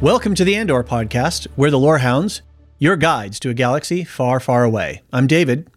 Welcome 0.00 0.34
to 0.36 0.44
the 0.44 0.56
Andor 0.56 0.82
podcast. 0.82 1.46
We're 1.58 1.70
the 1.70 1.78
Lorehounds, 1.78 2.40
your 2.78 2.96
guides 2.96 3.38
to 3.40 3.50
a 3.50 3.54
galaxy 3.54 4.02
far, 4.02 4.40
far 4.40 4.64
away. 4.64 5.02
I'm 5.12 5.26
David. 5.26 5.68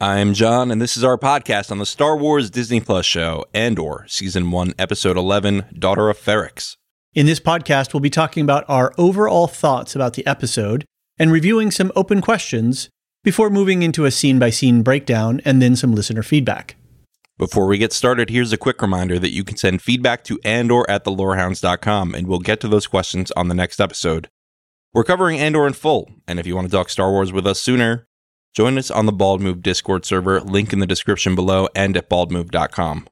I'm 0.00 0.34
John, 0.34 0.72
and 0.72 0.82
this 0.82 0.96
is 0.96 1.04
our 1.04 1.16
podcast 1.16 1.70
on 1.70 1.78
the 1.78 1.86
Star 1.86 2.16
Wars 2.16 2.50
Disney 2.50 2.80
Plus 2.80 3.06
show 3.06 3.44
Andor, 3.54 4.04
Season 4.08 4.50
1, 4.50 4.74
Episode 4.80 5.16
11, 5.16 5.66
Daughter 5.78 6.10
of 6.10 6.18
Ferrix. 6.18 6.76
In 7.14 7.26
this 7.26 7.38
podcast, 7.38 7.94
we'll 7.94 8.00
be 8.00 8.10
talking 8.10 8.42
about 8.42 8.64
our 8.66 8.92
overall 8.98 9.46
thoughts 9.46 9.94
about 9.94 10.14
the 10.14 10.26
episode 10.26 10.84
and 11.16 11.30
reviewing 11.30 11.70
some 11.70 11.92
open 11.94 12.20
questions 12.20 12.88
before 13.22 13.48
moving 13.48 13.84
into 13.84 14.06
a 14.06 14.10
scene 14.10 14.40
by 14.40 14.50
scene 14.50 14.82
breakdown 14.82 15.40
and 15.44 15.62
then 15.62 15.76
some 15.76 15.94
listener 15.94 16.24
feedback. 16.24 16.74
Before 17.42 17.66
we 17.66 17.76
get 17.76 17.92
started, 17.92 18.30
here's 18.30 18.52
a 18.52 18.56
quick 18.56 18.80
reminder 18.80 19.18
that 19.18 19.32
you 19.32 19.42
can 19.42 19.56
send 19.56 19.82
feedback 19.82 20.22
to 20.26 20.38
andor 20.44 20.88
at 20.88 21.04
thelorehounds.com, 21.04 22.14
and 22.14 22.28
we'll 22.28 22.38
get 22.38 22.60
to 22.60 22.68
those 22.68 22.86
questions 22.86 23.32
on 23.32 23.48
the 23.48 23.54
next 23.54 23.80
episode. 23.80 24.28
We're 24.94 25.02
covering 25.02 25.40
Andor 25.40 25.66
in 25.66 25.72
full, 25.72 26.08
and 26.28 26.38
if 26.38 26.46
you 26.46 26.54
want 26.54 26.70
to 26.70 26.76
talk 26.76 26.88
Star 26.88 27.10
Wars 27.10 27.32
with 27.32 27.44
us 27.44 27.60
sooner, 27.60 28.06
join 28.54 28.78
us 28.78 28.92
on 28.92 29.06
the 29.06 29.12
Bald 29.12 29.40
Move 29.40 29.60
Discord 29.60 30.04
server, 30.04 30.40
link 30.40 30.72
in 30.72 30.78
the 30.78 30.86
description 30.86 31.34
below 31.34 31.66
and 31.74 31.96
at 31.96 32.08
baldmove.com. 32.08 33.08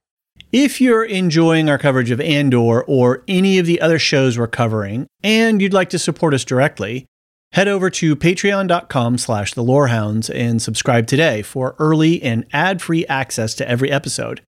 If 0.53 0.81
you're 0.81 1.05
enjoying 1.05 1.69
our 1.69 1.79
coverage 1.79 2.13
of 2.13 2.21
Andor 2.21 2.85
or 2.85 3.25
any 3.27 3.59
of 3.59 3.67
the 3.67 3.81
other 3.81 3.99
shows 3.99 4.39
we're 4.39 4.47
covering, 4.47 5.09
and 5.25 5.61
you'd 5.61 5.75
like 5.75 5.91
to 5.91 5.99
support 5.99 6.35
us 6.35 6.45
directly, 6.45 7.09
Head 7.53 7.67
over 7.67 7.91
to 7.91 8.15
patreon.com 8.15 9.19
slash 9.19 9.55
the 9.55 9.65
lorehounds 9.65 10.31
and 10.31 10.63
subscribe 10.63 11.09
today 11.09 11.43
for 11.43 11.75
early 11.81 12.23
and 12.23 12.47
ad-free 12.53 13.07
access 13.07 13.55
to 13.55 13.69
every 13.69 13.91
episode. 13.91 14.43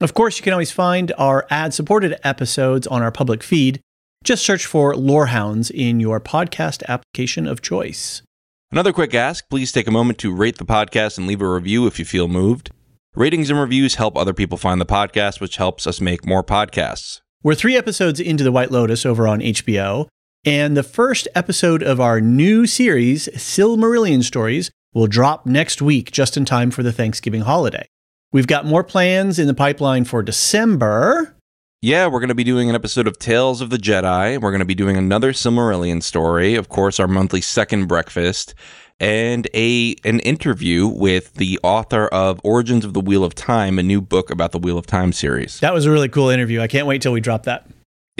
Of 0.00 0.14
course, 0.14 0.38
you 0.38 0.44
can 0.44 0.52
always 0.52 0.70
find 0.70 1.12
our 1.18 1.44
ad-supported 1.50 2.16
episodes 2.22 2.86
on 2.86 3.02
our 3.02 3.10
public 3.10 3.42
feed. 3.42 3.80
Just 4.22 4.44
search 4.44 4.64
for 4.64 4.94
Lorehounds 4.94 5.70
in 5.70 5.98
your 5.98 6.20
podcast 6.20 6.84
application 6.88 7.48
of 7.48 7.62
choice. 7.62 8.22
Another 8.70 8.92
quick 8.92 9.12
ask 9.12 9.48
please 9.48 9.72
take 9.72 9.88
a 9.88 9.92
moment 9.92 10.18
to 10.18 10.32
rate 10.32 10.58
the 10.58 10.64
podcast 10.64 11.18
and 11.18 11.26
leave 11.26 11.42
a 11.42 11.52
review 11.52 11.88
if 11.88 11.98
you 11.98 12.04
feel 12.04 12.28
moved. 12.28 12.70
Ratings 13.16 13.50
and 13.50 13.58
reviews 13.58 13.96
help 13.96 14.16
other 14.16 14.32
people 14.32 14.56
find 14.56 14.80
the 14.80 14.86
podcast, 14.86 15.40
which 15.40 15.56
helps 15.56 15.84
us 15.84 16.00
make 16.00 16.24
more 16.24 16.44
podcasts. 16.44 17.20
We're 17.42 17.56
three 17.56 17.76
episodes 17.76 18.20
into 18.20 18.44
The 18.44 18.52
White 18.52 18.70
Lotus 18.70 19.04
over 19.04 19.26
on 19.26 19.40
HBO, 19.40 20.06
and 20.44 20.76
the 20.76 20.82
first 20.82 21.28
episode 21.34 21.82
of 21.82 22.00
our 22.00 22.20
new 22.20 22.66
series, 22.66 23.28
Silmarillion 23.34 24.22
Stories, 24.22 24.70
will 24.94 25.06
drop 25.06 25.46
next 25.46 25.82
week 25.82 26.10
just 26.10 26.36
in 26.36 26.44
time 26.44 26.70
for 26.70 26.82
the 26.82 26.92
Thanksgiving 26.92 27.42
holiday. 27.42 27.86
We've 28.32 28.46
got 28.46 28.64
more 28.64 28.84
plans 28.84 29.38
in 29.38 29.46
the 29.46 29.54
pipeline 29.54 30.04
for 30.04 30.22
December. 30.22 31.36
Yeah, 31.82 32.06
we're 32.06 32.20
going 32.20 32.28
to 32.28 32.34
be 32.34 32.44
doing 32.44 32.68
an 32.68 32.74
episode 32.74 33.06
of 33.06 33.18
Tales 33.18 33.60
of 33.60 33.70
the 33.70 33.76
Jedi. 33.76 34.40
We're 34.40 34.50
going 34.50 34.60
to 34.60 34.66
be 34.66 34.74
doing 34.74 34.96
another 34.96 35.32
Silmarillion 35.32 36.02
story, 36.02 36.54
of 36.54 36.68
course, 36.68 37.00
our 37.00 37.08
monthly 37.08 37.40
second 37.40 37.86
breakfast, 37.86 38.54
and 38.98 39.48
a 39.54 39.96
an 40.04 40.20
interview 40.20 40.86
with 40.86 41.34
the 41.34 41.58
author 41.62 42.06
of 42.08 42.40
Origins 42.44 42.84
of 42.84 42.92
the 42.92 43.00
Wheel 43.00 43.24
of 43.24 43.34
Time, 43.34 43.78
a 43.78 43.82
new 43.82 44.00
book 44.00 44.30
about 44.30 44.52
the 44.52 44.58
Wheel 44.58 44.78
of 44.78 44.86
Time 44.86 45.12
series. 45.12 45.60
That 45.60 45.74
was 45.74 45.86
a 45.86 45.90
really 45.90 46.08
cool 46.08 46.28
interview. 46.28 46.60
I 46.60 46.68
can't 46.68 46.86
wait 46.86 47.02
till 47.02 47.12
we 47.12 47.20
drop 47.20 47.44
that. 47.44 47.66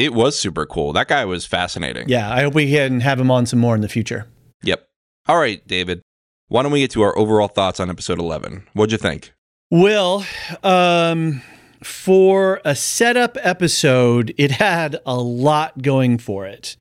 It 0.00 0.14
was 0.14 0.38
super 0.38 0.64
cool. 0.64 0.94
That 0.94 1.08
guy 1.08 1.26
was 1.26 1.44
fascinating. 1.44 2.08
Yeah, 2.08 2.32
I 2.32 2.40
hope 2.40 2.54
we 2.54 2.70
can 2.70 3.00
have 3.00 3.20
him 3.20 3.30
on 3.30 3.44
some 3.44 3.58
more 3.58 3.74
in 3.74 3.82
the 3.82 3.88
future. 3.88 4.26
Yep. 4.62 4.88
All 5.28 5.36
right, 5.36 5.66
David. 5.68 6.00
Why 6.48 6.62
don't 6.62 6.72
we 6.72 6.80
get 6.80 6.90
to 6.92 7.02
our 7.02 7.16
overall 7.18 7.48
thoughts 7.48 7.80
on 7.80 7.90
episode 7.90 8.18
11? 8.18 8.66
What'd 8.72 8.92
you 8.92 8.96
think? 8.96 9.34
Well, 9.70 10.24
um, 10.62 11.42
for 11.84 12.62
a 12.64 12.74
setup 12.74 13.36
episode, 13.42 14.32
it 14.38 14.52
had 14.52 14.96
a 15.04 15.16
lot 15.18 15.82
going 15.82 16.16
for 16.16 16.46
it. 16.46 16.78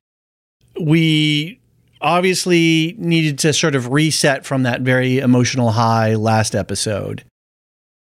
We 0.80 1.60
obviously 2.00 2.94
needed 2.96 3.38
to 3.40 3.52
sort 3.52 3.74
of 3.74 3.92
reset 3.92 4.46
from 4.46 4.62
that 4.62 4.80
very 4.80 5.18
emotional 5.18 5.72
high 5.72 6.14
last 6.14 6.54
episode. 6.54 7.24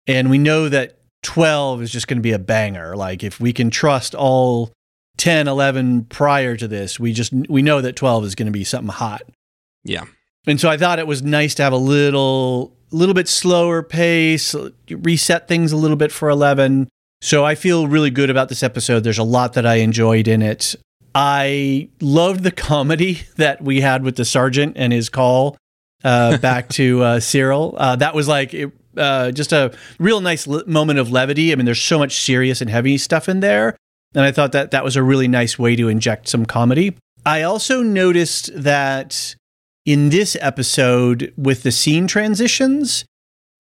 And 0.08 0.30
we 0.30 0.38
know 0.38 0.70
that 0.70 0.97
12 1.24 1.81
is 1.81 1.91
just 1.91 2.08
going 2.08 2.20
to 2.20 2.24
be 2.24 2.31
a 2.31 2.40
banger. 2.40 2.96
Like, 2.96 3.22
if 3.22 3.41
we 3.41 3.52
can 3.52 3.70
trust 3.70 4.16
all 4.16 4.72
10, 5.18 5.47
11 5.47 6.06
prior 6.06 6.56
to 6.57 6.68
this, 6.68 7.00
we 7.00 7.13
just 7.13 7.34
we 7.50 7.62
know 7.62 7.81
that 7.81 7.96
12 7.96 8.25
is 8.25 8.35
going 8.35 8.47
to 8.47 8.51
be 8.51 8.63
something 8.63 8.94
hot. 8.94 9.24
Yeah. 9.84 10.06
And 10.46 10.59
so 10.59 10.69
I 10.69 10.78
thought 10.78 11.00
it 11.00 11.07
was 11.07 11.22
nice 11.22 11.56
to 11.56 11.63
have 11.63 11.74
a 11.74 11.78
little 11.78 12.75
little 12.91 13.16
bit 13.16 13.28
slower 13.28 13.81
pace, 13.81 14.56
reset 14.90 15.47
things 15.47 15.72
a 15.72 15.78
little 15.78 15.97
bit 15.97 16.12
for 16.12 16.29
11. 16.29 16.88
So 17.22 17.46
I 17.46 17.56
feel 17.56 17.88
really 17.88 18.12
good 18.12 18.29
about 18.29 18.50
this 18.50 18.63
episode. 18.63 19.03
There's 19.03 19.18
a 19.18 19.23
lot 19.23 19.53
that 19.53 19.66
I 19.66 19.75
enjoyed 19.75 20.28
in 20.28 20.41
it. 20.41 20.75
I 21.16 21.90
loved 22.02 22.44
the 22.44 22.52
comedy 22.52 23.22
that 23.38 23.62
we 23.62 23.81
had 23.81 24.03
with 24.03 24.16
the 24.16 24.25
sergeant 24.25 24.73
and 24.78 24.94
his 24.94 25.09
call 25.09 25.57
uh, 26.03 26.38
back 26.41 26.69
to 26.69 27.03
uh, 27.03 27.19
Syril. 27.19 27.75
Uh, 27.78 27.96
that 27.97 28.13
was 28.13 28.28
like 28.28 28.53
it, 28.53 28.72
uh, 28.97 29.31
just 29.31 29.52
a 29.53 29.73
real 30.00 30.22
nice 30.22 30.47
moment 30.47 31.00
of 31.00 31.12
levity. 31.12 31.52
I 31.52 31.56
mean, 31.56 31.66
there's 31.66 31.81
so 31.81 31.97
much 31.97 32.22
serious 32.22 32.62
and 32.62 32.69
heavy 32.69 32.97
stuff 32.97 33.28
in 33.28 33.40
there, 33.40 33.75
and 34.16 34.24
I 34.24 34.31
thought 34.31 34.51
that 34.51 34.72
that 34.72 34.84
was 34.84 34.96
a 34.96 35.03
really 35.03 35.28
nice 35.28 35.57
way 35.57 35.75
to 35.75 35.88
inject 35.88 36.28
some 36.28 36.46
comedy. 36.46 36.96
I 37.25 37.44
also 37.44 37.81
noticed 37.81 38.51
that 38.53 39.35
in 39.85 40.09
this 40.09 40.38
episode, 40.40 41.34
with 41.38 41.63
the 41.63 41.72
scene 41.72 42.07
transitions, 42.07 43.06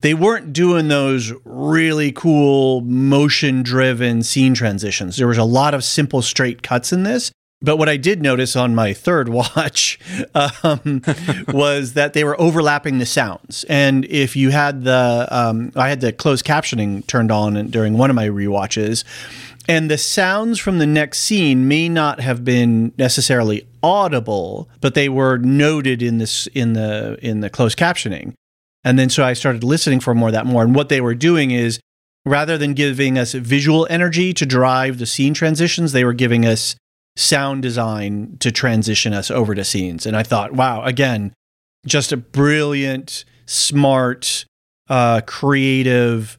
they 0.01 0.13
weren't 0.13 0.51
doing 0.51 0.89
those 0.89 1.31
really 1.45 2.11
cool 2.11 2.81
motion 2.81 3.63
driven 3.63 4.21
scene 4.21 4.53
transitions. 4.53 5.15
There 5.17 5.27
was 5.27 5.37
a 5.37 5.45
lot 5.45 5.73
of 5.73 5.83
simple 5.83 6.21
straight 6.21 6.61
cuts 6.61 6.91
in 6.91 7.03
this. 7.03 7.31
But 7.63 7.77
what 7.77 7.87
I 7.87 7.95
did 7.95 8.21
notice 8.21 8.57
on 8.57 8.75
my 8.75 8.91
third 8.91 9.29
watch 9.29 9.97
um, 10.35 11.01
was 11.47 11.93
that 11.93 12.11
they 12.11 12.25
were 12.25 12.39
overlapping 12.39 12.99
the 12.99 13.05
sounds. 13.05 13.63
And 13.69 14.03
if 14.05 14.35
you 14.35 14.49
had 14.49 14.83
the, 14.83 15.27
um, 15.31 15.71
I 15.75 15.87
had 15.87 16.01
the 16.01 16.11
closed 16.11 16.45
captioning 16.45 17.07
turned 17.07 17.31
on 17.31 17.67
during 17.67 17.97
one 17.97 18.09
of 18.09 18.17
my 18.17 18.25
re-watches, 18.25 19.05
and 19.67 19.89
the 19.89 19.97
sounds 19.97 20.59
from 20.59 20.79
the 20.79 20.85
next 20.85 21.19
scene 21.19 21.67
may 21.67 21.87
not 21.87 22.19
have 22.19 22.43
been 22.43 22.93
necessarily 22.97 23.67
audible, 23.81 24.69
but 24.81 24.93
they 24.93 25.09
were 25.09 25.37
noted 25.37 26.01
in 26.01 26.17
this 26.17 26.47
in 26.47 26.73
the 26.73 27.17
in 27.21 27.39
the 27.39 27.49
closed 27.49 27.77
captioning. 27.77 28.33
And 28.83 28.99
then 28.99 29.09
so 29.09 29.23
I 29.23 29.33
started 29.33 29.63
listening 29.63 29.99
for 29.99 30.13
more 30.13 30.29
of 30.29 30.33
that 30.33 30.45
more. 30.45 30.63
And 30.63 30.75
what 30.75 30.89
they 30.89 30.99
were 30.99 31.15
doing 31.15 31.51
is 31.51 31.79
rather 32.25 32.57
than 32.57 32.73
giving 32.73 33.17
us 33.17 33.33
visual 33.33 33.87
energy 33.89 34.33
to 34.33 34.45
drive 34.45 34.97
the 34.97 35.05
scene 35.05 35.33
transitions, 35.33 35.91
they 35.91 36.03
were 36.03 36.13
giving 36.13 36.45
us 36.45 36.75
sound 37.15 37.61
design 37.61 38.37
to 38.39 38.51
transition 38.51 39.13
us 39.13 39.31
over 39.31 39.55
to 39.55 39.63
scenes. 39.63 40.05
And 40.05 40.17
I 40.17 40.23
thought, 40.23 40.53
wow, 40.53 40.83
again, 40.83 41.33
just 41.85 42.11
a 42.11 42.17
brilliant, 42.17 43.23
smart, 43.45 44.45
uh, 44.89 45.21
creative 45.25 46.37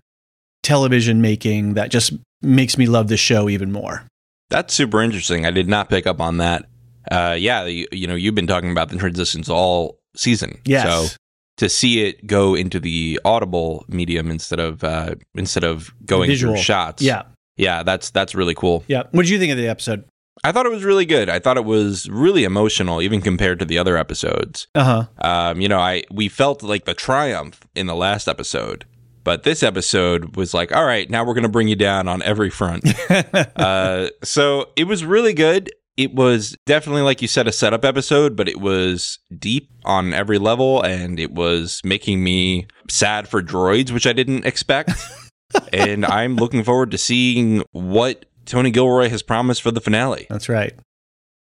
television 0.63 1.21
making 1.21 1.75
that 1.75 1.91
just 1.91 2.15
makes 2.45 2.79
me 2.79 2.87
love 2.87 3.09
the 3.09 3.17
show 3.17 3.49
even 3.49 3.73
more. 3.73 4.07
That's 4.51 4.75
super 4.75 5.03
interesting. 5.03 5.47
I 5.47 5.51
did 5.51 5.69
not 5.69 5.89
pick 5.89 6.07
up 6.07 6.21
on 6.21 6.37
that. 6.39 6.67
Uh, 7.11 7.37
yeah, 7.39 7.65
you, 7.65 7.87
you 7.93 8.07
know, 8.07 8.15
you've 8.15 8.35
been 8.35 8.47
talking 8.47 8.71
about 8.71 8.89
the 8.89 8.97
transitions 8.97 9.49
all 9.49 9.99
season. 10.17 10.61
Yes. 10.65 10.87
So 10.87 11.17
to 11.59 11.69
see 11.69 12.05
it 12.05 12.27
go 12.27 12.55
into 12.55 12.81
the 12.81 13.21
audible 13.25 13.85
medium 13.89 14.31
instead 14.31 14.61
of 14.61 14.83
uh, 14.85 15.15
instead 15.35 15.65
of 15.65 15.93
going 16.07 16.29
Visual. 16.29 16.55
through 16.55 16.63
shots. 16.63 17.03
Yeah. 17.03 17.23
yeah, 17.57 17.83
that's 17.83 18.11
that's 18.11 18.35
really 18.35 18.55
cool. 18.55 18.85
Yeah. 18.89 19.05
What 19.11 19.23
did 19.23 19.31
you 19.31 19.39
think 19.39 19.53
of 19.53 19.59
the 19.59 19.69
episode? 19.69 20.05
I 20.43 20.53
thought 20.53 20.67
it 20.67 20.73
was 20.73 20.85
really 20.85 21.07
good. 21.07 21.29
I 21.31 21.39
thought 21.39 21.57
it 21.57 21.65
was 21.65 22.09
really 22.11 22.45
emotional, 22.45 23.01
even 23.01 23.21
compared 23.21 23.59
to 23.61 23.65
the 23.65 23.79
other 23.79 23.97
episodes. 23.97 24.67
Uh 24.75 24.85
huh. 24.85 25.29
Um, 25.29 25.61
you 25.61 25.69
know, 25.69 25.79
I 25.79 26.03
we 26.11 26.29
felt 26.29 26.63
like 26.63 26.85
the 26.85 26.95
triumph 26.95 27.61
in 27.75 27.87
the 27.87 27.95
last 27.95 28.29
episode, 28.29 28.85
but 29.25 29.43
this 29.43 29.63
episode 29.63 30.37
was 30.37 30.55
like, 30.55 30.75
all 30.75 30.85
right, 30.85 31.09
now 31.09 31.25
we're 31.25 31.35
going 31.35 31.43
to 31.43 31.49
bring 31.49 31.69
you 31.69 31.77
down 31.77 32.07
on 32.09 32.23
every 32.23 32.51
front. 32.51 32.85
uh, 33.57 34.11
so 34.23 34.69
it 34.77 34.85
was 34.85 35.05
really 35.05 35.33
good. 35.33 35.73
It 35.97 36.15
was 36.15 36.57
definitely, 36.67 37.03
like 37.03 37.23
you 37.23 37.29
said, 37.29 37.47
a 37.47 37.53
setup 37.53 37.85
episode, 37.85 38.37
but 38.37 38.49
it 38.49 38.61
was 38.61 39.19
deep 39.37 39.71
on 39.85 40.13
every 40.13 40.39
level, 40.39 40.83
and 40.83 41.19
it 41.19 41.33
was 41.33 41.81
making 41.85 42.23
me 42.23 42.67
sad 42.91 43.29
for 43.29 43.43
droids, 43.43 43.93
which 43.93 44.07
I 44.07 44.13
didn't 44.13 44.45
expect. 44.45 44.91
and 45.73 46.05
I'm 46.05 46.37
looking 46.37 46.65
forward 46.65 46.91
to 46.91 46.99
seeing 46.99 47.63
what 47.71 48.27
Tony 48.45 48.71
Gilroy 48.71 49.09
has 49.09 49.23
promised 49.23 49.63
for 49.63 49.71
the 49.71 49.81
finale. 49.81 50.27
That's 50.29 50.49
right. 50.49 50.75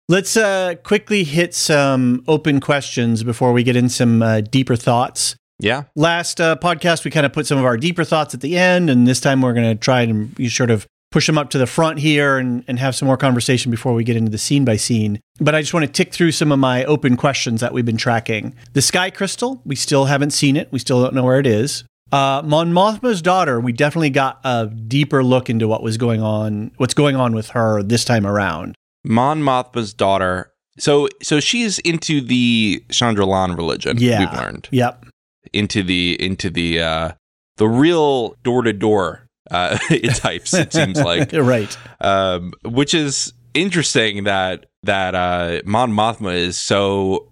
Let's 0.07 0.37
uh, 0.37 0.75
quickly 0.83 1.25
hit 1.25 1.53
some 1.53 2.23
open 2.27 2.61
questions 2.61 3.23
before 3.23 3.51
we 3.51 3.63
get 3.63 3.75
in 3.75 3.89
some 3.89 4.21
uh, 4.21 4.41
deeper 4.41 4.77
thoughts. 4.77 5.35
Yeah. 5.59 5.83
Last 5.95 6.39
uh, 6.39 6.55
podcast, 6.55 7.03
we 7.03 7.11
kind 7.11 7.25
of 7.25 7.33
put 7.33 7.47
some 7.47 7.57
of 7.57 7.65
our 7.65 7.77
deeper 7.77 8.03
thoughts 8.03 8.33
at 8.33 8.41
the 8.41 8.57
end, 8.57 8.89
and 8.89 9.07
this 9.07 9.19
time 9.19 9.41
we're 9.41 9.53
going 9.53 9.69
to 9.69 9.75
try 9.75 10.01
and 10.01 10.37
you 10.37 10.49
sort 10.49 10.69
of 10.69 10.85
push 11.11 11.25
them 11.25 11.37
up 11.37 11.49
to 11.49 11.57
the 11.57 11.65
front 11.65 11.99
here 11.99 12.37
and, 12.37 12.63
and 12.67 12.79
have 12.79 12.95
some 12.95 13.07
more 13.07 13.17
conversation 13.17 13.71
before 13.71 13.93
we 13.93 14.03
get 14.03 14.15
into 14.15 14.29
the 14.29 14.37
scene 14.37 14.65
by 14.65 14.75
scene. 14.75 15.19
But 15.39 15.55
I 15.55 15.61
just 15.61 15.73
want 15.73 15.85
to 15.85 15.91
tick 15.91 16.13
through 16.13 16.33
some 16.33 16.51
of 16.51 16.59
my 16.59 16.83
open 16.85 17.15
questions 17.15 17.61
that 17.61 17.73
we've 17.73 17.85
been 17.85 17.97
tracking. 17.97 18.53
The 18.73 18.81
Sky 18.81 19.09
Crystal, 19.09 19.61
we 19.65 19.75
still 19.75 20.05
haven't 20.05 20.31
seen 20.31 20.57
it. 20.57 20.67
We 20.71 20.79
still 20.79 21.01
don't 21.01 21.13
know 21.15 21.23
where 21.23 21.39
it 21.39 21.47
is. 21.47 21.85
Uh, 22.11 22.41
Mon 22.45 22.71
Mothma's 22.71 23.21
daughter, 23.21 23.59
we 23.59 23.71
definitely 23.71 24.09
got 24.09 24.39
a 24.43 24.67
deeper 24.67 25.23
look 25.23 25.49
into 25.49 25.67
what 25.67 25.81
was 25.81 25.97
going 25.97 26.21
on, 26.21 26.71
what's 26.77 26.93
going 26.93 27.15
on 27.15 27.33
with 27.33 27.49
her 27.49 27.81
this 27.83 28.05
time 28.05 28.25
around. 28.25 28.75
Mon 29.03 29.41
Mothma's 29.41 29.93
daughter. 29.93 30.51
So 30.79 31.07
so 31.23 31.39
she's 31.39 31.79
into 31.79 32.21
the 32.21 32.83
Chandrilan 32.89 33.57
religion. 33.57 33.97
Yeah. 33.97 34.19
we've 34.19 34.33
learned 34.39 34.67
Yep. 34.71 35.05
Into 35.53 35.83
the 35.83 36.21
into 36.23 36.49
the 36.49 36.81
uh, 36.81 37.11
the 37.57 37.67
real 37.67 38.35
door 38.43 38.63
to 38.63 38.73
door 38.73 39.27
types. 39.49 40.53
It 40.53 40.73
seems 40.73 40.99
like, 40.99 41.31
right. 41.33 41.77
um, 42.01 42.53
which 42.63 42.93
is 42.93 43.33
interesting 43.53 44.25
that 44.25 44.65
that 44.83 45.15
uh, 45.15 45.61
Mon 45.65 45.91
Mothma 45.91 46.35
is 46.35 46.57
so 46.57 47.31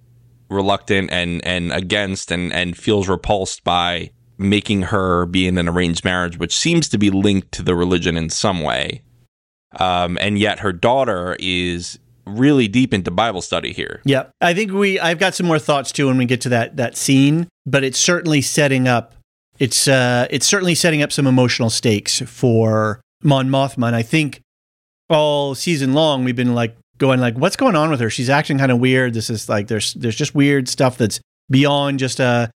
reluctant 0.50 1.12
and 1.12 1.45
and 1.45 1.71
against 1.71 2.31
and 2.31 2.53
and 2.53 2.77
feels 2.77 3.07
repulsed 3.07 3.63
by 3.63 4.12
making 4.38 4.83
her 4.83 5.25
be 5.25 5.47
in 5.47 5.57
an 5.57 5.69
arranged 5.69 6.03
marriage, 6.03 6.38
which 6.38 6.56
seems 6.56 6.89
to 6.89 6.97
be 6.97 7.09
linked 7.09 7.51
to 7.53 7.63
the 7.63 7.75
religion 7.75 8.17
in 8.17 8.29
some 8.29 8.62
way. 8.62 9.01
Um, 9.79 10.17
and 10.21 10.39
yet 10.39 10.59
her 10.59 10.71
daughter 10.71 11.35
is 11.39 12.00
really 12.25 12.68
deep 12.68 12.94
into 12.94 13.12
Bible 13.12 13.42
study 13.42 13.74
here. 13.74 14.01
Yep. 14.06 14.31
I 14.42 14.54
think 14.54 14.72
we 14.72 15.00
I've 15.00 15.19
got 15.19 15.36
some 15.36 15.45
more 15.45 15.60
thoughts 15.60 15.92
too 15.92 16.07
when 16.07 16.18
we 16.18 16.25
get 16.25 16.42
to 16.42 16.50
that 16.50 16.77
that 16.77 16.98
scene, 16.98 17.48
but 17.66 17.83
it's 17.83 18.00
certainly 18.00 18.42
setting 18.42 18.88
up 18.88 19.16
it's 19.60 19.88
uh 19.88 20.27
it's 20.30 20.45
certainly 20.45 20.75
setting 20.75 21.01
up 21.01 21.12
some 21.12 21.27
emotional 21.27 21.69
stakes 21.69 22.22
for 22.22 23.01
Mon 23.24 23.48
Mothma. 23.50 23.88
And 23.88 23.95
I 23.95 24.01
think 24.01 24.42
all 25.10 25.56
season 25.56 25.94
long 25.94 26.24
we've 26.24 26.36
been 26.36 26.56
like 26.56 26.75
going 26.98 27.19
like 27.19 27.38
what's 27.38 27.56
going 27.56 27.75
on 27.75 27.89
with 27.89 28.00
her? 28.00 28.10
She's 28.10 28.30
acting 28.30 28.57
kind 28.57 28.72
of 28.72 28.80
weird. 28.80 29.13
This 29.13 29.30
is 29.30 29.50
like 29.50 29.68
there's 29.68 29.94
there's 29.94 30.16
just 30.16 30.36
weird 30.36 30.68
stuff 30.68 30.98
that's 30.98 31.19
beyond 31.50 32.00
just 32.00 32.19
a 32.19 32.51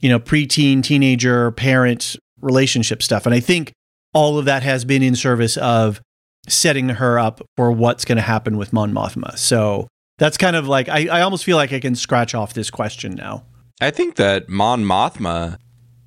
you 0.00 0.08
know 0.08 0.18
preteen 0.18 0.82
teenager 0.82 1.50
parent 1.52 2.16
relationship 2.40 3.02
stuff. 3.02 3.26
And 3.26 3.34
I 3.34 3.40
think 3.40 3.72
all 4.14 4.38
of 4.38 4.44
that 4.44 4.62
has 4.62 4.84
been 4.84 5.02
in 5.02 5.14
service 5.14 5.56
of 5.56 6.00
setting 6.48 6.88
her 6.90 7.18
up 7.18 7.40
for 7.56 7.70
what's 7.70 8.04
going 8.04 8.16
to 8.16 8.22
happen 8.22 8.56
with 8.56 8.72
Mon 8.72 8.92
Mothma. 8.92 9.38
So 9.38 9.88
that's 10.18 10.36
kind 10.36 10.56
of 10.56 10.68
like 10.68 10.88
I, 10.88 11.06
I 11.08 11.20
almost 11.22 11.44
feel 11.44 11.56
like 11.56 11.72
I 11.72 11.80
can 11.80 11.94
scratch 11.94 12.34
off 12.34 12.54
this 12.54 12.70
question 12.70 13.14
now. 13.14 13.44
I 13.80 13.90
think 13.90 14.16
that 14.16 14.48
Mon 14.48 14.84
Mothma 14.84 15.58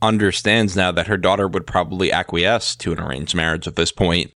understands 0.02 0.76
now 0.76 0.92
that 0.92 1.08
her 1.08 1.18
daughter 1.18 1.48
would 1.48 1.68
probably 1.68 2.12
acquiesce 2.12 2.76
to 2.78 2.92
an 2.94 3.00
arranged 3.00 3.36
marriage 3.36 3.68
at 3.68 3.76
this 3.76 3.92
point, 3.92 4.32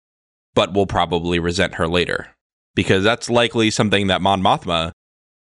but 0.55 0.73
will 0.73 0.87
probably 0.87 1.39
resent 1.39 1.75
her 1.75 1.87
later. 1.87 2.27
Because 2.75 3.03
that's 3.03 3.29
likely 3.29 3.71
something 3.71 4.07
that 4.07 4.21
Mon 4.21 4.41
Mothma 4.41 4.91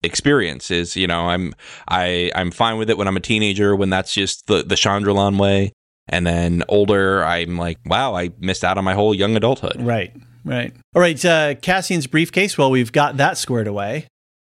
experiences. 0.02 0.96
You 0.96 1.06
know, 1.06 1.28
I'm 1.28 1.54
I 1.88 2.30
I'm 2.34 2.50
fine 2.50 2.78
with 2.78 2.90
it 2.90 2.98
when 2.98 3.08
I'm 3.08 3.16
a 3.16 3.20
teenager 3.20 3.74
when 3.74 3.90
that's 3.90 4.14
just 4.14 4.46
the 4.46 4.62
the 4.62 4.74
Chandrilan 4.74 5.38
way. 5.38 5.72
And 6.06 6.26
then 6.26 6.64
older, 6.68 7.24
I'm 7.24 7.56
like, 7.56 7.78
wow, 7.86 8.14
I 8.14 8.30
missed 8.38 8.62
out 8.62 8.76
on 8.76 8.84
my 8.84 8.92
whole 8.92 9.14
young 9.14 9.36
adulthood. 9.36 9.76
Right, 9.80 10.14
right. 10.44 10.72
All 10.94 11.00
right, 11.02 11.22
uh, 11.24 11.54
Cassian's 11.56 12.06
briefcase. 12.06 12.56
Well, 12.58 12.70
we've 12.70 12.92
got 12.92 13.16
that 13.16 13.38
squared 13.38 13.66
away. 13.66 14.06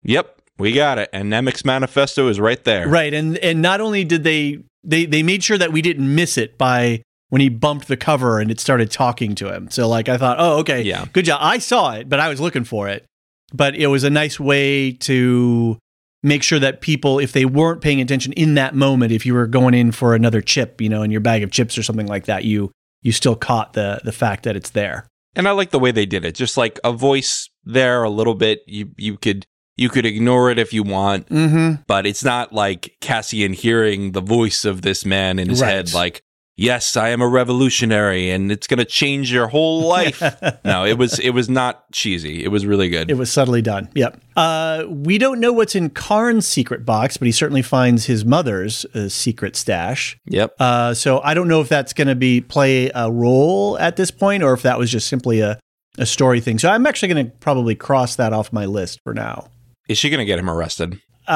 Yep, 0.04 0.42
we 0.58 0.72
got 0.72 0.98
it. 1.00 1.10
And 1.12 1.32
Nemik's 1.32 1.66
manifesto 1.66 2.28
is 2.28 2.40
right 2.40 2.64
there. 2.64 2.88
Right, 2.88 3.14
and 3.14 3.38
and 3.40 3.62
not 3.62 3.82
only 3.82 4.04
did 4.04 4.24
they 4.24 4.60
they 4.84 5.06
they 5.06 5.24
made 5.24 5.44
sure 5.44 5.58
that 5.58 5.72
we 5.74 5.82
didn't 5.82 6.14
miss 6.14 6.38
it 6.38 6.58
by 6.58 7.02
when 7.30 7.42
he 7.42 7.50
bumped 7.50 7.88
the 7.88 7.98
cover 7.98 8.40
and 8.40 8.50
it 8.50 8.60
started 8.60 8.90
talking 8.90 9.36
to 9.36 9.54
him. 9.54 9.70
So 9.70 9.88
like 9.88 10.10
I 10.10 10.18
thought, 10.18 10.38
oh 10.40 10.60
okay, 10.60 10.82
Yeah. 10.82 11.06
good 11.14 11.26
job. 11.26 11.40
I 11.42 11.58
saw 11.60 11.94
it, 11.94 12.10
but 12.10 12.20
I 12.20 12.30
was 12.30 12.40
looking 12.40 12.64
for 12.64 12.88
it. 12.88 13.06
But 13.54 13.76
it 13.76 13.88
was 13.88 14.04
a 14.04 14.10
nice 14.10 14.40
way 14.40 14.92
to 14.92 15.78
make 16.24 16.44
sure 16.44 16.60
that 16.60 16.82
people, 16.82 17.18
if 17.20 17.32
they 17.32 17.46
weren't 17.46 17.82
paying 17.82 18.00
attention 18.02 18.34
in 18.34 18.54
that 18.56 18.76
moment, 18.76 19.12
if 19.12 19.26
you 19.26 19.34
were 19.34 19.48
going 19.48 19.74
in 19.74 19.92
for 19.92 20.14
another 20.16 20.42
chip, 20.42 20.82
you 20.82 20.90
know, 20.90 21.02
in 21.04 21.12
your 21.12 21.22
bag 21.22 21.44
of 21.44 21.52
chips 21.52 21.78
or 21.78 21.84
something 21.84 22.08
like 22.08 22.26
that, 22.26 22.44
you 22.46 22.72
you 23.02 23.12
still 23.12 23.36
caught 23.36 23.74
the 23.74 24.02
the 24.04 24.12
fact 24.12 24.44
that 24.44 24.56
it's 24.56 24.70
there. 24.72 25.06
And 25.36 25.48
I 25.48 25.52
like 25.52 25.70
the 25.72 25.80
way 25.80 25.92
they 25.92 26.06
did 26.06 26.26
it. 26.26 26.36
Just 26.36 26.58
like 26.58 26.80
a 26.84 26.92
voice 26.92 27.50
there 27.64 28.04
a 28.04 28.10
little 28.10 28.36
bit. 28.36 28.62
You 28.68 28.90
you 28.98 29.18
could 29.18 29.46
you 29.78 29.88
could 29.90 30.06
ignore 30.06 30.50
it 30.52 30.60
if 30.60 30.74
you 30.74 30.84
want, 30.84 31.30
Mm-hmm. 31.30 31.84
but 31.88 32.06
it's 32.06 32.24
not 32.24 32.52
like 32.52 32.98
Cassian 33.00 33.54
hearing 33.54 34.12
the 34.12 34.22
voice 34.22 34.66
of 34.66 34.82
this 34.82 35.06
man 35.06 35.40
in 35.40 35.48
his 35.50 35.62
Right. 35.62 35.70
head 35.70 35.94
like, 35.94 36.22
"Yes, 36.60 36.98
I 36.98 37.10
am 37.10 37.22
a 37.22 37.28
revolutionary 37.28 38.30
and 38.30 38.52
it's 38.52 38.68
going 38.68 38.80
to 38.80 38.86
change 38.86 39.32
your 39.32 39.48
whole 39.48 39.82
life." 39.88 40.22
no, 40.66 40.86
it 40.86 40.98
was 40.98 41.18
it 41.20 41.30
was 41.32 41.50
not 41.50 41.90
cheesy. 41.92 42.44
It 42.44 42.50
was 42.50 42.66
really 42.66 42.90
good. 42.90 43.10
It 43.10 43.16
was 43.18 43.32
subtly 43.32 43.62
done. 43.62 43.90
Yep. 43.96 44.22
Uh, 44.36 44.86
we 44.88 45.18
don't 45.18 45.40
know 45.40 45.54
what's 45.54 45.76
in 45.76 45.90
Karn's 45.90 46.46
secret 46.46 46.86
box, 46.86 47.18
but 47.18 47.26
he 47.26 47.32
certainly 47.32 47.62
finds 47.62 48.06
his 48.06 48.26
mother's 48.26 48.86
uh, 48.94 49.10
secret 49.10 49.56
stash. 49.56 50.18
yep. 50.26 50.54
Uh, 50.60 50.94
so 50.94 51.22
I 51.22 51.34
don't 51.34 51.48
know 51.48 51.62
if 51.62 51.70
that's 51.70 51.94
going 51.94 52.08
to 52.08 52.16
be 52.16 52.42
play 52.42 52.92
a 52.94 53.10
role 53.12 53.78
at 53.80 53.96
this 53.96 54.12
point, 54.12 54.44
or 54.44 54.54
if 54.54 54.62
that 54.64 54.78
was 54.78 54.92
just 54.92 55.08
simply 55.08 55.40
a, 55.40 55.60
a 55.98 56.06
story 56.06 56.42
thing. 56.42 56.60
So 56.60 56.70
I'm 56.70 56.86
actually 56.86 57.14
going 57.14 57.26
to 57.26 57.32
probably 57.38 57.76
cross 57.76 58.16
that 58.18 58.34
off 58.34 58.52
my 58.52 58.66
list 58.66 59.00
for 59.04 59.14
now. 59.14 59.50
Is 59.88 59.98
she 59.98 60.10
going 60.10 60.20
to 60.20 60.26
get 60.26 60.40
him 60.40 60.50
arrested? 60.50 61.00
Uh, 61.28 61.32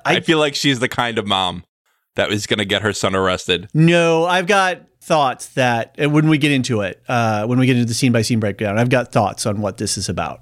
I 0.04 0.16
I 0.16 0.20
feel 0.20 0.38
like 0.38 0.54
she's 0.54 0.78
the 0.78 0.88
kind 0.88 1.18
of 1.18 1.26
mom 1.26 1.64
that 2.16 2.32
is 2.32 2.46
going 2.46 2.58
to 2.58 2.64
get 2.64 2.82
her 2.82 2.92
son 2.92 3.14
arrested. 3.14 3.68
no, 3.72 4.24
I've 4.24 4.46
got 4.46 4.82
thoughts 5.00 5.46
that 5.50 5.94
and 5.98 6.12
when 6.12 6.28
we 6.28 6.36
get 6.36 6.50
into 6.50 6.80
it, 6.80 7.00
uh, 7.08 7.46
when 7.46 7.58
we 7.60 7.66
get 7.66 7.76
into 7.76 7.86
the 7.86 7.94
scene 7.94 8.10
by 8.10 8.22
scene 8.22 8.40
breakdown, 8.40 8.76
I've 8.76 8.90
got 8.90 9.12
thoughts 9.12 9.46
on 9.46 9.60
what 9.60 9.76
this 9.76 9.96
is 9.96 10.08
about. 10.08 10.40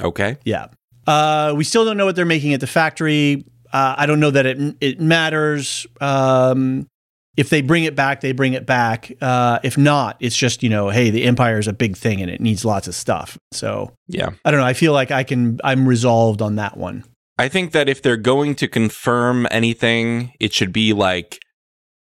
Okay. 0.00 0.36
Yeah. 0.44 0.66
Uh, 1.06 1.54
we 1.56 1.62
still 1.62 1.84
don't 1.84 1.96
know 1.96 2.04
what 2.06 2.16
they're 2.16 2.24
making 2.24 2.54
at 2.54 2.60
the 2.60 2.66
factory. 2.66 3.44
Uh, 3.72 3.94
I 3.98 4.06
don't 4.06 4.18
know 4.20 4.30
that 4.30 4.46
it 4.46 4.76
it 4.80 5.00
matters. 5.00 5.86
Um, 6.00 6.88
if 7.36 7.50
they 7.50 7.62
bring 7.62 7.84
it 7.84 7.94
back, 7.96 8.20
they 8.20 8.32
bring 8.32 8.54
it 8.54 8.64
back. 8.66 9.12
Uh, 9.20 9.58
if 9.64 9.76
not, 9.76 10.16
it's 10.20 10.36
just 10.36 10.62
you 10.62 10.68
know, 10.68 10.88
hey, 10.90 11.10
the 11.10 11.24
empire 11.24 11.58
is 11.58 11.66
a 11.68 11.72
big 11.72 11.96
thing 11.96 12.20
and 12.22 12.30
it 12.30 12.40
needs 12.40 12.64
lots 12.64 12.88
of 12.88 12.94
stuff. 12.94 13.36
So 13.52 13.92
Yeah. 14.08 14.30
I 14.44 14.50
don't 14.50 14.60
know. 14.60 14.66
I 14.66 14.72
feel 14.74 14.92
like 14.92 15.10
I 15.10 15.22
can. 15.24 15.60
I'm 15.62 15.86
resolved 15.86 16.40
on 16.42 16.56
that 16.56 16.76
one. 16.76 17.04
I 17.38 17.48
think 17.48 17.72
that 17.72 17.88
if 17.88 18.02
they're 18.02 18.16
going 18.16 18.54
to 18.56 18.68
confirm 18.68 19.46
anything, 19.50 20.32
it 20.38 20.52
should 20.52 20.72
be 20.72 20.92
like, 20.92 21.40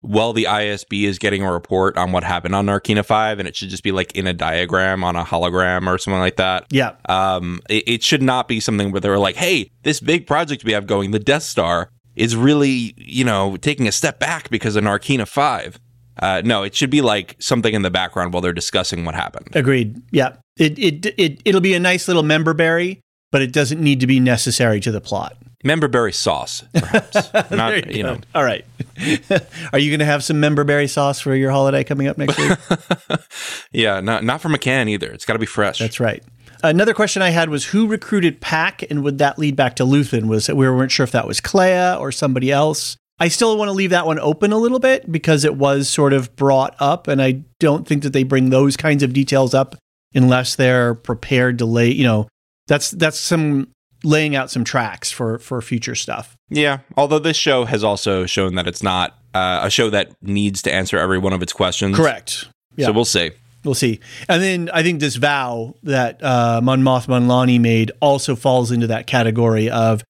well, 0.00 0.32
the 0.32 0.44
ISB 0.44 1.04
is 1.04 1.18
getting 1.18 1.42
a 1.42 1.52
report 1.52 1.96
on 1.98 2.12
what 2.12 2.22
happened 2.22 2.54
on 2.54 2.66
Narkina 2.66 3.04
5, 3.04 3.38
and 3.38 3.48
it 3.48 3.56
should 3.56 3.68
just 3.68 3.82
be 3.82 3.92
like 3.92 4.12
in 4.12 4.26
a 4.26 4.32
diagram 4.32 5.02
on 5.02 5.16
a 5.16 5.24
hologram 5.24 5.86
or 5.86 5.98
something 5.98 6.20
like 6.20 6.36
that. 6.36 6.66
Yeah. 6.70 6.94
Um, 7.08 7.60
it, 7.68 7.84
it 7.86 8.02
should 8.02 8.22
not 8.22 8.48
be 8.48 8.60
something 8.60 8.92
where 8.92 9.00
they're 9.00 9.18
like, 9.18 9.36
hey, 9.36 9.70
this 9.82 10.00
big 10.00 10.26
project 10.26 10.64
we 10.64 10.72
have 10.72 10.86
going, 10.86 11.10
the 11.10 11.18
Death 11.18 11.42
Star, 11.42 11.90
is 12.14 12.36
really, 12.36 12.94
you 12.96 13.24
know, 13.24 13.56
taking 13.56 13.86
a 13.88 13.92
step 13.92 14.18
back 14.18 14.50
because 14.50 14.76
of 14.76 14.84
Narkina 14.84 15.26
5. 15.26 15.78
Uh, 16.20 16.42
no, 16.44 16.62
it 16.62 16.74
should 16.74 16.90
be 16.90 17.00
like 17.00 17.36
something 17.38 17.74
in 17.74 17.82
the 17.82 17.90
background 17.90 18.32
while 18.32 18.40
they're 18.40 18.52
discussing 18.52 19.04
what 19.04 19.14
happened. 19.14 19.48
Agreed. 19.54 19.96
Yeah. 20.10 20.36
It 20.56 20.76
it 20.78 21.06
it 21.16 21.40
it'll 21.44 21.60
be 21.60 21.74
a 21.74 21.80
nice 21.80 22.08
little 22.08 22.24
member 22.24 22.52
berry, 22.52 23.00
but 23.30 23.42
it 23.42 23.52
doesn't 23.52 23.80
need 23.80 24.00
to 24.00 24.06
be 24.06 24.20
necessary 24.20 24.80
to 24.80 24.90
the 24.90 25.00
plot. 25.00 25.36
Memberberry 25.64 26.14
sauce, 26.14 26.62
perhaps. 26.72 27.32
Not, 27.50 27.88
you 27.88 27.96
you 27.96 28.02
know. 28.04 28.18
All 28.34 28.44
right. 28.44 28.64
Are 29.72 29.78
you 29.78 29.90
going 29.90 29.98
to 29.98 30.04
have 30.04 30.22
some 30.22 30.40
memberberry 30.40 30.88
sauce 30.88 31.20
for 31.20 31.34
your 31.34 31.50
holiday 31.50 31.82
coming 31.82 32.06
up 32.06 32.16
next 32.18 32.38
week? 32.38 32.58
Yeah, 33.72 34.00
not 34.00 34.24
not 34.24 34.40
from 34.40 34.54
a 34.54 34.58
can 34.58 34.88
either. 34.88 35.10
It's 35.10 35.24
got 35.26 35.34
to 35.34 35.38
be 35.38 35.46
fresh. 35.46 35.78
That's 35.78 36.00
right. 36.00 36.22
Another 36.62 36.94
question 36.94 37.22
I 37.22 37.30
had 37.30 37.50
was 37.50 37.66
who 37.66 37.86
recruited 37.86 38.40
Pack, 38.40 38.82
and 38.90 39.04
would 39.04 39.18
that 39.18 39.38
lead 39.38 39.56
back 39.56 39.76
to 39.76 39.84
Luthen? 39.84 40.26
Was 40.26 40.46
that 40.46 40.56
we 40.56 40.68
weren't 40.68 40.90
sure 40.90 41.04
if 41.04 41.12
that 41.12 41.26
was 41.26 41.40
Kleya 41.40 42.00
or 42.00 42.10
somebody 42.10 42.50
else. 42.50 42.96
I 43.20 43.28
still 43.28 43.56
want 43.58 43.68
to 43.68 43.72
leave 43.72 43.90
that 43.90 44.06
one 44.06 44.18
open 44.20 44.52
a 44.52 44.58
little 44.58 44.78
bit 44.78 45.10
because 45.10 45.44
it 45.44 45.56
was 45.56 45.88
sort 45.88 46.12
of 46.12 46.34
brought 46.36 46.74
up, 46.78 47.08
and 47.08 47.20
I 47.20 47.42
don't 47.58 47.86
think 47.86 48.02
that 48.04 48.12
they 48.12 48.22
bring 48.22 48.50
those 48.50 48.76
kinds 48.76 49.02
of 49.02 49.12
details 49.12 49.54
up 49.54 49.76
unless 50.14 50.56
they're 50.56 50.94
prepared 50.94 51.58
to 51.58 51.66
lay. 51.66 51.90
You 51.90 52.04
know, 52.04 52.28
that's 52.68 52.92
that's 52.92 53.18
some 53.18 53.72
laying 54.04 54.36
out 54.36 54.50
some 54.50 54.62
tracks 54.62 55.10
for 55.10 55.38
for 55.40 55.60
future 55.60 55.96
stuff. 55.96 56.36
Yeah, 56.48 56.78
although 56.96 57.18
this 57.18 57.36
show 57.36 57.64
has 57.64 57.82
also 57.82 58.26
shown 58.26 58.54
that 58.54 58.68
it's 58.68 58.82
not 58.82 59.18
uh, 59.34 59.60
a 59.64 59.70
show 59.70 59.90
that 59.90 60.12
needs 60.22 60.62
to 60.62 60.72
answer 60.72 60.98
every 60.98 61.18
one 61.18 61.32
of 61.32 61.42
its 61.42 61.52
questions. 61.52 61.96
Correct. 61.96 62.48
Yeah. 62.76 62.86
So 62.86 62.92
we'll 62.92 63.04
see. 63.04 63.32
We'll 63.64 63.74
see. 63.74 64.00
And 64.28 64.40
then 64.40 64.70
I 64.72 64.82
think 64.82 65.00
this 65.00 65.16
vow 65.16 65.74
that 65.82 66.22
uh, 66.22 66.60
Mon 66.62 66.82
Mothma 66.82 67.26
Lani 67.26 67.58
made 67.58 67.90
also 68.00 68.36
falls 68.36 68.70
into 68.70 68.86
that 68.86 69.08
category 69.08 69.68
of, 69.68 70.04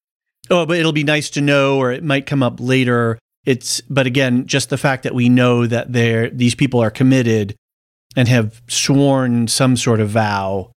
oh, 0.50 0.66
but 0.66 0.76
it'll 0.76 0.92
be 0.92 1.02
nice 1.02 1.30
to 1.30 1.40
know, 1.40 1.78
or 1.78 1.90
it 1.90 2.04
might 2.04 2.26
come 2.26 2.42
up 2.42 2.60
later. 2.60 3.18
It's, 3.46 3.80
but 3.88 4.06
again, 4.06 4.46
just 4.46 4.68
the 4.68 4.76
fact 4.76 5.04
that 5.04 5.14
we 5.14 5.30
know 5.30 5.66
that 5.66 5.92
they're 5.92 6.28
these 6.28 6.54
people 6.54 6.80
are 6.80 6.90
committed 6.90 7.56
and 8.16 8.28
have 8.28 8.60
sworn 8.68 9.48
some 9.48 9.76
sort 9.76 10.00
of 10.00 10.10
vow, 10.10 10.70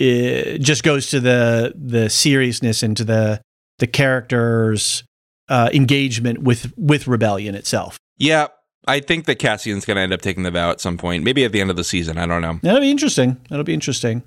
it 0.00 0.58
just 0.62 0.82
goes 0.82 1.08
to 1.10 1.20
the 1.20 1.74
the 1.76 2.08
seriousness 2.08 2.82
and 2.82 2.96
to 2.96 3.04
the 3.04 3.40
the 3.78 3.86
characters' 3.86 5.04
uh, 5.48 5.68
engagement 5.72 6.38
with 6.42 6.72
with 6.76 7.06
rebellion 7.06 7.54
itself. 7.54 7.98
Yeah, 8.16 8.48
I 8.86 9.00
think 9.00 9.26
that 9.26 9.38
Cassian's 9.38 9.84
going 9.84 9.96
to 9.96 10.00
end 10.00 10.12
up 10.12 10.22
taking 10.22 10.42
the 10.42 10.50
vow 10.50 10.70
at 10.70 10.80
some 10.80 10.96
point, 10.96 11.22
maybe 11.22 11.44
at 11.44 11.52
the 11.52 11.60
end 11.60 11.70
of 11.70 11.76
the 11.76 11.84
season. 11.84 12.18
I 12.18 12.26
don't 12.26 12.42
know. 12.42 12.58
That'll 12.62 12.80
be 12.80 12.90
interesting. 12.90 13.36
That'll 13.48 13.64
be 13.64 13.74
interesting. 13.74 14.22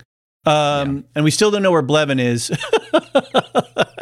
Um, 0.46 1.06
And 1.16 1.24
we 1.24 1.32
still 1.32 1.52
don't 1.52 1.64
know 1.64 1.72
where 1.72 1.84
Blevin 1.84 2.20
is. 2.20 2.52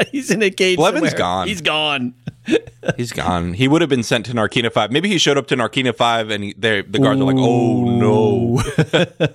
He's 0.11 0.31
in 0.31 0.41
a 0.41 0.49
cage. 0.49 0.77
Blevin's 0.77 1.09
somewhere. 1.09 1.17
gone. 1.17 1.47
He's 1.47 1.61
gone. 1.61 2.13
He's 2.97 3.11
gone. 3.11 3.53
He 3.53 3.67
would 3.67 3.81
have 3.81 3.89
been 3.89 4.03
sent 4.03 4.25
to 4.25 4.33
Narkina 4.33 4.71
5. 4.71 4.91
Maybe 4.91 5.07
he 5.07 5.17
showed 5.17 5.37
up 5.37 5.47
to 5.47 5.55
Narkina 5.55 5.95
5 5.95 6.29
and 6.31 6.43
he, 6.43 6.53
the 6.53 6.83
guards 6.83 7.21
are 7.21 7.23
like, 7.23 7.35
oh 7.37 7.83
no. 7.85 8.61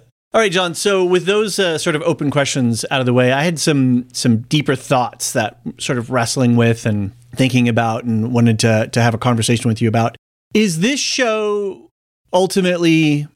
All 0.35 0.40
right, 0.40 0.52
John. 0.52 0.75
So 0.75 1.04
with 1.04 1.25
those 1.25 1.59
uh, 1.59 1.78
sort 1.78 1.97
of 1.97 2.02
open 2.02 2.30
questions 2.30 2.85
out 2.90 3.00
of 3.00 3.06
the 3.06 3.14
way, 3.14 3.33
I 3.33 3.42
had 3.42 3.59
some 3.59 4.06
some 4.12 4.38
deeper 4.42 4.76
thoughts 4.76 5.33
that 5.33 5.61
sort 5.78 5.99
of 5.99 6.11
wrestling 6.11 6.56
with 6.56 6.85
and 6.85 7.12
thinking 7.35 7.68
about, 7.68 8.04
and 8.04 8.33
wanted 8.33 8.59
to 8.61 8.88
to 8.92 9.00
have 9.00 9.14
a 9.14 9.18
conversation 9.18 9.68
with 9.68 9.80
you 9.80 9.88
about. 9.88 10.16
Is 10.52 10.80
this 10.80 11.00
show 11.00 11.90
ultimately 12.33 13.28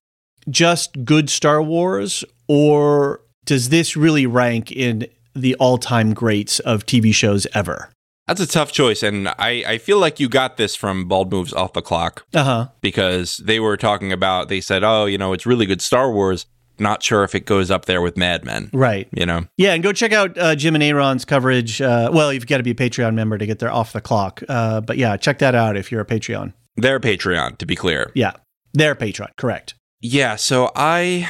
just 0.49 1.05
good 1.05 1.31
Star 1.31 1.63
Wars, 1.63 2.25
or 2.49 3.23
does 3.45 3.71
this 3.71 3.97
really 3.97 4.27
rank 4.27 4.71
in 4.71 5.07
the 5.35 5.55
all 5.57 5.79
time 5.79 6.13
greats 6.13 6.59
of 6.61 6.85
TV 6.87 7.15
shows 7.15 7.47
ever? 7.55 7.91
That's 8.27 8.41
a 8.41 8.47
tough 8.47 8.71
choice. 8.73 9.03
And 9.03 9.29
I, 9.29 9.65
I 9.67 9.79
feel 9.79 9.99
like 9.99 10.21
you 10.21 10.29
got 10.29 10.57
this 10.57 10.77
from 10.77 11.09
Bald 11.09 11.33
Moves 11.33 11.53
Off 11.53 11.73
the 11.73 11.83
Clock 11.83 12.25
Uh 12.33 12.45
huh. 12.45 12.69
because 12.81 13.39
they 13.39 13.59
were 13.59 13.77
talking 13.77 14.13
about, 14.13 14.49
they 14.49 14.61
said, 14.61 14.85
oh, 14.85 15.07
you 15.07 15.19
know, 15.19 15.33
it's 15.33 15.47
really 15.47 15.67
good 15.67 15.83
Star 15.83 16.13
Wars. 16.13 16.47
Not 16.81 17.03
sure 17.03 17.23
if 17.25 17.35
it 17.35 17.47
goes 17.47 17.71
up 17.71 17.85
there 17.85 18.01
with 18.03 18.17
Mad 18.17 18.45
Men, 18.45 18.71
Right. 18.73 19.09
you 19.13 19.27
know? 19.27 19.45
Yeah, 19.57 19.75
and 19.75 19.83
go 19.83 19.93
check 19.93 20.13
out 20.13 20.37
uh, 20.39 20.55
Jim 20.57 20.75
and 20.75 20.83
Aaron's 20.83 21.25
coverage. 21.25 21.81
Uh, 21.83 22.11
well, 22.13 22.33
you've 22.33 22.47
got 22.47 22.57
to 22.57 22.63
be 22.63 22.71
a 22.71 22.75
Patreon 22.75 23.15
member 23.15 23.37
to 23.39 23.47
get 23.47 23.59
there 23.59 23.71
off 23.71 23.93
the 23.93 24.01
clock. 24.01 24.43
Uh, 24.49 24.81
but 24.81 24.97
yeah, 24.97 25.17
check 25.17 25.39
that 25.41 25.55
out 25.55 25.77
if 25.77 25.93
you're 25.93 26.01
a 26.01 26.07
Patreon. 26.07 26.53
They're 26.77 27.01
Patreon, 27.01 27.59
to 27.59 27.67
be 27.67 27.77
clear. 27.77 28.11
Yeah, 28.15 28.33
they're 28.73 28.95
Patreon. 28.95 29.37
Correct. 29.37 29.75
Yeah, 30.01 30.37
so 30.37 30.71
I 30.75 31.29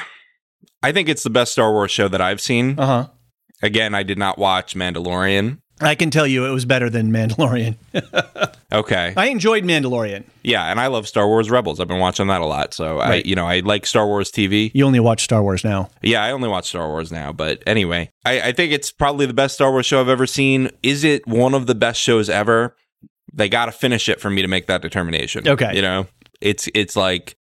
I 0.83 0.93
think 0.93 1.09
it's 1.09 1.25
the 1.25 1.31
best 1.31 1.53
Star 1.53 1.73
Wars 1.73 1.91
show 1.91 2.07
that 2.09 2.21
I've 2.21 2.41
seen. 2.41 2.79
Uh 2.79 2.87
huh. 2.87 3.07
Again, 3.63 3.95
I 3.95 4.03
did 4.05 4.17
not 4.19 4.39
watch 4.39 4.75
Mandalorian. 4.75 5.59
I 5.81 5.95
can 5.95 6.11
tell 6.11 6.27
you 6.27 6.47
it 6.47 6.51
was 6.51 6.65
better 6.65 6.91
than 6.91 7.11
Mandalorian. 7.11 7.77
Okay. 8.73 9.13
I 9.17 9.27
enjoyed 9.27 9.65
Mandalorian. 9.65 10.25
Yeah, 10.43 10.71
and 10.71 10.79
I 10.79 10.87
love 10.87 11.09
Star 11.09 11.27
Wars 11.27 11.51
Rebels. 11.51 11.81
I've 11.81 11.89
been 11.89 11.99
watching 11.99 12.29
that 12.29 12.41
a 12.41 12.47
lot. 12.47 12.73
So 12.73 12.99
I 12.99 13.17
you 13.17 13.35
know, 13.35 13.47
I 13.47 13.61
like 13.61 13.85
Star 13.85 14.07
Wars 14.07 14.31
TV. 14.31 14.71
You 14.75 14.87
only 14.87 15.01
watch 15.01 15.25
Star 15.25 15.43
Wars 15.43 15.65
now. 15.65 15.91
Yeah, 16.03 16.23
I 16.23 16.31
only 16.31 16.49
watch 16.49 16.69
Star 16.69 16.87
Wars 16.87 17.11
now, 17.11 17.33
but 17.33 17.63
anyway, 17.67 18.11
I, 18.25 18.41
I 18.41 18.53
think 18.53 18.73
it's 18.73 18.93
probably 18.93 19.27
the 19.27 19.35
best 19.35 19.57
Star 19.57 19.73
Wars 19.73 19.87
show 19.87 20.01
I've 20.01 20.09
ever 20.09 20.27
seen. 20.27 20.71
Is 20.83 21.05
it 21.05 21.27
one 21.27 21.55
of 21.55 21.67
the 21.67 21.75
best 21.75 22.01
shows 22.01 22.31
ever? 22.31 22.77
They 23.33 23.49
got 23.49 23.67
to 23.67 23.73
finish 23.73 24.09
it 24.09 24.21
for 24.21 24.31
me 24.31 24.43
to 24.43 24.49
make 24.49 24.67
that 24.67 24.83
determination. 24.83 25.49
Okay. 25.49 25.75
you 25.75 25.83
know, 25.83 26.07
it's 26.41 26.69
it's 26.75 26.97
like 26.97 27.37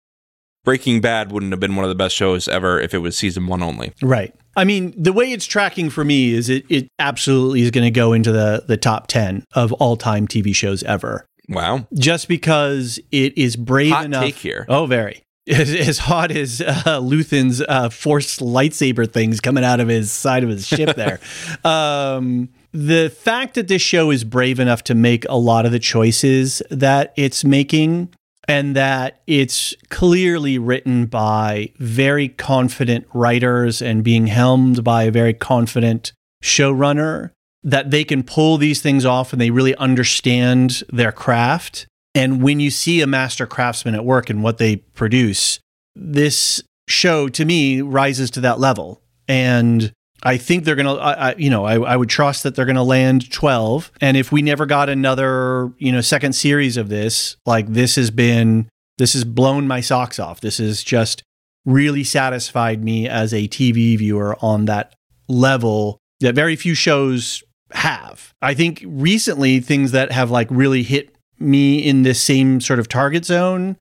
Breaking 0.66 1.00
Bad 1.00 1.32
wouldn't 1.32 1.52
have 1.52 1.60
been 1.60 1.76
one 1.76 1.84
of 1.84 1.88
the 1.88 1.94
best 1.94 2.14
shows 2.14 2.46
ever 2.48 2.78
if 2.78 2.92
it 2.92 2.98
was 2.98 3.16
season 3.16 3.46
one 3.46 3.62
only. 3.62 3.92
Right. 4.02 4.34
I 4.56 4.64
mean, 4.64 4.92
the 4.96 5.12
way 5.12 5.32
it's 5.32 5.46
tracking 5.46 5.88
for 5.90 6.04
me 6.04 6.32
is 6.34 6.48
it, 6.50 6.64
it 6.68 6.88
absolutely 6.98 7.62
is 7.62 7.70
going 7.70 7.84
to 7.84 7.90
go 7.90 8.12
into 8.12 8.32
the, 8.32 8.64
the 8.66 8.76
top 8.76 9.06
10 9.06 9.44
of 9.54 9.72
all 9.74 9.96
time 9.96 10.26
TV 10.28 10.54
shows 10.54 10.82
ever. 10.82 11.24
Wow, 11.48 11.86
Just 11.94 12.26
because 12.26 12.98
it 13.12 13.38
is 13.38 13.54
brave 13.54 13.92
hot 13.92 14.06
enough. 14.06 14.24
take 14.24 14.34
here. 14.34 14.66
Oh, 14.68 14.84
very. 14.86 15.22
As, 15.48 15.72
as 15.72 15.98
hot 15.98 16.32
as 16.32 16.60
uh, 16.60 16.98
Luthen's 16.98 17.62
uh, 17.68 17.88
forced 17.88 18.40
lightsaber 18.40 19.08
things 19.08 19.40
coming 19.40 19.62
out 19.62 19.78
of 19.78 19.86
his 19.86 20.10
side 20.10 20.42
of 20.42 20.48
his 20.48 20.66
ship 20.66 20.96
there. 20.96 21.20
um, 21.64 22.48
the 22.72 23.10
fact 23.10 23.54
that 23.54 23.68
this 23.68 23.80
show 23.80 24.10
is 24.10 24.24
brave 24.24 24.58
enough 24.58 24.82
to 24.84 24.94
make 24.96 25.24
a 25.28 25.36
lot 25.36 25.64
of 25.64 25.70
the 25.70 25.78
choices 25.78 26.62
that 26.70 27.12
it's 27.16 27.44
making 27.44 28.12
and 28.48 28.76
that 28.76 29.22
it's 29.26 29.74
clearly 29.88 30.58
written 30.58 31.06
by 31.06 31.72
very 31.78 32.28
confident 32.28 33.06
writers 33.12 33.82
and 33.82 34.04
being 34.04 34.28
helmed 34.28 34.84
by 34.84 35.04
a 35.04 35.10
very 35.10 35.34
confident 35.34 36.12
showrunner 36.42 37.30
that 37.64 37.90
they 37.90 38.04
can 38.04 38.22
pull 38.22 38.56
these 38.56 38.80
things 38.80 39.04
off 39.04 39.32
and 39.32 39.40
they 39.40 39.50
really 39.50 39.74
understand 39.76 40.84
their 40.92 41.10
craft 41.10 41.86
and 42.16 42.42
when 42.42 42.60
you 42.60 42.70
see 42.70 43.02
a 43.02 43.06
master 43.06 43.46
craftsman 43.46 43.94
at 43.94 44.02
work 44.02 44.30
and 44.30 44.42
what 44.42 44.56
they 44.56 44.76
produce, 44.76 45.60
this 45.94 46.62
show 46.88 47.28
to 47.28 47.44
me 47.44 47.82
rises 47.82 48.30
to 48.32 48.40
that 48.40 48.58
level. 48.58 49.02
And 49.28 49.92
I 50.26 50.38
think 50.38 50.64
they're 50.64 50.74
going 50.74 50.86
to, 50.86 51.34
you 51.38 51.50
know, 51.50 51.64
I, 51.64 51.76
I 51.92 51.96
would 51.96 52.08
trust 52.08 52.42
that 52.42 52.56
they're 52.56 52.64
going 52.64 52.74
to 52.74 52.82
land 52.82 53.30
12. 53.30 53.92
And 54.00 54.16
if 54.16 54.32
we 54.32 54.42
never 54.42 54.66
got 54.66 54.88
another, 54.88 55.72
you 55.78 55.92
know, 55.92 56.00
second 56.00 56.32
series 56.32 56.76
of 56.76 56.88
this, 56.88 57.36
like 57.46 57.68
this 57.68 57.94
has 57.94 58.10
been, 58.10 58.68
this 58.98 59.12
has 59.12 59.22
blown 59.22 59.68
my 59.68 59.80
socks 59.80 60.18
off. 60.18 60.40
This 60.40 60.58
has 60.58 60.82
just 60.82 61.22
really 61.64 62.02
satisfied 62.02 62.82
me 62.82 63.08
as 63.08 63.32
a 63.32 63.46
TV 63.46 63.96
viewer 63.96 64.36
on 64.40 64.64
that 64.64 64.96
level 65.28 65.98
that 66.18 66.34
very 66.34 66.56
few 66.56 66.74
shows 66.74 67.44
have. 67.70 68.34
I 68.42 68.54
think 68.54 68.82
recently 68.84 69.60
things 69.60 69.92
that 69.92 70.10
have 70.10 70.32
like 70.32 70.48
really 70.50 70.82
hit 70.82 71.14
me 71.38 71.78
in 71.78 72.02
this 72.02 72.20
same 72.20 72.60
sort 72.60 72.80
of 72.80 72.88
target 72.88 73.24
zone. 73.24 73.76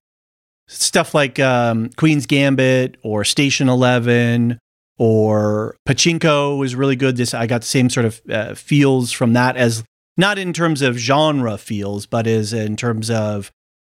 Stuff 0.67 1.15
like 1.15 1.39
um, 1.39 1.89
Queen's 1.95 2.27
Gambit 2.27 2.97
or 3.01 3.23
Station 3.23 3.67
Eleven 3.67 4.59
or 4.97 5.75
Pachinko 5.87 6.57
was 6.57 6.75
really 6.75 6.95
good. 6.95 7.17
This 7.17 7.33
I 7.33 7.47
got 7.47 7.61
the 7.61 7.67
same 7.67 7.89
sort 7.89 8.05
of 8.05 8.21
uh, 8.29 8.53
feels 8.55 9.11
from 9.11 9.33
that 9.33 9.57
as 9.57 9.83
not 10.17 10.37
in 10.37 10.53
terms 10.53 10.81
of 10.81 10.97
genre 10.97 11.57
feels, 11.57 12.05
but 12.05 12.25
as 12.27 12.53
in 12.53 12.75
terms 12.75 13.09
of 13.09 13.51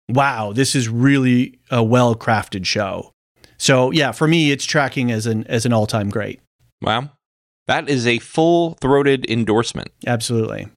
wow, 0.09 0.51
this 0.53 0.75
is 0.75 0.89
really 0.89 1.59
a 1.71 1.83
well 1.83 2.15
crafted 2.15 2.65
show. 2.65 3.11
So 3.57 3.91
yeah, 3.91 4.11
for 4.11 4.27
me, 4.27 4.51
it's 4.51 4.65
tracking 4.65 5.11
as 5.11 5.25
an 5.25 5.45
as 5.47 5.65
an 5.65 5.73
all 5.73 5.87
time 5.87 6.09
great. 6.09 6.39
Wow, 6.81 7.11
that 7.67 7.89
is 7.89 8.05
a 8.07 8.19
full 8.19 8.75
throated 8.81 9.29
endorsement. 9.29 9.91
Absolutely. 10.07 10.67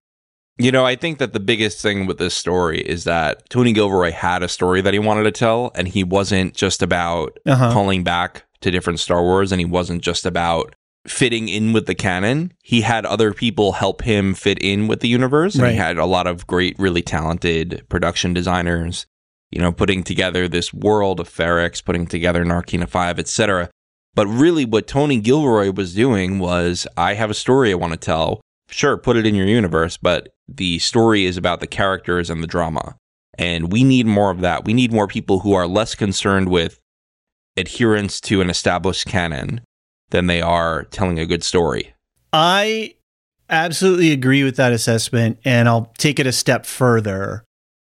You 0.59 0.73
know, 0.73 0.87
I 0.87 0.97
think 0.97 1.18
that 1.18 1.35
the 1.35 1.40
biggest 1.40 1.83
thing 1.83 2.06
with 2.06 2.16
this 2.16 2.35
story 2.35 2.80
is 2.80 3.04
that 3.04 3.50
Tony 3.50 3.75
Gilroy 3.75 4.11
had 4.11 4.42
a 4.42 4.49
story 4.49 4.80
that 4.80 4.95
he 4.95 4.99
wanted 4.99 5.25
to 5.25 5.30
tell, 5.30 5.71
and 5.75 5.87
he 5.87 6.02
wasn't 6.02 6.54
just 6.54 6.83
about 6.83 7.38
Uh-huh. 7.45 7.73
calling 7.75 8.02
back 8.04 8.45
to 8.66 8.70
different 8.73 9.00
Star 9.00 9.23
Wars, 9.23 9.52
and 9.52 9.61
he 9.61 9.64
wasn't 9.64 10.02
just 10.02 10.26
about 10.26 10.75
fitting 11.06 11.49
in 11.49 11.73
with 11.73 11.87
the 11.87 11.94
canon. 11.94 12.52
He 12.62 12.80
had 12.80 13.06
other 13.06 13.32
people 13.32 13.73
help 13.73 14.02
him 14.02 14.35
fit 14.35 14.58
in 14.58 14.88
with 14.88 15.00
the 15.00 15.08
universe, 15.08 15.54
and 15.54 15.62
Right. 15.62 15.73
he 15.73 15.76
had 15.78 15.99
a 15.99 16.04
lot 16.04 16.26
of 16.26 16.46
great, 16.46 16.76
really 16.78 17.02
talented 17.02 17.85
production 17.88 18.35
designers, 18.35 19.06
you 19.52 19.61
know, 19.61 19.70
putting 19.73 20.02
together 20.02 20.49
this 20.49 20.75
world 20.75 21.20
of 21.20 21.28
Ferrix, 21.28 21.85
putting 21.85 22.06
together 22.06 22.44
Narkina 22.44 22.88
5, 22.88 23.18
etc. 23.20 23.70
But 24.16 24.26
really, 24.26 24.64
what 24.64 24.87
Tony 24.88 25.20
Gilroy 25.20 25.70
was 25.70 25.94
doing 25.94 26.38
was 26.40 26.87
I 26.96 27.14
have 27.14 27.30
a 27.30 27.35
story 27.35 27.70
I 27.70 27.75
want 27.75 27.92
to 27.92 27.99
tell. 27.99 28.40
Sure, 28.68 28.96
put 28.96 29.16
it 29.16 29.26
in 29.26 29.37
your 29.37 29.46
universe, 29.46 29.96
but 29.96 30.35
the 30.49 30.80
story 30.80 31.25
is 31.25 31.37
about 31.37 31.61
the 31.61 31.66
characters 31.68 32.30
and 32.30 32.42
the 32.42 32.49
drama. 32.49 32.96
And 33.38 33.70
we 33.70 33.85
need 33.85 34.06
more 34.06 34.30
of 34.30 34.40
that. 34.40 34.64
We 34.64 34.73
need 34.73 34.92
more 34.92 35.06
people 35.06 35.40
who 35.40 35.52
are 35.52 35.68
less 35.68 35.94
concerned 35.94 36.49
with 36.49 36.80
adherence 37.56 38.20
to 38.22 38.40
an 38.40 38.50
established 38.50 39.06
canon 39.06 39.60
than 40.10 40.26
they 40.26 40.40
are 40.40 40.84
telling 40.84 41.18
a 41.18 41.26
good 41.26 41.42
story. 41.42 41.94
I 42.32 42.94
absolutely 43.48 44.12
agree 44.12 44.44
with 44.44 44.56
that 44.56 44.72
assessment, 44.72 45.38
and 45.44 45.68
I'll 45.68 45.92
take 45.98 46.18
it 46.18 46.26
a 46.26 46.32
step 46.32 46.66
further. 46.66 47.44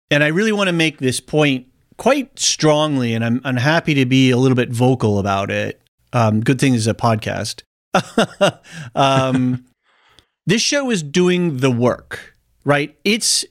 And 0.09 0.23
I 0.23 0.27
really 0.27 0.51
want 0.51 0.67
to 0.67 0.73
make 0.73 0.97
this 0.97 1.19
point 1.19 1.67
quite 1.97 2.37
strongly, 2.39 3.13
and 3.13 3.23
I'm, 3.23 3.41
I'm 3.43 3.57
happy 3.57 3.93
to 3.95 4.05
be 4.05 4.31
a 4.31 4.37
little 4.37 4.55
bit 4.55 4.69
vocal 4.69 5.19
about 5.19 5.51
it. 5.51 5.81
Um, 6.13 6.41
good 6.41 6.59
thing 6.59 6.73
is 6.73 6.87
a 6.87 6.93
podcast. 6.93 7.63
um, 8.95 9.65
this 10.45 10.61
show 10.61 10.89
is 10.89 11.03
doing 11.03 11.57
the 11.57 11.71
work, 11.71 12.35
right? 12.65 12.97
It's 13.03 13.45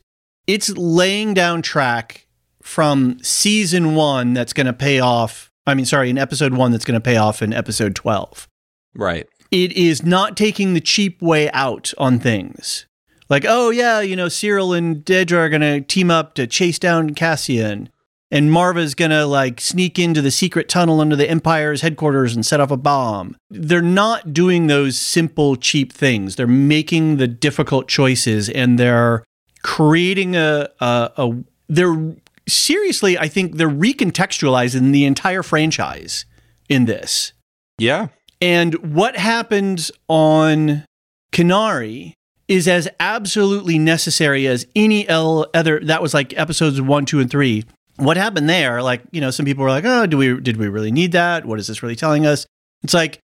it's 0.46 0.70
laying 0.70 1.32
down 1.32 1.62
track 1.62 2.26
from 2.62 3.18
season 3.22 3.94
one 3.94 4.34
that's 4.34 4.52
going 4.52 4.66
to 4.66 4.72
pay 4.72 5.00
off. 5.00 5.49
I 5.70 5.74
mean, 5.74 5.86
sorry, 5.86 6.10
in 6.10 6.18
episode 6.18 6.54
one 6.54 6.72
that's 6.72 6.84
going 6.84 7.00
to 7.00 7.00
pay 7.00 7.16
off 7.16 7.42
in 7.42 7.52
episode 7.52 7.94
twelve. 7.94 8.48
Right. 8.94 9.26
It 9.50 9.72
is 9.72 10.04
not 10.04 10.36
taking 10.36 10.74
the 10.74 10.80
cheap 10.80 11.20
way 11.22 11.50
out 11.52 11.92
on 11.98 12.18
things. 12.18 12.86
Like, 13.28 13.44
oh 13.46 13.70
yeah, 13.70 14.00
you 14.00 14.16
know, 14.16 14.26
Syril 14.26 14.76
and 14.76 15.04
Dedra 15.04 15.38
are 15.38 15.48
going 15.48 15.60
to 15.60 15.80
team 15.80 16.10
up 16.10 16.34
to 16.34 16.46
chase 16.46 16.78
down 16.78 17.14
Cassian 17.14 17.88
and 18.30 18.52
Marva's 18.52 18.94
gonna 18.94 19.26
like 19.26 19.60
sneak 19.60 19.98
into 19.98 20.22
the 20.22 20.30
secret 20.30 20.68
tunnel 20.68 21.00
under 21.00 21.16
the 21.16 21.28
Empire's 21.28 21.82
headquarters 21.82 22.34
and 22.34 22.46
set 22.46 22.60
off 22.60 22.70
a 22.70 22.76
bomb. 22.76 23.36
They're 23.50 23.82
not 23.82 24.32
doing 24.32 24.66
those 24.68 24.96
simple, 24.96 25.56
cheap 25.56 25.92
things. 25.92 26.36
They're 26.36 26.46
making 26.46 27.16
the 27.16 27.26
difficult 27.26 27.88
choices 27.88 28.48
and 28.48 28.78
they're 28.78 29.24
creating 29.62 30.36
a, 30.36 30.68
a, 30.80 31.10
a 31.16 31.44
they're 31.68 32.14
seriously, 32.52 33.18
I 33.18 33.28
think 33.28 33.56
they're 33.56 33.68
recontextualizing 33.68 34.92
the 34.92 35.04
entire 35.04 35.42
franchise 35.42 36.24
in 36.68 36.84
this. 36.84 37.32
Yeah. 37.78 38.08
And 38.40 38.94
what 38.94 39.16
happens 39.16 39.90
on 40.08 40.84
Kenari 41.32 42.14
is 42.48 42.66
as 42.66 42.88
absolutely 42.98 43.78
necessary 43.78 44.46
as 44.46 44.66
any 44.74 45.08
L 45.08 45.46
other 45.54 45.80
that 45.80 46.02
was 46.02 46.12
like 46.14 46.36
episodes 46.38 46.80
1, 46.80 47.06
2 47.06 47.20
and 47.20 47.30
3 47.30 47.64
what 48.00 48.16
happened 48.16 48.48
there 48.48 48.82
like 48.82 49.02
you 49.12 49.20
know 49.20 49.30
some 49.30 49.44
people 49.44 49.62
were 49.62 49.70
like 49.70 49.84
oh 49.84 50.06
do 50.06 50.16
we 50.16 50.40
did 50.40 50.56
we 50.56 50.68
really 50.68 50.90
need 50.90 51.12
that 51.12 51.44
what 51.44 51.58
is 51.58 51.66
this 51.66 51.82
really 51.82 51.96
telling 51.96 52.26
us 52.26 52.46
it's 52.82 52.94
like 52.94 53.20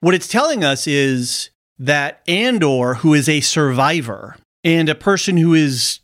what 0.00 0.14
it's 0.14 0.28
telling 0.28 0.62
us 0.62 0.86
is 0.86 1.50
that 1.78 2.20
andor 2.28 2.94
who 2.94 3.14
is 3.14 3.28
a 3.28 3.40
survivor 3.40 4.36
and 4.64 4.88
a 4.88 4.94
person 4.94 5.38
who 5.38 5.54
is 5.54 6.00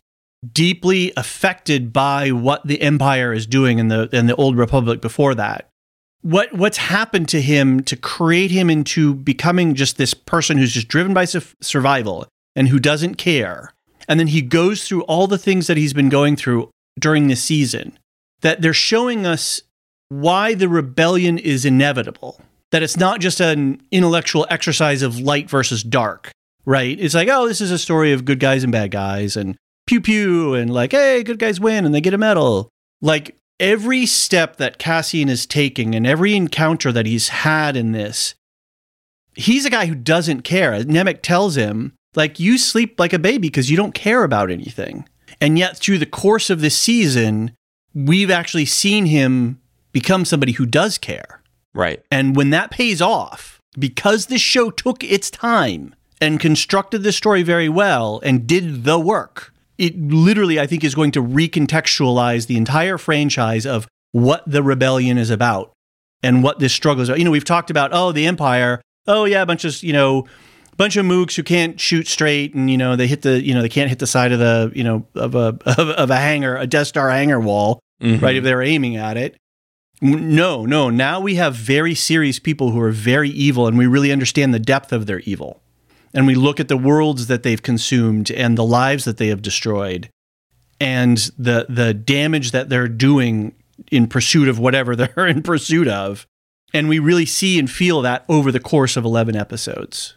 deeply 0.53 1.13
affected 1.17 1.93
by 1.93 2.31
what 2.31 2.67
the 2.67 2.81
empire 2.83 3.33
is 3.33 3.47
doing 3.47 3.79
in 3.79 3.89
the 3.89 4.09
in 4.13 4.27
the 4.27 4.37
old 4.37 4.57
republic 4.57 5.01
before 5.01 5.35
that 5.35 5.69
what 6.23 6.53
what's 6.53 6.79
happened 6.79 7.29
to 7.29 7.41
him 7.41 7.83
to 7.83 7.97
create 7.97 8.51
him 8.51 8.69
into 8.69 9.15
becoming 9.15 9.75
just 9.75 9.97
this 9.97 10.15
person 10.15 10.59
who's 10.59 10.73
just 10.73 10.89
driven 10.89 11.15
by 11.15 11.25
su- 11.25 11.41
survival 11.61 12.27
and 12.57 12.69
who 12.69 12.79
doesn't 12.79 13.15
care 13.15 13.73
and 14.09 14.21
then 14.21 14.29
he 14.29 14.43
goes 14.43 14.87
through 14.87 15.03
all 15.03 15.27
the 15.27 15.39
things 15.39 15.67
that 15.67 15.77
he's 15.77 15.93
been 15.93 16.09
going 16.09 16.37
through 16.37 16.71
during 16.99 17.29
this 17.29 17.43
season 17.43 17.99
that 18.45 18.61
they're 18.61 18.75
showing 18.75 19.27
us 19.27 19.63
why 20.09 20.55
the 20.55 20.69
rebellion 20.69 21.39
is 21.39 21.65
inevitable. 21.65 22.41
That 22.71 22.83
it's 22.83 22.97
not 22.97 23.21
just 23.21 23.41
an 23.41 23.83
intellectual 23.91 24.47
exercise 24.51 25.03
of 25.03 25.19
light 25.19 25.49
versus 25.49 25.83
dark, 25.83 26.31
right? 26.65 26.99
It's 26.99 27.15
like, 27.15 27.29
oh, 27.29 27.49
this 27.49 27.61
is 27.61 27.71
a 27.71 27.79
story 27.79 28.13
of 28.13 28.25
good 28.25 28.41
guys 28.41 28.63
and 28.63 28.73
bad 28.73 28.91
guys 28.91 29.37
and 29.37 29.57
pew 29.87 30.01
pew 30.01 30.55
and 30.55 30.73
like, 30.73 30.93
hey, 30.93 31.23
good 31.23 31.39
guys 31.39 31.61
win 31.61 31.85
and 31.85 31.95
they 31.95 32.01
get 32.01 32.15
a 32.15 32.19
medal. 32.19 32.69
Like 33.01 33.37
every 33.61 34.07
step 34.07 34.57
that 34.57 34.79
Cassian 34.79 35.29
is 35.29 35.47
taking 35.47 35.95
and 35.95 36.07
every 36.07 36.35
encounter 36.35 36.93
that 36.93 37.07
he's 37.07 37.29
had 37.29 37.77
in 37.77 37.93
this, 37.93 38.35
he's 39.35 39.65
a 39.65 39.71
guy 39.71 39.87
who 39.87 39.95
doesn't 39.95 40.43
care. 40.43 40.73
Nemik 40.85 41.21
tells 41.23 41.57
him, 41.57 41.93
like, 42.17 42.39
you 42.39 42.59
sleep 42.59 43.01
like 43.01 43.13
a 43.13 43.19
baby 43.19 43.49
because 43.49 43.71
you 43.71 43.77
don't 43.77 43.95
care 43.95 44.23
about 44.23 44.51
anything. 44.51 45.09
And 45.41 45.59
yet, 45.59 45.77
through 45.77 45.99
the 45.99 46.07
course 46.07 46.49
of 46.49 46.61
this 46.61 46.79
season, 46.79 47.53
we've 47.93 48.31
actually 48.31 48.67
seen 48.67 49.07
him 49.07 49.61
become 49.91 50.25
somebody 50.25 50.53
who 50.53 50.67
does 50.67 50.97
care. 50.97 51.43
Right. 51.75 52.05
And 52.11 52.37
when 52.37 52.51
that 52.51 52.71
pays 52.71 53.03
off, 53.03 53.61
because 53.77 54.27
this 54.27 54.41
show 54.41 54.71
took 54.71 55.03
its 55.03 55.31
time 55.31 55.95
and 56.21 56.39
constructed 56.39 57.03
the 57.03 57.13
story 57.13 57.43
very 57.43 57.69
well 57.69 58.21
and 58.23 58.47
did 58.47 58.85
the 58.85 58.99
work, 58.99 59.53
it 59.79 59.99
literally, 59.99 60.61
I 60.61 60.67
think, 60.67 60.85
is 60.85 60.95
going 60.95 61.13
to 61.13 61.23
recontextualize 61.23 62.47
the 62.47 62.57
entire 62.57 62.99
franchise 62.99 63.67
of 63.67 63.87
what 64.13 64.43
the 64.47 64.63
rebellion 64.63 65.19
is 65.19 65.31
about 65.31 65.73
and 66.23 66.43
what 66.43 66.59
this 66.59 66.73
struggle 66.73 67.03
is. 67.03 67.09
about. 67.09 67.19
You 67.19 67.25
know, 67.25 67.31
we've 67.31 67.45
talked 67.45 67.71
about, 67.71 67.91
oh, 67.93 68.13
the 68.13 68.27
Empire. 68.27 68.81
Oh, 69.07 69.25
yeah, 69.25 69.43
a 69.43 69.47
bunch 69.47 69.65
of, 69.65 69.83
you 69.83 69.93
know, 69.93 70.27
bunch 70.77 70.97
of 70.97 71.05
mooks 71.05 71.37
who 71.37 71.43
can't 71.43 71.79
shoot 71.79 72.09
straight 72.09 72.53
and 72.53 72.69
you 72.69 72.77
know 72.77 72.97
they 72.97 73.07
hit 73.07 73.23
the 73.23 73.41
you 73.41 73.55
know 73.55 73.63
they 73.63 73.69
can't 73.69 73.89
hit 73.89 74.01
the 74.01 74.09
side 74.09 74.33
of 74.33 74.41
the 74.41 74.73
you 74.75 74.83
know 74.83 75.07
of 75.15 75.37
a 75.37 75.57
of, 75.67 75.89
of 75.91 76.11
a 76.11 76.17
hangar 76.17 76.57
a 76.57 76.67
death 76.67 76.89
star 76.89 77.11
hangar 77.11 77.39
wall 77.39 77.79
mm-hmm. 78.01 78.25
right? 78.25 78.37
If 78.37 78.45
they're 78.45 78.63
aiming 78.63 78.97
at 78.97 79.17
it. 79.17 79.37
No, 80.01 80.67
no. 80.67 80.91
Now 80.91 81.21
we 81.21 81.37
have 81.37 81.55
very 81.55 81.95
serious 81.95 82.39
people 82.39 82.71
who 82.73 82.81
are 82.81 82.91
very 82.91 83.31
evil, 83.31 83.67
and 83.67 83.79
we 83.79 83.87
really 83.87 84.13
understand 84.13 84.53
the 84.53 84.59
depth 84.59 84.93
of 84.93 85.07
their 85.07 85.21
evil. 85.21 85.63
And 86.15 86.27
we 86.27 86.37
look 86.37 86.61
at 86.61 86.69
the 86.69 86.77
worlds 86.77 87.27
that 87.27 87.43
they've 87.43 87.63
consumed 87.63 88.31
and 88.31 88.57
the 88.57 88.65
lives 88.65 89.05
that 89.05 89.17
they 89.17 89.29
have 89.29 89.43
destroyed, 89.43 90.09
and 90.81 91.19
the 91.37 91.67
the 91.69 91.93
damage 91.93 92.53
that 92.53 92.69
they're 92.69 92.89
doing 92.89 93.55
in 93.91 94.07
pursuit 94.07 94.49
of 94.49 94.59
whatever 94.59 94.95
they're 94.97 95.27
in 95.27 95.43
pursuit 95.43 95.89
of. 95.89 96.27
And 96.73 96.89
we 96.89 96.99
really 96.99 97.27
see 97.27 97.59
and 97.59 97.71
feel 97.71 98.03
that 98.03 98.25
over 98.29 98.51
the 98.51 98.59
course 98.59 98.97
of 98.97 99.05
11 99.05 99.37
episodes. 99.37 100.15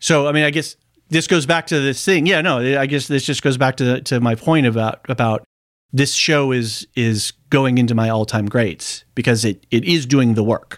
So, 0.00 0.26
I 0.26 0.32
mean, 0.32 0.42
I 0.42 0.50
guess 0.50 0.74
this 1.08 1.28
goes 1.28 1.46
back 1.46 1.68
to 1.68 1.78
this 1.78 2.04
thing. 2.04 2.26
Yeah, 2.26 2.40
no, 2.40 2.58
I 2.58 2.86
guess 2.86 3.06
this 3.06 3.24
just 3.24 3.42
goes 3.42 3.56
back 3.56 3.76
to 3.76 4.00
to 4.02 4.20
my 4.20 4.34
point 4.34 4.66
about 4.66 5.00
about 5.08 5.44
this 5.92 6.14
show 6.14 6.52
is 6.52 6.86
is 6.94 7.32
going 7.50 7.78
into 7.78 7.94
my 7.94 8.08
all-time 8.08 8.46
greats 8.46 9.04
because 9.14 9.44
it 9.44 9.66
it 9.70 9.84
is 9.84 10.06
doing 10.06 10.34
the 10.34 10.44
work. 10.44 10.76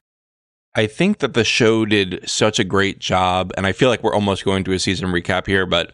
I 0.74 0.87
think 0.87 1.18
that 1.18 1.35
the 1.35 1.44
show 1.44 1.85
did 1.85 2.28
such 2.28 2.58
a 2.58 2.64
great 2.64 2.98
job 2.98 3.52
and 3.56 3.66
I 3.66 3.72
feel 3.72 3.88
like 3.88 4.02
we're 4.02 4.14
almost 4.14 4.44
going 4.44 4.64
to 4.64 4.72
a 4.72 4.78
season 4.78 5.08
recap 5.08 5.46
here 5.46 5.66
but 5.66 5.92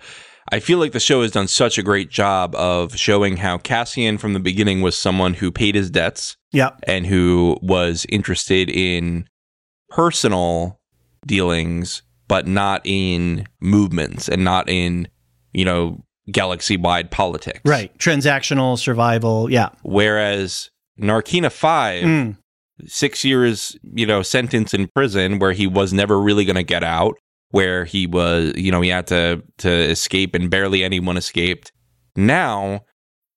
I 0.50 0.60
feel 0.60 0.78
like 0.78 0.92
the 0.92 1.00
show 1.00 1.22
has 1.22 1.32
done 1.32 1.48
such 1.48 1.76
a 1.78 1.82
great 1.82 2.08
job 2.10 2.54
of 2.54 2.96
showing 2.96 3.36
how 3.36 3.58
Cassian 3.58 4.16
from 4.16 4.32
the 4.32 4.40
beginning 4.40 4.80
was 4.80 4.96
someone 4.96 5.34
who 5.34 5.50
paid 5.50 5.74
his 5.74 5.90
debts. 5.90 6.38
Yeah. 6.52 6.70
And 6.84 7.04
who 7.04 7.58
was 7.60 8.06
interested 8.08 8.70
in 8.70 9.28
personal 9.90 10.80
dealings 11.26 12.02
but 12.28 12.46
not 12.46 12.82
in 12.84 13.46
movements 13.60 14.28
and 14.28 14.44
not 14.44 14.68
in 14.68 15.08
you 15.52 15.64
know 15.64 16.04
galaxy 16.30 16.76
wide 16.76 17.10
politics. 17.10 17.60
Right. 17.64 17.96
Transactional 17.98 18.78
survival. 18.78 19.50
Yeah. 19.50 19.70
Whereas 19.82 20.70
Narkina 21.00 21.50
5, 21.50 22.04
mm. 22.04 22.36
Six 22.86 23.24
years, 23.24 23.76
you 23.82 24.06
know, 24.06 24.22
sentence 24.22 24.74
in 24.74 24.88
prison 24.88 25.38
where 25.38 25.52
he 25.52 25.66
was 25.66 25.92
never 25.92 26.20
really 26.20 26.44
going 26.44 26.56
to 26.56 26.62
get 26.62 26.84
out, 26.84 27.14
where 27.50 27.84
he 27.84 28.06
was, 28.06 28.52
you 28.56 28.70
know, 28.70 28.80
he 28.80 28.90
had 28.90 29.06
to, 29.08 29.42
to 29.58 29.70
escape 29.70 30.34
and 30.34 30.50
barely 30.50 30.84
anyone 30.84 31.16
escaped. 31.16 31.72
Now 32.16 32.82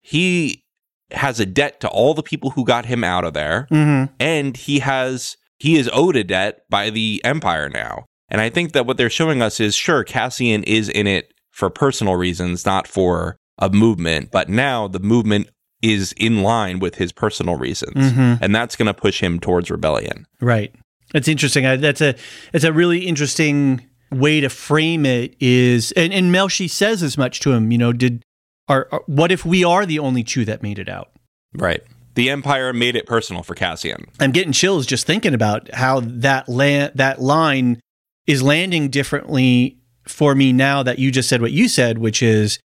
he 0.01 0.63
has 1.12 1.39
a 1.39 1.45
debt 1.45 1.80
to 1.82 1.89
all 1.89 2.13
the 2.13 2.23
people 2.23 2.51
who 2.51 2.65
got 2.65 2.86
him 2.86 3.04
out 3.04 3.25
of 3.25 3.34
there. 3.34 3.67
Mm-hmm. 3.71 4.13
And 4.19 4.56
he 4.58 4.80
has, 4.80 5.38
he 5.58 5.77
is 5.77 5.89
owed 5.93 6.15
a 6.15 6.23
debt 6.23 6.62
by 6.69 6.89
the 6.89 7.21
Empire 7.23 7.69
now. 7.69 8.06
And 8.30 8.39
I 8.39 8.49
think 8.49 8.71
that 8.71 8.86
what 8.86 8.97
they're 8.97 9.10
showing 9.10 9.41
us 9.41 9.60
is 9.60 9.75
sure, 9.75 10.04
Cassian 10.04 10.63
is 10.63 10.88
in 10.88 11.06
it 11.06 11.34
for 11.51 11.69
personal 11.69 12.15
reasons, 12.15 12.65
not 12.65 12.88
for 12.88 13.36
a 13.58 13.69
movement. 13.69 14.32
But 14.32 14.47
now 14.47 14.88
the 14.88 14.99
movement 14.99 15.49
is 15.82 16.13
in 16.13 16.44
line 16.44 16.80
with 16.80 16.96
his 16.96 17.12
personal 17.12 17.56
reasons, 17.56 18.12
mm-hmm. 18.12 18.44
and 18.44 18.54
that's 18.56 18.76
going 18.76 18.88
to 18.88 18.94
push 18.94 19.22
him 19.22 19.39
towards 19.39 19.70
rebellion. 19.72 20.26
Right. 20.39 20.74
It's 21.13 21.28
interesting. 21.28 21.65
I, 21.65 21.76
that's 21.76 22.02
a 22.02 22.15
it's 22.54 22.63
a 22.63 22.74
really 22.74 23.06
interesting 23.08 23.86
way 24.12 24.39
to 24.41 24.50
frame 24.50 25.06
it. 25.06 25.36
Is 25.39 25.91
and, 25.94 26.13
and 26.13 26.34
Melshi 26.34 26.70
says 26.70 27.04
as 27.04 27.17
much 27.17 27.39
to 27.41 27.52
him. 27.52 27.72
You 27.72 27.78
know, 27.78 27.94
did 27.94 28.24
are, 28.67 28.88
are 28.91 29.04
what 29.08 29.32
if 29.32 29.46
we 29.46 29.63
are 29.63 29.86
the 29.86 30.00
only 30.00 30.24
two 30.24 30.46
that 30.46 30.63
made 30.63 30.80
it 30.80 30.89
out? 30.89 31.12
Right. 31.54 31.82
The 32.15 32.30
Empire 32.30 32.74
made 32.74 32.96
it 32.96 33.06
personal 33.06 33.41
for 33.41 33.56
Cassian. 33.56 34.06
I'm 34.20 34.32
getting 34.32 34.52
chills 34.52 34.86
just 34.86 35.08
thinking 35.08 35.34
about 35.34 35.74
how 35.74 36.02
that 36.02 36.50
la- 36.50 36.89
that 36.96 37.22
line 37.22 37.80
is 38.28 38.44
landing 38.44 38.89
differently 38.89 39.78
for 40.08 40.36
me 40.36 40.52
now 40.54 40.84
that 40.84 41.00
you 41.00 41.12
just 41.12 41.30
said 41.30 41.41
what 41.41 41.52
you 41.52 41.67
said, 41.67 41.98
which 41.98 42.22
is, 42.22 42.60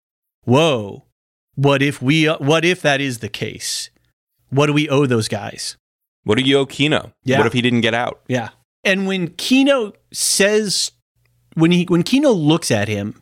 whoa, 0.44 1.05
what 1.56 1.82
if 1.82 2.00
we, 2.00 2.26
what 2.26 2.64
if 2.64 2.80
that 2.82 3.00
is 3.00 3.18
the 3.18 3.28
case? 3.28 3.90
What 4.50 4.66
do 4.66 4.72
we 4.72 4.88
owe 4.88 5.06
those 5.06 5.28
guys? 5.28 5.76
What 6.24 6.38
do 6.38 6.44
you 6.44 6.58
owe 6.58 6.66
Kino? 6.66 7.12
Yeah. 7.24 7.38
What 7.38 7.46
if 7.46 7.52
he 7.52 7.62
didn't 7.62 7.80
get 7.80 7.94
out? 7.94 8.20
Yeah. 8.28 8.50
And 8.84 9.06
when 9.06 9.28
Kino 9.28 9.92
says, 10.12 10.92
when 11.54 11.72
he, 11.72 11.84
when 11.84 12.02
Kino 12.02 12.30
looks 12.30 12.70
at 12.70 12.88
him 12.88 13.20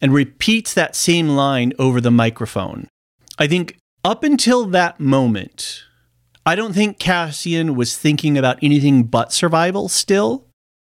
and 0.00 0.12
repeats 0.12 0.74
that 0.74 0.94
same 0.94 1.30
line 1.30 1.72
over 1.78 2.00
the 2.00 2.10
microphone, 2.10 2.88
I 3.38 3.46
think 3.46 3.78
up 4.04 4.22
until 4.22 4.66
that 4.66 5.00
moment, 5.00 5.84
I 6.44 6.54
don't 6.54 6.72
think 6.72 6.98
Cassian 6.98 7.74
was 7.74 7.96
thinking 7.96 8.36
about 8.36 8.58
anything 8.62 9.04
but 9.04 9.32
survival 9.32 9.88
still. 9.88 10.46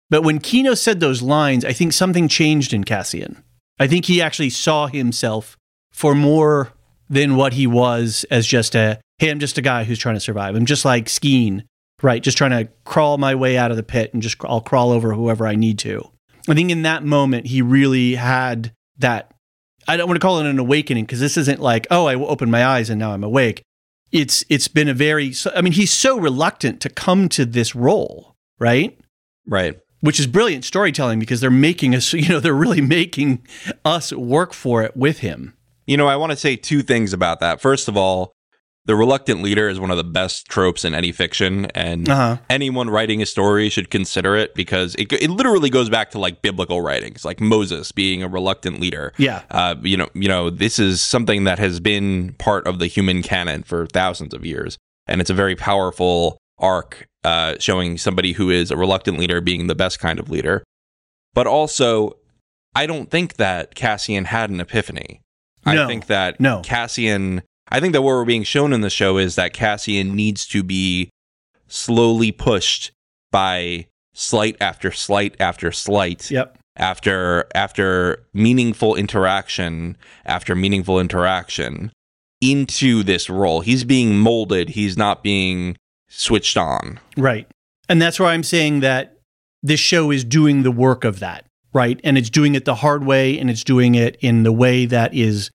But 0.08 0.22
when 0.22 0.38
Kino 0.38 0.74
said 0.74 1.00
those 1.00 1.22
lines, 1.22 1.64
I 1.64 1.72
think 1.72 1.92
something 1.92 2.28
changed 2.28 2.72
in 2.72 2.84
Cassian. 2.84 3.42
I 3.78 3.86
think 3.86 4.06
he 4.06 4.20
actually 4.22 4.50
saw 4.50 4.86
himself 4.86 5.56
for 6.00 6.14
more 6.14 6.72
than 7.10 7.36
what 7.36 7.52
he 7.52 7.66
was 7.66 8.24
as 8.30 8.46
just 8.46 8.74
a 8.74 8.98
hey, 9.18 9.28
I'm 9.28 9.38
just 9.38 9.58
a 9.58 9.62
guy 9.62 9.84
who's 9.84 9.98
trying 9.98 10.14
to 10.16 10.20
survive. 10.20 10.56
I'm 10.56 10.64
just 10.64 10.86
like 10.86 11.08
Skeen, 11.08 11.64
right? 12.00 12.22
Just 12.22 12.38
trying 12.38 12.52
to 12.52 12.72
crawl 12.84 13.18
my 13.18 13.34
way 13.34 13.58
out 13.58 13.70
of 13.70 13.76
the 13.76 13.82
pit 13.82 14.14
and 14.14 14.22
just 14.22 14.38
I'll 14.42 14.62
crawl 14.62 14.92
over 14.92 15.12
whoever 15.12 15.46
I 15.46 15.56
need 15.56 15.78
to. 15.80 16.10
I 16.48 16.54
think 16.54 16.70
in 16.70 16.80
that 16.82 17.04
moment 17.04 17.48
he 17.48 17.60
really 17.60 18.14
had 18.14 18.72
that 18.96 19.30
I 19.86 19.98
don't 19.98 20.08
want 20.08 20.18
to 20.18 20.24
call 20.24 20.38
it 20.38 20.46
an 20.46 20.58
awakening 20.58 21.04
because 21.04 21.20
this 21.20 21.36
isn't 21.36 21.60
like, 21.60 21.86
oh, 21.90 22.06
I 22.06 22.14
opened 22.14 22.50
my 22.50 22.64
eyes 22.64 22.88
and 22.88 22.98
now 22.98 23.12
I'm 23.12 23.22
awake. 23.22 23.60
It's 24.10 24.42
it's 24.48 24.68
been 24.68 24.88
a 24.88 24.94
very 24.94 25.34
I 25.54 25.60
mean, 25.60 25.74
he's 25.74 25.92
so 25.92 26.18
reluctant 26.18 26.80
to 26.80 26.88
come 26.88 27.28
to 27.30 27.44
this 27.44 27.74
role, 27.74 28.36
right? 28.58 28.98
Right. 29.46 29.78
Which 30.00 30.18
is 30.18 30.26
brilliant 30.26 30.64
storytelling 30.64 31.18
because 31.18 31.42
they're 31.42 31.50
making 31.50 31.94
us, 31.94 32.10
you 32.14 32.30
know, 32.30 32.40
they're 32.40 32.54
really 32.54 32.80
making 32.80 33.46
us 33.84 34.14
work 34.14 34.54
for 34.54 34.82
it 34.82 34.96
with 34.96 35.18
him. 35.18 35.52
You 35.90 35.96
know, 35.96 36.07
I 36.07 36.14
want 36.14 36.31
to 36.31 36.37
say 36.37 36.55
two 36.55 36.83
things 36.83 37.12
about 37.12 37.40
that. 37.40 37.61
First 37.61 37.88
of 37.88 37.96
all, 37.96 38.33
the 38.85 38.94
reluctant 38.94 39.42
leader 39.42 39.68
is 39.68 39.81
one 39.81 39.90
of 39.90 39.96
the 39.96 40.05
best 40.05 40.46
tropes 40.46 40.85
in 40.85 40.94
any 40.94 41.11
fiction, 41.11 41.66
and 41.74 42.09
Uh-huh. 42.09 42.37
anyone 42.48 42.88
writing 42.88 43.20
a 43.20 43.26
story 43.26 43.68
should 43.68 43.90
consider 43.90 44.37
it 44.37 44.55
because 44.55 44.94
it, 44.94 45.12
it 45.12 45.31
literally 45.31 45.68
goes 45.68 45.90
back 45.90 46.12
to 46.12 46.18
like 46.20 46.42
biblical 46.42 46.81
writings, 46.81 47.24
like 47.24 47.40
Moses 47.40 47.90
being 47.90 48.22
a 48.22 48.29
reluctant 48.29 48.79
leader. 48.81 49.12
Yeah. 49.18 49.42
Uh, 49.50 49.74
you 49.83 49.96
know, 49.96 50.09
you 50.14 50.29
know, 50.29 50.48
this 50.48 50.79
is 50.79 51.03
something 51.03 51.42
that 51.42 51.59
has 51.59 51.81
been 51.81 52.35
part 52.35 52.68
of 52.68 52.79
the 52.79 52.87
human 52.87 53.20
canon 53.22 53.64
for 53.64 53.87
thousands 53.88 54.33
of 54.33 54.46
years, 54.46 54.79
and 55.09 55.20
it's 55.20 55.31
a 55.31 55.35
very 55.35 55.57
powerful 55.57 56.38
arc 56.61 57.09
uh, 57.24 57.57
showing 57.59 57.98
somebody 57.98 58.33
who 58.33 58.48
is 58.48 58.70
a 58.70 58.76
reluctant 58.76 59.18
leader 59.18 59.40
being 59.40 59.66
the 59.66 59.74
best 59.74 59.98
kind 59.98 60.20
of 60.20 60.31
leader. 60.31 60.62
But 61.35 61.48
also, 61.48 62.16
I 62.76 62.87
don't 62.87 63.11
think 63.11 63.35
that 63.38 63.74
Cassian 63.74 64.26
had 64.26 64.50
an 64.50 64.61
epiphany. 64.61 65.20
No. 65.66 65.85
I 65.85 65.87
think 65.87 66.07
that 66.07 66.40
No. 66.40 66.61
Cassian. 66.64 67.42
I 67.68 67.81
think 67.81 67.92
that 67.92 68.03
what 68.03 68.09
we're 68.12 68.25
being 68.25 68.42
shown 68.42 68.73
in 68.73 68.81
the 68.81 68.90
show 68.90 69.16
is 69.18 69.37
that 69.37 69.53
Cassian 69.53 70.14
needs 70.16 70.46
to 70.49 70.62
be 70.62 71.11
slowly 71.68 72.33
pushed 72.33 72.90
by 73.31 73.87
slight 74.14 74.57
after 74.61 74.90
slight 74.90 75.37
after 75.40 75.70
slight 75.70 76.31
Yep. 76.31 76.59
after 76.77 77.46
after 77.55 78.25
meaningful 78.35 78.96
interaction 78.96 79.96
after 80.27 80.57
meaningful 80.57 80.99
interaction 80.99 81.92
into 82.40 83.03
this 83.03 83.31
role. 83.31 83.61
He's 83.61 83.85
being 83.85 84.18
molded. 84.18 84.70
He's 84.70 84.96
not 84.96 85.23
being 85.23 85.77
switched 86.09 86.57
on. 86.57 86.99
Right. 87.16 87.46
And 87.88 88.01
that's 88.03 88.18
why 88.18 88.33
I'm 88.33 88.42
saying 88.42 88.81
that 88.81 89.18
this 89.62 89.79
show 89.81 90.11
is 90.11 90.25
doing 90.25 90.62
the 90.62 90.70
work 90.73 91.05
of 91.05 91.20
that, 91.20 91.44
right? 91.72 92.00
And 92.02 92.18
it's 92.18 92.30
doing 92.30 92.54
it 92.54 92.64
the 92.64 92.76
hard 92.76 93.04
way 93.04 93.38
and 93.38 93.50
it's 93.50 93.64
doing 93.64 93.94
it 93.94 94.16
in 94.20 94.42
the 94.42 94.52
way 94.52 94.87
that 94.87 95.14
is 95.14 95.50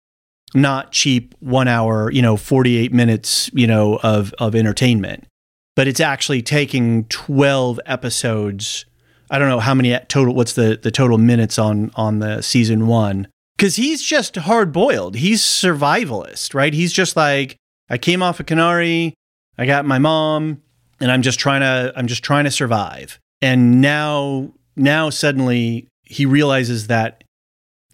not 0.55 0.93
cheap 0.93 1.35
one 1.41 1.69
hour, 1.69 2.11
you 2.11 2.23
know, 2.23 2.37
48 2.37 2.93
minutes, 2.93 3.51
you 3.53 3.67
know, 3.67 3.99
of, 4.03 4.33
of 4.39 4.55
entertainment. 4.55 5.27
But 5.75 5.89
it's 5.89 6.01
actually 6.01 6.43
taking 6.43 7.05
12 7.07 7.81
episodes. 7.87 8.87
I 9.31 9.39
don't 9.39 9.49
know 9.49 9.61
how 9.61 9.75
many 9.75 9.99
total, 10.09 10.35
what's 10.35 10.53
the, 10.53 10.79
the 10.81 10.93
total 10.93 11.19
minutes 11.19 11.59
on, 11.59 11.91
on 11.97 12.21
the 12.21 12.43
season 12.43 12.87
one. 12.87 13.27
Cause 13.57 13.77
he's 13.77 14.03
just 14.03 14.35
hard 14.35 14.73
boiled. 14.73 15.17
He's 15.17 15.41
survivalist, 15.41 16.55
right? 16.55 16.75
He's 16.75 16.93
just 16.93 17.17
like, 17.17 17.57
I 17.89 17.99
came 17.99 18.23
off 18.23 18.41
of 18.41 18.47
Kenari. 18.47 19.13
I 19.59 19.67
got 19.67 19.85
my 19.85 19.99
mom 19.99 20.63
and 21.01 21.11
I'm 21.11 21.23
just 21.23 21.39
trying 21.39 21.61
to 21.61 21.93
I'm 21.97 22.07
just 22.07 22.23
trying 22.25 22.45
to 22.45 22.51
survive. 22.51 23.19
And 23.43 23.81
now 23.81 24.53
now 24.77 25.11
suddenly 25.11 25.89
he 26.05 26.27
realizes 26.27 26.87
that 26.89 27.25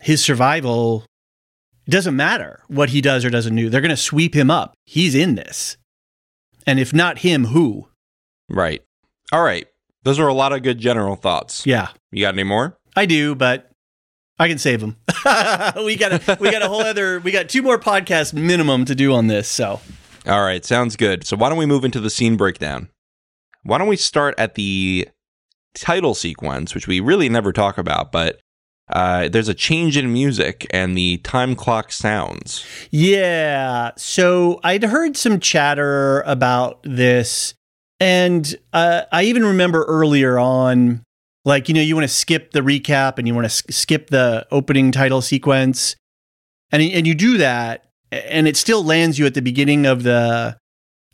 his 0.00 0.24
survival 0.24 1.04
doesn't 1.88 2.16
matter 2.16 2.62
what 2.68 2.90
he 2.90 3.00
does 3.00 3.24
or 3.24 3.30
doesn't 3.30 3.54
do. 3.56 3.68
They're 3.68 3.80
going 3.80 3.90
to 3.90 3.96
sweep 3.96 4.34
him 4.34 4.50
up. 4.50 4.74
He's 4.84 5.14
in 5.14 5.34
this. 5.34 5.76
And 6.66 6.78
if 6.78 6.92
not 6.92 7.18
him, 7.18 7.46
who? 7.46 7.88
Right. 8.48 8.82
All 9.32 9.42
right. 9.42 9.66
Those 10.02 10.18
are 10.18 10.28
a 10.28 10.34
lot 10.34 10.52
of 10.52 10.62
good 10.62 10.78
general 10.78 11.16
thoughts. 11.16 11.66
Yeah. 11.66 11.88
You 12.10 12.22
got 12.24 12.34
any 12.34 12.44
more? 12.44 12.78
I 12.96 13.06
do, 13.06 13.34
but 13.34 13.70
I 14.38 14.48
can 14.48 14.58
save 14.58 14.80
them. 14.80 14.96
we 15.84 15.96
got 15.96 16.12
a, 16.12 16.38
we 16.40 16.50
got 16.50 16.62
a 16.62 16.68
whole 16.68 16.80
other 16.80 17.20
we 17.20 17.30
got 17.30 17.48
two 17.48 17.62
more 17.62 17.78
podcasts 17.78 18.32
minimum 18.32 18.86
to 18.86 18.94
do 18.94 19.12
on 19.12 19.26
this, 19.26 19.48
so 19.48 19.80
All 20.26 20.42
right, 20.42 20.64
sounds 20.64 20.96
good. 20.96 21.26
So 21.26 21.36
why 21.36 21.50
don't 21.50 21.58
we 21.58 21.66
move 21.66 21.84
into 21.84 22.00
the 22.00 22.10
scene 22.10 22.36
breakdown? 22.36 22.88
Why 23.62 23.78
don't 23.78 23.88
we 23.88 23.96
start 23.96 24.34
at 24.38 24.54
the 24.54 25.08
title 25.74 26.14
sequence, 26.14 26.74
which 26.74 26.86
we 26.86 27.00
really 27.00 27.28
never 27.28 27.52
talk 27.52 27.78
about, 27.78 28.12
but 28.12 28.40
uh, 28.92 29.28
there's 29.28 29.48
a 29.48 29.54
change 29.54 29.96
in 29.96 30.12
music 30.12 30.66
and 30.70 30.96
the 30.96 31.18
time 31.18 31.54
clock 31.54 31.92
sounds. 31.92 32.64
Yeah. 32.90 33.92
So 33.96 34.60
I'd 34.64 34.82
heard 34.82 35.16
some 35.16 35.38
chatter 35.38 36.22
about 36.22 36.80
this. 36.82 37.54
And 38.00 38.54
uh, 38.72 39.02
I 39.12 39.24
even 39.24 39.44
remember 39.44 39.84
earlier 39.84 40.38
on, 40.38 41.04
like, 41.44 41.68
you 41.68 41.74
know, 41.74 41.80
you 41.80 41.94
want 41.94 42.04
to 42.04 42.14
skip 42.14 42.52
the 42.52 42.60
recap 42.60 43.18
and 43.18 43.28
you 43.28 43.34
want 43.34 43.44
to 43.44 43.52
s- 43.52 43.62
skip 43.70 44.10
the 44.10 44.46
opening 44.50 44.90
title 44.90 45.22
sequence. 45.22 45.94
And, 46.72 46.82
and 46.82 47.06
you 47.06 47.14
do 47.14 47.36
that, 47.38 47.86
and 48.12 48.46
it 48.46 48.56
still 48.56 48.84
lands 48.84 49.18
you 49.18 49.26
at 49.26 49.34
the 49.34 49.42
beginning 49.42 49.86
of 49.86 50.04
the 50.04 50.56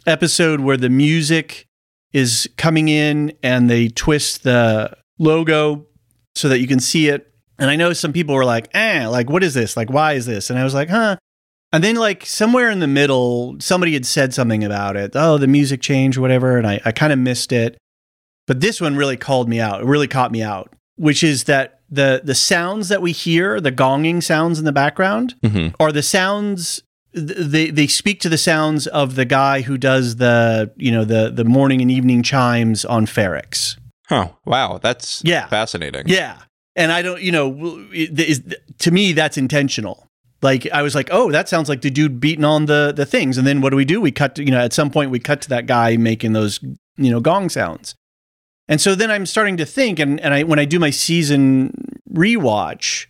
episode 0.07 0.61
where 0.61 0.77
the 0.77 0.91
music 0.91 1.67
is 2.13 2.49
coming 2.57 2.89
in 2.89 3.33
and 3.43 3.69
they 3.69 3.89
twist 3.89 4.43
the 4.43 4.97
logo 5.19 5.87
so 6.35 6.49
that 6.49 6.61
you 6.61 6.67
can 6.67 6.81
see 6.81 7.09
it. 7.09 7.33
And 7.59 7.71
I 7.71 7.77
know 7.77 7.93
some 7.93 8.13
people 8.13 8.35
were 8.35 8.45
like, 8.45 8.69
eh, 8.75 9.07
like, 9.07 9.31
what 9.31 9.43
is 9.43 9.55
this? 9.55 9.77
Like, 9.77 9.91
why 9.91 10.13
is 10.13 10.27
this? 10.27 10.51
And 10.51 10.59
I 10.59 10.65
was 10.65 10.75
like, 10.75 10.89
huh. 10.89 11.17
And 11.73 11.83
then, 11.83 11.97
like, 11.97 12.25
somewhere 12.25 12.71
in 12.71 12.79
the 12.81 12.87
middle, 12.87 13.57
somebody 13.59 13.95
had 13.95 14.07
said 14.07 14.33
something 14.33 14.63
about 14.63 14.97
it. 14.97 15.13
Oh, 15.15 15.37
the 15.37 15.47
music 15.49 15.81
changed, 15.81 16.17
whatever. 16.17 16.59
And 16.59 16.67
I, 16.67 16.81
I 16.85 16.93
kind 16.93 17.13
of 17.13 17.19
missed 17.19 17.51
it. 17.53 17.77
But 18.47 18.61
this 18.61 18.81
one 18.81 18.97
really 18.97 19.17
called 19.17 19.49
me 19.49 19.59
out. 19.59 19.81
It 19.81 19.87
really 19.87 20.07
caught 20.07 20.31
me 20.31 20.43
out, 20.43 20.73
which 20.97 21.25
is 21.25 21.45
that 21.45 21.81
the 21.91 22.21
the 22.23 22.35
sounds 22.35 22.89
that 22.89 23.03
we 23.03 23.11
hear, 23.13 23.61
the 23.61 23.73
gonging 23.73 24.23
sounds 24.23 24.59
in 24.59 24.65
the 24.65 24.73
background, 24.73 25.35
Mhm. 25.45 25.75
are 25.81 25.91
the 25.93 26.03
sounds 26.03 26.83
they 27.17 27.71
they 27.71 27.87
speak 27.87 28.21
to 28.21 28.29
the 28.29 28.37
sounds 28.39 28.87
of 28.87 29.15
the 29.15 29.25
guy 29.25 29.63
who 29.63 29.79
does 29.79 30.17
the 30.17 30.71
you 30.77 30.93
know 30.93 31.05
the 31.05 31.31
the 31.31 31.45
morning 31.45 31.81
and 31.81 31.91
evening 31.91 32.23
chimes 32.23 32.85
on 32.85 33.07
Ferrix. 33.07 33.77
Huh. 34.09 34.29
Wow, 34.45 34.79
that's 34.83 35.23
Yeah. 35.25 35.49
fascinating. 35.49 36.05
Yeah. 36.07 36.37
And 36.77 36.93
I 36.93 37.01
don't, 37.03 37.21
you 37.23 37.33
know, 37.33 37.87
it- 37.91 38.21
is, 38.21 38.43
to 38.81 38.91
me, 38.91 39.13
that's 39.13 39.39
intentional. 39.39 40.07
Like 40.43 40.69
I 40.71 40.83
was 40.83 40.95
like, 40.95 41.09
oh, 41.11 41.33
that 41.33 41.49
sounds 41.49 41.69
like 41.71 41.81
the 41.81 41.91
dude 41.91 42.21
beating 42.21 42.45
on 42.45 42.67
the 42.67 42.93
the 42.95 43.07
things. 43.07 43.39
And 43.39 43.47
then 43.47 43.63
what 43.63 43.71
do 43.71 43.77
we 43.77 43.87
do? 43.87 44.01
We 44.01 44.13
cut 44.13 44.35
to, 44.37 44.45
you 44.45 44.51
know, 44.51 44.61
at 44.61 44.75
some 44.75 44.91
point 44.91 45.11
we 45.11 45.19
cut 45.19 45.41
to 45.43 45.49
that 45.49 45.67
guy 45.67 45.97
making 45.97 46.35
those, 46.35 46.61
you 46.99 47.11
know, 47.11 47.21
gong 47.21 47.49
sounds. 47.49 47.95
And 48.69 48.81
so 48.81 48.95
then 48.95 49.11
I'm 49.11 49.27
starting 49.27 49.57
to 49.57 49.65
think, 49.65 49.99
and, 49.99 50.21
and 50.21 50.35
I 50.35 50.43
when 50.43 50.59
I 50.59 50.67
do 50.67 50.79
my 50.79 50.91
season 50.91 51.73
rewatch, 52.13 53.07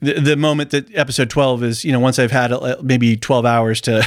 the, 0.00 0.14
the 0.14 0.36
moment 0.36 0.70
that 0.70 0.94
episode 0.94 1.30
12 1.30 1.62
is, 1.62 1.84
you 1.84 1.92
know, 1.92 2.00
once 2.00 2.18
I've 2.18 2.30
had 2.30 2.52
uh, 2.52 2.76
maybe 2.82 3.16
12 3.16 3.44
hours 3.44 3.80
to 3.82 4.06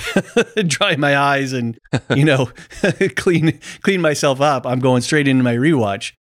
dry 0.67 0.95
my 0.95 1.17
eyes 1.17 1.53
and, 1.53 1.77
you 2.15 2.23
know, 2.23 2.51
clean 3.15 3.59
clean 3.81 4.01
myself 4.01 4.41
up, 4.41 4.65
I'm 4.65 4.79
going 4.79 5.01
straight 5.01 5.27
into 5.27 5.43
my 5.43 5.55
rewatch. 5.55 6.13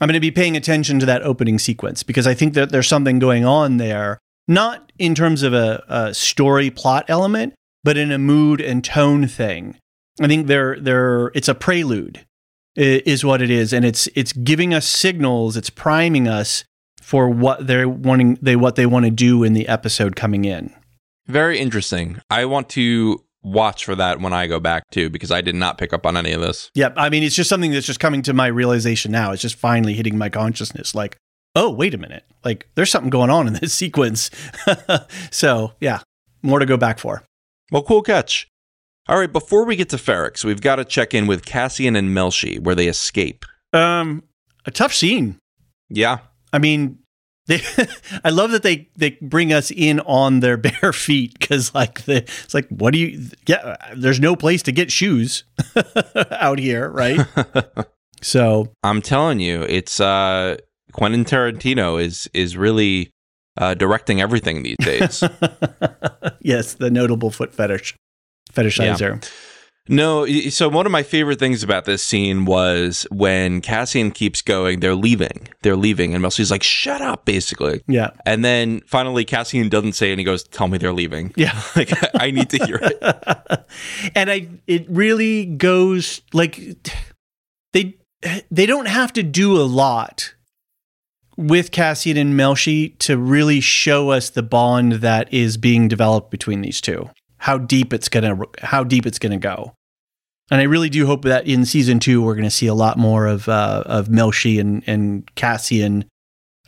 I'm 0.00 0.08
going 0.08 0.14
to 0.14 0.20
be 0.20 0.30
paying 0.30 0.56
attention 0.56 0.98
to 1.00 1.06
that 1.06 1.22
opening 1.22 1.58
sequence 1.58 2.02
because 2.02 2.26
I 2.26 2.34
think 2.34 2.54
that 2.54 2.70
there's 2.70 2.88
something 2.88 3.18
going 3.18 3.44
on 3.44 3.76
there, 3.76 4.18
not 4.48 4.90
in 4.98 5.14
terms 5.14 5.42
of 5.42 5.54
a, 5.54 5.84
a 5.88 6.14
story 6.14 6.70
plot 6.70 7.04
element, 7.08 7.54
but 7.84 7.96
in 7.96 8.10
a 8.10 8.18
mood 8.18 8.60
and 8.60 8.82
tone 8.82 9.28
thing. 9.28 9.76
I 10.20 10.26
think 10.26 10.46
they're, 10.46 10.78
they're, 10.80 11.28
it's 11.34 11.48
a 11.48 11.54
prelude, 11.54 12.26
is 12.74 13.24
what 13.24 13.42
it 13.42 13.50
is, 13.50 13.72
and 13.72 13.84
it's 13.84 14.08
it's 14.14 14.32
giving 14.32 14.72
us 14.72 14.86
signals, 14.86 15.56
it's 15.56 15.70
priming 15.70 16.26
us 16.26 16.64
for 17.02 17.28
what 17.28 17.66
they're 17.66 17.88
wanting, 17.88 18.38
they 18.40 18.56
what 18.56 18.76
they 18.76 18.86
want 18.86 19.04
to 19.04 19.10
do 19.10 19.42
in 19.42 19.52
the 19.52 19.68
episode 19.68 20.16
coming 20.16 20.44
in. 20.44 20.72
Very 21.26 21.58
interesting. 21.58 22.20
I 22.30 22.44
want 22.46 22.68
to 22.70 23.22
watch 23.42 23.84
for 23.84 23.94
that 23.96 24.20
when 24.20 24.32
I 24.32 24.46
go 24.46 24.60
back 24.60 24.84
too, 24.90 25.10
because 25.10 25.30
I 25.30 25.40
did 25.40 25.54
not 25.54 25.78
pick 25.78 25.92
up 25.92 26.06
on 26.06 26.16
any 26.16 26.32
of 26.32 26.40
this. 26.40 26.70
Yep. 26.74 26.94
I 26.96 27.10
mean, 27.10 27.22
it's 27.22 27.34
just 27.34 27.50
something 27.50 27.72
that's 27.72 27.86
just 27.86 28.00
coming 28.00 28.22
to 28.22 28.32
my 28.32 28.46
realization 28.46 29.12
now. 29.12 29.32
It's 29.32 29.42
just 29.42 29.56
finally 29.56 29.94
hitting 29.94 30.16
my 30.16 30.28
consciousness. 30.28 30.94
Like, 30.94 31.16
oh, 31.54 31.70
wait 31.70 31.94
a 31.94 31.98
minute. 31.98 32.24
Like, 32.44 32.68
there's 32.74 32.90
something 32.90 33.10
going 33.10 33.30
on 33.30 33.46
in 33.46 33.54
this 33.54 33.74
sequence. 33.82 34.30
so, 35.30 35.72
yeah, 35.80 36.00
more 36.42 36.58
to 36.58 36.66
go 36.66 36.76
back 36.76 36.98
for. 36.98 37.24
Well, 37.70 37.82
cool 37.82 38.02
catch. 38.02 38.48
All 39.08 39.18
right, 39.18 39.32
before 39.32 39.64
we 39.64 39.74
get 39.74 39.88
to 39.88 39.96
Ferrix, 39.96 40.44
we've 40.44 40.60
got 40.60 40.76
to 40.76 40.84
check 40.84 41.12
in 41.12 41.26
with 41.26 41.44
Cassian 41.44 41.96
and 41.96 42.10
Melshi, 42.10 42.60
where 42.60 42.76
they 42.76 42.86
escape. 42.86 43.44
Um, 43.72 44.22
a 44.64 44.70
tough 44.70 44.94
scene. 44.94 45.38
Yeah, 45.88 46.18
I 46.52 46.58
mean, 46.58 46.98
they. 47.46 47.60
I 48.24 48.30
love 48.30 48.50
that 48.52 48.62
they 48.62 48.88
they 48.96 49.18
bring 49.20 49.52
us 49.52 49.70
in 49.70 50.00
on 50.00 50.40
their 50.40 50.56
bare 50.58 50.92
feet 50.92 51.38
because, 51.38 51.74
like, 51.74 52.04
the 52.04 52.18
it's 52.18 52.54
like, 52.54 52.68
what 52.68 52.92
do 52.92 52.98
you? 52.98 53.28
Yeah, 53.46 53.76
there's 53.96 54.20
no 54.20 54.36
place 54.36 54.62
to 54.64 54.72
get 54.72 54.92
shoes 54.92 55.44
out 56.30 56.58
here, 56.58 56.88
right? 56.88 57.20
so 58.20 58.72
I'm 58.82 59.02
telling 59.02 59.40
you, 59.40 59.62
it's 59.62 60.00
uh 60.00 60.56
Quentin 60.92 61.24
Tarantino 61.24 62.02
is 62.02 62.28
is 62.32 62.56
really 62.56 63.10
uh, 63.58 63.74
directing 63.74 64.20
everything 64.20 64.62
these 64.62 64.78
days. 64.78 65.22
yes, 66.40 66.74
the 66.74 66.90
notable 66.90 67.30
foot 67.30 67.52
fetish 67.52 67.94
fetishizer. 68.52 69.22
No, 69.88 70.26
so 70.48 70.68
one 70.68 70.86
of 70.86 70.92
my 70.92 71.02
favorite 71.02 71.40
things 71.40 71.64
about 71.64 71.86
this 71.86 72.04
scene 72.04 72.44
was 72.44 73.04
when 73.10 73.60
Cassian 73.60 74.12
keeps 74.12 74.40
going, 74.40 74.78
they're 74.78 74.94
leaving. 74.94 75.48
They're 75.62 75.76
leaving. 75.76 76.14
And 76.14 76.22
Melshi's 76.22 76.52
like, 76.52 76.62
shut 76.62 77.02
up, 77.02 77.24
basically. 77.24 77.82
Yeah. 77.88 78.10
And 78.24 78.44
then 78.44 78.82
finally 78.86 79.24
Cassian 79.24 79.68
doesn't 79.68 79.94
say 79.94 80.12
and 80.12 80.20
he 80.20 80.24
goes, 80.24 80.44
Tell 80.44 80.68
me 80.68 80.78
they're 80.78 80.92
leaving. 80.92 81.32
Yeah. 81.36 81.60
like 81.76 81.90
I 82.14 82.30
need 82.30 82.50
to 82.50 82.64
hear 82.64 82.78
it. 82.80 83.66
and 84.14 84.30
I 84.30 84.48
it 84.68 84.86
really 84.88 85.46
goes 85.46 86.22
like 86.32 86.60
they 87.72 87.96
they 88.50 88.66
don't 88.66 88.86
have 88.86 89.12
to 89.14 89.24
do 89.24 89.60
a 89.60 89.64
lot 89.64 90.34
with 91.36 91.72
Cassian 91.72 92.16
and 92.16 92.34
Melshi 92.34 92.96
to 92.98 93.16
really 93.18 93.60
show 93.60 94.10
us 94.10 94.30
the 94.30 94.42
bond 94.42 94.92
that 94.94 95.32
is 95.32 95.56
being 95.56 95.88
developed 95.88 96.30
between 96.30 96.60
these 96.60 96.80
two. 96.80 97.10
How 97.42 97.58
deep 97.58 97.92
it's 97.92 98.08
gonna 98.08 98.38
how 98.60 98.84
deep 98.84 99.04
it's 99.04 99.18
gonna 99.18 99.36
go. 99.36 99.74
And 100.48 100.60
I 100.60 100.64
really 100.64 100.88
do 100.88 101.06
hope 101.06 101.22
that 101.24 101.48
in 101.48 101.64
season 101.64 101.98
two 101.98 102.22
we're 102.22 102.36
gonna 102.36 102.50
see 102.50 102.68
a 102.68 102.74
lot 102.74 102.98
more 102.98 103.26
of 103.26 103.48
uh, 103.48 103.82
of 103.84 104.06
Melshi 104.06 104.60
and, 104.60 104.84
and 104.86 105.34
Cassian 105.34 106.04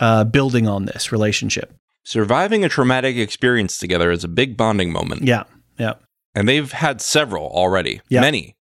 uh, 0.00 0.24
building 0.24 0.66
on 0.66 0.86
this 0.86 1.12
relationship. 1.12 1.72
Surviving 2.02 2.64
a 2.64 2.68
traumatic 2.68 3.16
experience 3.16 3.78
together 3.78 4.10
is 4.10 4.24
a 4.24 4.28
big 4.28 4.56
bonding 4.56 4.90
moment. 4.90 5.22
Yeah. 5.22 5.44
Yeah. 5.78 5.94
And 6.34 6.48
they've 6.48 6.72
had 6.72 7.00
several 7.00 7.46
already. 7.50 8.00
Yeah. 8.08 8.22
Many. 8.22 8.56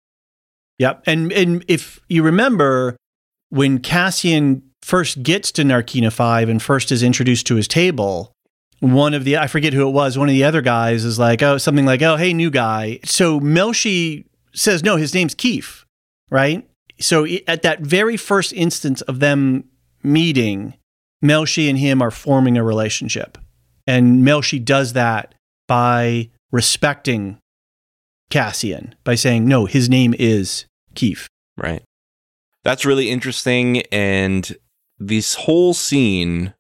Yep. 0.80 1.04
And 1.06 1.32
and 1.32 1.64
if 1.68 2.00
you 2.10 2.24
remember 2.24 2.98
when 3.50 3.78
Cassian 3.80 4.64
first 4.82 5.22
gets 5.22 5.52
to 5.52 5.62
Narkina 5.62 6.12
5 6.12 6.50
and 6.50 6.60
first 6.60 6.92
is 6.92 7.04
introduced 7.04 7.46
to 7.48 7.56
his 7.56 7.68
table, 7.68 8.34
one 8.80 9.14
of 9.14 9.24
the 9.24 9.38
I 9.38 9.48
forget 9.48 9.74
who 9.74 9.88
it 9.88 9.92
was, 9.92 10.18
one 10.18 10.30
of 10.30 10.34
the 10.34 10.44
other 10.44 10.62
guys 10.62 11.04
is 11.04 11.20
like, 11.20 11.42
"Oh, 11.42 11.58
something 11.58 11.86
like, 11.86 12.02
"Oh, 12.02 12.16
hey, 12.16 12.34
new 12.34 12.50
guy." 12.50 13.00
So 13.04 13.40
Melshi 13.40 14.26
says, 14.54 14.84
"No, 14.84 14.96
his 14.96 15.14
name's 15.14 15.36
Keef." 15.36 15.86
Right? 16.30 16.68
So 17.00 17.26
at 17.48 17.62
that 17.64 17.82
very 17.82 18.18
first 18.18 18.54
instance 18.54 19.02
of 19.02 19.20
them 19.20 19.66
meeting, 20.04 20.76
Melshi 21.24 21.70
and 21.70 21.78
him 21.78 22.02
are 22.02 22.12
forming 22.12 22.58
a 22.58 22.64
relationship. 22.64 23.38
And 23.88 24.24
Melshi 24.24 24.64
does 24.64 24.94
that 24.94 25.34
by 25.68 26.30
respecting 26.52 27.38
Cassian 28.30 28.96
by 29.04 29.16
saying, 29.16 29.48
"No, 29.48 29.66
his 29.66 29.90
name 29.90 30.14
is 30.18 30.66
Keef." 30.96 31.28
Right. 31.58 31.84
That's 32.64 32.86
really 32.86 33.10
interesting. 33.10 33.82
And 33.92 34.56
this 34.98 35.34
whole 35.34 35.74
scene 35.74 36.54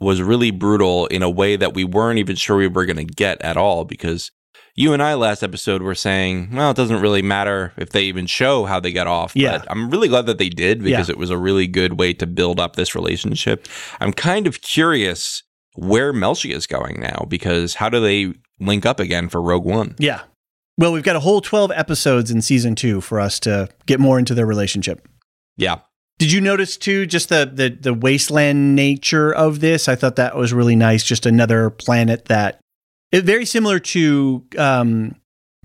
was 0.00 0.22
really 0.22 0.50
brutal 0.50 1.06
in 1.06 1.22
a 1.22 1.30
way 1.30 1.56
that 1.56 1.74
we 1.74 1.84
weren't 1.84 2.18
even 2.18 2.36
sure 2.36 2.56
we 2.56 2.68
were 2.68 2.86
going 2.86 2.96
to 2.96 3.04
get 3.04 3.40
at 3.42 3.56
all 3.56 3.84
because 3.84 4.30
you 4.76 4.92
and 4.92 5.02
I 5.02 5.14
last 5.14 5.42
episode 5.42 5.82
were 5.82 5.96
saying, 5.96 6.50
well, 6.52 6.70
it 6.70 6.76
doesn't 6.76 7.00
really 7.00 7.22
matter 7.22 7.72
if 7.76 7.90
they 7.90 8.02
even 8.04 8.26
show 8.26 8.64
how 8.64 8.78
they 8.78 8.92
get 8.92 9.08
off. 9.08 9.32
Yeah. 9.34 9.58
But 9.58 9.66
I'm 9.70 9.90
really 9.90 10.06
glad 10.06 10.26
that 10.26 10.38
they 10.38 10.48
did 10.48 10.82
because 10.84 11.08
Yeah. 11.08 11.12
it 11.14 11.18
was 11.18 11.30
a 11.30 11.36
really 11.38 11.66
good 11.66 11.98
way 11.98 12.12
to 12.14 12.26
build 12.28 12.60
up 12.60 12.76
this 12.76 12.94
relationship. 12.94 13.66
I'm 13.98 14.12
kind 14.12 14.46
of 14.46 14.60
curious 14.62 15.42
where 15.74 16.12
Melshi 16.12 16.52
is 16.54 16.68
going 16.68 17.00
now 17.00 17.26
because 17.28 17.74
how 17.74 17.88
do 17.88 17.98
they 18.00 18.34
link 18.60 18.86
up 18.86 19.00
again 19.00 19.28
for 19.28 19.42
Rogue 19.42 19.64
One? 19.64 19.96
Yeah. 19.98 20.20
Well, 20.76 20.92
we've 20.92 21.02
got 21.02 21.16
a 21.16 21.20
whole 21.20 21.40
12 21.40 21.72
episodes 21.74 22.30
in 22.30 22.40
season 22.40 22.76
2 22.76 23.00
for 23.00 23.18
us 23.18 23.40
to 23.40 23.68
get 23.86 23.98
more 23.98 24.16
into 24.16 24.32
their 24.32 24.46
relationship. 24.46 25.08
Yeah. 25.56 25.78
Did 26.18 26.32
you 26.32 26.40
notice 26.40 26.76
too 26.76 27.06
just 27.06 27.28
the 27.28 27.50
the 27.52 27.68
the 27.70 27.94
wasteland 27.94 28.74
nature 28.74 29.32
of 29.32 29.60
this? 29.60 29.88
I 29.88 29.94
thought 29.94 30.16
that 30.16 30.36
was 30.36 30.52
really 30.52 30.76
nice. 30.76 31.04
Just 31.04 31.26
another 31.26 31.70
planet 31.70 32.24
that 32.26 32.60
it, 33.12 33.24
very 33.24 33.44
similar 33.46 33.78
to 33.78 34.44
um, 34.58 35.14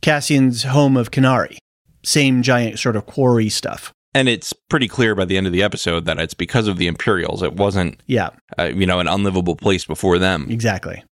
Cassian's 0.02 0.63
home 0.63 0.96
of 0.96 1.12
Kenari. 1.12 1.58
Same 2.06 2.44
giant 2.44 2.80
sort 2.80 2.96
of 2.96 3.06
quarry 3.06 3.50
stuff. 3.50 3.92
And 4.16 4.30
it's 4.30 4.54
pretty 4.70 4.88
clear 4.88 5.16
by 5.16 5.26
the 5.26 5.38
end 5.38 5.48
of 5.48 5.54
the 5.54 5.63
episode 5.63 6.06
that 6.06 6.20
it's 6.20 6.36
because 6.36 6.68
of 6.68 6.78
the 6.78 6.86
Imperials. 6.86 7.42
It 7.42 7.56
wasn't, 7.56 8.00
Yeah, 8.06 8.30
uh, 8.60 8.66
you 8.66 8.86
know, 8.86 9.00
an 9.00 9.08
unlivable 9.08 9.56
place 9.56 9.86
before 9.86 10.20
them. 10.20 10.48
exactly. 10.52 11.04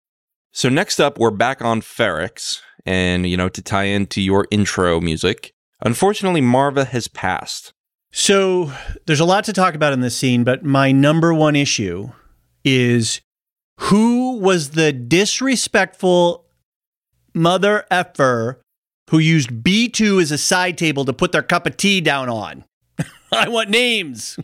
So 0.51 0.69
next 0.69 0.99
up, 0.99 1.17
we're 1.17 1.31
back 1.31 1.63
on 1.63 1.81
Ferrix, 1.81 2.59
and 2.85 3.25
you 3.27 3.37
know, 3.37 3.49
to 3.49 3.61
tie 3.61 3.85
into 3.85 4.21
your 4.21 4.47
intro 4.51 4.99
music, 5.01 5.51
unfortunately, 5.83 6.41
Marva 6.41 6.85
has 6.85 7.07
passed. 7.07 7.73
So 8.11 8.71
there's 9.05 9.19
a 9.19 9.25
lot 9.25 9.45
to 9.45 9.53
talk 9.53 9.73
about 9.73 9.93
in 9.93 10.01
this 10.01 10.15
scene, 10.15 10.43
but 10.43 10.63
my 10.63 10.91
number 10.91 11.33
one 11.33 11.55
issue 11.55 12.11
is 12.63 13.21
who 13.79 14.37
was 14.37 14.71
the 14.71 14.91
disrespectful 14.91 16.45
mother 17.33 17.85
effer 17.89 18.61
who 19.09 19.19
used 19.19 19.63
B2 19.63 20.21
as 20.21 20.31
a 20.31 20.37
side 20.37 20.77
table 20.77 21.05
to 21.05 21.13
put 21.13 21.31
their 21.31 21.41
cup 21.41 21.65
of 21.65 21.77
tea 21.77 22.01
down 22.01 22.29
on? 22.29 22.65
I 23.31 23.47
want 23.47 23.69
names. 23.69 24.37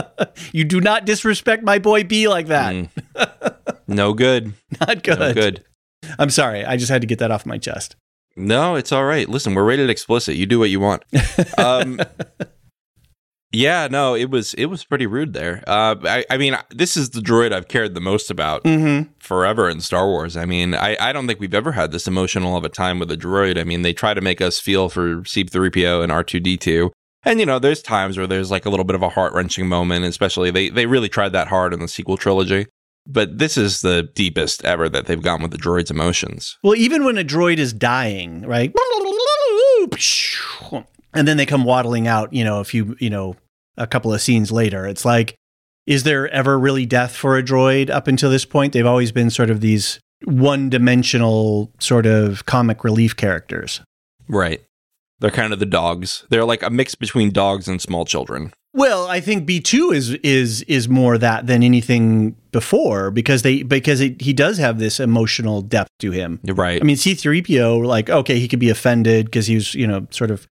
you 0.52 0.64
do 0.64 0.80
not 0.80 1.04
disrespect 1.04 1.62
my 1.62 1.78
boy 1.78 2.02
B 2.02 2.28
like 2.28 2.48
that. 2.48 2.74
Mm. 2.74 3.76
no 3.86 4.12
good. 4.14 4.52
Not 4.80 5.04
good. 5.04 5.18
No 5.20 5.32
good. 5.32 5.64
I'm 6.18 6.30
sorry. 6.30 6.64
I 6.64 6.76
just 6.76 6.90
had 6.90 7.00
to 7.02 7.06
get 7.06 7.20
that 7.20 7.30
off 7.30 7.46
my 7.46 7.56
chest. 7.56 7.94
No, 8.34 8.74
it's 8.74 8.90
all 8.90 9.04
right. 9.04 9.28
Listen, 9.28 9.54
we're 9.54 9.64
rated 9.64 9.90
explicit. 9.90 10.34
You 10.34 10.46
do 10.46 10.58
what 10.58 10.70
you 10.70 10.80
want. 10.80 11.04
Um, 11.56 12.00
yeah, 13.52 13.88
no, 13.90 14.14
it 14.14 14.30
was 14.30 14.54
it 14.54 14.66
was 14.66 14.84
pretty 14.84 15.06
rude 15.06 15.32
there. 15.34 15.62
Uh, 15.66 15.96
I, 16.04 16.24
I 16.30 16.36
mean, 16.38 16.56
this 16.70 16.96
is 16.96 17.10
the 17.10 17.20
droid 17.20 17.52
I've 17.52 17.68
cared 17.68 17.94
the 17.94 18.00
most 18.00 18.30
about 18.30 18.64
Mm-hmm. 18.64 19.10
forever 19.18 19.68
in 19.68 19.80
Star 19.80 20.06
Wars. 20.06 20.36
I 20.36 20.44
mean, 20.46 20.74
I, 20.74 20.96
I 21.00 21.12
don't 21.12 21.26
think 21.26 21.38
we've 21.40 21.54
ever 21.54 21.72
had 21.72 21.92
this 21.92 22.06
emotional 22.06 22.56
of 22.56 22.64
a 22.64 22.68
time 22.68 22.98
with 22.98 23.10
a 23.10 23.16
droid. 23.16 23.58
I 23.60 23.64
mean, 23.64 23.82
they 23.82 23.92
try 23.92 24.14
to 24.14 24.20
make 24.20 24.40
us 24.40 24.58
feel 24.58 24.88
for 24.88 25.16
C3PO 25.22 26.02
and 26.02 26.10
R2D2. 26.12 26.90
And, 27.24 27.38
you 27.38 27.46
know, 27.46 27.58
there's 27.60 27.82
times 27.82 28.18
where 28.18 28.26
there's 28.26 28.50
like 28.50 28.66
a 28.66 28.70
little 28.70 28.84
bit 28.84 28.96
of 28.96 29.02
a 29.02 29.08
heart 29.08 29.32
wrenching 29.32 29.68
moment, 29.68 30.04
especially 30.04 30.50
they, 30.50 30.70
they 30.70 30.86
really 30.86 31.08
tried 31.08 31.32
that 31.32 31.46
hard 31.48 31.72
in 31.72 31.78
the 31.80 31.86
sequel 31.88 32.16
trilogy. 32.16 32.66
But 33.06 33.38
this 33.38 33.56
is 33.56 33.80
the 33.80 34.04
deepest 34.14 34.64
ever 34.64 34.88
that 34.88 35.06
they've 35.06 35.22
gone 35.22 35.42
with 35.42 35.50
the 35.52 35.58
droid's 35.58 35.90
emotions. 35.90 36.56
Well, 36.64 36.74
even 36.76 37.04
when 37.04 37.18
a 37.18 37.24
droid 37.24 37.58
is 37.58 37.72
dying, 37.72 38.42
right? 38.42 38.72
And 41.14 41.28
then 41.28 41.36
they 41.36 41.46
come 41.46 41.64
waddling 41.64 42.08
out, 42.08 42.32
you 42.32 42.42
know, 42.44 42.60
a 42.60 42.64
few, 42.64 42.96
you 42.98 43.10
know, 43.10 43.36
a 43.76 43.86
couple 43.86 44.12
of 44.12 44.20
scenes 44.20 44.52
later. 44.52 44.86
It's 44.86 45.04
like, 45.04 45.34
is 45.86 46.04
there 46.04 46.28
ever 46.28 46.58
really 46.58 46.86
death 46.86 47.14
for 47.14 47.36
a 47.36 47.42
droid 47.42 47.90
up 47.90 48.06
until 48.06 48.30
this 48.30 48.44
point? 48.44 48.72
They've 48.72 48.86
always 48.86 49.12
been 49.12 49.30
sort 49.30 49.50
of 49.50 49.60
these 49.60 49.98
one 50.24 50.70
dimensional 50.70 51.72
sort 51.78 52.06
of 52.06 52.46
comic 52.46 52.84
relief 52.84 53.16
characters. 53.16 53.80
Right. 54.28 54.62
They're 55.18 55.30
kind 55.30 55.52
of 55.52 55.58
the 55.58 55.66
dogs. 55.66 56.24
They're 56.30 56.44
like 56.44 56.62
a 56.62 56.70
mix 56.70 56.94
between 56.94 57.30
dogs 57.30 57.68
and 57.68 57.80
small 57.80 58.04
children. 58.04 58.52
Well, 58.74 59.06
I 59.06 59.20
think 59.20 59.44
B 59.44 59.60
two 59.60 59.92
is 59.92 60.10
is 60.22 60.62
is 60.62 60.88
more 60.88 61.18
that 61.18 61.46
than 61.46 61.62
anything 61.62 62.34
before 62.52 63.10
because 63.10 63.42
they 63.42 63.62
because 63.62 64.00
it, 64.00 64.22
he 64.22 64.32
does 64.32 64.56
have 64.58 64.78
this 64.78 64.98
emotional 64.98 65.60
depth 65.60 65.90
to 65.98 66.10
him. 66.10 66.40
Right. 66.44 66.80
I 66.80 66.84
mean, 66.84 66.96
C3PO, 66.96 67.84
like, 67.84 68.08
okay, 68.08 68.38
he 68.38 68.48
could 68.48 68.58
be 68.58 68.70
offended 68.70 69.26
because 69.26 69.46
he 69.46 69.56
was, 69.56 69.74
you 69.74 69.86
know, 69.86 70.06
sort 70.10 70.30
of 70.30 70.48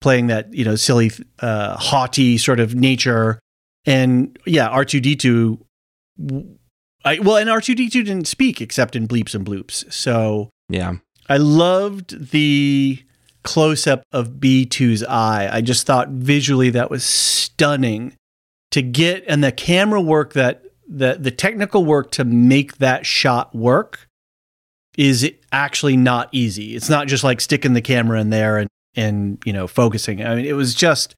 playing 0.00 0.28
that, 0.28 0.52
you 0.52 0.64
know, 0.64 0.76
silly, 0.76 1.10
uh, 1.40 1.76
haughty 1.76 2.38
sort 2.38 2.60
of 2.60 2.74
nature. 2.74 3.38
And 3.84 4.38
yeah, 4.46 4.68
R2D2, 4.68 5.58
I, 7.04 7.18
well, 7.20 7.36
and 7.36 7.48
R2D2 7.48 7.90
didn't 7.90 8.26
speak 8.26 8.60
except 8.60 8.96
in 8.96 9.06
bleeps 9.06 9.34
and 9.34 9.46
bloops. 9.46 9.90
So 9.92 10.50
yeah. 10.68 10.94
I 11.28 11.36
loved 11.36 12.30
the 12.30 13.02
close 13.42 13.86
up 13.86 14.02
of 14.12 14.30
B2's 14.32 15.04
eye. 15.04 15.48
I 15.50 15.60
just 15.60 15.86
thought 15.86 16.08
visually 16.08 16.70
that 16.70 16.90
was 16.90 17.04
stunning 17.04 18.16
to 18.72 18.82
get, 18.82 19.24
and 19.28 19.42
the 19.42 19.52
camera 19.52 20.00
work 20.00 20.32
that, 20.34 20.62
the, 20.88 21.16
the 21.18 21.30
technical 21.30 21.84
work 21.84 22.12
to 22.12 22.24
make 22.24 22.78
that 22.78 23.06
shot 23.06 23.54
work 23.54 24.08
is 24.96 25.30
actually 25.52 25.96
not 25.96 26.28
easy. 26.32 26.74
It's 26.76 26.88
not 26.88 27.06
just 27.06 27.24
like 27.24 27.40
sticking 27.40 27.72
the 27.72 27.80
camera 27.80 28.20
in 28.20 28.30
there 28.30 28.58
and, 28.58 28.68
and 28.96 29.38
you 29.44 29.52
know, 29.52 29.66
focusing. 29.66 30.24
I 30.24 30.34
mean, 30.34 30.46
it 30.46 30.54
was 30.54 30.74
just, 30.74 31.14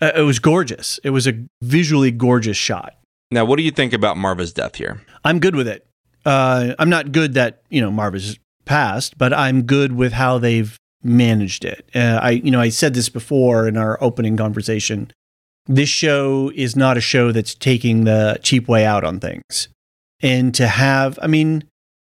uh, 0.00 0.12
it 0.14 0.22
was 0.22 0.38
gorgeous. 0.38 1.00
It 1.02 1.10
was 1.10 1.26
a 1.26 1.44
visually 1.62 2.10
gorgeous 2.10 2.56
shot. 2.56 2.94
Now, 3.30 3.44
what 3.44 3.56
do 3.56 3.62
you 3.62 3.70
think 3.70 3.92
about 3.92 4.16
Marva's 4.16 4.52
death 4.52 4.76
here? 4.76 5.02
I'm 5.24 5.38
good 5.38 5.56
with 5.56 5.68
it. 5.68 5.86
Uh, 6.24 6.74
I'm 6.78 6.90
not 6.90 7.12
good 7.12 7.34
that 7.34 7.62
you 7.70 7.80
know 7.80 7.90
Marva's 7.90 8.38
passed, 8.64 9.18
but 9.18 9.32
I'm 9.32 9.62
good 9.62 9.92
with 9.92 10.12
how 10.12 10.38
they've 10.38 10.76
managed 11.02 11.64
it. 11.64 11.88
Uh, 11.94 12.20
I 12.22 12.30
you 12.30 12.50
know 12.50 12.60
I 12.60 12.68
said 12.68 12.94
this 12.94 13.08
before 13.08 13.66
in 13.68 13.76
our 13.76 14.02
opening 14.02 14.36
conversation. 14.36 15.10
This 15.66 15.88
show 15.88 16.50
is 16.54 16.76
not 16.76 16.96
a 16.96 17.00
show 17.00 17.30
that's 17.30 17.54
taking 17.54 18.04
the 18.04 18.38
cheap 18.42 18.68
way 18.68 18.86
out 18.86 19.04
on 19.04 19.20
things, 19.20 19.68
and 20.20 20.54
to 20.54 20.66
have, 20.66 21.18
I 21.20 21.26
mean, 21.26 21.64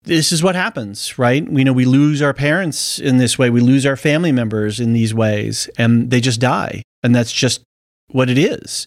this 0.08 0.32
is 0.32 0.42
what 0.42 0.54
happens, 0.54 1.18
right? 1.18 1.46
We 1.48 1.64
know 1.64 1.72
we 1.72 1.84
lose 1.84 2.22
our 2.22 2.34
parents 2.34 2.98
in 2.98 3.18
this 3.18 3.38
way, 3.38 3.50
we 3.50 3.60
lose 3.60 3.84
our 3.84 3.96
family 3.96 4.32
members 4.32 4.80
in 4.80 4.94
these 4.94 5.14
ways, 5.14 5.68
and 5.76 6.10
they 6.10 6.20
just 6.20 6.40
die, 6.40 6.82
and 7.02 7.14
that's 7.14 7.32
just 7.32 7.62
what 8.10 8.30
it 8.30 8.38
is. 8.38 8.86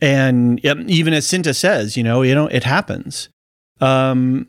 And 0.00 0.64
even 0.64 1.14
as 1.14 1.26
Cinta 1.26 1.54
says, 1.54 1.96
you 1.96 2.02
know, 2.02 2.22
you 2.22 2.34
know, 2.34 2.48
it 2.48 2.64
happens. 2.64 3.28
Um, 3.80 4.48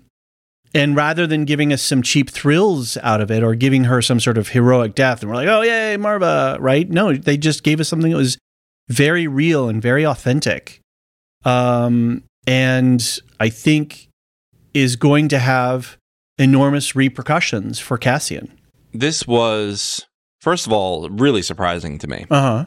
and 0.74 0.96
rather 0.96 1.26
than 1.26 1.46
giving 1.46 1.72
us 1.72 1.82
some 1.82 2.02
cheap 2.02 2.30
thrills 2.30 2.98
out 2.98 3.22
of 3.22 3.32
it 3.32 3.44
or 3.44 3.56
giving 3.56 3.86
her 3.86 4.02
some 4.02 4.20
sort 4.20 4.38
of 4.38 4.50
heroic 4.50 4.96
death, 4.96 5.22
and 5.22 5.30
we're 5.30 5.36
like, 5.36 5.48
oh, 5.48 5.62
yay, 5.62 5.96
Marva, 5.98 6.58
right? 6.60 6.90
No, 6.90 7.14
they 7.14 7.38
just 7.38 7.64
gave 7.64 7.80
us 7.80 7.88
something 7.88 8.12
that 8.12 8.18
was 8.18 8.38
very 8.88 9.28
real 9.28 9.70
and 9.70 9.82
very 9.82 10.06
authentic. 10.06 10.80
Um, 11.46 12.24
and 12.48 13.20
I 13.40 13.50
think 13.50 14.10
is 14.74 14.96
going 14.96 15.30
to 15.30 15.40
have 15.40 15.98
enormous 16.40 16.96
repercussions 16.96 17.80
for 17.80 17.98
Cassian. 17.98 18.58
This 18.94 19.28
was, 19.28 20.06
first 20.42 20.66
of 20.66 20.74
all, 20.74 21.10
really 21.10 21.42
surprising 21.44 22.00
to 22.00 22.08
me 22.08 22.26
Uh 22.32 22.42
huh. 22.42 22.66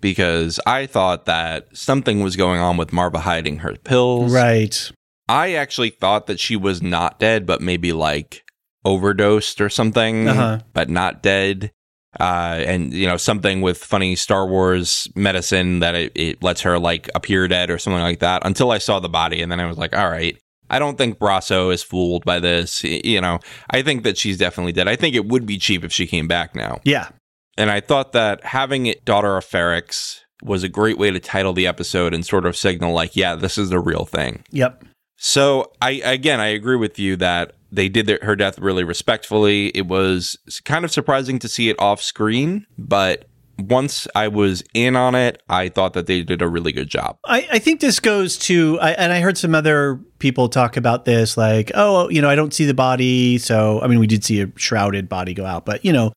because 0.00 0.60
I 0.66 0.86
thought 0.86 1.24
that 1.26 1.74
something 1.76 2.20
was 2.20 2.36
going 2.36 2.60
on 2.60 2.76
with 2.76 2.92
Marva 2.92 3.20
hiding 3.20 3.58
her 3.58 3.74
pills. 3.76 4.32
Right. 4.32 4.90
I 5.28 5.54
actually 5.54 5.90
thought 5.90 6.26
that 6.26 6.38
she 6.38 6.56
was 6.56 6.82
not 6.82 7.18
dead, 7.18 7.46
but 7.46 7.60
maybe 7.60 7.92
like 7.92 8.42
overdosed 8.84 9.60
or 9.60 9.68
something, 9.68 10.28
Uh-huh. 10.28 10.60
but 10.72 10.88
not 10.90 11.22
dead. 11.22 11.72
Uh, 12.18 12.62
and 12.66 12.94
you 12.94 13.06
know 13.06 13.18
something 13.18 13.60
with 13.60 13.76
funny 13.76 14.16
Star 14.16 14.46
Wars 14.46 15.06
medicine 15.14 15.80
that 15.80 15.94
it, 15.94 16.12
it 16.14 16.42
lets 16.42 16.62
her 16.62 16.78
like 16.78 17.10
appear 17.14 17.46
dead 17.46 17.68
or 17.68 17.76
something 17.78 18.00
like 18.00 18.20
that. 18.20 18.40
Until 18.46 18.70
I 18.70 18.78
saw 18.78 19.00
the 19.00 19.08
body, 19.10 19.42
and 19.42 19.52
then 19.52 19.60
I 19.60 19.66
was 19.66 19.76
like, 19.76 19.94
all 19.94 20.08
right, 20.08 20.34
I 20.70 20.78
don't 20.78 20.98
think 20.98 21.18
Brasso 21.18 21.72
is 21.72 21.82
fooled 21.82 22.24
by 22.24 22.40
this. 22.40 22.82
You 22.84 23.20
know, 23.20 23.38
I 23.70 23.82
think 23.82 24.02
that 24.04 24.18
she's 24.18 24.38
definitely 24.38 24.72
dead. 24.72 24.88
I 24.88 24.96
think 24.96 25.14
it 25.14 25.26
would 25.26 25.46
be 25.46 25.58
cheap 25.58 25.84
if 25.84 25.92
she 25.92 26.06
came 26.06 26.28
back 26.28 26.54
now. 26.54 26.80
Yeah. 26.84 27.08
And 27.56 27.70
I 27.70 27.80
thought 27.80 28.12
that 28.12 28.44
having 28.44 28.86
it 28.86 29.04
Daughter 29.04 29.36
of 29.36 29.44
Ferrix 29.44 30.20
was 30.42 30.62
a 30.62 30.68
great 30.68 30.98
way 30.98 31.10
to 31.10 31.18
title 31.18 31.52
the 31.52 31.66
episode 31.66 32.12
and 32.12 32.24
sort 32.24 32.46
of 32.46 32.56
signal 32.56 32.92
like, 32.92 33.16
yeah, 33.16 33.34
this 33.34 33.56
is 33.56 33.70
the 33.70 33.80
real 33.80 34.04
thing. 34.04 34.44
Yep. 34.50 34.84
So 35.16 35.72
I 35.80 35.92
again 35.92 36.40
I 36.40 36.48
agree 36.48 36.76
with 36.76 36.98
you 36.98 37.16
that 37.16 37.52
they 37.72 37.88
did 37.88 38.06
their, 38.06 38.18
her 38.22 38.36
death 38.36 38.58
really 38.58 38.84
respectfully. 38.84 39.68
It 39.68 39.86
was 39.86 40.36
kind 40.64 40.84
of 40.84 40.92
surprising 40.92 41.38
to 41.40 41.48
see 41.48 41.68
it 41.68 41.76
off 41.78 42.02
screen, 42.02 42.66
but 42.76 43.26
once 43.58 44.06
I 44.14 44.28
was 44.28 44.62
in 44.74 44.96
on 44.96 45.14
it, 45.14 45.42
I 45.48 45.68
thought 45.68 45.94
that 45.94 46.06
they 46.06 46.22
did 46.22 46.42
a 46.42 46.48
really 46.48 46.72
good 46.72 46.88
job. 46.88 47.18
I, 47.24 47.48
I 47.52 47.58
think 47.58 47.80
this 47.80 48.00
goes 48.00 48.38
to, 48.40 48.78
I, 48.80 48.92
and 48.92 49.12
I 49.12 49.20
heard 49.20 49.38
some 49.38 49.54
other 49.54 50.00
people 50.18 50.48
talk 50.48 50.76
about 50.76 51.04
this, 51.04 51.36
like, 51.36 51.70
oh, 51.74 52.08
you 52.10 52.20
know, 52.20 52.28
I 52.28 52.34
don't 52.34 52.52
see 52.52 52.64
the 52.64 52.74
body, 52.74 53.38
so 53.38 53.80
I 53.80 53.86
mean, 53.86 53.98
we 53.98 54.06
did 54.06 54.24
see 54.24 54.40
a 54.42 54.50
shrouded 54.56 55.08
body 55.08 55.34
go 55.34 55.46
out, 55.46 55.64
but 55.64 55.84
you 55.84 55.92
know, 55.92 56.12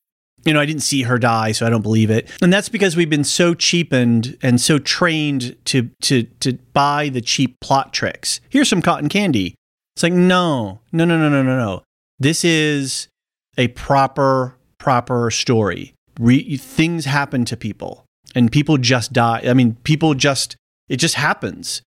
you 0.46 0.54
know, 0.54 0.60
I 0.62 0.66
didn't 0.66 0.84
see 0.84 1.04
her 1.04 1.18
die, 1.18 1.52
so 1.52 1.66
I 1.66 1.70
don't 1.70 1.82
believe 1.82 2.10
it. 2.10 2.30
And 2.42 2.52
that's 2.52 2.70
because 2.70 2.96
we've 2.96 3.10
been 3.10 3.26
so 3.26 3.54
cheapened 3.54 4.38
and 4.42 4.60
so 4.62 4.80
trained 4.80 5.58
to 5.66 5.90
to 6.04 6.24
to 6.24 6.54
buy 6.74 7.10
the 7.10 7.20
cheap 7.20 7.60
plot 7.60 7.94
tricks. 7.94 8.40
Here's 8.50 8.70
some 8.70 8.82
cotton 8.82 9.10
candy. 9.10 9.56
It's 9.96 10.04
like, 10.04 10.14
no, 10.14 10.80
no, 10.94 11.04
no, 11.04 11.18
no, 11.18 11.28
no, 11.28 11.44
no, 11.44 11.58
no. 11.58 11.84
This 12.20 12.46
is 12.46 13.10
a 13.58 13.68
proper, 13.70 14.56
proper 14.78 15.30
story. 15.30 15.94
Re- 16.20 16.58
things 16.58 17.06
happen 17.06 17.46
to 17.46 17.58
people, 17.58 18.06
and 18.36 18.52
people 18.52 18.78
just 18.78 19.12
die. 19.12 19.42
I 19.46 19.54
mean, 19.54 19.78
people 19.84 20.14
just 20.14 20.56
it 20.88 20.98
just 20.98 21.16
happens, 21.16 21.82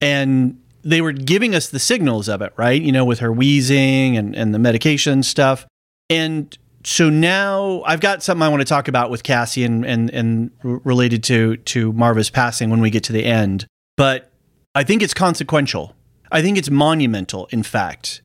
and 0.00 0.60
they 0.82 1.00
were 1.00 1.12
giving 1.12 1.54
us 1.54 1.68
the 1.68 1.78
signals 1.78 2.28
of 2.28 2.42
it, 2.42 2.52
right? 2.56 2.80
You 2.80 2.90
know, 2.90 3.04
with 3.04 3.20
her 3.20 3.32
wheezing 3.32 4.16
and 4.16 4.34
and 4.34 4.52
the 4.52 4.58
medication 4.58 5.22
stuff, 5.22 5.66
and 6.10 6.56
so 6.84 7.08
now 7.08 7.82
I've 7.86 8.00
got 8.00 8.22
something 8.22 8.42
I 8.42 8.48
want 8.48 8.60
to 8.60 8.66
talk 8.66 8.88
about 8.88 9.10
with 9.10 9.22
Cassie 9.22 9.64
and 9.64 9.84
and 9.84 10.10
and 10.10 10.50
related 10.62 11.22
to 11.24 11.56
to 11.56 11.92
Marva's 11.92 12.30
passing 12.30 12.70
when 12.70 12.80
we 12.80 12.90
get 12.90 13.04
to 13.04 13.12
the 13.12 13.24
end. 13.24 13.66
But 13.96 14.30
I 14.74 14.82
think 14.82 15.02
it's 15.02 15.14
consequential. 15.14 15.94
I 16.30 16.42
think 16.42 16.58
it's 16.58 16.70
monumental, 16.70 17.46
in 17.50 17.62
fact. 17.62 18.22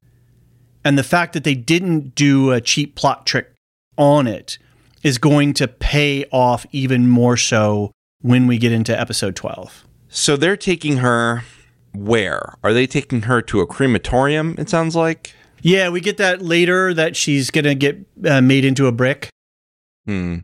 And 0.84 0.98
the 0.98 1.04
fact 1.04 1.34
that 1.34 1.44
they 1.44 1.56
didn't 1.56 2.16
do 2.16 2.52
a 2.52 2.62
cheap 2.62 2.96
plot 2.96 3.26
trick 3.26 3.54
on 3.98 4.28
it 4.28 4.58
is 5.04 5.18
going 5.18 5.54
to 5.54 5.68
pay 5.68 6.26
off 6.32 6.66
even 6.72 7.08
more 7.08 7.38
so 7.38 7.92
when 8.22 8.48
we 8.48 8.58
get 8.58 8.72
into 8.72 9.00
episode 9.00 9.36
12. 9.36 9.86
So 10.10 10.36
they're 10.36 10.58
taking 10.58 10.98
her 10.98 11.44
where? 11.94 12.56
Are 12.64 12.74
they 12.74 12.88
taking 12.88 13.24
her 13.24 13.42
to 13.44 13.62
a 13.62 13.68
crematorium? 13.68 14.56
It 14.58 14.70
sounds 14.70 14.96
like. 14.96 15.34
Yeah, 15.62 15.90
we 15.90 16.02
get 16.02 16.18
that 16.18 16.42
later 16.42 16.94
that 16.94 17.16
she's 17.16 17.52
going 17.52 17.66
to 17.66 17.76
get 17.76 18.06
uh, 18.26 18.42
made 18.42 18.66
into 18.66 18.88
a 18.88 18.92
brick. 18.92 19.30
Hmm. 20.06 20.40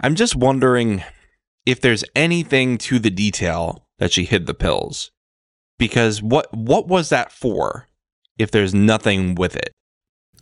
I'm 0.00 0.14
just 0.14 0.36
wondering 0.36 1.02
if 1.64 1.80
there's 1.80 2.04
anything 2.14 2.78
to 2.78 2.98
the 2.98 3.10
detail 3.10 3.86
that 3.98 4.12
she 4.12 4.24
hid 4.24 4.46
the 4.46 4.54
pills. 4.54 5.10
Because 5.78 6.22
what 6.22 6.52
what 6.54 6.88
was 6.88 7.10
that 7.10 7.30
for? 7.30 7.88
If 8.38 8.50
there's 8.50 8.74
nothing 8.74 9.34
with 9.34 9.56
it. 9.56 9.72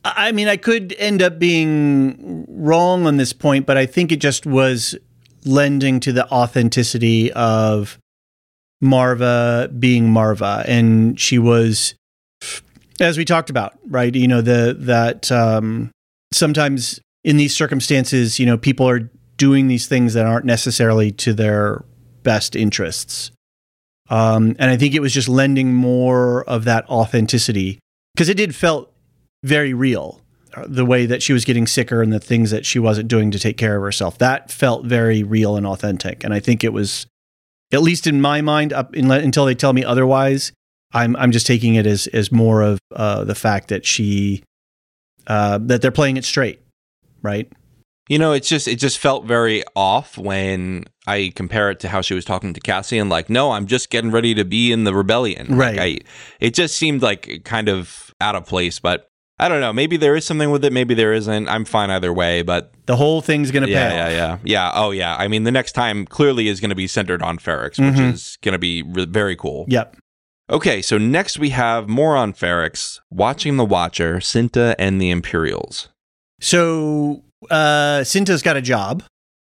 I 0.04 0.32
mean, 0.32 0.48
I 0.48 0.56
could 0.58 0.94
end 0.98 1.22
up 1.22 1.38
being 1.38 2.44
wrong 2.48 3.06
on 3.06 3.16
this 3.16 3.32
point, 3.32 3.64
but 3.64 3.78
I 3.78 3.86
think 3.86 4.12
it 4.12 4.20
just 4.20 4.44
was 4.44 4.94
lending 5.44 5.98
to 6.00 6.12
the 6.12 6.30
authenticity 6.30 7.32
of 7.32 7.98
Marva 8.80 9.70
being 9.78 10.10
Marva, 10.10 10.62
and 10.66 11.18
she 11.18 11.38
was, 11.38 11.94
as 13.00 13.16
we 13.16 13.24
talked 13.24 13.48
about, 13.48 13.78
right? 13.88 14.14
You 14.14 14.28
know, 14.28 14.42
the 14.42 14.76
that 14.80 15.32
um, 15.32 15.90
sometimes 16.32 17.00
in 17.22 17.38
these 17.38 17.56
circumstances, 17.56 18.38
you 18.38 18.44
know, 18.44 18.58
people 18.58 18.88
are 18.88 19.10
doing 19.38 19.68
these 19.68 19.86
things 19.86 20.12
that 20.14 20.26
aren't 20.26 20.44
necessarily 20.44 21.10
to 21.12 21.32
their 21.32 21.84
best 22.22 22.54
interests. 22.54 23.30
Um, 24.10 24.54
and 24.58 24.70
I 24.70 24.76
think 24.76 24.94
it 24.94 25.00
was 25.00 25.14
just 25.14 25.28
lending 25.28 25.74
more 25.74 26.44
of 26.44 26.64
that 26.64 26.88
authenticity 26.90 27.78
because 28.14 28.28
it 28.28 28.36
did 28.36 28.54
felt 28.54 28.93
very 29.44 29.72
real. 29.74 30.20
uh, 30.54 30.64
The 30.66 30.84
way 30.84 31.06
that 31.06 31.22
she 31.22 31.32
was 31.32 31.44
getting 31.44 31.66
sicker 31.66 32.02
and 32.02 32.12
the 32.12 32.18
things 32.20 32.50
that 32.50 32.64
she 32.66 32.78
wasn't 32.78 33.08
doing 33.08 33.30
to 33.30 33.38
take 33.38 33.56
care 33.56 33.76
of 33.76 33.82
herself 33.82 34.18
that 34.18 34.50
felt 34.50 34.84
very 34.86 35.22
real 35.22 35.56
and 35.56 35.66
authentic. 35.66 36.24
And 36.24 36.34
I 36.34 36.40
think 36.40 36.64
it 36.64 36.72
was, 36.72 37.06
at 37.72 37.82
least 37.82 38.06
in 38.06 38.20
my 38.20 38.40
mind, 38.40 38.72
up 38.72 38.94
in, 38.96 39.10
until 39.10 39.44
they 39.44 39.54
tell 39.54 39.72
me 39.72 39.84
otherwise, 39.84 40.52
I'm 40.92 41.16
I'm 41.16 41.32
just 41.32 41.46
taking 41.46 41.74
it 41.74 41.86
as 41.86 42.06
as 42.08 42.30
more 42.30 42.62
of 42.62 42.78
uh, 42.94 43.24
the 43.24 43.34
fact 43.34 43.68
that 43.68 43.84
she 43.84 44.42
uh, 45.26 45.58
that 45.62 45.82
they're 45.82 45.90
playing 45.90 46.16
it 46.16 46.24
straight, 46.24 46.60
right? 47.22 47.50
You 48.08 48.18
know, 48.18 48.32
it's 48.32 48.48
just 48.48 48.68
it 48.68 48.76
just 48.78 48.98
felt 48.98 49.24
very 49.24 49.64
off 49.74 50.16
when 50.18 50.84
I 51.06 51.32
compare 51.34 51.70
it 51.70 51.80
to 51.80 51.88
how 51.88 52.00
she 52.02 52.14
was 52.14 52.24
talking 52.24 52.52
to 52.54 52.60
Cassie 52.60 52.98
and 52.98 53.08
like, 53.10 53.28
no, 53.30 53.52
I'm 53.52 53.66
just 53.66 53.90
getting 53.90 54.10
ready 54.12 54.34
to 54.34 54.44
be 54.44 54.70
in 54.72 54.84
the 54.84 54.94
rebellion. 54.94 55.48
Like, 55.56 55.58
Right. 55.58 55.80
I, 55.80 55.98
it 56.38 56.54
just 56.54 56.76
seemed 56.76 57.02
like 57.02 57.42
kind 57.44 57.68
of 57.68 58.12
out 58.20 58.36
of 58.36 58.46
place, 58.46 58.78
but 58.78 59.08
I 59.38 59.48
don't 59.48 59.60
know. 59.60 59.72
Maybe 59.72 59.96
there 59.96 60.14
is 60.14 60.24
something 60.24 60.50
with 60.50 60.64
it. 60.64 60.72
Maybe 60.72 60.94
there 60.94 61.12
isn't. 61.12 61.48
I'm 61.48 61.64
fine 61.64 61.90
either 61.90 62.12
way. 62.12 62.42
But 62.42 62.72
The 62.86 62.94
whole 62.96 63.20
thing's 63.20 63.50
gonna 63.50 63.66
yeah, 63.66 63.88
pay 63.90 63.96
yeah, 63.96 64.08
yeah, 64.10 64.38
yeah. 64.44 64.70
Oh, 64.74 64.90
yeah. 64.92 65.16
I 65.16 65.26
mean, 65.26 65.42
the 65.42 65.50
next 65.50 65.72
time 65.72 66.06
clearly 66.06 66.46
is 66.48 66.60
going 66.60 66.68
to 66.70 66.76
be 66.76 66.86
centered 66.86 67.20
on 67.22 67.38
Ferrix, 67.38 67.70
which 67.78 67.96
Mhm. 67.98 68.12
is 68.12 68.38
going 68.42 68.52
to 68.52 68.58
be 68.60 68.82
re- 68.82 69.06
very 69.06 69.34
cool. 69.34 69.64
Yep. 69.68 69.96
Okay, 70.50 70.82
so 70.82 70.98
next 70.98 71.38
we 71.38 71.50
have 71.50 71.88
more 71.88 72.16
on 72.16 72.32
Ferrix, 72.32 73.00
watching 73.10 73.56
the 73.56 73.64
Watcher, 73.64 74.16
Cinta, 74.18 74.74
and 74.78 75.00
the 75.00 75.10
Imperials. 75.10 75.88
So 76.40 77.24
uh, 77.50 78.00
Cinta's 78.04 78.42
got 78.42 78.56
a 78.56 78.62
job. 78.62 79.02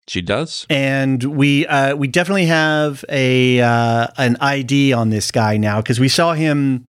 She 0.09 0.21
does. 0.21 0.65
and 0.69 1.21
we 1.23 1.67
uh, 1.67 1.95
we 1.95 2.07
definitely 2.07 2.45
have 2.45 3.03
a 3.09 3.59
uh, 3.59 4.07
an 4.17 4.37
ID 4.39 4.93
on 4.93 5.09
this 5.09 5.31
guy 5.31 5.57
now 5.57 5.81
because 5.81 5.99
we 5.99 6.07
saw 6.09 6.33
him. 6.33 6.85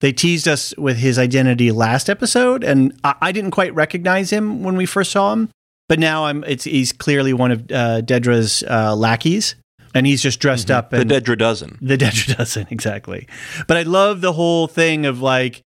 They 0.00 0.12
teased 0.12 0.46
us 0.46 0.74
with 0.78 0.98
his 0.98 1.18
identity 1.18 1.72
last 1.72 2.08
episode, 2.08 2.62
and 2.62 2.98
I, 3.02 3.14
I 3.20 3.32
didn't 3.32 3.50
quite 3.50 3.74
recognize 3.74 4.30
him 4.30 4.62
when 4.62 4.76
we 4.76 4.86
first 4.86 5.10
saw 5.10 5.32
him. 5.32 5.50
But 5.88 5.98
now 5.98 6.26
I'm 6.26 6.44
it's 6.44 6.64
he's 6.64 6.92
clearly 6.92 7.32
one 7.32 7.50
of 7.50 7.60
uh, 7.72 8.02
Dedra's 8.02 8.62
uh, 8.62 8.94
lackeys, 8.94 9.56
and 9.94 10.06
he's 10.06 10.22
just 10.22 10.38
dressed 10.38 10.70
up. 10.70 10.90
The 10.90 10.98
Dedra 10.98 11.36
dozen. 11.36 11.78
the 11.80 11.96
Dedra 11.96 12.36
doesn't 12.38 12.70
exactly. 12.70 13.26
But 13.66 13.78
I 13.78 13.82
love 13.82 14.20
the 14.20 14.34
whole 14.34 14.68
thing 14.68 15.06
of 15.06 15.20
like 15.20 15.62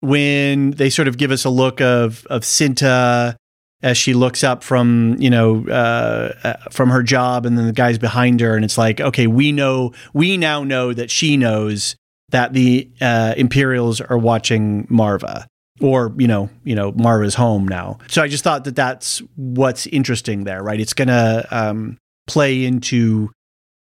when 0.00 0.72
they 0.72 0.90
sort 0.90 1.08
of 1.08 1.18
give 1.18 1.30
us 1.30 1.44
a 1.44 1.50
look 1.50 1.80
of 1.80 2.26
of 2.26 2.42
Cinta 2.42 3.36
as 3.82 3.98
she 3.98 4.14
looks 4.14 4.42
up 4.42 4.64
from 4.64 5.16
you 5.18 5.30
know 5.30 5.66
uh, 5.68 6.34
uh, 6.42 6.54
from 6.70 6.88
her 6.90 7.02
job, 7.02 7.44
and 7.44 7.58
then 7.58 7.66
the 7.66 7.72
guy's 7.72 7.98
behind 7.98 8.40
her, 8.40 8.56
and 8.56 8.64
it's 8.64 8.78
like 8.78 9.00
okay, 9.00 9.26
we 9.26 9.52
know 9.52 9.92
we 10.14 10.36
now 10.36 10.64
know 10.64 10.92
that 10.92 11.10
she 11.10 11.36
knows 11.36 11.96
that 12.30 12.52
the 12.52 12.90
uh, 13.00 13.34
Imperials 13.36 14.00
are 14.00 14.18
watching 14.18 14.86
Marva. 14.88 15.46
Or 15.78 16.14
you 16.16 16.26
know, 16.26 16.48
you 16.64 16.74
know, 16.74 16.92
Marva's 16.92 17.34
home 17.34 17.68
now. 17.68 17.98
So 18.08 18.22
I 18.22 18.28
just 18.28 18.42
thought 18.42 18.64
that 18.64 18.76
that's 18.76 19.20
what's 19.36 19.86
interesting 19.86 20.44
there, 20.44 20.62
right? 20.62 20.80
It's 20.80 20.94
gonna 20.94 21.46
um, 21.50 21.98
play 22.26 22.64
into 22.64 23.30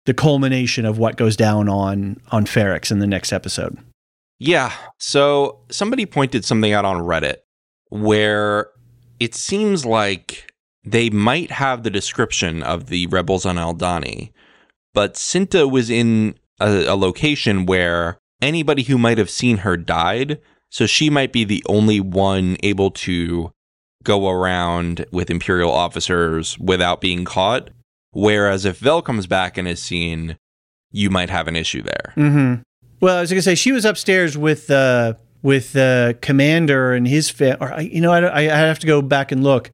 the 0.06 0.14
culmination 0.14 0.86
of 0.86 0.98
what 0.98 1.18
goes 1.18 1.36
down 1.36 1.68
on 1.68 2.22
on 2.32 2.46
Ferrix 2.46 2.92
in 2.92 3.00
the 3.00 3.08
next 3.08 3.34
episode. 3.34 3.78
Yeah. 4.40 4.72
So 5.00 5.60
somebody 5.70 6.06
pointed 6.06 6.46
something 6.46 6.72
out 6.72 6.86
on 6.86 7.02
Reddit 7.02 7.38
where 7.90 8.70
it 9.20 9.36
seems 9.36 9.86
like 9.86 10.52
they 10.84 11.10
might 11.10 11.52
have 11.52 11.84
the 11.84 11.92
description 11.92 12.64
of 12.64 12.88
the 12.88 13.06
rebels 13.08 13.46
on 13.46 13.58
Aldhani, 13.58 14.32
but 14.94 15.14
Cinta 15.14 15.70
was 15.70 15.92
in 15.92 16.36
a, 16.60 16.86
a 16.86 16.96
location 16.96 17.68
where 17.68 18.18
anybody 18.42 18.84
who 18.84 18.98
might 18.98 19.18
have 19.18 19.30
seen 19.30 19.58
her 19.58 19.78
died 19.78 20.40
So 20.72 20.86
she 20.86 21.10
might 21.10 21.34
be 21.34 21.44
the 21.44 21.64
only 21.68 22.00
one 22.00 22.58
able 22.64 22.92
to 22.92 23.52
go 24.04 24.30
around 24.30 25.06
with 25.12 25.30
Imperial 25.30 25.72
officers 25.72 26.58
without 26.58 27.02
being 27.02 27.26
caught. 27.26 27.70
Whereas 28.12 28.66
if 28.66 28.78
Vel 28.80 29.02
comes 29.02 29.28
back 29.28 29.58
and 29.58 29.68
is 29.68 29.82
seen, 29.82 30.38
you 30.92 31.10
might 31.10 31.30
have 31.30 31.48
an 31.48 31.56
issue 31.56 31.84
there. 31.84 32.14
Mm-hmm. 32.16 32.62
Well, 33.02 33.18
I 33.18 33.22
was 33.22 33.30
going 33.30 33.40
to 33.40 33.44
say 33.44 33.56
she 33.56 33.72
was 33.72 33.86
upstairs 33.86 34.38
with 34.38 34.72
uh, 34.72 35.16
with 35.42 35.74
the 35.74 36.18
commander 36.22 36.94
and 36.94 37.08
his 37.08 37.30
family. 37.30 37.58
Or 37.60 37.82
you 37.82 38.02
know, 38.02 38.12
I, 38.12 38.40
I 38.40 38.58
have 38.58 38.80
to 38.80 38.88
go 38.88 39.02
back 39.02 39.32
and 39.32 39.44
look. 39.44 39.72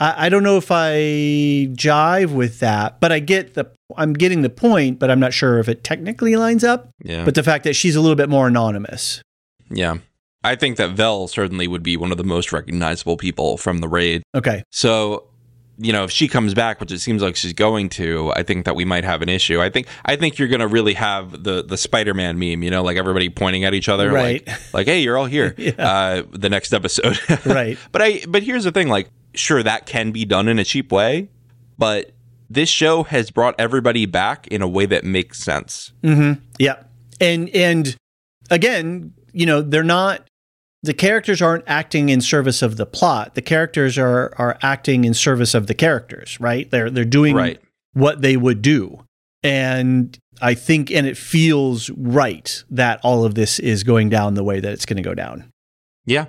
I, 0.00 0.26
I 0.26 0.28
don't 0.28 0.42
know 0.42 0.56
if 0.56 0.70
I 0.70 1.68
jive 1.74 2.32
with 2.32 2.60
that, 2.60 3.00
but 3.00 3.12
I 3.12 3.18
get 3.18 3.54
the. 3.54 3.70
I'm 3.96 4.12
getting 4.12 4.42
the 4.42 4.50
point, 4.50 4.98
but 4.98 5.10
I'm 5.10 5.20
not 5.20 5.32
sure 5.32 5.58
if 5.58 5.68
it 5.68 5.82
technically 5.84 6.36
lines 6.36 6.62
up. 6.64 6.90
Yeah. 7.02 7.24
But 7.24 7.34
the 7.34 7.42
fact 7.42 7.64
that 7.64 7.74
she's 7.74 7.96
a 7.96 8.00
little 8.00 8.16
bit 8.16 8.28
more 8.28 8.46
anonymous. 8.48 9.22
yeah. 9.70 9.98
I 10.44 10.54
think 10.54 10.76
that 10.76 10.90
Vel 10.92 11.26
certainly 11.26 11.66
would 11.66 11.82
be 11.82 11.96
one 11.96 12.12
of 12.12 12.16
the 12.16 12.22
most 12.24 12.52
recognizable 12.52 13.16
people 13.16 13.56
from 13.56 13.78
the 13.80 13.88
raid. 13.88 14.22
Okay. 14.36 14.62
So, 14.70 15.24
you 15.78 15.92
know, 15.92 16.04
if 16.04 16.12
she 16.12 16.28
comes 16.28 16.54
back, 16.54 16.80
which 16.80 16.92
it 16.92 17.00
seems 17.00 17.22
like 17.22 17.34
she's 17.34 17.52
going 17.52 17.88
to, 17.90 18.32
I 18.36 18.44
think 18.44 18.64
that 18.64 18.76
we 18.76 18.84
might 18.84 19.02
have 19.02 19.20
an 19.20 19.28
issue. 19.28 19.60
I 19.60 19.68
think 19.68 19.88
I 20.04 20.14
think 20.14 20.38
you're 20.38 20.46
going 20.48 20.60
to 20.60 20.68
really 20.68 20.94
have 20.94 21.42
the 21.42 21.64
the 21.64 21.76
Spider-Man 21.76 22.38
meme, 22.38 22.62
you 22.62 22.70
know, 22.70 22.84
like 22.84 22.96
everybody 22.96 23.28
pointing 23.30 23.64
at 23.64 23.74
each 23.74 23.88
other 23.88 24.10
Right. 24.12 24.46
like 24.46 24.58
like 24.74 24.86
hey, 24.86 25.00
you're 25.00 25.18
all 25.18 25.26
here. 25.26 25.54
Yeah. 25.58 25.72
Uh 25.76 26.22
the 26.30 26.48
next 26.48 26.72
episode. 26.72 27.18
Right. 27.44 27.76
but 27.90 28.00
I 28.00 28.22
but 28.28 28.44
here's 28.44 28.62
the 28.64 28.72
thing 28.72 28.88
like 28.88 29.08
sure 29.34 29.60
that 29.62 29.86
can 29.86 30.12
be 30.12 30.24
done 30.24 30.46
in 30.46 30.60
a 30.60 30.64
cheap 30.64 30.92
way, 30.92 31.30
but 31.78 32.12
this 32.50 32.68
show 32.68 33.02
has 33.04 33.30
brought 33.30 33.54
everybody 33.58 34.06
back 34.06 34.46
in 34.48 34.62
a 34.62 34.68
way 34.68 34.86
that 34.86 35.04
makes 35.04 35.38
sense. 35.42 35.92
Mm-hmm. 36.02 36.42
Yeah. 36.58 36.82
And 37.20 37.48
and 37.50 37.96
again, 38.50 39.12
you 39.32 39.46
know, 39.46 39.60
they're 39.62 39.82
not 39.82 40.26
the 40.82 40.94
characters 40.94 41.42
aren't 41.42 41.64
acting 41.66 42.08
in 42.08 42.20
service 42.20 42.62
of 42.62 42.76
the 42.76 42.86
plot. 42.86 43.34
The 43.34 43.42
characters 43.42 43.98
are 43.98 44.32
are 44.38 44.56
acting 44.62 45.04
in 45.04 45.12
service 45.14 45.54
of 45.54 45.66
the 45.66 45.74
characters, 45.74 46.38
right? 46.40 46.70
They're 46.70 46.88
they're 46.90 47.04
doing 47.04 47.34
Right. 47.34 47.60
what 47.92 48.22
they 48.22 48.36
would 48.36 48.62
do. 48.62 49.04
And 49.42 50.16
I 50.40 50.54
think 50.54 50.90
and 50.90 51.06
it 51.06 51.16
feels 51.16 51.90
right 51.90 52.62
that 52.70 53.00
all 53.02 53.24
of 53.24 53.34
this 53.34 53.58
is 53.58 53.82
going 53.82 54.08
down 54.08 54.34
the 54.34 54.44
way 54.44 54.60
that 54.60 54.72
it's 54.72 54.86
going 54.86 54.96
to 54.96 55.02
go 55.02 55.14
down. 55.14 55.50
Yeah. 56.06 56.26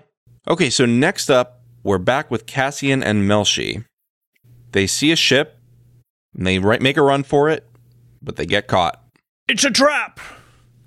Okay, 0.47 0.69
so 0.71 0.85
next 0.85 1.29
up, 1.29 1.61
we're 1.83 1.99
back 1.99 2.31
with 2.31 2.45
Cassian 2.47 3.03
and 3.03 3.29
Melshi. 3.29 3.85
They 4.71 4.87
see 4.87 5.11
a 5.11 5.15
ship, 5.15 5.58
and 6.35 6.45
they 6.45 6.59
right, 6.59 6.81
make 6.81 6.97
a 6.97 7.01
run 7.01 7.23
for 7.23 7.49
it, 7.49 7.67
but 8.21 8.35
they 8.35 8.45
get 8.45 8.67
caught. 8.67 9.03
It's 9.47 9.63
a 9.63 9.71
trap. 9.71 10.19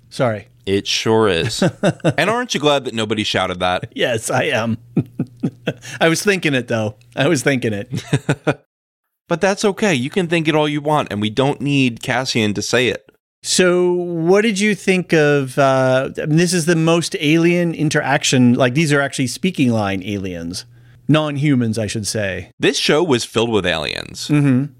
Sorry. 0.09 0.47
It 0.65 0.87
sure 0.87 1.27
is. 1.27 1.61
and 2.17 2.29
aren't 2.29 2.53
you 2.53 2.59
glad 2.59 2.85
that 2.85 2.93
nobody 2.93 3.23
shouted 3.23 3.59
that? 3.59 3.91
Yes, 3.95 4.29
I 4.29 4.43
am. 4.43 4.77
I 5.99 6.07
was 6.07 6.23
thinking 6.23 6.53
it 6.53 6.67
though. 6.67 6.95
I 7.15 7.27
was 7.27 7.43
thinking 7.43 7.73
it. 7.73 8.03
But 9.29 9.41
that's 9.41 9.63
okay. 9.65 9.93
You 9.95 10.09
can 10.09 10.27
think 10.27 10.47
it 10.47 10.55
all 10.55 10.67
you 10.67 10.81
want, 10.81 11.11
and 11.11 11.21
we 11.21 11.29
don't 11.29 11.61
need 11.61 12.03
Cassian 12.03 12.53
to 12.53 12.61
say 12.61 12.89
it. 12.89 13.09
So, 13.41 13.91
what 13.91 14.41
did 14.41 14.59
you 14.59 14.75
think 14.75 15.13
of? 15.13 15.57
Uh, 15.57 16.11
I 16.21 16.25
mean, 16.25 16.37
this 16.37 16.53
is 16.53 16.65
the 16.65 16.75
most 16.75 17.15
alien 17.19 17.73
interaction. 17.73 18.53
Like 18.53 18.73
these 18.73 18.93
are 18.93 19.01
actually 19.01 19.27
speaking 19.27 19.71
line 19.71 20.03
aliens, 20.03 20.65
non-humans, 21.07 21.79
I 21.79 21.87
should 21.87 22.05
say. 22.07 22.51
This 22.59 22.77
show 22.77 23.03
was 23.03 23.25
filled 23.25 23.49
with 23.49 23.65
aliens. 23.65 24.27
Mm-hmm. 24.27 24.73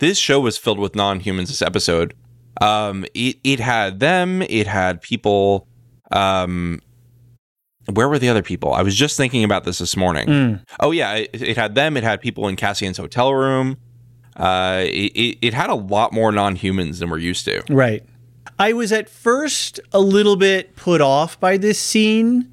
This 0.00 0.18
show 0.18 0.40
was 0.40 0.58
filled 0.58 0.78
with 0.78 0.94
non-humans. 0.96 1.48
This 1.48 1.62
episode, 1.62 2.14
um, 2.60 3.04
it 3.14 3.36
it 3.44 3.60
had 3.60 4.00
them. 4.00 4.42
It 4.42 4.66
had 4.66 5.00
people. 5.00 5.68
Um, 6.10 6.80
where 7.86 8.08
were 8.08 8.18
the 8.18 8.28
other 8.28 8.42
people? 8.42 8.72
I 8.72 8.82
was 8.82 8.94
just 8.94 9.16
thinking 9.16 9.44
about 9.44 9.64
this 9.64 9.78
this 9.78 9.96
morning. 9.96 10.26
Mm. 10.26 10.64
Oh 10.80 10.90
yeah, 10.90 11.14
it, 11.14 11.30
it 11.40 11.56
had 11.56 11.74
them. 11.74 11.96
It 11.96 12.02
had 12.02 12.20
people 12.20 12.48
in 12.48 12.56
Cassian's 12.56 12.98
hotel 12.98 13.34
room. 13.34 13.76
Uh, 14.36 14.84
it, 14.86 15.12
it, 15.14 15.38
it 15.42 15.54
had 15.54 15.70
a 15.70 15.74
lot 15.74 16.12
more 16.12 16.32
non-humans 16.32 16.98
than 16.98 17.10
we're 17.10 17.18
used 17.18 17.44
to. 17.44 17.62
Right. 17.68 18.02
I 18.58 18.72
was 18.72 18.92
at 18.92 19.08
first 19.08 19.80
a 19.92 20.00
little 20.00 20.36
bit 20.36 20.76
put 20.76 21.00
off 21.00 21.38
by 21.40 21.56
this 21.56 21.78
scene 21.78 22.52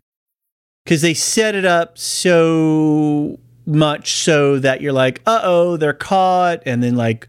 because 0.83 1.01
they 1.01 1.13
set 1.13 1.55
it 1.55 1.65
up 1.65 1.97
so 1.97 3.39
much 3.65 4.13
so 4.13 4.57
that 4.59 4.81
you're 4.81 4.93
like, 4.93 5.21
uh 5.25 5.41
oh, 5.43 5.77
they're 5.77 5.93
caught. 5.93 6.63
And 6.65 6.81
then, 6.81 6.95
like, 6.95 7.27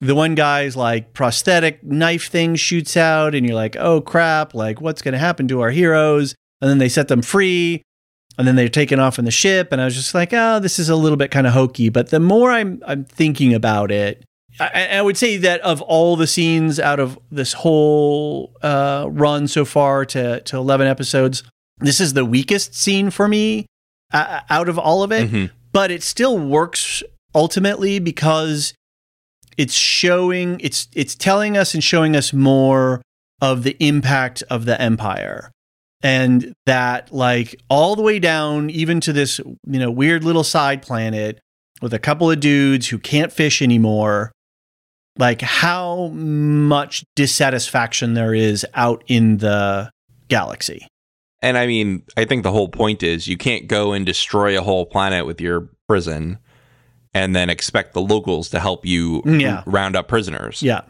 the 0.00 0.14
one 0.14 0.34
guy's 0.34 0.76
like 0.76 1.12
prosthetic 1.12 1.84
knife 1.84 2.28
thing 2.28 2.56
shoots 2.56 2.96
out, 2.96 3.34
and 3.34 3.44
you're 3.46 3.54
like, 3.54 3.76
oh 3.76 4.00
crap, 4.00 4.54
like, 4.54 4.80
what's 4.80 5.02
going 5.02 5.12
to 5.12 5.18
happen 5.18 5.46
to 5.48 5.60
our 5.60 5.70
heroes? 5.70 6.34
And 6.60 6.70
then 6.70 6.78
they 6.78 6.88
set 6.88 7.08
them 7.08 7.22
free. 7.22 7.82
And 8.38 8.46
then 8.46 8.56
they're 8.56 8.68
taken 8.70 8.98
off 8.98 9.18
in 9.18 9.26
the 9.26 9.30
ship, 9.30 9.68
and 9.70 9.82
I 9.82 9.84
was 9.84 9.94
just 9.94 10.14
like, 10.14 10.32
"Oh, 10.32 10.60
this 10.60 10.78
is 10.78 10.88
a 10.88 10.96
little 10.96 11.16
bit 11.18 11.30
kind 11.30 11.46
of 11.46 11.52
hokey." 11.52 11.90
But 11.90 12.08
the 12.08 12.20
more 12.20 12.50
I'm 12.50 12.80
I'm 12.86 13.04
thinking 13.04 13.52
about 13.52 13.90
it, 13.90 14.24
I, 14.58 14.86
I 14.92 15.02
would 15.02 15.18
say 15.18 15.36
that 15.38 15.60
of 15.60 15.82
all 15.82 16.16
the 16.16 16.28
scenes 16.28 16.80
out 16.80 17.00
of 17.00 17.18
this 17.30 17.52
whole 17.52 18.56
uh, 18.62 19.06
run 19.10 19.46
so 19.46 19.66
far 19.66 20.06
to 20.06 20.40
to 20.40 20.56
eleven 20.56 20.86
episodes, 20.86 21.42
this 21.80 22.00
is 22.00 22.14
the 22.14 22.24
weakest 22.24 22.74
scene 22.74 23.10
for 23.10 23.28
me 23.28 23.66
uh, 24.12 24.40
out 24.48 24.70
of 24.70 24.78
all 24.78 25.02
of 25.02 25.12
it. 25.12 25.30
Mhm. 25.30 25.50
But 25.72 25.90
it 25.90 26.02
still 26.02 26.38
works 26.38 27.02
ultimately 27.34 27.98
because 27.98 28.72
it's 29.56 29.74
showing 29.74 30.58
it's 30.60 30.88
it's 30.94 31.14
telling 31.14 31.56
us 31.56 31.74
and 31.74 31.82
showing 31.82 32.16
us 32.16 32.32
more 32.32 33.02
of 33.40 33.62
the 33.62 33.76
impact 33.80 34.42
of 34.50 34.64
the 34.64 34.80
empire. 34.80 35.50
And 36.02 36.54
that 36.64 37.12
like 37.12 37.60
all 37.68 37.94
the 37.94 38.02
way 38.02 38.18
down 38.18 38.70
even 38.70 39.00
to 39.00 39.12
this 39.12 39.38
you 39.38 39.78
know 39.78 39.90
weird 39.90 40.24
little 40.24 40.44
side 40.44 40.82
planet 40.82 41.38
with 41.82 41.92
a 41.92 41.98
couple 41.98 42.30
of 42.30 42.40
dudes 42.40 42.88
who 42.88 42.98
can't 42.98 43.32
fish 43.32 43.60
anymore 43.60 44.32
like 45.18 45.42
how 45.42 46.08
much 46.08 47.04
dissatisfaction 47.16 48.14
there 48.14 48.34
is 48.34 48.66
out 48.74 49.04
in 49.06 49.38
the 49.38 49.90
galaxy. 50.28 50.86
And 51.42 51.58
I 51.58 51.66
mean, 51.66 52.02
I 52.16 52.24
think 52.24 52.42
the 52.42 52.52
whole 52.52 52.68
point 52.68 53.02
is 53.02 53.26
you 53.26 53.36
can't 53.36 53.66
go 53.66 53.92
and 53.92 54.04
destroy 54.04 54.58
a 54.58 54.62
whole 54.62 54.86
planet 54.86 55.26
with 55.26 55.40
your 55.40 55.68
prison 55.88 56.38
and 57.14 57.34
then 57.34 57.50
expect 57.50 57.92
the 57.94 58.00
locals 58.00 58.48
to 58.50 58.60
help 58.60 58.84
you 58.86 59.22
Yeah. 59.24 59.62
round 59.66 59.96
up 59.96 60.08
prisoners. 60.08 60.62
yeah 60.62 60.82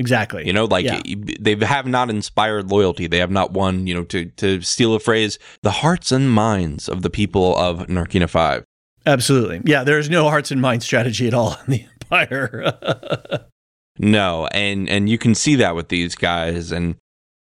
exactly 0.00 0.46
You 0.46 0.52
know, 0.52 0.64
like 0.64 0.84
Yeah. 0.84 1.02
they 1.40 1.56
have 1.66 1.86
not 1.86 2.08
inspired 2.08 2.70
loyalty. 2.70 3.06
They 3.08 3.18
have 3.18 3.32
not 3.32 3.52
won, 3.52 3.86
you 3.88 3.94
know, 3.94 4.04
to, 4.04 4.26
to 4.26 4.60
steal 4.62 4.94
a 4.94 5.00
phrase, 5.00 5.38
the 5.62 5.72
hearts 5.72 6.12
and 6.12 6.30
minds 6.30 6.88
of 6.88 7.02
the 7.02 7.10
people 7.10 7.56
of 7.56 7.86
Narkina 7.88 8.28
5. 8.28 8.64
absolutely 9.06 9.60
yeah 9.64 9.82
there's 9.84 10.08
no 10.10 10.28
hearts 10.28 10.50
and 10.50 10.60
mind 10.60 10.82
strategy 10.82 11.26
at 11.26 11.34
all 11.34 11.56
in 11.66 11.72
the 11.72 11.84
empire 12.02 12.72
No, 14.00 14.46
and 14.52 14.88
and 14.88 15.08
you 15.08 15.18
can 15.18 15.34
see 15.34 15.56
that 15.56 15.74
with 15.74 15.88
these 15.88 16.14
guys 16.14 16.70
and 16.70 16.94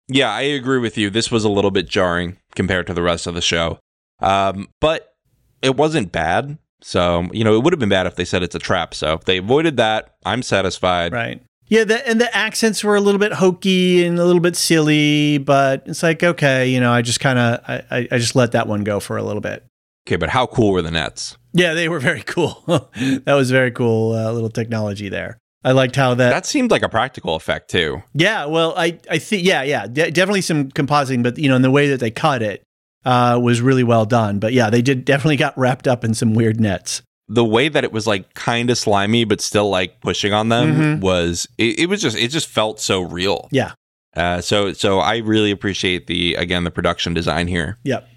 yeah, 0.10 0.30
I 0.30 0.42
agree 0.42 0.80
with 0.80 0.98
you. 0.98 1.10
This 1.10 1.32
was 1.32 1.46
a 1.46 1.50
little 1.50 1.72
bit 1.72 1.88
jarring 1.88 2.36
compared 2.56 2.86
to 2.88 2.94
the 2.94 3.02
rest 3.02 3.26
of 3.28 3.34
the 3.36 3.42
show. 3.42 3.80
Um, 4.20 4.68
but 4.82 5.14
it 5.62 5.78
wasn't 5.78 6.12
bad. 6.12 6.58
So, 6.84 7.28
you 7.32 7.44
know, 7.44 7.56
it 7.56 7.64
would 7.64 7.74
have 7.74 7.80
been 7.80 7.90
bad 7.90 8.08
if 8.08 8.16
they 8.16 8.26
said 8.26 8.44
it's 8.44 8.56
a 8.56 8.60
trap. 8.60 8.94
So, 8.94 9.14
if 9.14 9.24
they 9.26 9.38
avoided 9.38 9.78
that, 9.78 10.16
I'm 10.26 10.42
satisfied. 10.44 11.14
Right. 11.14 11.42
Yeah, 11.70 11.86
the, 11.86 12.08
and 12.08 12.20
the 12.20 12.36
accents 12.36 12.84
were 12.84 12.96
a 12.96 13.02
little 13.02 13.20
bit 13.20 13.34
hokey 13.34 14.06
and 14.06 14.20
a 14.20 14.26
little 14.26 14.42
bit 14.42 14.56
silly, 14.56 15.38
but 15.38 15.84
it's 15.88 16.04
like 16.04 16.22
okay, 16.22 16.68
you 16.68 16.80
know, 16.80 16.92
I 16.92 17.02
just 17.02 17.20
kind 17.22 17.40
of 17.40 17.60
I, 17.68 17.84
I 17.90 18.08
I 18.12 18.18
just 18.18 18.36
let 18.36 18.52
that 18.52 18.68
one 18.68 18.84
go 18.84 19.00
for 19.00 19.18
a 19.18 19.24
little 19.24 19.42
bit. 19.42 19.66
Okay, 20.06 20.18
but 20.18 20.30
how 20.30 20.46
cool 20.46 20.72
were 20.72 20.82
the 20.82 20.92
Nets? 20.92 21.38
Yeah, 21.54 21.74
they 21.74 21.88
were 21.88 22.00
very 22.00 22.22
cool. 22.26 22.64
that 22.68 23.34
was 23.34 23.50
very 23.50 23.72
cool 23.72 24.14
uh, 24.14 24.32
little 24.34 24.50
technology 24.50 25.08
there. 25.10 25.38
I 25.64 25.72
liked 25.72 25.96
how 25.96 26.14
that. 26.16 26.30
That 26.32 26.46
seemed 26.46 26.70
like 26.70 26.84
a 26.84 26.90
practical 26.90 27.36
effect 27.36 27.72
too. 27.72 28.04
yeah, 28.14 28.46
well, 28.46 28.74
I 28.78 29.00
I 29.10 29.18
think 29.18 29.46
yeah 29.48 29.64
yeah 29.64 29.88
de- 29.88 30.12
definitely 30.12 30.42
some 30.42 30.70
compositing, 30.70 31.24
but 31.24 31.38
you 31.38 31.48
know, 31.48 31.56
in 31.56 31.62
the 31.62 31.72
way 31.72 31.88
that 31.88 32.02
they 32.02 32.12
cut 32.12 32.44
it 32.44 32.62
uh, 33.06 33.40
was 33.42 33.62
really 33.62 33.84
well 33.84 34.06
done. 34.06 34.40
But 34.40 34.54
yeah, 34.54 34.70
they 34.70 34.82
did 34.82 35.06
definitely 35.06 35.38
got 35.38 35.58
wrapped 35.58 35.88
up 35.88 36.04
in 36.04 36.14
some 36.14 36.34
weird 36.34 36.60
nets. 36.60 37.02
The 37.30 37.46
way 37.46 37.70
that 37.70 37.84
it 37.84 37.92
was 37.92 38.06
like 38.06 38.34
kind 38.34 38.70
of 38.70 38.78
slimy, 38.78 39.24
but 39.24 39.40
still 39.42 39.70
like 39.70 40.02
pushing 40.02 40.34
on 40.34 40.50
them 40.50 40.76
Mhm. 40.76 41.02
was 41.02 41.48
it, 41.58 41.80
it 41.80 41.86
was 41.88 42.02
just 42.02 42.18
it 42.18 42.30
just 42.30 42.48
felt 42.48 42.80
so 42.80 43.02
real. 43.02 43.48
Yeah. 43.52 43.72
Uh, 44.16 44.42
so 44.42 44.74
so 44.74 45.00
I 45.00 45.18
really 45.18 45.50
appreciate 45.52 46.08
the 46.08 46.36
again 46.36 46.64
the 46.66 46.72
production 46.72 47.14
design 47.14 47.48
here. 47.48 47.78
Yep. 47.84 48.08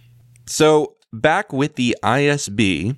So 0.47 0.97
back 1.13 1.53
with 1.53 1.77
the 1.77 1.97
ISB, 2.03 2.97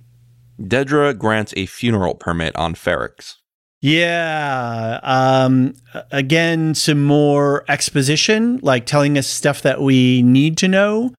Dedra 0.60 1.16
grants 1.16 1.54
a 1.56 1.66
funeral 1.66 2.14
permit 2.14 2.56
on 2.56 2.74
Ferrix. 2.74 3.34
Yeah. 3.80 4.98
Um, 5.02 5.74
again, 6.10 6.74
some 6.74 7.04
more 7.04 7.64
exposition, 7.68 8.58
like 8.62 8.86
telling 8.86 9.16
us 9.16 9.26
stuff 9.26 9.62
that 9.62 9.80
we 9.80 10.22
need 10.22 10.56
to 10.58 10.68
know 10.68 11.12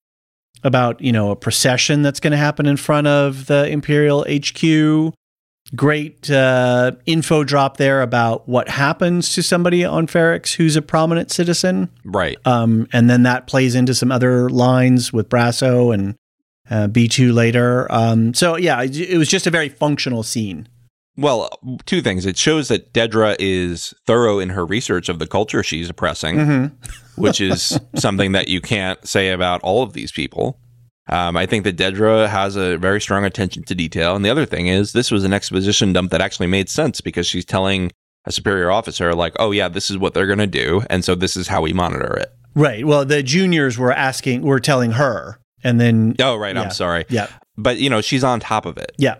about, 0.64 1.00
you 1.02 1.12
know, 1.12 1.32
a 1.32 1.36
procession 1.36 2.02
that's 2.02 2.20
going 2.20 2.32
to 2.32 2.38
happen 2.38 2.66
in 2.66 2.78
front 2.78 3.08
of 3.08 3.46
the 3.48 3.68
Imperial 3.68 4.26
HQ. 4.30 5.14
great 5.76 6.30
uh, 6.32 6.92
info 7.06 7.44
drop 7.44 7.78
there 7.78 8.02
about 8.02 8.48
what 8.50 8.70
happens 8.70 9.34
to 9.36 9.44
somebody 9.44 9.86
on 9.86 10.08
ferrix 10.08 10.56
who's 10.56 10.76
a 10.76 10.82
prominent 10.82 11.32
citizen. 11.32 11.90
Right. 12.04 12.38
Um, 12.46 12.88
and 12.92 13.10
then 13.10 13.24
that 13.24 13.48
plays 13.48 13.76
into 13.76 13.94
some 13.94 14.12
other 14.12 14.50
lines 14.50 15.14
with 15.14 15.30
Brasso 15.30 15.94
and 15.94 16.16
uh, 16.70 16.88
B2 16.88 17.34
later. 17.34 17.92
Um, 17.92 18.34
so, 18.34 18.58
yeah, 18.58 18.82
it, 18.82 18.98
it 18.98 19.18
was 19.18 19.30
just 19.30 19.48
a 19.48 19.52
very 19.52 19.70
functional 19.70 20.24
scene. 20.24 20.68
Well, 21.18 21.50
two 21.86 22.02
things. 22.02 22.26
It 22.26 22.38
shows 22.38 22.70
that 22.70 22.94
Dedra 22.94 23.36
is 23.40 23.94
thorough 24.08 24.40
in 24.40 24.50
her 24.50 24.66
research 24.66 25.10
of 25.10 25.20
the 25.20 25.28
culture 25.28 25.64
she's 25.64 25.90
oppressing, 25.90 26.72
which 27.16 27.42
is 27.42 27.78
something 27.96 28.32
that 28.32 28.48
you 28.48 28.62
can't 28.62 29.06
say 29.08 29.32
about 29.32 29.62
all 29.62 29.84
of 29.84 29.94
these 29.94 30.12
people. 30.12 30.60
Um, 31.12 31.36
I 31.36 31.46
think 31.48 31.64
that 31.64 31.76
Dedra 31.76 32.28
has 32.30 32.56
a 32.56 32.78
very 32.78 33.02
strong 33.02 33.26
attention 33.26 33.64
to 33.64 33.76
detail. 33.76 34.16
And 34.16 34.24
the 34.24 34.30
other 34.30 34.46
thing 34.46 34.68
is, 34.68 34.94
this 34.94 35.10
was 35.12 35.24
an 35.24 35.34
exposition 35.34 35.92
dump 35.92 36.12
that 36.12 36.22
actually 36.22 36.48
made 36.48 36.70
sense 36.70 37.02
because 37.02 37.26
she's 37.26 37.46
telling 37.46 37.92
a 38.26 38.32
superior 38.32 38.70
officer, 38.70 39.14
like, 39.16 39.34
oh, 39.40 39.52
yeah, 39.52 39.68
this 39.70 39.90
is 39.90 39.98
what 39.98 40.14
they're 40.14 40.28
going 40.28 40.38
to 40.40 40.46
do. 40.48 40.84
And 40.90 41.04
so 41.04 41.16
this 41.16 41.36
is 41.36 41.48
how 41.48 41.62
we 41.64 41.74
monitor 41.74 42.16
it. 42.18 42.32
Right. 42.54 42.86
Well, 42.86 43.06
the 43.06 43.24
juniors 43.24 43.78
were 43.78 43.92
asking, 43.92 44.44
were 44.44 44.60
telling 44.60 44.92
her. 44.92 45.40
And 45.64 45.80
then, 45.82 46.16
Oh, 46.20 46.36
right. 46.36 46.56
Yeah. 46.56 46.62
I'm 46.62 46.72
sorry. 46.72 47.06
yeah, 47.10 47.28
But, 47.58 47.78
you 47.80 47.90
know, 47.90 48.02
she's 48.02 48.24
on 48.24 48.40
top 48.40 48.66
of 48.68 48.78
it. 48.78 48.92
yeah. 48.98 49.16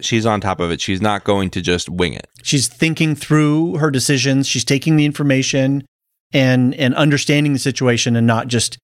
She's 0.00 0.26
on 0.26 0.40
top 0.40 0.60
of 0.60 0.70
it. 0.70 0.80
She's 0.80 1.00
not 1.00 1.24
going 1.24 1.50
to 1.50 1.60
just 1.60 1.88
wing 1.88 2.12
it. 2.12 2.28
She's 2.42 2.68
thinking 2.68 3.14
through 3.14 3.76
her 3.76 3.90
decisions. 3.90 4.46
She's 4.46 4.64
taking 4.64 4.96
the 4.96 5.04
information 5.04 5.86
and 6.32 6.74
and 6.74 6.94
understanding 6.94 7.52
the 7.52 7.58
situation 7.58 8.16
and 8.16 8.26
not 8.26 8.48
just 8.48 8.78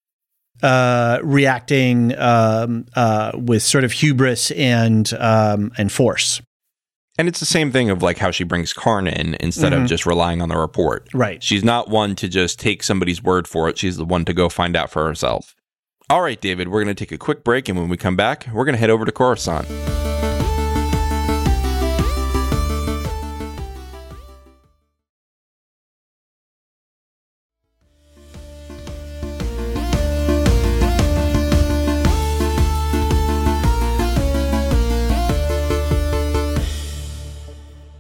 uh, 0.63 1.19
reacting 1.23 2.17
um, 2.19 2.87
uh, 2.95 3.33
with 3.35 3.63
sort 3.63 3.85
of 3.85 3.93
hubris 3.93 4.51
and 4.53 5.13
um, 5.19 5.73
and 5.77 5.91
force. 5.91 6.41
And 7.19 7.29
it's 7.29 7.41
the 7.41 7.47
same 7.47 7.71
thing 7.71 7.91
of 7.91 8.03
like 8.03 8.17
how 8.17 8.31
she 8.31 8.45
brings 8.45 8.73
Karn 8.73 9.07
in 9.07 9.35
instead 9.39 9.75
of 9.75 9.87
just 9.87 10.07
relying 10.07 10.41
on 10.41 10.49
the 10.49 10.57
report. 10.57 11.09
Right. 11.13 11.43
She's 11.43 11.63
not 11.63 11.89
one 11.89 12.17
to 12.17 12.29
just 12.29 12.59
take 12.59 12.83
somebody's 12.83 13.23
word 13.23 13.47
for 13.47 13.69
it. 13.69 13.77
She's 13.77 13.99
the 13.99 14.05
one 14.05 14.25
to 14.25 14.33
go 14.33 14.49
find 14.49 14.75
out 14.75 14.91
for 14.91 15.07
herself. 15.07 15.55
All 16.09 16.23
right, 16.23 16.41
David, 16.41 16.69
we're 16.69 16.83
going 16.83 16.95
to 16.95 16.99
take 16.99 17.13
a 17.13 17.19
quick 17.19 17.45
break. 17.45 17.69
And 17.69 17.79
when 17.79 17.91
we 17.91 17.99
come 17.99 18.17
back, 18.17 18.47
we're 18.53 18.65
going 18.65 18.75
to 18.75 18.79
head 18.79 18.91
over 18.91 19.05
to 19.05 19.13
Coruscant. 19.13 19.69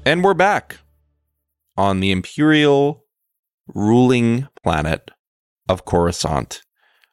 And 0.04 0.24
we're 0.24 0.34
back 0.34 0.78
on 1.76 2.00
the 2.00 2.10
Imperial 2.10 3.04
ruling 3.72 4.48
planet 4.64 5.12
of 5.68 5.84
Coruscant, 5.84 6.62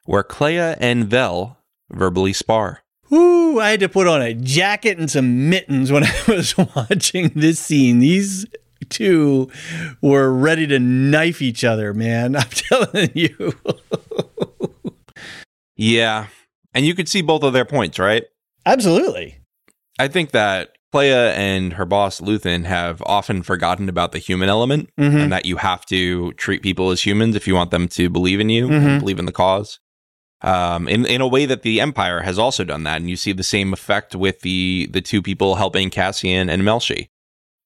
where 0.06 0.24
Kleya 0.24 0.76
and 0.80 1.04
Vel 1.04 1.56
verbally 1.88 2.32
spar. 2.32 2.80
Ooh, 3.12 3.60
I 3.60 3.70
had 3.70 3.80
to 3.80 3.88
put 3.88 4.08
on 4.08 4.20
a 4.20 4.34
jacket 4.34 4.98
and 4.98 5.08
some 5.08 5.48
mittens 5.48 5.92
when 5.92 6.02
I 6.04 6.22
was 6.26 6.56
watching 6.58 7.30
this 7.36 7.60
scene. 7.60 8.00
These 8.00 8.46
two 8.88 9.48
were 10.02 10.32
ready 10.32 10.66
to 10.66 10.80
knife 10.80 11.40
each 11.40 11.62
other, 11.62 11.94
man. 11.94 12.34
I'm 12.36 12.48
telling 12.48 13.10
you. 13.14 13.54
Yeah. 15.76 16.26
And 16.74 16.84
you 16.84 16.96
could 16.96 17.08
see 17.08 17.22
both 17.22 17.44
of 17.44 17.52
their 17.52 17.64
points, 17.64 18.00
right? 18.00 18.24
Absolutely. 18.66 19.38
I 19.98 20.08
think 20.08 20.32
that 20.32 20.70
Kleya 20.92 21.32
and 21.36 21.74
her 21.74 21.84
boss, 21.86 22.20
Luthen, 22.20 22.64
have 22.64 23.02
often 23.06 23.42
forgotten 23.42 23.88
about 23.88 24.12
the 24.12 24.18
human 24.18 24.48
element 24.48 24.90
Mhm. 24.98 25.22
and 25.22 25.32
that 25.32 25.46
you 25.46 25.56
have 25.58 25.86
to 25.86 26.32
treat 26.32 26.62
people 26.62 26.90
as 26.90 27.02
humans 27.06 27.36
if 27.36 27.46
you 27.46 27.54
want 27.54 27.70
them 27.70 27.86
to 27.88 28.08
believe 28.10 28.40
in 28.40 28.48
you 28.48 28.68
Mhm. 28.68 28.86
and 28.86 29.00
believe 29.00 29.18
in 29.18 29.26
the 29.26 29.32
cause. 29.32 29.78
Um, 30.42 30.88
in, 30.88 31.04
in 31.06 31.20
a 31.20 31.28
way 31.28 31.44
that 31.46 31.62
the 31.62 31.80
Empire 31.80 32.22
has 32.22 32.38
also 32.38 32.64
done 32.64 32.82
that. 32.84 32.96
And 33.00 33.10
you 33.10 33.16
see 33.16 33.32
the 33.32 33.42
same 33.42 33.72
effect 33.74 34.14
with 34.16 34.40
the, 34.40 34.88
the 34.90 35.02
two 35.02 35.20
people 35.20 35.56
helping 35.56 35.90
Cassian 35.90 36.48
and 36.48 36.62
Melshi. 36.62 37.08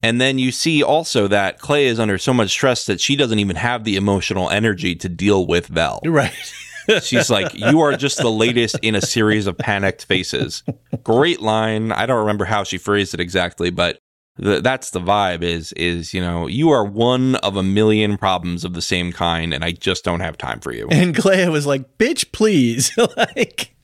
And 0.03 0.21
then 0.21 0.39
you 0.39 0.51
see 0.53 0.83
also 0.83 1.29
that 1.29 1.61
Kleya 1.61 1.87
is 1.87 1.99
under 2.01 2.19
so 2.19 2.35
much 2.35 2.51
stress 2.51 2.85
that 2.87 3.01
she 3.01 3.17
doesn't 3.17 3.39
even 3.39 3.57
have 3.57 3.85
the 3.85 3.97
emotional 3.97 4.51
energy 4.51 4.95
to 4.97 5.09
deal 5.09 5.47
with 5.47 5.69
Vel. 5.69 6.01
Right. 6.05 6.33
She's 7.03 7.31
like, 7.31 7.55
You 7.55 7.81
are 7.81 7.97
just 7.97 8.19
the 8.19 8.31
latest 8.31 8.79
in 8.83 8.95
a 8.95 9.01
series 9.01 9.47
of 9.47 9.57
panicked 9.59 10.05
faces. 10.05 10.63
Great 11.03 11.41
line. 11.41 11.93
I 11.93 12.07
don't 12.07 12.21
remember 12.21 12.45
how 12.45 12.65
she 12.65 12.79
phrased 12.79 13.15
it 13.15 13.21
exactly, 13.21 13.71
but 13.71 13.99
th- 14.43 14.63
that's 14.63 14.91
the 14.91 15.01
vibe 15.01 15.43
is 15.43 15.73
is 15.73 16.13
you 16.15 16.21
know 16.21 16.47
you 16.47 16.71
are 16.71 16.85
one 16.85 17.37
of 17.37 17.57
a 17.57 17.63
million 17.63 18.17
problems 18.17 18.65
of 18.65 18.75
the 18.75 18.83
same 18.83 19.13
kind 19.13 19.55
and 19.55 19.65
i 19.65 19.71
just 19.71 20.05
don't 20.05 20.21
have 20.21 20.37
time 20.37 20.61
for 20.61 20.73
you 20.73 20.89
And 20.91 21.15
Kleya 21.15 21.51
was 21.51 21.67
like, 21.67 21.99
"Bitch, 21.99 22.33
please!" 22.33 22.97
like, 23.17 23.75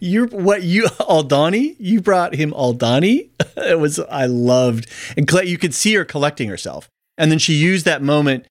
you're 0.00 0.26
what 0.28 0.62
you 0.62 0.84
Aldhani? 0.84 1.76
You 1.78 2.00
brought 2.00 2.34
him 2.34 2.52
Aldhani? 2.52 3.30
it 3.56 3.78
was 3.78 3.98
I 3.98 4.26
loved, 4.26 4.88
and 5.16 5.26
Kleya, 5.26 5.46
you 5.46 5.58
could 5.58 5.74
see 5.74 5.94
her 5.94 6.04
collecting 6.04 6.48
herself, 6.48 6.88
and 7.16 7.30
then 7.30 7.38
she 7.38 7.54
used 7.54 7.84
that 7.86 8.02
moment 8.02 8.46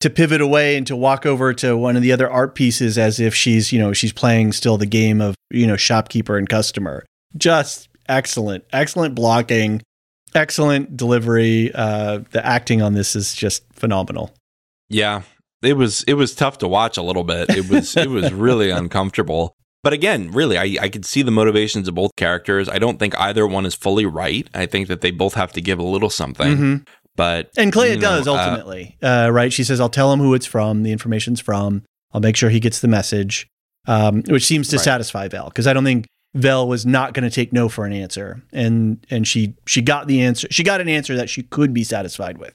to 0.00 0.10
pivot 0.10 0.40
away 0.40 0.76
and 0.76 0.86
to 0.86 0.94
walk 0.96 1.26
over 1.26 1.52
to 1.54 1.76
one 1.76 1.96
of 1.96 2.02
the 2.02 2.12
other 2.12 2.30
art 2.30 2.54
pieces 2.54 2.96
as 2.98 3.18
if 3.18 3.34
she's 3.34 3.72
you 3.72 3.78
know 3.78 3.92
she's 3.92 4.12
playing 4.12 4.52
still 4.52 4.76
the 4.78 4.86
game 4.86 5.20
of 5.20 5.34
you 5.50 5.66
know 5.66 5.76
shopkeeper 5.76 6.36
and 6.38 6.48
customer. 6.48 7.04
Just 7.36 7.88
excellent, 8.08 8.64
excellent 8.72 9.14
blocking, 9.14 9.82
excellent 10.34 10.96
delivery. 10.96 11.70
Uh, 11.74 12.20
the 12.30 12.44
acting 12.44 12.82
on 12.82 12.94
this 12.94 13.16
is 13.16 13.34
just 13.34 13.64
phenomenal. 13.72 14.32
yeah 14.88 15.22
it 15.62 15.76
was 15.76 16.04
it 16.04 16.14
was 16.14 16.34
tough 16.36 16.58
to 16.58 16.68
watch 16.68 16.96
a 16.96 17.02
little 17.02 17.24
bit 17.24 17.50
it 17.50 17.68
was 17.68 17.96
it 17.96 18.08
was 18.08 18.32
really 18.46 18.70
uncomfortable 18.70 19.52
but 19.82 19.92
again 19.92 20.30
really 20.30 20.56
I, 20.56 20.84
I 20.84 20.88
could 20.88 21.04
see 21.04 21.22
the 21.22 21.32
motivations 21.32 21.88
of 21.88 21.96
both 21.96 22.12
characters 22.16 22.68
i 22.68 22.78
don't 22.78 22.98
think 22.98 23.18
either 23.18 23.44
one 23.44 23.66
is 23.66 23.74
fully 23.74 24.06
right 24.06 24.46
i 24.54 24.66
think 24.66 24.86
that 24.86 25.00
they 25.00 25.10
both 25.10 25.34
have 25.34 25.52
to 25.54 25.60
give 25.60 25.80
a 25.80 25.82
little 25.84 26.10
something 26.10 26.56
Mhm. 26.56 26.88
But 27.18 27.50
And 27.58 27.70
Kleya 27.72 27.90
you 27.90 27.94
know, 27.96 28.00
does 28.00 28.26
uh, 28.28 28.32
ultimately, 28.34 28.96
uh, 29.02 29.28
right? 29.30 29.52
She 29.52 29.62
says, 29.64 29.78
"I'll 29.80 29.90
tell 29.90 30.10
him 30.12 30.20
who 30.20 30.32
it's 30.32 30.46
from, 30.46 30.84
the 30.84 30.92
information's 30.92 31.40
from. 31.40 31.82
I'll 32.14 32.22
make 32.22 32.36
sure 32.36 32.48
he 32.48 32.60
gets 32.60 32.80
the 32.80 32.88
message," 32.88 33.46
um, 33.86 34.22
which 34.28 34.46
seems 34.46 34.68
to 34.68 34.76
Right. 34.76 34.84
satisfy 34.84 35.28
Vel 35.28 35.48
because 35.50 35.66
I 35.66 35.72
don't 35.74 35.84
think 35.84 36.06
Vel 36.34 36.66
was 36.68 36.86
not 36.86 37.12
going 37.14 37.28
to 37.28 37.34
take 37.34 37.52
no 37.52 37.68
for 37.68 37.84
an 37.84 37.92
answer, 37.92 38.40
and 38.52 39.04
and 39.10 39.26
she 39.28 39.54
she 39.66 39.82
got 39.82 40.06
the 40.06 40.22
answer. 40.22 40.48
She 40.50 40.62
got 40.62 40.80
an 40.80 40.88
answer 40.88 41.16
that 41.16 41.28
she 41.28 41.42
could 41.42 41.74
be 41.74 41.84
satisfied 41.84 42.38
with. 42.38 42.54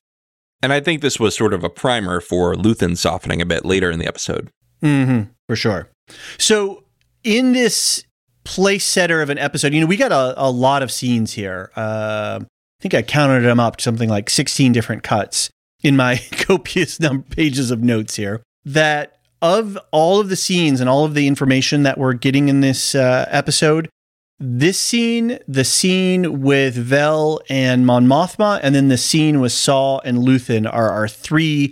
and 0.64 0.72
i 0.72 0.80
think 0.80 1.02
this 1.02 1.20
was 1.20 1.36
sort 1.36 1.54
of 1.54 1.62
a 1.64 1.70
primer 1.70 2.22
for 2.22 2.56
luthen 2.56 2.96
softening 2.98 3.42
a 3.42 3.46
bit 3.46 3.66
later 3.66 3.92
in 3.92 4.00
the 4.00 4.08
episode 4.08 4.50
Mm-hmm, 4.82 5.32
for 5.48 5.56
sure. 5.58 5.90
So 6.38 6.84
in 7.24 7.52
this 7.54 8.04
place 8.46 8.86
setter 8.86 9.22
of 9.22 9.30
an 9.30 9.38
episode, 9.38 9.74
you 9.74 9.80
know, 9.82 9.88
we 9.88 9.96
got 9.98 10.12
a, 10.12 10.34
a 10.38 10.50
lot 10.52 10.84
of 10.84 10.92
scenes 10.92 11.34
here. 11.34 11.72
Uh, 11.76 12.42
think 12.84 12.94
I 12.94 13.02
counted 13.02 13.42
them 13.42 13.62
up 13.62 13.78
to 13.78 13.84
something 13.84 14.10
like 14.10 14.30
16 14.30 14.74
different 14.74 15.04
cuts 15.04 15.50
in 15.82 15.96
my 15.96 16.18
copious 16.32 17.00
number 17.00 17.26
pages 17.34 17.72
of 17.72 17.82
notes 17.82 18.18
here. 18.18 18.44
That 18.66 19.20
of 19.42 19.78
all 19.92 20.20
of 20.20 20.28
the 20.28 20.36
scenes 20.36 20.82
and 20.82 20.90
all 20.90 21.06
of 21.06 21.14
the 21.14 21.28
information 21.28 21.84
that 21.84 21.98
we're 21.98 22.14
getting 22.14 22.50
in 22.50 22.60
this 22.60 22.94
uh, 22.94 23.26
episode, 23.30 23.90
this 24.38 24.78
scene, 24.78 25.40
the 25.48 25.64
scene 25.64 26.42
with 26.42 26.76
Vel 26.76 27.40
and 27.50 27.86
Mon 27.86 28.06
Mothma, 28.06 28.60
and 28.62 28.76
then 28.76 28.90
the 28.90 28.98
scene 28.98 29.40
with 29.40 29.54
Saw 29.54 30.00
and 30.00 30.18
Luthen 30.18 30.72
are 30.72 30.90
our 30.90 31.08
three 31.08 31.72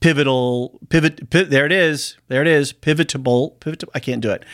pivotal 0.00 0.78
pivot, 0.90 1.30
pi- 1.30 1.44
there 1.44 1.66
it 1.66 1.72
is 1.72 2.16
there 2.28 2.40
it 2.40 2.48
is 2.48 2.72
pivotable 2.72 3.60
pivot 3.60 3.84
i 3.94 4.00
can't 4.00 4.22
do 4.22 4.30
it 4.30 4.46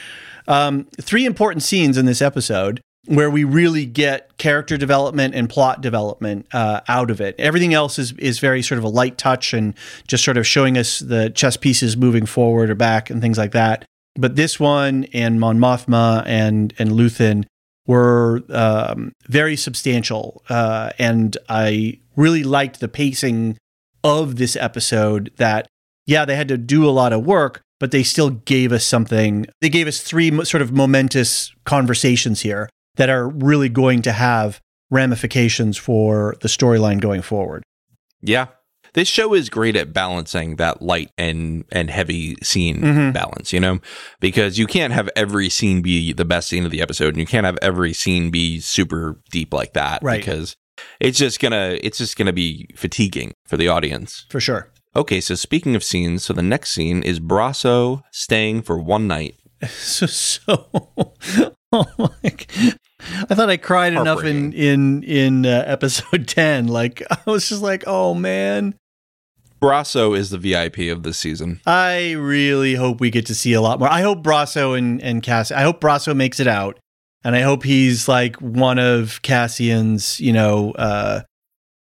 um, 0.48 0.88
three 1.00 1.24
important 1.24 1.62
scenes 1.62 1.96
in 1.96 2.04
this 2.04 2.20
episode 2.20 2.80
where 3.06 3.30
we 3.30 3.44
really 3.44 3.86
get 3.86 4.36
character 4.38 4.76
development 4.76 5.34
and 5.34 5.48
plot 5.48 5.80
development 5.80 6.46
uh, 6.52 6.80
out 6.88 7.10
of 7.10 7.20
it 7.20 7.34
everything 7.38 7.74
else 7.74 7.98
is 7.98 8.12
is 8.12 8.38
very 8.38 8.62
sort 8.62 8.78
of 8.78 8.84
a 8.84 8.88
light 8.88 9.16
touch 9.18 9.52
and 9.52 9.74
just 10.06 10.24
sort 10.24 10.36
of 10.36 10.46
showing 10.46 10.76
us 10.76 10.98
the 11.00 11.30
chess 11.30 11.56
pieces 11.56 11.96
moving 11.96 12.26
forward 12.26 12.70
or 12.70 12.74
back 12.74 13.10
and 13.10 13.20
things 13.20 13.38
like 13.38 13.52
that 13.52 13.84
but 14.16 14.36
this 14.36 14.58
one 14.58 15.04
and 15.12 15.38
Mon 15.38 15.58
Mothma 15.58 16.22
and 16.26 16.72
and 16.78 16.90
Luthen 16.90 17.44
were 17.86 18.42
um, 18.48 19.12
very 19.28 19.56
substantial, 19.56 20.42
uh, 20.48 20.90
and 20.98 21.36
I 21.48 22.00
really 22.16 22.42
liked 22.42 22.80
the 22.80 22.88
pacing 22.88 23.58
of 24.02 24.36
this 24.36 24.56
episode. 24.56 25.32
That 25.36 25.68
yeah, 26.06 26.24
they 26.24 26.36
had 26.36 26.48
to 26.48 26.56
do 26.56 26.88
a 26.88 26.90
lot 26.90 27.12
of 27.12 27.24
work, 27.24 27.60
but 27.78 27.90
they 27.90 28.02
still 28.02 28.30
gave 28.30 28.72
us 28.72 28.84
something. 28.84 29.46
They 29.60 29.68
gave 29.68 29.86
us 29.86 30.00
three 30.00 30.44
sort 30.44 30.62
of 30.62 30.72
momentous 30.72 31.54
conversations 31.64 32.40
here 32.40 32.68
that 32.96 33.08
are 33.08 33.28
really 33.28 33.68
going 33.68 34.02
to 34.02 34.12
have 34.12 34.60
ramifications 34.90 35.76
for 35.76 36.36
the 36.40 36.48
storyline 36.48 37.00
going 37.00 37.22
forward. 37.22 37.62
Yeah. 38.22 38.46
This 38.94 39.08
show 39.08 39.34
is 39.34 39.50
great 39.50 39.76
at 39.76 39.92
balancing 39.92 40.56
that 40.56 40.80
light 40.80 41.10
and 41.18 41.64
and 41.70 41.90
heavy 41.90 42.36
scene 42.42 42.80
Mhm. 42.80 43.12
balance, 43.12 43.52
you 43.52 43.60
know? 43.60 43.78
Because 44.20 44.58
you 44.58 44.66
can't 44.66 44.92
have 44.94 45.10
every 45.14 45.50
scene 45.50 45.82
be 45.82 46.12
the 46.14 46.24
best 46.24 46.48
scene 46.48 46.64
of 46.64 46.70
the 46.70 46.80
episode 46.80 47.08
and 47.08 47.18
you 47.18 47.26
can't 47.26 47.44
have 47.44 47.58
every 47.60 47.92
scene 47.92 48.30
be 48.30 48.58
super 48.60 49.20
deep 49.30 49.52
like 49.52 49.74
that 49.74 50.02
Right. 50.02 50.18
because 50.20 50.56
it's 50.98 51.18
just 51.18 51.40
gonna 51.40 51.76
it's 51.82 51.98
just 51.98 52.16
gonna 52.16 52.32
be 52.32 52.68
fatiguing 52.74 53.32
for 53.46 53.56
the 53.58 53.68
audience. 53.68 54.24
For 54.30 54.40
sure. 54.40 54.70
Okay, 54.94 55.20
so 55.20 55.34
speaking 55.34 55.74
of 55.76 55.84
scenes, 55.84 56.24
so 56.24 56.32
the 56.32 56.40
next 56.42 56.72
scene 56.72 57.02
is 57.02 57.20
Brasso 57.20 58.02
staying 58.12 58.62
for 58.62 58.78
one 58.78 59.06
night. 59.06 59.34
So, 59.68 60.06
so 60.06 60.68
oh 61.72 61.86
my, 61.98 62.34
I 63.28 63.34
thought 63.34 63.50
I 63.50 63.56
cried 63.56 63.92
enough 63.92 64.24
in 64.24 64.52
in 64.52 65.02
in 65.02 65.46
uh, 65.46 65.64
episode 65.66 66.28
ten. 66.28 66.66
Like 66.66 67.02
I 67.10 67.18
was 67.30 67.48
just 67.48 67.62
like, 67.62 67.84
oh 67.86 68.14
man. 68.14 68.74
Brasso 69.60 70.16
is 70.16 70.28
the 70.30 70.38
VIP 70.38 70.92
of 70.94 71.02
this 71.02 71.18
season. 71.18 71.60
I 71.66 72.12
really 72.12 72.74
hope 72.74 73.00
we 73.00 73.10
get 73.10 73.24
to 73.26 73.34
see 73.34 73.54
a 73.54 73.60
lot 73.62 73.78
more. 73.78 73.88
I 73.88 74.02
hope 74.02 74.22
Brasso 74.22 74.76
and 74.76 75.02
and 75.02 75.22
Cass. 75.22 75.50
I 75.50 75.62
hope 75.62 75.80
Brasso 75.80 76.14
makes 76.14 76.40
it 76.40 76.46
out, 76.46 76.78
and 77.24 77.34
I 77.34 77.40
hope 77.40 77.64
he's 77.64 78.06
like 78.06 78.36
one 78.36 78.78
of 78.78 79.22
Cassian's, 79.22 80.20
you 80.20 80.32
know, 80.32 80.72
uh, 80.72 81.22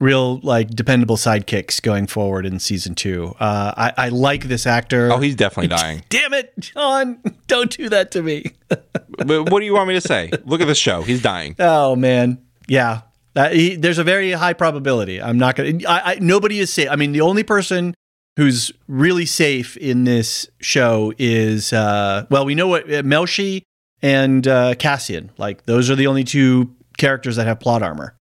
real 0.03 0.41
like 0.41 0.69
dependable 0.71 1.17
sidekicks 1.17 1.81
going 1.81 2.07
forward 2.07 2.45
in 2.45 2.59
season 2.59 2.95
two. 2.95 3.35
Uh, 3.39 3.73
I 3.77 3.93
I 3.97 4.09
like 4.09 4.45
this 4.45 4.67
actor. 4.67 5.11
Oh, 5.11 5.19
he's 5.19 5.37
definitely 5.37 5.69
dying. 5.77 6.03
Damn 6.09 6.35
it, 6.35 6.53
John! 6.59 7.23
Don't 7.47 7.71
do 7.71 7.89
that 7.89 8.11
to 8.13 8.23
me. 8.23 8.53
but 8.69 9.51
what 9.51 9.61
do 9.61 9.65
you 9.65 9.75
want 9.75 9.89
me 9.89 9.95
to 9.95 10.01
say? 10.01 10.31
Look 10.45 10.61
at 10.61 10.67
the 10.67 10.75
show. 10.75 11.03
He's 11.03 11.23
dying. 11.23 11.55
Oh 11.59 11.97
man, 11.97 12.45
yeah. 12.67 13.03
That, 13.35 13.55
he, 13.55 13.77
there's 13.77 13.97
a 13.97 14.05
very 14.05 14.33
high 14.33 14.53
probability. 14.53 15.23
I'm 15.23 15.39
not 15.39 15.57
gonna. 15.57 15.79
I, 15.89 16.13
I, 16.13 16.19
nobody 16.21 16.59
is 16.59 16.71
safe. 16.71 16.89
I 16.91 16.97
mean, 16.97 17.13
the 17.13 17.23
only 17.23 17.45
person 17.45 17.95
who's 18.37 18.73
really 18.89 19.25
safe 19.25 19.77
in 19.79 20.05
this 20.05 20.49
show 20.61 21.15
is 21.17 21.73
uh, 21.73 22.27
well, 22.29 22.45
we 22.45 22.55
know 22.55 22.69
what 22.69 22.85
uh, 22.85 23.03
Melshi 23.03 23.63
and 24.03 24.47
uh, 24.47 24.75
Cassian. 24.75 25.31
Like 25.39 25.65
those 25.65 25.91
are 25.91 25.97
the 25.97 26.09
only 26.09 26.25
two 26.25 26.75
characters 26.99 27.37
that 27.37 27.47
have 27.47 27.59
plot 27.59 27.83
armor. 27.83 28.17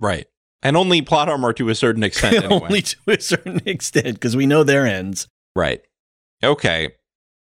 Right. 0.00 0.26
And 0.66 0.76
only 0.76 1.00
plot 1.02 1.28
armor 1.28 1.52
to 1.54 1.68
a 1.68 1.74
certain 1.74 2.02
extent. 2.02 2.34
Anyway. 2.44 2.60
only 2.64 2.82
to 2.82 2.96
a 3.08 3.20
certain 3.20 3.60
extent 3.66 4.14
because 4.14 4.34
we 4.36 4.46
know 4.46 4.64
their 4.64 4.86
ends. 4.86 5.28
Right. 5.54 5.80
Okay. 6.42 6.90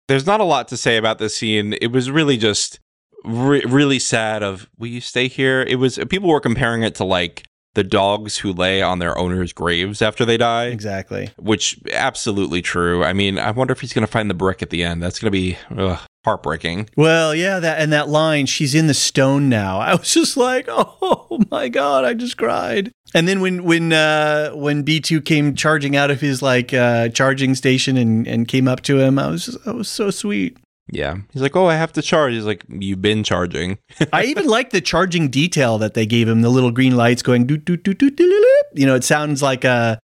There's 0.08 0.26
not 0.26 0.40
a 0.40 0.44
lot 0.44 0.68
to 0.68 0.76
say 0.76 0.96
about 0.96 1.18
this 1.18 1.36
scene. 1.36 1.74
It 1.80 1.88
was 1.92 2.10
really 2.10 2.36
just 2.36 2.80
re- 3.24 3.64
really 3.66 3.98
sad 3.98 4.42
of 4.42 4.68
will 4.78 4.88
you 4.88 5.00
stay 5.00 5.28
here? 5.28 5.62
It 5.62 5.76
was 5.76 5.98
people 6.08 6.28
were 6.28 6.40
comparing 6.40 6.82
it 6.82 6.94
to 6.96 7.04
like 7.04 7.44
the 7.74 7.84
dogs 7.84 8.38
who 8.38 8.52
lay 8.52 8.82
on 8.82 8.98
their 8.98 9.16
owners' 9.18 9.52
graves 9.52 10.00
after 10.02 10.24
they 10.24 10.36
die, 10.36 10.66
Exactly. 10.66 11.30
which 11.38 11.78
absolutely 11.92 12.60
true. 12.62 13.04
I 13.04 13.12
mean, 13.12 13.38
I 13.38 13.50
wonder 13.52 13.72
if 13.72 13.80
he's 13.80 13.92
going 13.92 14.06
to 14.06 14.10
find 14.10 14.28
the 14.30 14.34
brick 14.34 14.62
at 14.62 14.70
the 14.70 14.82
end. 14.82 15.02
That's 15.02 15.18
going 15.18 15.30
to 15.30 15.38
be 15.38 15.56
ugh, 15.76 16.00
heartbreaking. 16.28 16.90
Well, 16.96 17.34
yeah, 17.34 17.58
that 17.58 17.80
and 17.80 17.92
that 17.92 18.08
line, 18.08 18.46
she's 18.46 18.74
in 18.74 18.86
the 18.86 18.94
stone 18.94 19.48
now. 19.48 19.78
I 19.88 19.94
was 19.94 20.12
just 20.12 20.36
like, 20.36 20.66
oh 20.68 21.40
my 21.50 21.68
god, 21.68 22.04
I 22.04 22.14
just 22.14 22.36
cried. 22.36 22.92
And 23.14 23.26
then 23.26 23.40
when 23.40 23.64
when 23.64 23.92
uh, 23.92 24.50
when 24.50 24.82
B 24.82 25.00
two 25.00 25.20
came 25.20 25.54
charging 25.54 25.96
out 25.96 26.10
of 26.10 26.20
his 26.20 26.42
like 26.42 26.74
uh, 26.74 27.08
charging 27.08 27.54
station 27.54 27.96
and 27.96 28.26
and 28.26 28.46
came 28.46 28.68
up 28.68 28.82
to 28.82 29.00
him, 29.00 29.18
I 29.18 29.28
was 29.28 29.46
just, 29.46 29.64
that 29.64 29.74
was 29.74 29.88
so 29.88 30.10
sweet. 30.10 30.58
Yeah. 30.90 31.18
He's 31.32 31.42
like, 31.42 31.56
"Oh, 31.56 31.66
I 31.66 31.74
have 31.76 31.92
to 31.94 32.02
charge." 32.02 32.32
He's 32.32 32.44
like, 32.44 32.64
"You've 32.68 33.02
been 33.02 33.22
charging." 33.22 33.78
I 34.12 34.24
even 34.24 34.46
like 34.46 34.70
the 34.70 34.80
charging 34.80 35.28
detail 35.28 35.78
that 35.78 35.94
they 35.94 36.06
gave 36.06 36.28
him, 36.28 36.42
the 36.42 36.48
little 36.48 36.70
green 36.70 36.96
lights 36.96 37.22
going 37.22 37.46
doot 37.46 37.64
doot 37.64 37.82
doot. 37.82 37.98
doot, 37.98 38.16
doot. 38.16 38.44
You 38.74 38.86
know, 38.86 38.94
it 38.94 39.04
sounds 39.04 39.42
like 39.42 39.64
a 39.64 39.98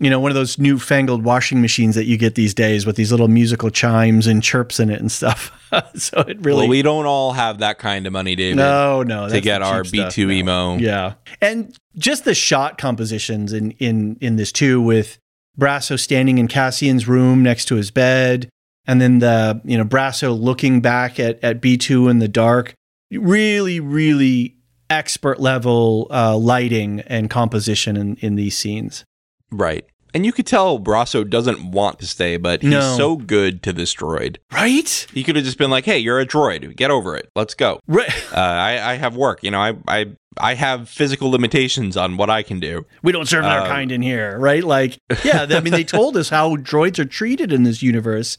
you 0.00 0.10
know 0.10 0.18
one 0.18 0.30
of 0.30 0.34
those 0.34 0.58
newfangled 0.58 1.22
washing 1.24 1.60
machines 1.60 1.94
that 1.94 2.06
you 2.06 2.16
get 2.16 2.34
these 2.34 2.54
days 2.54 2.84
with 2.86 2.96
these 2.96 3.10
little 3.12 3.28
musical 3.28 3.70
chimes 3.70 4.26
and 4.26 4.42
chirps 4.42 4.80
in 4.80 4.90
it 4.90 4.98
and 5.00 5.12
stuff. 5.12 5.52
so 5.94 6.18
it 6.20 6.38
really 6.40 6.60
well, 6.62 6.68
we 6.68 6.82
don't 6.82 7.06
all 7.06 7.32
have 7.32 7.58
that 7.58 7.78
kind 7.78 8.06
of 8.06 8.12
money, 8.12 8.34
David. 8.34 8.56
no 8.56 9.02
no 9.02 9.28
to 9.28 9.40
get 9.40 9.62
our 9.62 9.82
cheap 9.84 9.92
B 9.92 9.98
stuff. 9.98 10.14
two 10.14 10.26
No. 10.26 10.32
emo. 10.32 10.76
Yeah, 10.78 11.14
and 11.40 11.76
just 11.96 12.24
the 12.24 12.34
shot 12.34 12.78
compositions 12.78 13.52
in 13.52 13.70
in 13.72 14.16
in 14.20 14.36
this 14.36 14.50
too, 14.50 14.80
with 14.80 15.18
Brasso 15.58 15.98
standing 16.00 16.38
in 16.38 16.48
Cassian's 16.48 17.06
room 17.06 17.42
next 17.42 17.66
to 17.66 17.74
his 17.76 17.90
bed, 17.90 18.48
and 18.86 19.00
then 19.00 19.18
the 19.18 19.60
you 19.64 19.76
know 19.78 19.84
Brasso 19.84 20.36
looking 20.36 20.80
back 20.80 21.20
at 21.20 21.38
at 21.44 21.60
B 21.60 21.76
two 21.76 22.08
in 22.08 22.18
the 22.18 22.28
dark. 22.28 22.74
Really, 23.12 23.80
really 23.80 24.56
expert 24.88 25.40
level 25.40 26.06
uh, 26.10 26.36
lighting 26.36 27.00
and 27.00 27.28
composition 27.28 27.96
in 27.96 28.16
in 28.16 28.36
these 28.36 28.56
scenes. 28.56 29.04
Right. 29.52 29.84
And 30.14 30.26
you 30.26 30.32
could 30.32 30.46
tell 30.46 30.78
Brasso 30.78 31.28
doesn't 31.28 31.70
want 31.70 31.98
to 32.00 32.06
stay, 32.06 32.36
but 32.36 32.62
he's 32.62 32.70
No. 32.70 32.96
so 32.96 33.16
good 33.16 33.62
to 33.64 33.72
this 33.72 33.94
droid. 33.94 34.36
Right. 34.52 35.06
He 35.12 35.22
could 35.22 35.36
have 35.36 35.44
just 35.44 35.58
been 35.58 35.70
like, 35.70 35.84
"Hey, 35.84 35.98
you're 35.98 36.20
a 36.20 36.26
droid. 36.26 36.76
Get 36.76 36.90
over 36.90 37.16
it. 37.16 37.28
Let's 37.36 37.54
go. 37.54 37.80
Right. 37.86 38.10
Uh, 38.32 38.36
I, 38.40 38.92
I 38.92 38.94
have 38.94 39.16
work. 39.16 39.42
You 39.42 39.50
know, 39.50 39.60
I, 39.60 39.74
I, 39.88 40.06
I 40.38 40.54
have 40.54 40.88
physical 40.88 41.30
limitations 41.30 41.96
on 41.96 42.16
what 42.16 42.30
I 42.30 42.42
can 42.42 42.60
do. 42.60 42.86
We 43.02 43.12
don't 43.12 43.26
serve 43.28 43.44
our 43.44 43.60
Um, 43.62 43.66
kind 43.66 43.92
in 43.92 44.02
here, 44.02 44.38
right? 44.38 44.62
Like, 44.64 44.98
yeah, 45.24 45.46
I 45.50 45.60
mean, 45.60 45.72
they 45.72 45.84
told 45.98 46.16
us 46.16 46.28
how 46.28 46.56
droids 46.56 46.98
are 46.98 47.04
treated 47.04 47.52
in 47.52 47.62
this 47.64 47.82
universe. 47.82 48.38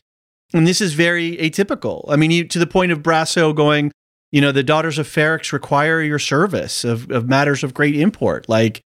And 0.54 0.68
this 0.68 0.82
is 0.82 0.94
very 0.94 1.38
atypical. 1.38 2.06
I 2.10 2.18
mean, 2.18 2.32
you, 2.32 2.44
to 2.46 2.60
the 2.60 2.68
point 2.68 2.92
of 2.92 3.00
Brasso 3.00 3.56
going, 3.56 3.92
you 4.32 4.42
know, 4.42 4.52
the 4.52 4.64
daughters 4.64 4.98
of 4.98 5.08
Ferrix 5.08 5.52
require 5.54 6.02
your 6.02 6.20
service 6.20 6.84
of, 6.84 7.10
of 7.12 7.28
matters 7.30 7.64
of 7.64 7.74
great 7.74 7.96
import. 7.96 8.48
Like, 8.50 8.82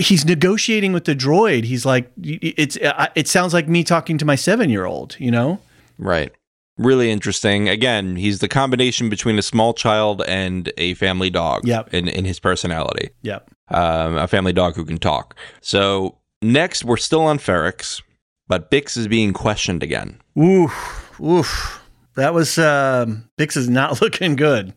he's 0.00 0.24
negotiating 0.24 0.92
with 0.92 1.04
the 1.04 1.14
droid. 1.14 1.64
He's 1.64 1.84
like, 1.86 2.10
it's, 2.22 2.76
uh, 2.76 3.08
it 3.14 3.28
sounds 3.28 3.52
like 3.54 3.68
me 3.68 3.84
talking 3.84 4.18
to 4.18 4.24
my 4.24 4.34
seven 4.34 4.70
year 4.70 4.84
old, 4.86 5.16
you 5.18 5.30
know? 5.30 5.60
Right. 5.98 6.32
Really 6.78 7.10
interesting. 7.10 7.68
Again, 7.68 8.16
he's 8.16 8.38
the 8.38 8.48
combination 8.48 9.10
between 9.10 9.38
a 9.38 9.42
small 9.42 9.74
child 9.74 10.22
and 10.26 10.72
a 10.78 10.94
family 10.94 11.28
dog. 11.30 11.66
Yep. 11.66 11.92
In 11.92 12.08
in 12.08 12.24
his 12.24 12.38
personality, 12.40 13.10
Yep. 13.22 13.50
um, 13.68 14.16
a 14.16 14.26
family 14.26 14.52
dog 14.54 14.76
who 14.76 14.84
can 14.86 14.96
talk. 14.98 15.36
So 15.60 16.16
next, 16.40 16.84
we're 16.84 16.96
still 16.96 17.20
on 17.22 17.38
Ferrix, 17.38 18.02
but 18.48 18.70
Bix 18.70 18.96
is 18.96 19.08
being 19.08 19.32
questioned 19.34 19.82
again. 19.82 20.20
Oof. 20.38 21.20
Oof. 21.20 21.82
That 22.16 22.32
was, 22.32 22.58
um, 22.58 23.28
Bix 23.38 23.56
is 23.58 23.68
not 23.68 24.00
looking 24.02 24.34
good. 24.36 24.72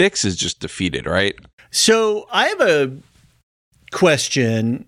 Bix 0.00 0.24
is 0.24 0.36
just 0.36 0.58
defeated, 0.60 1.04
right? 1.06 1.34
So 1.70 2.26
I 2.32 2.48
have 2.48 2.60
a 2.62 2.92
question 3.92 4.86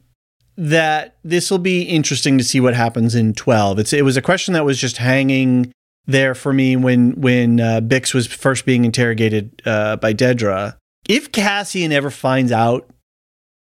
that 0.57 1.17
this 1.25 1.51
will 1.51 1.59
be 1.59 1.83
interesting 1.83 2.39
to 2.39 2.45
see 2.45 2.61
what 2.61 2.75
happens 2.75 3.15
in 3.15 3.35
12. 3.35 3.79
It's 3.79 3.93
it 3.93 4.05
was 4.05 4.17
a 4.17 4.23
question 4.23 4.55
that 4.55 4.65
was 4.65 4.79
just 4.79 4.99
hanging 4.99 5.73
there 6.07 6.35
for 6.35 6.53
me 6.53 6.77
when 6.77 7.13
when 7.21 7.61
uh, 7.61 7.81
Bix 7.81 8.15
was 8.15 8.27
first 8.27 8.67
being 8.67 8.85
interrogated 8.85 9.63
uh, 9.65 9.97
by 9.97 10.13
Dedra. 10.13 10.77
If 11.09 11.33
Cassian 11.33 11.93
ever 11.93 12.11
finds 12.11 12.53
out 12.53 12.89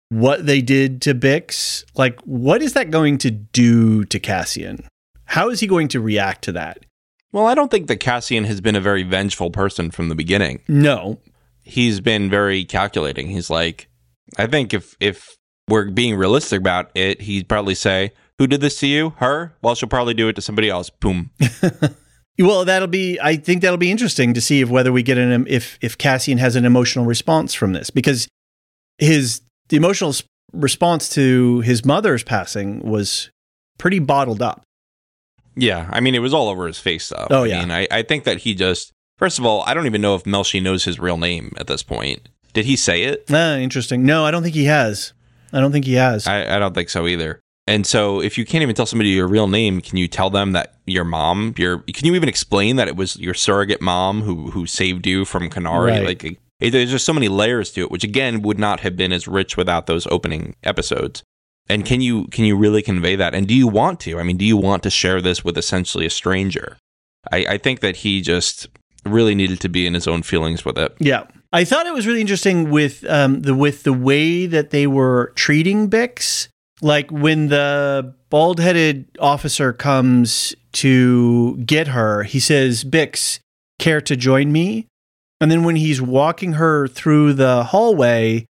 what 0.09 0.47
they 0.47 0.61
did 0.63 1.03
to 1.03 1.15
Bix, 1.15 1.85
like 1.97 2.21
what 2.23 2.63
is 2.63 2.75
that 2.75 2.91
going 2.91 3.19
to 3.19 3.31
do 3.31 4.05
to 4.05 4.19
Cassian? 4.19 4.87
How 5.25 5.51
is 5.51 5.61
he 5.61 5.67
going 5.67 5.89
to 5.89 6.01
react 6.01 6.43
to 6.45 6.53
that? 6.53 6.85
Well, 7.33 7.47
I 7.47 7.55
don't 7.55 7.71
think 7.71 7.89
that 7.89 7.97
Cassian 8.01 8.45
has 8.45 8.61
been 8.61 8.77
a 8.77 8.81
very 8.81 9.03
vengeful 9.03 9.51
person 9.51 9.91
from 9.91 10.09
the 10.09 10.15
beginning. 10.15 10.63
No. 10.69 11.19
he's 11.63 12.01
been 12.01 12.31
very 12.31 12.65
calculating. 12.65 13.27
He's 13.27 13.51
like, 13.51 13.89
I 14.37 14.47
think 14.47 14.75
if 14.75 14.97
if 15.01 15.37
we're 15.69 15.91
being 15.91 16.17
realistic 16.17 16.61
about 16.61 16.91
it, 16.95 17.23
he'd 17.23 17.49
probably 17.49 17.75
say, 17.75 18.13
"Who 18.39 18.47
did 18.47 18.61
this 18.61 18.79
to 18.81 18.87
you? 18.87 19.15
Her? 19.19 19.55
Well, 19.63 19.75
she'll 19.75 19.89
probably 19.89 20.15
do 20.15 20.29
it 20.29 20.35
to 20.37 20.43
somebody 20.43 20.69
else." 20.69 20.91
Boom. 20.91 21.31
Well, 22.39 22.67
that'll 22.67 22.89
be. 22.89 23.19
I 23.19 23.37
think 23.37 23.63
that'll 23.63 23.79
be 23.79 23.91
interesting 23.91 24.35
to 24.35 24.43
see 24.43 24.61
if 24.61 24.69
whether 24.69 24.93
we 24.93 25.03
get 25.03 25.17
an 25.17 25.47
if 25.49 25.79
if 25.81 25.97
Cassian 25.97 26.37
has 26.37 26.55
an 26.55 26.67
emotional 26.67 27.07
response 27.07 27.55
from 27.55 27.73
this 27.73 27.89
because 27.89 28.29
his 28.99 29.41
the 29.71 29.77
emotional 29.79 30.13
response 30.53 31.09
to 31.15 31.61
his 31.61 31.87
mother's 31.87 32.23
passing 32.23 32.81
was 32.81 33.31
pretty 33.79 34.01
bottled 34.01 34.43
up. 34.43 34.65
yeah, 35.55 35.89
I 35.91 36.01
mean, 36.01 36.15
it 36.15 36.19
was 36.19 36.35
all 36.35 36.51
over 36.51 36.67
his 36.67 36.79
face, 36.79 37.09
though. 37.09 37.27
Oh, 37.31 37.45
I 37.45 37.47
yeah. 37.47 37.61
mean, 37.61 37.71
I, 37.71 37.89
I 37.91 38.03
think 38.03 38.25
that 38.25 38.39
he 38.41 38.55
just 38.55 38.93
first 39.17 39.39
of 39.39 39.47
all, 39.47 39.63
I 39.63 39.73
don't 39.73 39.87
even 39.87 40.03
know 40.03 40.15
if 40.15 40.25
Melshi 40.25 40.63
knows 40.63 40.85
his 40.85 40.99
real 41.01 41.17
name 41.17 41.55
at 41.57 41.69
this 41.69 41.83
point. 41.83 42.29
Did 42.57 42.65
he 42.65 42.75
say 42.75 43.03
it? 43.03 43.27
Ah, 43.29 43.57
interesting. 43.57 44.07
No, 44.07 44.25
I 44.25 44.31
don't 44.31 44.43
think 44.43 44.55
he 44.55 44.65
has. 44.65 45.13
I 45.53 45.61
don't 45.61 45.73
think 45.73 45.85
he 45.85 45.93
has. 45.93 46.27
I, 46.27 46.57
I 46.57 46.59
don't 46.59 46.73
think 46.73 46.89
so 46.89 47.07
either. 47.07 47.39
And 47.67 47.87
so, 47.87 48.23
if 48.23 48.39
you 48.39 48.47
can't 48.47 48.63
even 48.63 48.75
tell 48.75 48.87
somebody 48.87 49.11
your 49.11 49.29
real 49.29 49.47
name, 49.47 49.83
can 49.83 49.99
you 49.99 50.09
tell 50.09 50.31
them 50.31 50.53
that 50.53 50.77
your 50.87 51.05
mom, 51.05 51.53
your 51.59 51.81
can 51.81 52.07
you 52.07 52.15
even 52.15 52.31
explain 52.31 52.77
that 52.77 52.89
it 52.89 52.97
was 52.97 53.19
your 53.19 53.35
surrogate 53.35 53.83
mom 53.83 54.23
who 54.23 54.51
who 54.53 54.65
saved 54.65 55.07
you 55.07 55.27
from 55.27 55.51
Kenari? 55.51 55.91
Right. 55.91 56.07
Like, 56.07 56.25
it, 56.59 56.71
there's 56.71 56.91
just 56.91 57.05
so 57.05 57.13
many 57.13 57.29
layers 57.29 57.73
to 57.73 57.83
it, 57.83 57.91
which 57.91 58.05
again 58.05 58.41
would 58.41 58.59
not 58.59 58.81
have 58.81 58.97
been 58.97 59.13
as 59.13 59.29
rich 59.29 59.59
without 59.59 59.85
those 59.85 60.07
opening 60.07 60.57
episodes. 60.63 61.23
And 61.69 61.85
can 61.85 62.01
you 62.01 62.27
can 62.29 62.47
you 62.47 62.57
really 62.57 62.81
convey 62.81 63.17
that? 63.17 63.35
And 63.35 63.47
do 63.47 63.55
you 63.55 63.69
want 63.69 64.01
to? 64.01 64.19
I 64.19 64.23
mean, 64.23 64.39
do 64.39 64.47
you 64.47 64.57
want 64.57 64.83
to 64.85 64.91
share 64.91 65.21
this 65.21 65.45
with 65.45 65.59
essentially 65.59 66.07
a 66.07 66.11
stranger? 66.11 66.79
I, 67.31 67.45
I 67.51 67.59
think 67.59 67.81
that 67.81 67.97
he 67.97 68.23
just 68.23 68.69
really 69.05 69.35
needed 69.35 69.61
to 69.61 69.69
be 69.69 69.87
in 69.87 69.93
his 69.93 70.09
own 70.09 70.23
feelings 70.23 70.65
with 70.65 70.79
it. 70.79 70.97
Yeah. 70.99 71.25
I 71.53 71.65
thought 71.65 71.87
it 71.87 71.95
was 71.95 72.07
really 72.07 72.21
interesting 72.21 72.71
with 72.71 73.05
um, 73.09 73.43
the 73.43 73.55
with 73.55 73.83
the 73.85 73.93
way 73.93 74.47
that 74.47 74.71
they 74.71 74.87
were 74.87 75.33
treating 75.37 75.89
Bix. 75.89 76.49
Like 76.83 77.11
when 77.11 77.49
the 77.49 78.15
bald 78.29 78.61
headed 78.61 79.07
officer 79.19 79.73
comes 79.73 80.55
to 80.73 81.57
get 81.59 81.89
her, 81.89 82.25
he 82.25 82.39
says, 82.39 82.85
Bix, 82.85 83.39
care 83.79 84.01
to 84.03 84.17
join 84.17 84.53
me? 84.53 84.87
And 85.41 85.51
then 85.51 85.65
when 85.65 85.77
he's 85.77 86.03
walking 86.03 86.55
her 86.55 86.89
through 86.89 87.35
the 87.35 87.65
hallway, 87.65 88.47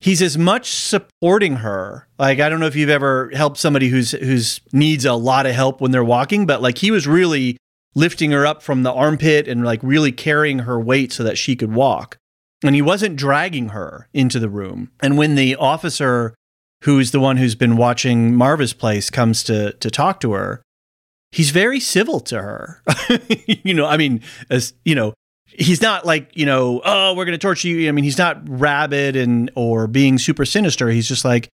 he's 0.00 0.22
as 0.22 0.38
much 0.38 0.70
supporting 0.70 1.56
her. 1.56 2.08
Like 2.18 2.40
I 2.40 2.48
don't 2.48 2.60
know 2.60 2.66
if 2.66 2.76
you've 2.76 2.88
ever 2.88 3.30
helped 3.34 3.58
somebody 3.58 3.88
who's 3.88 4.12
who's 4.12 4.60
needs 4.72 5.04
a 5.04 5.14
lot 5.14 5.46
of 5.46 5.54
help 5.54 5.80
when 5.80 5.90
they're 5.90 6.04
walking, 6.04 6.46
but 6.46 6.62
like 6.62 6.78
he 6.78 6.90
was 6.90 7.06
really 7.06 7.56
lifting 7.94 8.30
her 8.30 8.46
up 8.46 8.62
from 8.62 8.82
the 8.82 8.92
armpit 8.92 9.48
and 9.48 9.64
like 9.64 9.80
really 9.82 10.12
carrying 10.12 10.60
her 10.60 10.78
weight 10.78 11.12
so 11.12 11.22
that 11.24 11.38
she 11.38 11.56
could 11.56 11.72
walk. 11.72 12.16
And 12.64 12.74
he 12.74 12.82
wasn't 12.82 13.16
dragging 13.16 13.68
her 13.68 14.08
into 14.12 14.40
the 14.40 14.48
room. 14.48 14.90
And 15.00 15.16
when 15.16 15.36
the 15.36 15.54
officer 15.56 16.34
who's 16.84 17.10
the 17.10 17.20
one 17.20 17.36
who's 17.36 17.54
been 17.54 17.76
watching 17.76 18.34
Marva's 18.34 18.72
place 18.72 19.10
comes 19.10 19.42
to 19.44 19.72
to 19.72 19.90
talk 19.90 20.20
to 20.20 20.32
her, 20.32 20.62
he's 21.30 21.50
very 21.50 21.80
civil 21.80 22.20
to 22.20 22.42
her. 22.42 22.82
you 23.46 23.74
know, 23.74 23.86
I 23.86 23.96
mean, 23.96 24.22
as 24.50 24.74
you 24.84 24.94
know, 24.94 25.14
he's 25.46 25.82
not 25.82 26.04
like 26.04 26.30
you 26.36 26.46
know 26.46 26.80
oh 26.84 27.14
we're 27.14 27.24
going 27.24 27.32
to 27.32 27.38
torture 27.38 27.68
you 27.68 27.88
i 27.88 27.92
mean 27.92 28.04
he's 28.04 28.18
not 28.18 28.40
rabid 28.48 29.16
and 29.16 29.50
or 29.54 29.86
being 29.86 30.18
super 30.18 30.44
sinister 30.44 30.88
he's 30.90 31.08
just 31.08 31.24
like 31.24 31.48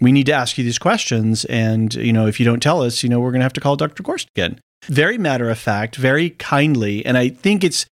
we 0.00 0.12
need 0.12 0.26
to 0.26 0.32
ask 0.32 0.58
you 0.58 0.64
these 0.64 0.78
questions 0.78 1.44
and 1.46 1.94
you 1.94 2.12
know 2.12 2.26
if 2.26 2.40
you 2.40 2.44
don't 2.44 2.62
tell 2.62 2.82
us 2.82 3.02
you 3.02 3.08
know 3.08 3.20
we're 3.20 3.30
going 3.30 3.40
to 3.40 3.44
have 3.44 3.52
to 3.52 3.60
call 3.60 3.76
dr 3.76 4.02
gorst 4.02 4.28
again 4.36 4.58
very 4.86 5.16
matter 5.16 5.48
of 5.48 5.58
fact 5.58 5.96
very 5.96 6.30
kindly 6.30 7.06
and 7.06 7.16
i 7.16 7.28
think 7.28 7.62
it's 7.62 7.86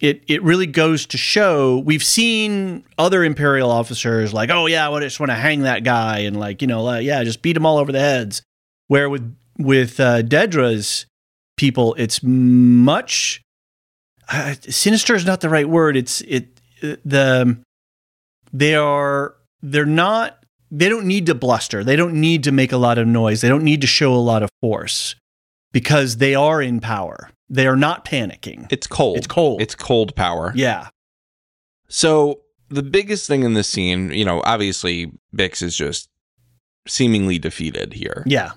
it 0.00 0.22
it 0.26 0.42
really 0.42 0.66
goes 0.66 1.06
to 1.06 1.16
show 1.16 1.78
we've 1.78 2.04
seen 2.04 2.84
other 2.98 3.22
imperial 3.24 3.70
officers 3.70 4.32
like 4.34 4.50
oh 4.50 4.66
yeah 4.66 4.90
i 4.90 5.00
just 5.00 5.20
want 5.20 5.30
to 5.30 5.36
hang 5.36 5.60
that 5.62 5.84
guy 5.84 6.18
and 6.18 6.38
like 6.38 6.60
you 6.60 6.68
know 6.68 6.98
yeah 6.98 7.22
just 7.22 7.42
beat 7.42 7.52
them 7.52 7.64
all 7.64 7.78
over 7.78 7.92
the 7.92 8.00
heads 8.00 8.42
where 8.88 9.08
with 9.08 9.36
with 9.58 10.00
uh, 10.00 10.20
dedra's 10.22 11.06
people 11.56 11.94
it's 11.96 12.20
much 12.22 13.44
uh, 14.28 14.54
sinister 14.68 15.14
is 15.14 15.26
not 15.26 15.40
the 15.40 15.48
right 15.48 15.68
word. 15.68 15.96
It's 15.96 16.20
it 16.22 16.60
the 16.80 17.58
they 18.52 18.74
are 18.74 19.34
they're 19.62 19.86
not 19.86 20.44
they 20.70 20.88
don't 20.88 21.06
need 21.06 21.26
to 21.26 21.34
bluster. 21.34 21.84
They 21.84 21.96
don't 21.96 22.14
need 22.14 22.44
to 22.44 22.52
make 22.52 22.72
a 22.72 22.76
lot 22.76 22.98
of 22.98 23.06
noise. 23.06 23.40
They 23.40 23.48
don't 23.48 23.64
need 23.64 23.80
to 23.82 23.86
show 23.86 24.14
a 24.14 24.16
lot 24.16 24.42
of 24.42 24.50
force 24.60 25.14
because 25.72 26.16
they 26.16 26.34
are 26.34 26.62
in 26.62 26.80
power. 26.80 27.30
They 27.54 27.66
are 27.66 27.76
not 27.76 28.04
panicking. 28.04 28.66
It's 28.70 28.86
cold. 28.86 29.16
It's 29.16 29.26
cold. 29.26 29.62
It's 29.62 29.74
cold 29.74 30.14
power. 30.16 30.52
Yeah. 30.56 30.88
So 31.88 32.40
the 32.68 32.82
biggest 32.82 33.26
thing 33.28 33.42
in 33.44 33.54
this 33.54 33.68
scene, 33.68 34.10
you 34.10 34.24
know, 34.24 34.42
obviously 34.44 35.12
Bix 35.36 35.62
is 35.62 35.76
just 35.76 36.08
seemingly 36.88 37.38
defeated 37.38 37.92
here. 37.92 38.24
Yeah. 38.26 38.50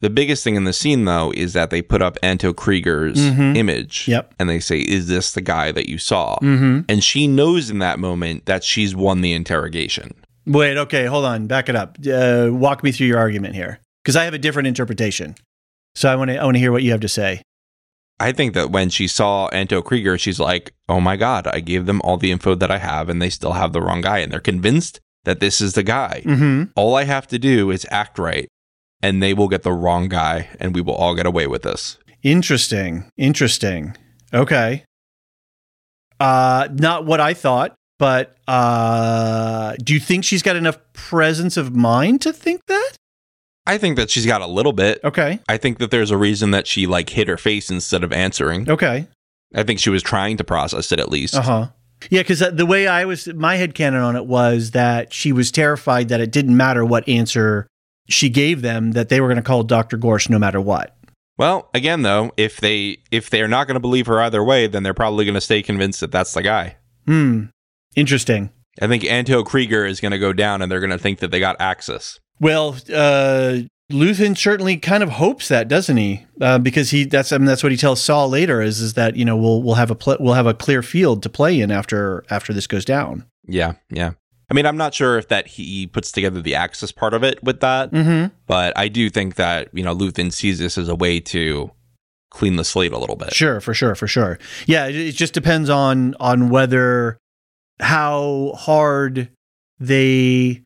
The 0.00 0.10
biggest 0.10 0.44
thing 0.44 0.54
in 0.54 0.62
the 0.64 0.72
scene, 0.72 1.04
though, 1.04 1.32
is 1.36 1.52
that 1.54 1.70
they 1.70 1.82
put 1.82 2.00
up 2.02 2.16
Anto 2.22 2.52
Kreegyr's 2.52 3.18
Mhm. 3.18 3.56
image. 3.56 4.06
Yep. 4.06 4.32
And 4.38 4.48
they 4.48 4.60
say, 4.60 4.78
Is 4.78 5.08
this 5.08 5.32
the 5.32 5.40
guy 5.40 5.72
that 5.72 5.88
you 5.88 5.98
saw? 5.98 6.36
Mm-hmm. 6.40 6.82
And 6.88 7.02
she 7.02 7.26
knows 7.26 7.68
in 7.68 7.80
that 7.80 7.98
moment 7.98 8.46
that 8.46 8.62
she's 8.62 8.94
won 8.94 9.20
the 9.22 9.32
interrogation. 9.32 10.14
Wait. 10.46 10.76
Okay. 10.78 11.06
Hold 11.06 11.24
on. 11.24 11.46
Back 11.48 11.68
it 11.68 11.74
up. 11.76 11.98
Uh, 12.10 12.48
walk 12.52 12.82
me 12.84 12.92
through 12.92 13.08
your 13.08 13.18
argument 13.18 13.54
here 13.56 13.80
because 14.04 14.14
I 14.16 14.24
have 14.24 14.34
a 14.34 14.38
different 14.38 14.68
interpretation. 14.68 15.34
So 15.96 16.08
I 16.08 16.14
want 16.14 16.30
to 16.30 16.36
I 16.40 16.44
want 16.44 16.54
to 16.54 16.60
hear 16.60 16.70
what 16.72 16.84
you 16.84 16.92
have 16.92 17.00
to 17.00 17.08
say. 17.08 17.42
I 18.20 18.32
think 18.32 18.54
that 18.54 18.70
when 18.70 18.90
she 18.90 19.06
saw 19.06 19.46
Anto 19.48 19.80
Kreegyr, 19.82 20.18
she's 20.18 20.40
like, 20.40 20.74
Oh 20.88 21.00
my 21.00 21.16
God, 21.16 21.46
I 21.46 21.60
gave 21.60 21.86
them 21.86 22.00
all 22.02 22.16
the 22.16 22.30
info 22.32 22.54
that 22.56 22.70
I 22.70 22.78
have, 22.78 23.08
and 23.08 23.22
they 23.22 23.30
still 23.30 23.52
have 23.52 23.72
the 23.72 23.80
wrong 23.80 24.00
guy. 24.00 24.18
And 24.18 24.32
they're 24.32 24.40
convinced 24.40 25.00
that 25.24 25.40
this 25.40 25.60
is 25.60 25.74
the 25.74 25.82
guy. 25.82 26.22
Mm-hmm. 26.24 26.70
All 26.74 26.94
I 26.96 27.04
have 27.04 27.26
to 27.28 27.38
do 27.38 27.70
is 27.70 27.86
act 27.90 28.18
right, 28.18 28.48
and 29.02 29.22
they 29.22 29.34
will 29.34 29.48
get 29.48 29.62
the 29.62 29.72
wrong 29.72 30.08
guy, 30.08 30.48
and 30.58 30.74
we 30.74 30.80
will 30.80 30.94
all 30.94 31.14
get 31.14 31.26
away 31.26 31.46
with 31.46 31.62
this. 31.62 31.98
Interesting. 32.22 33.10
Interesting. 33.16 33.96
Okay. 34.34 34.84
Uh 36.18 36.68
not 36.72 37.06
what 37.06 37.20
I 37.20 37.32
thought, 37.34 37.74
but 37.98 38.36
uh 38.48 39.74
do 39.84 39.94
you 39.94 40.00
think 40.00 40.24
she's 40.24 40.42
got 40.42 40.56
enough 40.56 40.78
presence 40.92 41.56
of 41.56 41.74
mind 41.76 42.20
to 42.22 42.32
think 42.32 42.62
that? 42.66 42.92
I 43.68 43.76
think 43.76 43.96
that 43.96 44.10
she's 44.10 44.24
got 44.24 44.40
a 44.40 44.46
little 44.46 44.72
bit. 44.72 44.98
Okay. 45.04 45.40
I 45.46 45.58
think 45.58 45.78
that 45.78 45.90
there's 45.90 46.10
a 46.10 46.16
reason 46.16 46.52
that 46.52 46.66
she 46.66 46.86
like 46.86 47.10
hit 47.10 47.28
her 47.28 47.36
face 47.36 47.70
instead 47.70 48.02
of 48.02 48.12
answering. 48.12 48.68
Okay. 48.68 49.06
I 49.54 49.62
think 49.62 49.78
she 49.78 49.90
was 49.90 50.02
trying 50.02 50.38
to 50.38 50.44
process 50.44 50.90
it 50.90 50.98
at 50.98 51.10
least. 51.10 51.34
Uh-huh. 51.34 51.68
Yeah, 52.10 52.22
cuz 52.22 52.38
the 52.38 52.66
way 52.66 52.86
I 52.86 53.04
was 53.04 53.28
my 53.34 53.56
head 53.56 53.74
canon 53.74 54.00
on 54.00 54.16
it 54.16 54.24
was 54.24 54.70
that 54.70 55.12
she 55.12 55.32
was 55.32 55.50
terrified 55.50 56.08
that 56.08 56.20
it 56.20 56.32
didn't 56.32 56.56
matter 56.56 56.84
what 56.84 57.06
answer 57.08 57.66
she 58.08 58.30
gave 58.30 58.62
them 58.62 58.92
that 58.92 59.10
they 59.10 59.20
were 59.20 59.28
going 59.28 59.36
to 59.36 59.42
call 59.42 59.64
Dr. 59.64 59.98
Gorst 59.98 60.30
no 60.30 60.38
matter 60.38 60.60
what. 60.60 60.96
Well, 61.36 61.68
again 61.74 62.02
though, 62.02 62.32
if 62.38 62.56
they 62.56 62.98
if 63.10 63.28
they're 63.28 63.48
not 63.48 63.66
going 63.66 63.74
to 63.74 63.80
believe 63.80 64.06
her 64.06 64.20
either 64.22 64.42
way, 64.42 64.66
then 64.66 64.82
they're 64.82 64.94
probably 64.94 65.26
going 65.26 65.34
to 65.34 65.42
stay 65.42 65.62
convinced 65.62 66.00
that 66.00 66.10
that's 66.10 66.32
the 66.32 66.42
guy. 66.42 66.76
Hmm. 67.06 67.46
Interesting. 67.94 68.50
I 68.80 68.86
think 68.86 69.04
Anto 69.04 69.42
Kreegyr 69.42 69.88
is 69.88 70.00
going 70.00 70.12
to 70.12 70.18
go 70.18 70.32
down, 70.32 70.62
and 70.62 70.70
they're 70.70 70.80
going 70.80 70.90
to 70.90 70.98
think 70.98 71.18
that 71.18 71.30
they 71.32 71.40
got 71.40 71.56
Axis. 71.60 72.20
Well, 72.40 72.76
uh, 72.92 73.60
Luthen 73.90 74.36
certainly 74.36 74.76
kind 74.76 75.02
of 75.02 75.08
hopes 75.10 75.48
that, 75.48 75.66
doesn't 75.68 75.96
he? 75.96 76.26
Uh, 76.40 76.58
because 76.58 76.90
he 76.90 77.04
that's 77.04 77.32
I 77.32 77.38
mean, 77.38 77.46
that's 77.46 77.62
what 77.62 77.72
he 77.72 77.78
tells 77.78 78.02
Saw 78.02 78.26
later 78.26 78.60
is 78.60 78.80
is 78.80 78.94
that 78.94 79.16
you 79.16 79.24
know 79.24 79.36
we'll 79.36 79.62
we'll 79.62 79.74
have 79.76 79.90
a 79.90 79.94
pl- 79.94 80.18
we'll 80.20 80.34
have 80.34 80.46
a 80.46 80.54
clear 80.54 80.82
field 80.82 81.22
to 81.22 81.28
play 81.28 81.60
in 81.60 81.70
after 81.70 82.24
after 82.30 82.52
this 82.52 82.66
goes 82.66 82.84
down. 82.84 83.24
Yeah, 83.46 83.74
yeah. 83.90 84.12
I 84.50 84.54
mean, 84.54 84.64
I'm 84.66 84.76
not 84.78 84.94
sure 84.94 85.18
if 85.18 85.28
that 85.28 85.46
he 85.46 85.86
puts 85.86 86.10
together 86.12 86.40
the 86.40 86.54
Axis 86.54 86.90
part 86.92 87.12
of 87.14 87.22
it 87.22 87.42
with 87.42 87.60
that, 87.60 87.90
Mm-hmm. 87.92 88.34
but 88.46 88.76
I 88.78 88.88
do 88.88 89.10
think 89.10 89.34
that 89.36 89.68
you 89.72 89.82
know 89.82 89.94
Luthen 89.96 90.32
sees 90.32 90.58
this 90.58 90.76
as 90.78 90.88
a 90.88 90.94
way 90.94 91.20
to 91.20 91.70
clean 92.30 92.56
the 92.56 92.64
slate 92.64 92.92
a 92.92 92.98
little 92.98 93.16
bit. 93.16 93.32
Sure, 93.32 93.58
for 93.60 93.72
sure, 93.72 93.94
for 93.94 94.06
sure. 94.06 94.38
Yeah, 94.66 94.86
it, 94.86 94.96
it 94.96 95.12
just 95.12 95.32
depends 95.32 95.70
on 95.70 96.14
on 96.20 96.50
whether 96.50 97.16
how 97.80 98.52
hard 98.56 99.30
they 99.80 100.62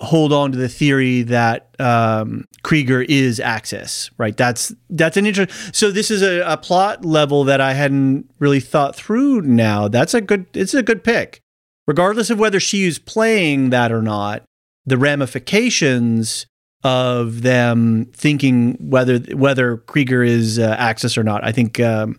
hold 0.00 0.32
on 0.32 0.50
to 0.52 0.58
the 0.58 0.68
theory 0.68 1.22
that 1.22 1.74
um, 1.78 2.46
Kreegyr 2.64 3.04
is 3.08 3.38
Axis, 3.38 4.10
right? 4.18 4.36
That's 4.36 4.72
that's 4.88 5.16
an 5.16 5.26
interest. 5.26 5.74
So 5.74 5.90
this 5.90 6.10
is 6.10 6.22
a, 6.22 6.40
a 6.40 6.56
plot 6.56 7.04
level 7.04 7.44
that 7.44 7.60
I 7.60 7.74
hadn't 7.74 8.30
really 8.38 8.60
thought 8.60 8.96
through. 8.96 9.42
Now 9.42 9.88
that's 9.88 10.14
a 10.14 10.20
good. 10.20 10.46
It's 10.54 10.74
a 10.74 10.82
good 10.82 11.04
pick, 11.04 11.40
regardless 11.86 12.30
of 12.30 12.38
whether 12.38 12.60
she 12.60 12.84
is 12.84 12.98
playing 12.98 13.70
that 13.70 13.92
or 13.92 14.02
not. 14.02 14.42
The 14.86 14.98
ramifications 14.98 16.46
of 16.82 17.42
them 17.42 18.06
thinking 18.14 18.76
whether 18.80 19.18
whether 19.18 19.76
Kreegyr 19.76 20.26
is 20.26 20.58
uh, 20.58 20.76
Axis 20.78 21.18
or 21.18 21.22
not, 21.22 21.44
I 21.44 21.52
think 21.52 21.78
um, 21.78 22.18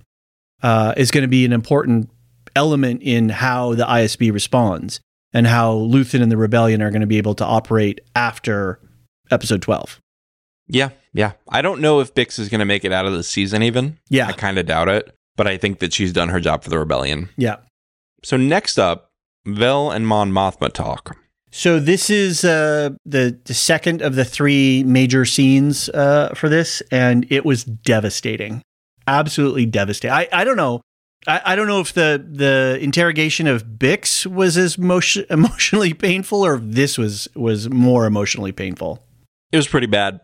uh, 0.62 0.94
is 0.96 1.12
going 1.12 1.24
to 1.24 1.28
be 1.28 1.46
an 1.46 1.54
important 1.54 2.10
element 2.56 3.02
in 3.02 3.30
how 3.30 3.74
the 3.74 3.86
ISB 3.86 4.32
responds 4.32 5.00
and 5.34 5.48
how 5.48 5.74
Luthen 5.74 6.22
and 6.22 6.32
the 6.32 6.38
Rebellion 6.38 6.82
are 6.82 6.90
going 6.92 7.02
to 7.02 7.08
be 7.08 7.18
able 7.18 7.36
to 7.36 7.46
operate 7.46 8.02
after 8.16 8.80
Episode 9.30 9.62
Twelve. 9.62 10.00
Yeah, 10.68 10.90
yeah. 11.14 11.34
I 11.50 11.62
don't 11.62 11.82
know 11.82 12.00
if 12.00 12.14
Bix 12.14 12.40
is 12.40 12.50
going 12.50 12.60
to 12.60 12.66
make 12.66 12.86
it 12.86 12.92
out 12.94 13.06
of 13.06 13.14
the 13.14 13.24
season 13.24 13.64
even. 13.64 13.98
Yeah, 14.10 14.28
I 14.28 14.34
kind 14.34 14.58
of 14.58 14.66
doubt 14.66 14.90
it, 14.90 15.14
but 15.36 15.48
I 15.48 15.58
think 15.58 15.80
that 15.80 15.94
she's 15.94 16.14
done 16.14 16.30
her 16.30 16.40
job 16.40 16.64
for 16.64 16.70
the 16.70 16.80
rebellion. 16.80 17.30
yeah. 17.38 17.58
So 18.24 18.38
next 18.38 18.78
up, 18.78 19.10
Vel 19.46 19.90
and 19.90 20.06
Mon 20.08 20.32
Mothma 20.32 20.72
talk. 20.72 21.18
So 21.50 21.80
this 21.80 22.10
is 22.10 22.46
uh, 22.46 22.92
the 23.06 23.38
the 23.46 23.54
second 23.54 24.02
of 24.02 24.16
the 24.16 24.24
three 24.24 24.84
major 24.84 25.26
scenes 25.26 25.90
uh, 25.90 26.30
for 26.36 26.48
this, 26.48 26.82
and 26.92 27.26
it 27.30 27.44
was 27.44 27.64
devastating, 27.66 28.62
absolutely 29.08 29.66
devastating. 29.66 30.14
I, 30.14 30.28
I 30.32 30.44
don't 30.46 30.56
know, 30.56 30.82
I, 31.28 31.42
I 31.46 31.56
don't 31.56 31.68
know 31.68 31.80
if 31.80 31.94
the 31.94 32.24
the 32.28 32.78
interrogation 32.82 33.48
of 33.48 33.66
Bix 33.66 34.26
was 34.26 34.58
as 34.58 34.78
motion, 34.78 35.26
emotionally 35.30 35.94
painful, 35.94 36.46
or 36.46 36.56
if 36.56 36.62
this 36.64 36.98
was 36.98 37.28
was 37.36 37.70
more 37.70 38.06
emotionally 38.06 38.52
painful. 38.52 39.04
It 39.52 39.58
was 39.58 39.68
pretty 39.68 39.88
bad. 39.88 40.22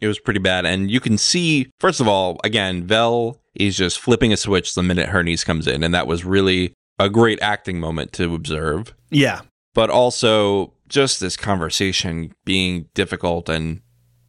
It 0.00 0.06
was 0.06 0.18
pretty 0.18 0.40
bad. 0.40 0.66
And 0.66 0.90
you 0.90 1.00
can 1.00 1.16
see, 1.18 1.70
first 1.80 2.00
of 2.00 2.08
all, 2.08 2.38
again, 2.44 2.86
Vel 2.86 3.40
is 3.54 3.76
just 3.76 3.98
flipping 3.98 4.32
a 4.32 4.36
switch 4.36 4.74
the 4.74 4.82
minute 4.82 5.08
her 5.08 5.22
niece 5.22 5.42
comes 5.42 5.66
in. 5.66 5.82
And 5.82 5.94
that 5.94 6.06
was 6.06 6.24
really 6.24 6.74
a 6.98 7.08
great 7.08 7.40
acting 7.40 7.80
moment 7.80 8.12
to 8.14 8.34
observe. 8.34 8.94
Yeah, 9.10 9.40
But 9.74 9.88
also 9.90 10.74
just 10.88 11.20
this 11.20 11.36
conversation 11.36 12.32
being 12.44 12.88
difficult 12.94 13.48
and, 13.48 13.80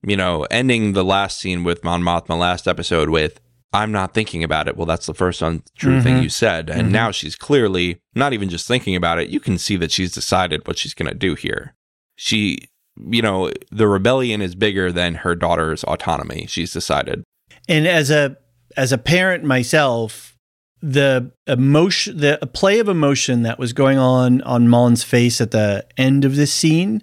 you 0.05 0.15
know, 0.15 0.47
ending 0.49 0.93
the 0.93 1.03
last 1.03 1.39
scene 1.39 1.63
with 1.63 1.83
Mon 1.83 2.01
Mothma 2.01 2.37
last 2.37 2.67
episode 2.67 3.09
with, 3.09 3.39
I'm 3.73 3.91
not 3.91 4.13
thinking 4.13 4.43
about 4.43 4.67
it. 4.67 4.77
Well, 4.77 4.85
that's 4.85 5.05
the 5.07 5.13
first 5.13 5.41
untrue 5.41 6.01
thing 6.01 6.15
Mhm. 6.17 6.23
you 6.23 6.29
said. 6.29 6.69
And 6.69 6.87
Mhm. 6.87 6.91
now 6.91 7.11
she's 7.11 7.35
clearly 7.35 7.99
not 8.15 8.31
even 8.33 8.49
just 8.49 8.65
thinking 8.67 8.95
about 8.95 9.19
it. 9.19 9.29
You 9.29 9.39
can 9.39 9.57
see 9.57 9.75
that 9.77 9.91
she's 9.91 10.11
decided 10.13 10.65
what 10.67 10.77
she's 10.77 10.93
going 10.93 11.09
to 11.11 11.17
do 11.17 11.35
here. 11.35 11.75
She, 12.15 12.69
you 13.11 13.21
know, 13.21 13.51
the 13.71 13.87
rebellion 13.87 14.41
is 14.41 14.55
bigger 14.55 14.91
than 14.91 15.15
her 15.15 15.35
daughter's 15.35 15.83
autonomy. 15.83 16.45
She's 16.47 16.71
decided. 16.71 17.23
and 17.69 17.85
as 17.87 18.09
a 18.09 18.37
as 18.77 18.91
a 18.93 18.97
parent 18.97 19.43
myself 19.43 20.35
the 20.81 21.31
emotion 21.47 22.17
the 22.17 22.37
play 22.53 22.79
of 22.79 22.87
emotion 22.87 23.41
that 23.43 23.57
was 23.59 23.73
going 23.73 23.97
on 23.97 24.41
on 24.43 24.67
Mon's 24.69 25.03
face 25.03 25.41
at 25.41 25.51
the 25.51 25.85
end 25.97 26.23
of 26.23 26.35
this 26.35 26.53
scene 26.53 27.01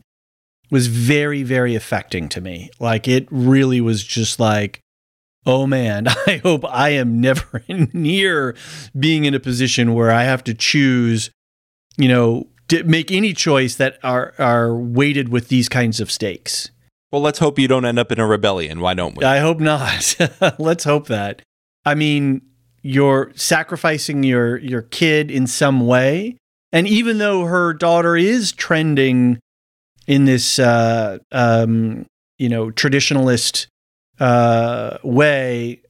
was 0.71 0.87
very 0.87 1.43
very 1.43 1.75
affecting 1.75 2.29
to 2.31 2.41
me 2.41 2.71
like 2.81 3.07
it 3.09 3.27
really 3.31 3.81
was 3.81 4.05
just 4.05 4.39
like 4.41 4.81
oh 5.47 5.67
man 5.67 6.07
i 6.27 6.41
hope 6.43 6.65
i 6.69 6.91
am 6.91 7.21
never 7.21 7.63
near 7.93 8.57
being 8.99 9.25
in 9.25 9.35
a 9.35 9.41
position 9.41 9.95
where 9.95 10.11
i 10.11 10.25
have 10.25 10.43
to 10.45 10.55
choose 10.55 11.31
you 11.97 12.09
know 12.09 12.47
make 12.85 13.11
any 13.11 13.33
choice 13.33 13.77
that 13.77 13.99
are 14.03 14.35
are 14.39 14.75
weighted 14.75 15.29
with 15.29 15.49
these 15.49 15.69
kinds 15.69 16.01
of 16.01 16.11
stakes. 16.11 16.71
Well, 17.13 17.23
let's 17.23 17.39
hope 17.39 17.59
you 17.59 17.69
don't 17.69 17.85
end 17.85 17.99
up 17.99 18.11
in 18.11 18.19
a 18.19 18.27
rebellion. 18.27 18.81
Why 18.81 18.95
don't 18.95 19.17
we? 19.17 19.25
I 19.25 19.39
hope 19.39 19.61
not. 19.61 20.17
let's 20.59 20.85
hope 20.85 21.07
that. 21.09 21.43
I 21.85 21.95
mean, 21.95 22.43
you're 22.83 23.31
sacrificing 23.35 24.23
your 24.23 24.57
your 24.59 24.83
kid 24.83 25.31
in 25.31 25.47
some 25.47 25.87
way, 25.87 26.37
and 26.73 26.89
even 26.89 27.19
though 27.19 27.45
her 27.45 27.73
daughter 27.73 28.17
is 28.17 28.53
trending 28.53 29.39
in 30.07 30.25
this 30.25 30.59
uh, 30.59 31.19
um, 31.31 32.07
you 32.39 32.49
know 32.49 32.71
traditionalist 32.71 33.67
uh, 34.21 34.99
way, 35.03 35.83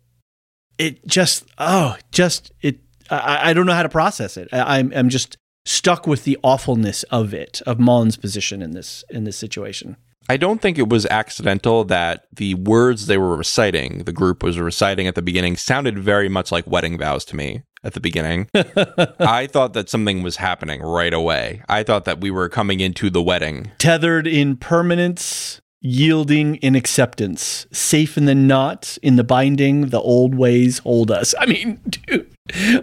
it 0.78 1.06
just 1.06 1.44
oh 1.58 1.96
just 2.10 2.52
it 2.62 2.80
I, 3.10 3.50
I 3.50 3.52
don't 3.52 3.66
know 3.66 3.74
how 3.74 3.82
to 3.82 3.88
process 3.88 4.36
it. 4.36 4.48
I, 4.52 4.78
I'm 4.78 4.92
I'm 4.94 5.08
just 5.08 5.36
stuck 5.66 6.06
with 6.06 6.24
the 6.24 6.38
awfulness 6.42 7.02
of 7.04 7.32
it 7.32 7.62
of 7.66 7.78
Mullen's 7.78 8.16
position 8.16 8.62
in 8.62 8.72
this 8.72 9.04
in 9.10 9.24
this 9.24 9.36
situation. 9.36 9.96
I 10.28 10.38
don't 10.38 10.62
think 10.62 10.78
it 10.78 10.88
was 10.88 11.04
accidental 11.06 11.84
that 11.84 12.24
the 12.32 12.54
words 12.54 13.06
they 13.06 13.18
were 13.18 13.36
reciting, 13.36 14.04
the 14.04 14.12
group 14.12 14.42
was 14.42 14.58
reciting 14.58 15.06
at 15.06 15.14
the 15.14 15.22
beginning, 15.22 15.56
sounded 15.56 15.98
very 15.98 16.30
much 16.30 16.50
like 16.50 16.66
wedding 16.66 16.96
vows 16.96 17.26
to 17.26 17.36
me 17.36 17.62
at 17.82 17.92
the 17.92 18.00
beginning. 18.00 18.48
I 18.54 19.46
thought 19.46 19.74
that 19.74 19.90
something 19.90 20.22
was 20.22 20.36
happening 20.36 20.80
right 20.80 21.12
away. 21.12 21.62
I 21.68 21.82
thought 21.82 22.06
that 22.06 22.22
we 22.22 22.30
were 22.30 22.48
coming 22.48 22.80
into 22.80 23.10
the 23.10 23.22
wedding. 23.22 23.70
Tethered 23.76 24.26
in 24.26 24.56
permanence, 24.56 25.60
yielding 25.84 26.56
in 26.56 26.74
acceptance, 26.74 27.66
safe 27.70 28.16
in 28.16 28.24
the 28.24 28.34
knot, 28.34 28.96
in 29.02 29.16
the 29.16 29.22
binding, 29.22 29.88
the 29.88 30.00
old 30.00 30.34
ways 30.34 30.78
hold 30.78 31.10
us. 31.10 31.34
I 31.38 31.44
mean, 31.44 31.78
dude, 31.88 32.34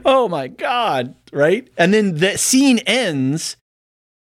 oh 0.05 0.29
my 0.29 0.47
God, 0.47 1.15
right? 1.33 1.67
And 1.77 1.93
then 1.93 2.17
the 2.17 2.37
scene 2.37 2.77
ends 2.85 3.57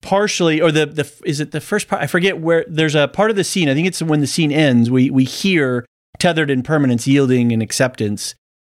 partially 0.03 0.61
or 0.61 0.71
the 0.71 0.85
the 0.85 1.11
is 1.25 1.41
it 1.41 1.53
the 1.53 1.63
first 1.63 1.89
part 1.89 2.03
I 2.03 2.07
forget 2.07 2.39
where 2.39 2.63
there's 2.69 2.95
a 2.95 3.09
part 3.09 3.31
of 3.31 3.37
the 3.37 3.45
scene 3.45 3.71
I 3.71 3.75
think 3.75 3.87
it's 3.87 4.03
when 4.03 4.21
the 4.21 4.27
scene 4.27 4.53
ends 4.53 4.91
we 4.91 5.09
we 5.09 5.25
hear 5.25 5.87
tethered 6.19 6.51
in 6.51 6.63
permanence 6.63 7.07
yielding 7.07 7.53
in 7.53 7.63
acceptance 7.63 8.35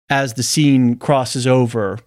as 0.08 0.32
the 0.34 0.42
scene 0.42 0.96
crosses 0.96 1.46
over 1.46 1.98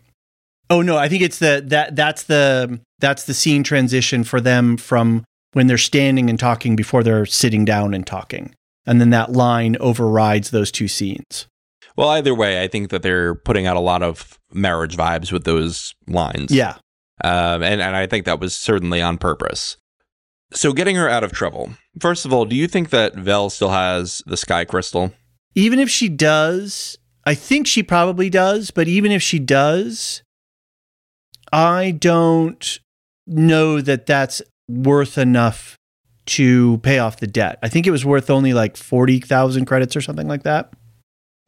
oh 0.71 0.81
no 0.81 0.97
I 0.97 1.07
think 1.07 1.21
it's 1.21 1.37
the 1.37 1.63
that 1.67 1.95
that's 1.95 2.23
the 2.23 2.79
that's 2.97 3.25
the 3.25 3.35
scene 3.35 3.61
transition 3.61 4.23
for 4.23 4.41
them 4.41 4.75
from 4.75 5.23
when 5.53 5.67
they're 5.67 5.77
standing 5.77 6.29
and 6.29 6.39
talking 6.39 6.75
before 6.75 7.03
they're 7.03 7.25
sitting 7.25 7.65
down 7.65 7.93
and 7.93 8.05
talking 8.07 8.55
and 8.85 8.99
then 8.99 9.09
that 9.11 9.31
line 9.31 9.77
overrides 9.79 10.51
those 10.51 10.71
two 10.71 10.87
scenes 10.87 11.47
Well, 11.95 12.09
either 12.09 12.33
way, 12.33 12.63
I 12.63 12.67
think 12.67 12.89
that 12.89 13.03
they're 13.03 13.35
putting 13.35 13.67
out 13.67 13.75
a 13.77 13.81
lot 13.81 14.01
of 14.01 14.39
marriage 14.53 14.95
vibes 14.97 15.31
with 15.31 15.43
those 15.43 15.93
lines. 16.07 16.51
yeah 16.51 16.75
Um, 17.23 17.61
and, 17.63 17.81
and 17.81 17.95
I 17.95 18.07
think 18.07 18.25
that 18.25 18.39
was 18.39 18.55
certainly 18.55 19.01
on 19.01 19.17
purpose. 19.17 19.77
So, 20.53 20.73
getting 20.73 20.95
her 20.97 21.07
out 21.07 21.23
of 21.23 21.31
trouble. 21.31 21.69
First 21.99 22.25
of 22.25 22.33
all, 22.33 22.45
do 22.45 22.55
you 22.55 22.67
think 22.67 22.89
that 22.89 23.15
Vel 23.15 23.49
still 23.49 23.69
has 23.69 24.21
the 24.25 24.35
sky 24.37 24.65
crystal? 24.65 25.11
even 25.55 25.79
if 25.79 25.89
she 25.89 26.07
does, 26.09 26.97
I 27.25 27.35
think 27.35 27.67
she 27.67 27.83
probably 27.83 28.29
does, 28.29 28.71
but 28.71 28.87
even 28.87 29.11
if 29.11 29.21
she 29.21 29.37
does, 29.39 30.23
I 31.51 31.91
don't 31.91 32.79
know 33.27 33.81
that 33.81 34.05
that's 34.05 34.41
worth 34.72 35.17
enough 35.17 35.78
to 36.28 36.78
pay 36.80 36.99
off 36.99 37.19
the 37.19 37.28
debt. 37.28 37.59
I 37.63 37.69
think 37.69 37.88
it 37.88 37.91
was 37.91 38.05
worth 38.05 38.30
only 38.30 38.53
like 38.53 38.78
40,000 38.78 39.65
credits 39.65 39.95
or 39.95 40.01
something 40.01 40.28
like 40.28 40.43
that. 40.43 40.72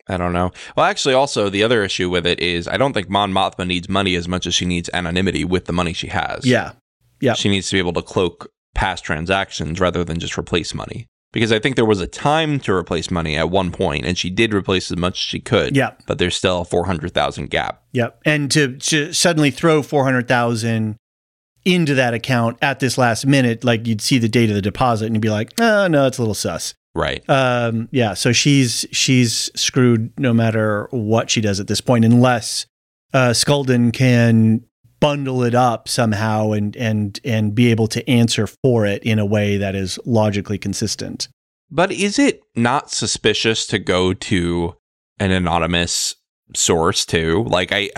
I 0.08 0.18
don't 0.18 0.34
know. 0.34 0.52
Well, 0.76 0.86
actually, 0.86 1.14
also, 1.14 1.50
the 1.50 1.64
other 1.64 1.84
issue 1.84 2.10
with 2.10 2.28
it 2.28 2.40
is 2.40 2.68
I 2.68 2.78
don't 2.78 2.94
think 2.94 3.10
Mon 3.10 3.32
Mothma 3.32 3.66
needs 3.66 3.88
money 3.88 4.16
as 4.16 4.28
much 4.28 4.46
as 4.46 4.54
she 4.54 4.66
needs 4.66 4.90
anonymity 4.94 5.46
with 5.46 5.66
the 5.66 5.74
money 5.74 5.94
she 5.94 6.08
has. 6.08 6.46
Yeah. 6.46 6.74
Yeah. 7.22 7.36
She 7.36 7.48
needs 7.50 7.70
to 7.70 7.76
be 7.76 7.80
able 7.80 7.94
to 7.94 8.02
cloak 8.02 8.52
past 8.76 9.06
transactions 9.06 9.80
rather 9.80 10.04
than 10.04 10.20
just 10.20 10.38
replace 10.38 10.74
money. 10.74 11.08
Because 11.32 11.52
I 11.52 11.60
think 11.60 11.76
there 11.76 11.86
was 11.86 12.02
a 12.02 12.06
time 12.06 12.60
to 12.60 12.74
replace 12.74 13.10
money 13.10 13.38
at 13.38 13.50
one 13.50 13.72
point, 13.72 14.06
and 14.06 14.18
she 14.18 14.30
did 14.30 14.54
replace 14.54 14.92
as 14.92 14.98
much 14.98 15.14
as 15.14 15.24
she 15.24 15.40
could. 15.40 15.76
Yeah. 15.76 15.94
But 16.06 16.20
there's 16.20 16.36
still 16.36 16.62
a 16.62 16.66
400,000 16.66 17.50
gap. 17.50 17.82
Yep. 17.94 18.22
And 18.26 18.52
to, 18.52 18.78
to 18.78 19.14
suddenly 19.14 19.50
throw 19.50 19.82
400,000 19.82 20.98
into 21.66 21.94
that 21.96 22.14
account 22.14 22.58
at 22.62 22.80
this 22.80 22.98
last 22.98 23.26
minute, 23.26 23.64
like 23.64 23.88
you'd 23.88 24.02
see 24.02 24.18
the 24.18 24.30
date 24.30 24.50
of 24.50 24.56
the 24.56 24.62
deposit 24.62 25.06
and 25.06 25.16
you'd 25.16 25.22
be 25.22 25.30
like, 25.30 25.54
oh, 25.60 25.88
no, 25.88 26.08
it's 26.08 26.18
a 26.18 26.22
little 26.22 26.34
sus. 26.34 26.74
Right. 26.96 27.28
Um, 27.28 27.90
yeah, 27.92 28.14
so 28.14 28.32
she's 28.32 28.86
she's 28.92 29.50
screwed 29.56 30.14
no 30.20 30.32
matter 30.32 30.88
what 30.92 31.30
she 31.32 31.42
does 31.42 31.60
at 31.60 31.68
this 31.68 31.82
point, 31.82 32.06
unless 32.06 32.68
uh, 33.14 33.30
Sculdun 33.30 33.92
can 33.92 34.64
bundle 35.00 35.44
it 35.44 35.56
up 35.56 35.90
somehow 35.90 36.52
and 36.52 36.76
and 36.76 37.20
and 37.24 37.56
be 37.56 37.72
able 37.72 37.88
to 37.88 38.08
answer 38.08 38.46
for 38.48 38.86
it 38.86 39.04
in 39.04 39.18
a 39.18 39.26
way 39.26 39.58
that 39.58 39.74
is 39.74 40.00
logically 40.06 40.60
consistent. 40.60 41.28
But 41.72 41.92
is 41.92 42.20
it 42.20 42.42
not 42.56 42.92
suspicious 42.92 43.66
to 43.68 43.80
go 43.80 44.14
to 44.14 44.76
an 45.20 45.32
anonymous 45.32 46.14
source 46.56 47.08
too? 47.08 47.44
Like 47.48 47.72
I 47.72 47.90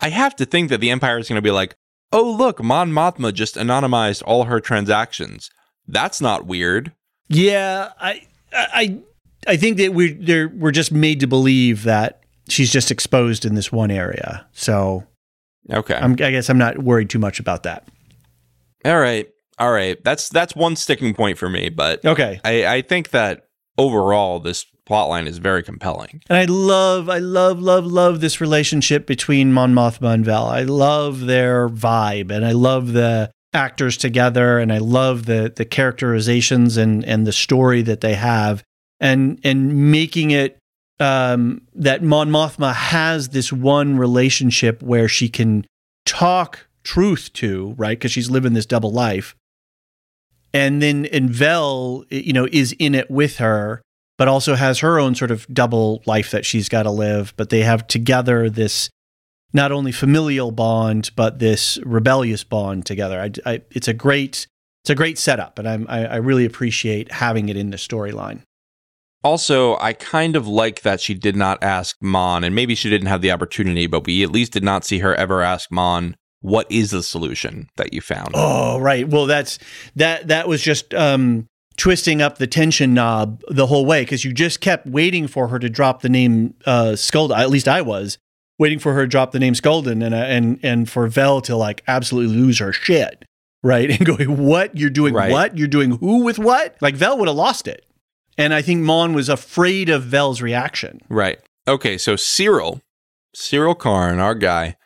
I 0.00 0.08
have 0.08 0.34
to 0.36 0.44
think 0.44 0.70
that 0.70 0.80
the 0.80 0.90
Empire 0.90 1.18
is 1.18 1.28
going 1.28 1.36
to 1.36 1.42
be 1.42 1.52
like, 1.52 1.76
"Oh, 2.12 2.30
look, 2.30 2.62
Mon 2.62 2.90
Mothma 2.92 3.32
just 3.32 3.56
anonymized 3.56 4.22
all 4.26 4.44
her 4.44 4.60
transactions." 4.60 5.50
That's 5.88 6.20
not 6.20 6.46
weird. 6.46 6.92
Yeah, 7.28 7.90
I 8.00 8.26
I 8.52 8.98
I 9.46 9.56
think 9.56 9.78
that 9.78 9.94
we 9.94 10.32
are 10.32 10.48
we're 10.48 10.70
just 10.70 10.92
made 10.92 11.20
to 11.20 11.26
believe 11.26 11.82
that 11.84 12.20
she's 12.48 12.70
just 12.72 12.90
exposed 12.90 13.44
in 13.44 13.54
this 13.54 13.72
one 13.72 13.90
area. 13.90 14.46
So 14.52 15.04
Okay. 15.70 15.94
I'm, 15.94 16.12
I 16.12 16.30
guess 16.32 16.50
I'm 16.50 16.58
not 16.58 16.78
worried 16.82 17.08
too 17.08 17.20
much 17.20 17.38
about 17.38 17.62
that. 17.62 17.86
all 18.84 18.98
right. 18.98 19.28
All 19.58 19.70
right. 19.70 20.02
That's 20.02 20.28
that's 20.28 20.56
one 20.56 20.74
sticking 20.76 21.14
point 21.14 21.38
for 21.38 21.48
me, 21.48 21.68
but 21.68 22.04
Okay. 22.04 22.40
I 22.44 22.66
I 22.66 22.82
think 22.82 23.10
that 23.10 23.46
overall 23.78 24.40
this 24.40 24.66
plotline 24.88 25.26
is 25.26 25.38
very 25.38 25.62
compelling. 25.62 26.22
And 26.28 26.38
I 26.38 26.44
love, 26.44 27.08
I 27.08 27.18
love, 27.18 27.60
love, 27.60 27.86
love 27.86 28.20
this 28.20 28.40
relationship 28.40 29.06
between 29.06 29.52
Mon 29.52 29.74
Mothma 29.74 30.14
and 30.14 30.24
Vel. 30.24 30.46
I 30.46 30.62
love 30.62 31.20
their 31.20 31.68
vibe, 31.68 32.30
and 32.30 32.44
I 32.44 32.52
love 32.52 32.92
the 32.92 33.30
actors 33.52 33.96
together, 33.96 34.58
and 34.58 34.72
I 34.72 34.78
love 34.78 35.26
the 35.26 35.52
the 35.54 35.64
characterizations 35.64 36.76
and 36.76 37.04
and 37.04 37.26
the 37.26 37.32
story 37.32 37.82
that 37.82 38.00
they 38.00 38.14
have, 38.14 38.62
and 39.00 39.38
and 39.44 39.90
making 39.90 40.30
it 40.30 40.58
um, 41.00 41.62
that 41.74 42.02
Mon 42.02 42.30
Mothma 42.30 42.74
has 42.74 43.30
this 43.30 43.52
one 43.52 43.98
relationship 43.98 44.82
where 44.82 45.08
she 45.08 45.28
can 45.28 45.66
talk 46.06 46.66
truth 46.84 47.32
to, 47.34 47.74
right? 47.76 47.98
Because 47.98 48.12
she's 48.12 48.30
living 48.30 48.52
this 48.52 48.66
double 48.66 48.92
life. 48.92 49.34
And 50.54 50.82
then 50.82 51.06
and 51.06 51.30
Vel, 51.30 52.04
you 52.10 52.32
know, 52.32 52.46
is 52.52 52.72
in 52.78 52.94
it 52.94 53.10
with 53.10 53.38
her, 53.38 53.82
but 54.22 54.28
also 54.28 54.54
has 54.54 54.78
her 54.78 55.00
own 55.00 55.16
sort 55.16 55.32
of 55.32 55.48
double 55.52 56.00
life 56.06 56.30
that 56.30 56.46
she's 56.46 56.68
got 56.68 56.84
to 56.84 56.92
live. 56.92 57.34
But 57.36 57.50
they 57.50 57.62
have 57.62 57.88
together 57.88 58.48
this 58.48 58.88
not 59.52 59.72
only 59.72 59.90
familial 59.90 60.52
bond, 60.52 61.10
but 61.16 61.40
this 61.40 61.76
rebellious 61.84 62.44
bond 62.44 62.86
together. 62.86 63.20
I, 63.20 63.32
I, 63.44 63.62
it's 63.72 63.88
a 63.88 63.92
great, 63.92 64.46
it's 64.84 64.90
a 64.90 64.94
great 64.94 65.18
setup, 65.18 65.58
and 65.58 65.68
I'm, 65.68 65.86
I, 65.88 66.06
I 66.06 66.16
really 66.18 66.44
appreciate 66.44 67.10
having 67.10 67.48
it 67.48 67.56
in 67.56 67.70
the 67.70 67.76
storyline. 67.76 68.42
Also, 69.24 69.76
I 69.78 69.92
kind 69.92 70.36
of 70.36 70.46
like 70.46 70.82
that 70.82 71.00
she 71.00 71.14
did 71.14 71.34
not 71.34 71.60
ask 71.60 71.96
Mon, 72.00 72.44
and 72.44 72.54
maybe 72.54 72.76
she 72.76 72.88
didn't 72.88 73.08
have 73.08 73.22
the 73.22 73.32
opportunity, 73.32 73.88
but 73.88 74.06
we 74.06 74.22
at 74.22 74.30
least 74.30 74.52
did 74.52 74.62
not 74.62 74.84
see 74.84 75.00
her 75.00 75.16
ever 75.16 75.42
ask 75.42 75.68
Mon, 75.72 76.14
"What 76.42 76.70
is 76.70 76.92
the 76.92 77.02
solution 77.02 77.66
that 77.76 77.92
you 77.92 78.00
found?" 78.00 78.34
Oh, 78.34 78.78
right. 78.78 79.08
Well, 79.08 79.26
that's 79.26 79.58
that. 79.96 80.28
That 80.28 80.46
was 80.46 80.62
just 80.62 80.94
um, 80.94 81.48
twisting 81.76 82.20
up 82.22 82.38
the 82.38 82.46
tension 82.46 82.94
knob 82.94 83.42
the 83.48 83.66
whole 83.66 83.86
way 83.86 84.02
because 84.02 84.24
you 84.24 84.32
just 84.32 84.60
kept 84.60 84.86
waiting 84.86 85.26
for 85.26 85.48
her 85.48 85.58
to 85.58 85.68
drop 85.68 86.02
the 86.02 86.08
name 86.08 86.54
uh, 86.66 86.92
Sculdun. 86.92 87.38
At 87.38 87.50
least 87.50 87.68
I 87.68 87.82
was 87.82 88.18
waiting 88.58 88.78
for 88.78 88.94
her 88.94 89.02
to 89.02 89.08
drop 89.08 89.32
the 89.32 89.38
name 89.38 89.54
Sculdun, 89.54 90.04
and 90.04 90.14
uh, 90.14 90.18
and 90.18 90.60
and 90.62 90.88
for 90.88 91.06
Vel 91.08 91.40
to 91.42 91.56
like 91.56 91.82
absolutely 91.86 92.36
lose 92.36 92.58
her 92.58 92.72
shit, 92.72 93.24
right? 93.62 93.90
And 93.98 94.06
going, 94.06 94.44
"What 94.44 94.76
you're 94.76 94.90
doing? 94.90 95.14
Right. 95.14 95.32
What 95.32 95.58
you're 95.58 95.68
doing? 95.68 95.98
Who 95.98 96.22
with 96.24 96.38
what?" 96.38 96.76
Like 96.80 96.94
Vel 96.94 97.18
would 97.18 97.28
have 97.28 97.36
lost 97.36 97.66
it, 97.66 97.84
and 98.38 98.54
I 98.54 98.62
think 98.62 98.82
Mon 98.82 99.14
was 99.14 99.28
afraid 99.28 99.88
of 99.88 100.04
Vel's 100.04 100.42
reaction. 100.42 101.00
Right. 101.08 101.38
Okay, 101.68 101.96
so 101.96 102.16
Syril, 102.16 102.80
Syril 103.36 103.78
Karn, 103.78 104.18
our 104.18 104.34
guy, 104.34 104.76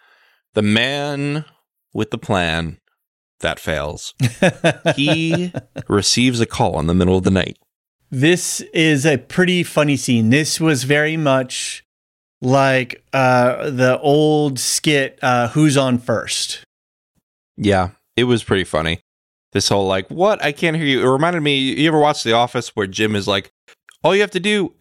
the 0.54 0.62
man 0.62 1.46
with 1.94 2.10
the 2.10 2.18
plan 2.18 2.78
that 3.40 3.58
fails. 3.58 4.14
he 4.96 5.52
receives 5.88 6.40
a 6.40 6.46
call 6.46 6.78
in 6.80 6.86
the 6.86 6.94
middle 6.94 7.16
of 7.16 7.24
the 7.24 7.30
night. 7.30 7.58
This 8.10 8.60
is 8.72 9.04
a 9.04 9.18
pretty 9.18 9.62
funny 9.62 9.96
scene. 9.96 10.30
This 10.30 10.60
was 10.60 10.84
very 10.84 11.16
much 11.16 11.84
like 12.40 13.04
uh, 13.12 13.70
the 13.70 13.98
old 14.00 14.58
skit, 14.58 15.18
uh, 15.22 15.48
Who's 15.48 15.76
on 15.76 15.98
First? 15.98 16.64
Yeah, 17.56 17.90
it 18.16 18.24
was 18.24 18.44
pretty 18.44 18.64
funny. 18.64 19.00
This 19.52 19.68
whole 19.68 19.86
like, 19.86 20.08
what? 20.08 20.42
I 20.44 20.52
can't 20.52 20.76
hear 20.76 20.86
you. 20.86 21.06
It 21.06 21.10
reminded 21.10 21.42
me. 21.42 21.58
You 21.58 21.88
ever 21.88 21.98
watch 21.98 22.22
The 22.22 22.32
Office 22.32 22.76
where 22.76 22.86
Jim 22.86 23.16
is 23.16 23.26
like, 23.26 23.50
all 24.02 24.14
you 24.14 24.20
have 24.20 24.30
to 24.32 24.40
do, 24.40 24.74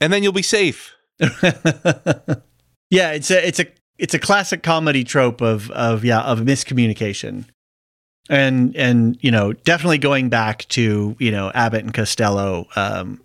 and 0.00 0.12
then 0.12 0.22
you'll 0.22 0.32
be 0.32 0.42
safe. 0.42 0.94
yeah, 2.90 3.12
it's 3.12 3.30
a 3.30 3.46
it's 3.46 3.60
a 3.60 3.66
it's 3.98 4.14
a 4.14 4.18
classic 4.18 4.62
comedy 4.62 5.04
trope 5.04 5.40
of 5.40 5.70
of 5.70 6.04
yeah 6.04 6.20
of 6.22 6.40
miscommunication. 6.40 7.46
And 8.30 8.74
and 8.76 9.18
you 9.20 9.30
know 9.30 9.52
definitely 9.52 9.98
going 9.98 10.28
back 10.28 10.66
to 10.68 11.16
you 11.18 11.30
know 11.30 11.50
Abbott 11.52 11.82
and 11.84 11.92
Costello 11.92 12.68
um, 12.76 13.20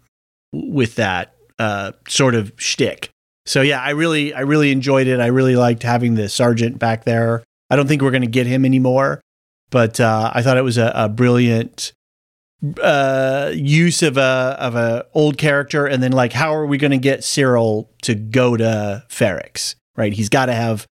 with 0.51 0.95
that 0.95 1.35
uh, 1.59 1.91
sort 2.07 2.35
of 2.35 2.51
shtick. 2.57 3.09
So 3.45 3.61
yeah, 3.61 3.81
I 3.81 3.91
really 3.91 4.33
I 4.33 4.41
really 4.41 4.71
enjoyed 4.71 5.07
it. 5.07 5.19
I 5.19 5.27
really 5.27 5.55
liked 5.55 5.83
having 5.83 6.15
the 6.15 6.27
sergeant 6.27 6.79
back 6.79 7.05
there. 7.05 7.43
I 7.69 7.75
don't 7.75 7.87
think 7.87 8.01
we're 8.01 8.11
going 8.11 8.21
to 8.21 8.27
get 8.27 8.47
him 8.47 8.65
anymore, 8.65 9.21
but 9.69 9.99
uh, 9.99 10.31
I 10.33 10.41
thought 10.41 10.57
it 10.57 10.63
was 10.63 10.77
a, 10.77 10.91
a 10.95 11.09
brilliant 11.09 11.93
uh, 12.81 13.51
use 13.53 14.01
of 14.01 14.17
a 14.17 14.57
of 14.59 14.75
a 14.75 15.05
old 15.13 15.37
character, 15.37 15.85
and 15.85 16.01
then 16.01 16.11
like 16.11 16.33
how 16.33 16.55
are 16.55 16.65
we 16.65 16.77
going 16.77 16.91
to 16.91 16.97
get 16.97 17.19
Syril 17.21 17.87
to 18.01 18.15
go 18.15 18.57
to 18.57 19.03
Ferrix? 19.09 19.75
Right, 19.95 20.13
he's 20.13 20.29
got 20.29 20.47
to 20.47 20.53
have 20.53 20.87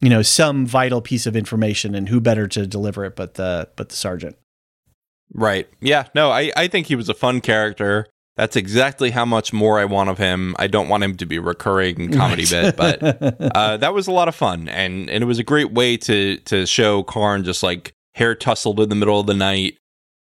you 0.00 0.08
know 0.08 0.22
some 0.22 0.66
vital 0.66 1.00
piece 1.00 1.26
of 1.26 1.36
information, 1.36 1.94
and 1.94 2.08
who 2.08 2.20
better 2.20 2.46
to 2.48 2.66
deliver 2.66 3.04
it 3.04 3.16
but 3.16 3.34
the 3.34 3.68
but 3.76 3.88
the 3.88 3.96
sergeant. 3.96 4.36
Right. 5.34 5.68
Yeah. 5.80 6.06
No, 6.14 6.30
I, 6.30 6.50
I 6.56 6.68
think 6.68 6.86
he 6.86 6.96
was 6.96 7.08
a 7.08 7.14
fun 7.14 7.40
character. 7.40 8.06
That's 8.36 8.56
exactly 8.56 9.10
how 9.10 9.24
much 9.24 9.52
more 9.52 9.78
I 9.78 9.84
want 9.84 10.10
of 10.10 10.16
him. 10.16 10.54
I 10.58 10.68
don't 10.68 10.88
want 10.88 11.02
him 11.02 11.16
to 11.16 11.26
be 11.26 11.38
recurring 11.38 12.12
comedy 12.16 12.46
bit, 12.48 12.76
but 12.76 13.02
uh, 13.56 13.76
that 13.78 13.92
was 13.92 14.06
a 14.06 14.12
lot 14.12 14.28
of 14.28 14.34
fun, 14.34 14.68
and 14.68 15.10
and 15.10 15.22
it 15.22 15.26
was 15.26 15.40
a 15.40 15.44
great 15.44 15.72
way 15.72 15.96
to 15.98 16.36
to 16.36 16.64
show 16.64 17.02
Karn 17.02 17.44
just 17.44 17.62
like 17.62 17.92
hair 18.14 18.34
tousled 18.34 18.80
in 18.80 18.88
the 18.90 18.94
middle 18.94 19.18
of 19.18 19.26
the 19.26 19.34
night, 19.34 19.74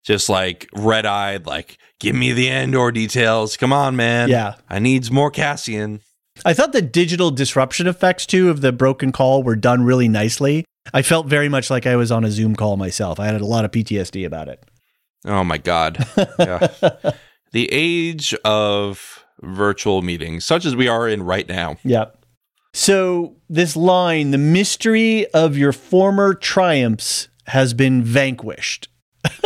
just 0.05 0.29
like 0.29 0.69
red 0.75 1.07
eyed, 1.07 1.47
like 1.47 1.77
give 1.99 2.15
me 2.15 2.33
the 2.33 2.49
Andor 2.49 2.91
details. 2.91 3.57
Come 3.57 3.73
on, 3.73 3.95
man. 3.95 4.29
Yeah. 4.29 4.55
I 4.69 4.77
needs 4.77 5.09
more 5.09 5.31
Cassian. 5.31 6.01
I 6.45 6.53
thought 6.53 6.73
the 6.73 6.81
digital 6.81 7.31
disruption 7.31 7.87
effects 7.87 8.25
too 8.25 8.49
of 8.49 8.61
the 8.61 8.71
broken 8.71 9.11
call 9.11 9.43
were 9.43 9.55
done 9.55 9.83
really 9.83 10.07
nicely. 10.07 10.65
I 10.93 11.01
felt 11.01 11.27
very 11.27 11.47
much 11.47 11.69
like 11.69 11.87
I 11.87 11.95
was 11.95 12.11
on 12.11 12.23
a 12.25 12.31
Zoom 12.31 12.55
call 12.55 12.75
myself. 12.75 13.19
I 13.19 13.27
had 13.27 13.39
a 13.39 13.45
lot 13.45 13.65
of 13.65 13.71
PTSD 13.71 14.25
about 14.25 14.49
it. 14.49 14.63
Oh 15.25 15.43
my 15.43 15.57
god. 15.57 16.05
Yeah. 16.37 16.67
the 17.51 17.69
age 17.71 18.33
of 18.43 19.23
virtual 19.41 20.01
meetings, 20.01 20.45
such 20.45 20.65
as 20.65 20.75
we 20.75 20.87
are 20.87 21.07
in 21.07 21.23
right 21.23 21.47
now. 21.47 21.77
Yep. 21.83 22.17
So 22.73 23.35
this 23.49 23.75
line, 23.75 24.31
the 24.31 24.37
mystery 24.37 25.27
of 25.27 25.57
your 25.57 25.71
former 25.71 26.33
triumphs 26.33 27.29
has 27.47 27.73
been 27.73 28.03
vanquished. 28.03 28.89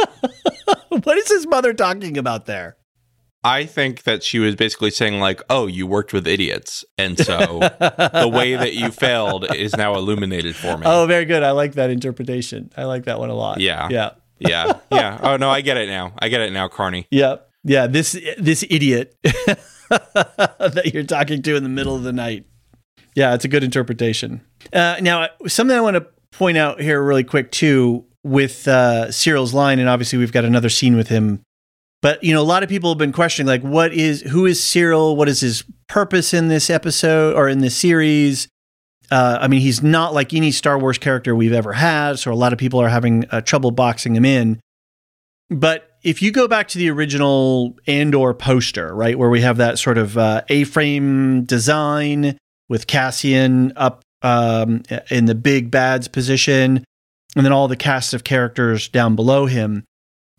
what 0.89 1.17
is 1.17 1.29
his 1.29 1.45
mother 1.45 1.73
talking 1.73 2.17
about 2.17 2.45
there? 2.45 2.76
I 3.47 3.65
think 3.65 4.03
that 4.03 4.23
she 4.23 4.39
was 4.39 4.55
basically 4.55 4.91
saying 4.91 5.19
like, 5.19 5.41
"Oh, 5.49 5.67
you 5.67 5.87
worked 5.87 6.11
with 6.11 6.27
idiots, 6.27 6.83
and 6.97 7.17
so 7.17 7.59
the 7.59 8.29
way 8.31 8.55
that 8.55 8.73
you 8.73 8.91
failed 8.91 9.45
is 9.55 9.75
now 9.75 9.95
illuminated 9.95 10.55
for 10.55 10.77
me." 10.77 10.83
Oh, 10.85 11.05
very 11.07 11.25
good. 11.25 11.43
I 11.43 11.51
like 11.51 11.73
that 11.73 11.89
interpretation. 11.89 12.71
I 12.75 12.83
like 12.83 13.05
that 13.05 13.19
one 13.19 13.29
a 13.29 13.35
lot. 13.35 13.59
Yeah. 13.61 13.87
Yeah. 13.89 14.11
yeah, 14.39 14.73
yeah. 14.91 15.19
Oh 15.23 15.37
no, 15.37 15.49
I 15.49 15.61
get 15.61 15.77
it 15.77 15.87
now. 15.87 16.13
I 16.19 16.27
get 16.29 16.41
it 16.41 16.51
now, 16.51 16.67
Carney. 16.67 17.07
Yeah. 17.09 17.37
Yeah. 17.63 17.87
This 17.87 18.19
this 18.37 18.65
idiot 18.69 19.15
that 19.23 20.91
you're 20.93 21.03
talking 21.03 21.41
to 21.41 21.55
in 21.55 21.63
the 21.63 21.69
middle 21.69 21.95
of 21.95 22.03
the 22.03 22.13
night. 22.13 22.45
Yeah, 23.15 23.33
it's 23.33 23.45
a 23.45 23.47
good 23.47 23.63
interpretation. 23.63 24.41
Uh, 24.71 24.97
now, 25.01 25.29
something 25.47 25.75
I 25.75 25.81
want 25.81 25.95
to 25.95 26.05
point 26.31 26.57
out 26.57 26.79
here 26.79 27.01
really 27.01 27.23
quick 27.23 27.51
too 27.51 28.05
with 28.23 28.67
uh, 28.67 29.11
Syril's 29.11 29.53
line, 29.53 29.79
and 29.79 29.89
obviously 29.89 30.19
we've 30.19 30.31
got 30.31 30.45
another 30.45 30.69
scene 30.69 30.95
with 30.95 31.07
him. 31.07 31.41
But 32.01 32.23
you 32.23 32.33
know, 32.33 32.41
a 32.41 32.43
lot 32.43 32.63
of 32.63 32.69
people 32.69 32.91
have 32.91 32.97
been 32.97 33.11
questioning, 33.11 33.47
like, 33.47 33.61
what 33.61 33.91
is 33.91 34.21
who 34.21 34.45
is 34.45 34.59
Syril? 34.61 35.15
What 35.15 35.27
is 35.27 35.41
his 35.41 35.63
purpose 35.87 36.33
in 36.33 36.47
this 36.47 36.69
episode 36.69 37.35
or 37.35 37.47
in 37.47 37.59
this 37.59 37.75
series? 37.75 38.47
Uh, 39.09 39.37
I 39.41 39.47
mean, 39.47 39.61
he's 39.61 39.81
not 39.81 40.13
like 40.13 40.33
any 40.33 40.51
Star 40.51 40.77
Wars 40.77 40.97
character 40.97 41.35
we've 41.35 41.53
ever 41.53 41.73
had, 41.73 42.19
so 42.19 42.31
a 42.31 42.35
lot 42.35 42.53
of 42.53 42.59
people 42.59 42.81
are 42.81 42.89
having 42.89 43.25
uh, 43.31 43.41
trouble 43.41 43.71
boxing 43.71 44.15
him 44.15 44.25
in. 44.25 44.59
But 45.49 45.89
if 46.03 46.21
you 46.21 46.31
go 46.31 46.47
back 46.47 46.67
to 46.69 46.77
the 46.77 46.89
original 46.89 47.77
Andor 47.87 48.33
poster, 48.33 48.93
right, 48.93 49.17
where 49.17 49.29
we 49.29 49.41
have 49.41 49.57
that 49.57 49.79
sort 49.79 49.97
of 49.97 50.17
uh, 50.17 50.41
A-frame 50.49 51.45
design 51.45 52.37
with 52.69 52.87
Cassian 52.87 53.71
up 53.77 54.01
um, 54.21 54.83
in 55.09 55.25
the 55.25 55.35
big 55.35 55.71
bad's 55.71 56.09
position, 56.09 56.83
and 57.35 57.45
then 57.45 57.53
all 57.53 57.69
the 57.69 57.77
cast 57.77 58.13
of 58.13 58.25
characters 58.25 58.89
down 58.89 59.15
below 59.15 59.45
him. 59.45 59.85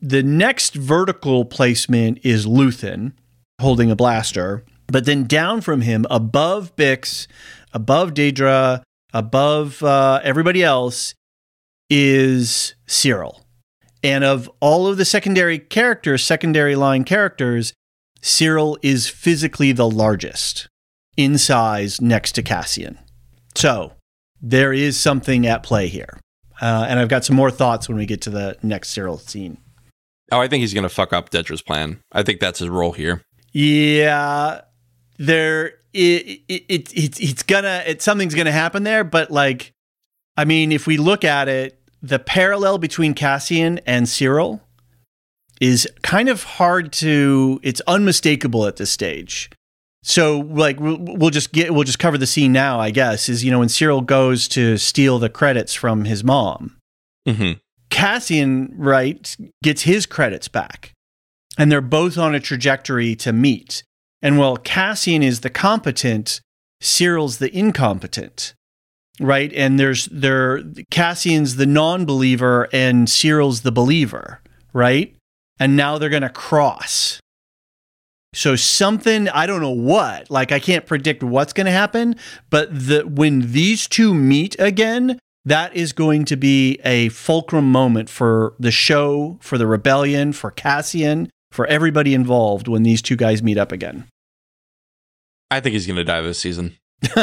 The 0.01 0.23
next 0.23 0.75
vertical 0.75 1.45
placement 1.45 2.21
is 2.23 2.47
Luthen 2.47 3.13
holding 3.61 3.91
a 3.91 3.97
blaster, 3.97 4.65
but 4.87 5.05
then 5.07 5.25
down 5.25 5.61
from 5.61 5.81
him, 5.81 6.07
above 6.09 6.75
Bix, 6.77 7.27
above 7.73 8.15
Dedra, 8.15 8.83
above 9.13 9.83
uh, 9.83 10.21
everybody 10.23 10.63
else, 10.63 11.15
is 11.91 12.75
Syril. 12.87 13.43
And 14.05 14.23
of 14.23 14.49
all 14.61 14.87
of 14.87 14.99
the 14.99 15.05
secondary 15.05 15.59
characters, 15.59 16.23
secondary 16.23 16.77
line 16.77 17.03
characters, 17.03 17.73
Syril 18.23 18.77
is 18.83 19.09
physically 19.09 19.73
the 19.73 19.89
largest 19.91 20.69
in 21.17 21.39
size 21.39 22.01
next 22.01 22.33
to 22.33 22.43
Cassian. 22.43 22.99
So 23.57 23.95
there 24.41 24.73
is 24.73 24.99
something 24.99 25.47
at 25.47 25.65
play 25.65 25.89
here. 25.89 26.21
Uh, 26.61 26.87
and 26.89 27.01
I've 27.01 27.09
got 27.09 27.25
some 27.25 27.35
more 27.35 27.51
thoughts 27.51 27.89
when 27.89 27.99
we 27.99 28.07
get 28.07 28.21
to 28.23 28.31
the 28.31 28.57
next 28.63 28.97
Syril 28.97 29.21
scene. 29.21 29.59
Oh, 30.31 30.41
I 30.41 30.49
think 30.49 30.61
he's 30.61 30.75
going 30.75 30.83
to 30.83 30.89
fuck 30.89 31.13
up 31.13 31.31
Dedra's 31.31 31.63
plan. 31.63 32.03
I 32.13 32.23
think 32.23 32.41
that's 32.41 32.59
his 32.59 32.69
role 32.69 32.93
here. 32.93 33.23
Yeah, 33.53 34.63
there 35.19 35.79
it, 35.93 36.43
it, 36.49 36.65
it 36.69 36.93
it's 36.95 37.19
it's 37.19 37.43
gonna 37.43 37.83
it 37.87 38.03
something's 38.03 38.35
gonna 38.35 38.53
happen 38.53 38.83
there, 38.83 39.05
but 39.05 39.31
like, 39.31 39.73
I 40.37 40.45
mean, 40.45 40.71
if 40.71 40.87
we 40.87 40.97
look 40.97 41.25
at 41.25 41.49
it, 41.49 41.81
the 42.03 42.19
parallel 42.19 42.79
between 42.79 43.15
Cassian 43.15 43.81
and 43.87 44.07
Syril 44.07 44.61
is 45.61 45.89
kind 46.03 46.29
of 46.29 46.43
hard 46.45 46.93
to. 46.95 47.59
It's 47.63 47.81
unmistakable 47.87 48.67
at 48.67 48.77
this 48.77 48.91
stage. 48.91 49.51
So 50.03 50.41
like 50.41 50.79
we'll, 50.79 50.99
we'll 51.01 51.31
just 51.31 51.53
get 51.53 51.73
we'll 51.73 51.85
just 51.85 51.99
cover 51.99 52.19
the 52.19 52.27
scene 52.27 52.53
now. 52.53 52.79
I 52.79 52.91
guess 52.91 53.29
is 53.29 53.45
you 53.45 53.51
know 53.51 53.59
when 53.59 53.69
Syril 53.69 54.05
goes 54.05 54.47
to 54.49 54.77
steal 54.77 55.19
the 55.19 55.29
credits 55.29 55.75
from 55.75 56.05
his 56.05 56.23
mom. 56.23 56.77
Mm-hmm. 57.27 57.59
Cassian, 57.91 58.73
right, 58.77 59.37
gets 59.63 59.83
his 59.83 60.07
credits 60.07 60.49
back. 60.49 60.93
And 61.57 61.73
they're 61.73 61.81
both 61.81 62.17
on 62.17 62.35
a 62.35 62.41
trajectory 62.41 63.17
to 63.17 63.33
meet. 63.33 63.83
And 64.23 64.39
while 64.39 64.57
Cassian 64.57 65.23
is 65.23 65.41
the 65.41 65.51
competent, 65.51 66.41
Syril's 66.81 67.39
the 67.39 67.57
incompetent. 67.57 68.55
Right? 69.21 69.53
And 69.53 69.81
there's 69.81 70.07
there 70.13 70.63
Cassian's 70.93 71.57
the 71.57 71.67
non-believer 71.67 72.69
and 72.73 73.11
Syril's 73.11 73.63
the 73.63 73.73
believer, 73.73 74.41
right? 74.73 75.17
And 75.59 75.77
now 75.77 75.99
they're 75.99 76.09
gonna 76.09 76.31
cross. 76.31 77.21
So 78.35 78.57
something 78.57 79.29
I 79.31 79.47
don't 79.47 79.61
know 79.61 79.71
what, 79.71 80.31
like 80.31 80.53
I 80.53 80.61
can't 80.61 80.87
predict 80.87 81.23
what's 81.23 81.53
going 81.53 81.67
to 81.67 81.73
happen, 81.73 82.17
but 82.51 82.69
the 82.71 83.03
when 83.03 83.53
these 83.53 83.89
two 83.89 84.13
meet 84.15 84.55
again, 84.59 85.19
that 85.49 85.75
is 85.75 85.93
going 85.93 86.25
to 86.27 86.37
be 86.37 86.79
a 86.85 87.09
fulcrum 87.11 87.71
moment 87.71 88.11
for 88.11 88.55
the 88.59 88.71
show, 88.71 89.39
for 89.41 89.57
the 89.57 89.67
rebellion, 89.67 90.33
for 90.33 90.51
Cassian, 90.51 91.31
for 91.51 91.67
everybody 91.67 92.15
involved 92.15 92.69
when 92.69 92.83
these 92.83 93.01
two 93.01 93.17
guys 93.17 93.43
meet 93.43 93.57
up 93.57 93.73
again. 93.73 94.07
I 95.51 95.61
think 95.61 95.73
he's 95.73 95.87
going 95.87 95.97
to 95.97 96.05
die 96.05 96.21
this 96.21 96.39
season. 96.39 96.77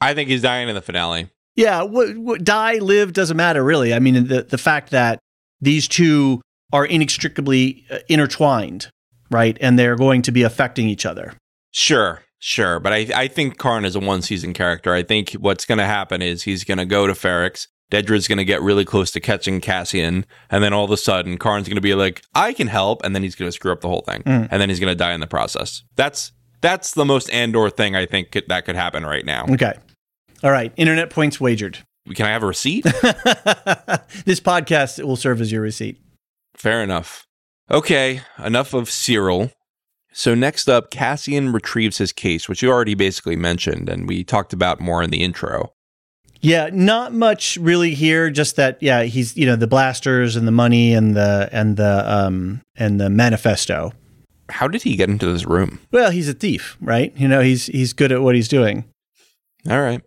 I 0.00 0.14
think 0.14 0.28
he's 0.28 0.42
dying 0.42 0.68
in 0.68 0.74
the 0.74 0.82
finale. 0.82 1.30
Yeah, 1.56 1.82
what, 1.82 2.16
what, 2.16 2.44
die, 2.44 2.78
live 2.78 3.12
doesn't 3.12 3.36
matter 3.36 3.64
really. 3.64 3.94
I 3.94 3.98
mean, 3.98 4.26
the 4.26 4.42
the 4.42 4.58
fact 4.58 4.90
that 4.90 5.18
these 5.60 5.86
two 5.86 6.40
are 6.72 6.84
inextricably 6.84 7.84
uh, 7.90 7.98
intertwined, 8.08 8.90
right, 9.30 9.56
and 9.60 9.78
they're 9.78 9.96
going 9.96 10.22
to 10.22 10.32
be 10.32 10.42
affecting 10.42 10.88
each 10.88 11.06
other. 11.06 11.34
Sure, 11.70 12.22
sure, 12.42 12.80
but 12.80 12.92
I 12.92 13.06
I 13.14 13.28
think 13.28 13.56
Karn 13.56 13.84
is 13.84 13.94
a 13.96 14.00
one 14.00 14.20
season 14.22 14.52
character. 14.52 14.92
I 14.92 15.02
think 15.02 15.30
what's 15.32 15.64
going 15.64 15.78
to 15.78 15.86
happen 15.86 16.20
is 16.20 16.42
he's 16.42 16.64
going 16.64 16.78
to 16.78 16.84
go 16.84 17.06
to 17.06 17.12
Ferrix. 17.12 17.68
Dedra's 17.90 18.26
going 18.26 18.38
to 18.38 18.44
get 18.44 18.62
really 18.62 18.86
close 18.86 19.10
to 19.10 19.20
catching 19.20 19.60
Cassian, 19.60 20.24
and 20.50 20.64
then 20.64 20.72
all 20.72 20.84
of 20.84 20.90
a 20.90 20.96
sudden, 20.96 21.36
Karn's 21.36 21.68
going 21.68 21.76
to 21.76 21.82
be 21.82 21.94
like, 21.94 22.22
"I 22.34 22.52
can 22.54 22.66
help," 22.68 23.04
and 23.04 23.14
then 23.14 23.22
he's 23.22 23.34
going 23.34 23.48
to 23.48 23.52
screw 23.52 23.70
up 23.70 23.80
the 23.82 23.88
whole 23.88 24.00
thing, 24.00 24.22
Mm. 24.22 24.48
and 24.50 24.60
then 24.60 24.68
he's 24.70 24.80
going 24.80 24.90
to 24.90 24.94
die 24.96 25.12
in 25.12 25.20
the 25.20 25.26
process. 25.26 25.82
That's 25.96 26.32
that's 26.62 26.92
the 26.94 27.04
most 27.04 27.28
Andor 27.30 27.68
thing 27.70 27.94
I 27.96 28.06
think 28.06 28.30
could, 28.30 28.48
that 28.48 28.64
could 28.64 28.76
happen 28.76 29.04
right 29.04 29.24
now. 29.26 29.44
Okay. 29.50 29.74
All 30.42 30.50
right. 30.50 30.72
Internet 30.76 31.10
points 31.10 31.40
wagered. 31.40 31.78
Can 32.14 32.24
I 32.26 32.30
have 32.30 32.42
a 32.42 32.46
receipt? 32.46 32.84
this 34.24 34.40
podcast 34.40 35.02
will 35.04 35.16
serve 35.16 35.40
as 35.40 35.52
your 35.52 35.60
receipt. 35.62 36.00
Fair 36.56 36.82
enough. 36.82 37.26
Okay, 37.70 38.22
enough 38.44 38.74
of 38.74 38.88
Syril. 38.88 39.52
So 40.12 40.34
next 40.34 40.68
up, 40.68 40.90
Cassian 40.90 41.52
retrieves 41.52 41.98
his 41.98 42.12
case, 42.12 42.48
which 42.48 42.62
you 42.62 42.70
already 42.70 42.94
basically 42.94 43.36
mentioned, 43.36 43.88
and 43.88 44.06
we 44.06 44.24
talked 44.24 44.52
about 44.52 44.80
more 44.80 45.02
in 45.02 45.10
the 45.10 45.22
intro. 45.22 45.72
Yeah, 46.40 46.70
not 46.72 47.14
much 47.14 47.56
really 47.56 47.94
here. 47.94 48.28
Just 48.28 48.56
that, 48.56 48.76
yeah, 48.82 49.04
he's 49.04 49.36
you 49.36 49.46
know 49.46 49.56
the 49.56 49.68
blasters 49.68 50.34
and 50.36 50.46
the 50.46 50.52
money 50.52 50.92
and 50.92 51.16
the 51.16 51.48
and 51.52 51.76
the 51.76 52.04
um 52.06 52.60
and 52.76 53.00
the 53.00 53.08
manifesto. 53.08 53.92
How 54.48 54.68
did 54.68 54.82
he 54.82 54.96
get 54.96 55.08
into 55.08 55.32
this 55.32 55.46
room? 55.46 55.78
Well, 55.92 56.10
he's 56.10 56.28
a 56.28 56.34
thief, 56.34 56.76
right? 56.80 57.12
You 57.16 57.28
know, 57.28 57.40
he's 57.40 57.66
he's 57.66 57.92
good 57.92 58.12
at 58.12 58.22
what 58.22 58.34
he's 58.34 58.48
doing. 58.48 58.84
All 59.70 59.80
right. 59.80 60.02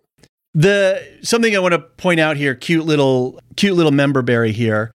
The 0.53 1.01
something 1.21 1.55
I 1.55 1.59
want 1.59 1.73
to 1.73 1.79
point 1.79 2.19
out 2.19 2.37
here, 2.37 2.53
cute 2.53 2.85
little 2.85 3.39
cute 3.55 3.75
little 3.75 3.91
member 3.91 4.21
berry 4.21 4.51
here. 4.51 4.91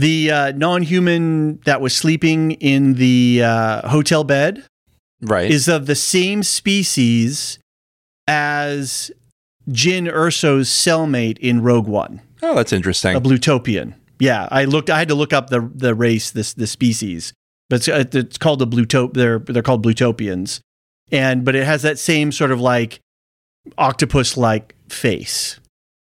The 0.00 0.30
uh, 0.30 0.52
non-human 0.52 1.60
that 1.64 1.80
was 1.80 1.94
sleeping 1.94 2.52
in 2.52 2.94
the 2.94 3.42
uh, 3.44 3.88
hotel 3.88 4.24
bed 4.24 4.64
Right. 5.22 5.50
is 5.50 5.68
of 5.68 5.84
the 5.86 5.94
same 5.94 6.42
species 6.42 7.58
as 8.26 9.10
Jyn 9.68 10.10
Erso's 10.10 10.68
cellmate 10.70 11.38
in 11.38 11.62
Rogue 11.62 11.86
One, 11.86 12.22
oh, 12.42 12.54
that's 12.54 12.72
interesting. 12.72 13.14
a 13.16 13.20
Blutopian. 13.20 13.94
Yeah, 14.18 14.48
I 14.50 14.64
looked. 14.64 14.88
I 14.90 14.98
had 14.98 15.08
to 15.08 15.14
look 15.14 15.32
up 15.32 15.50
the 15.50 15.70
the 15.74 15.94
race, 15.94 16.30
this 16.30 16.54
the 16.54 16.66
species, 16.66 17.32
but 17.68 17.76
it's, 17.76 17.88
uh, 17.88 18.04
it's 18.18 18.38
called 18.38 18.58
the 18.60 18.66
Blutop. 18.66 19.12
They're 19.14 19.38
they're 19.40 19.62
called 19.62 19.84
Blutopians, 19.84 20.60
and 21.12 21.44
but 21.44 21.54
it 21.54 21.64
has 21.64 21.82
that 21.82 21.98
same 21.98 22.32
sort 22.32 22.50
of 22.50 22.60
like 22.60 23.00
octopus 23.76 24.36
like 24.36 24.74
face. 24.88 25.60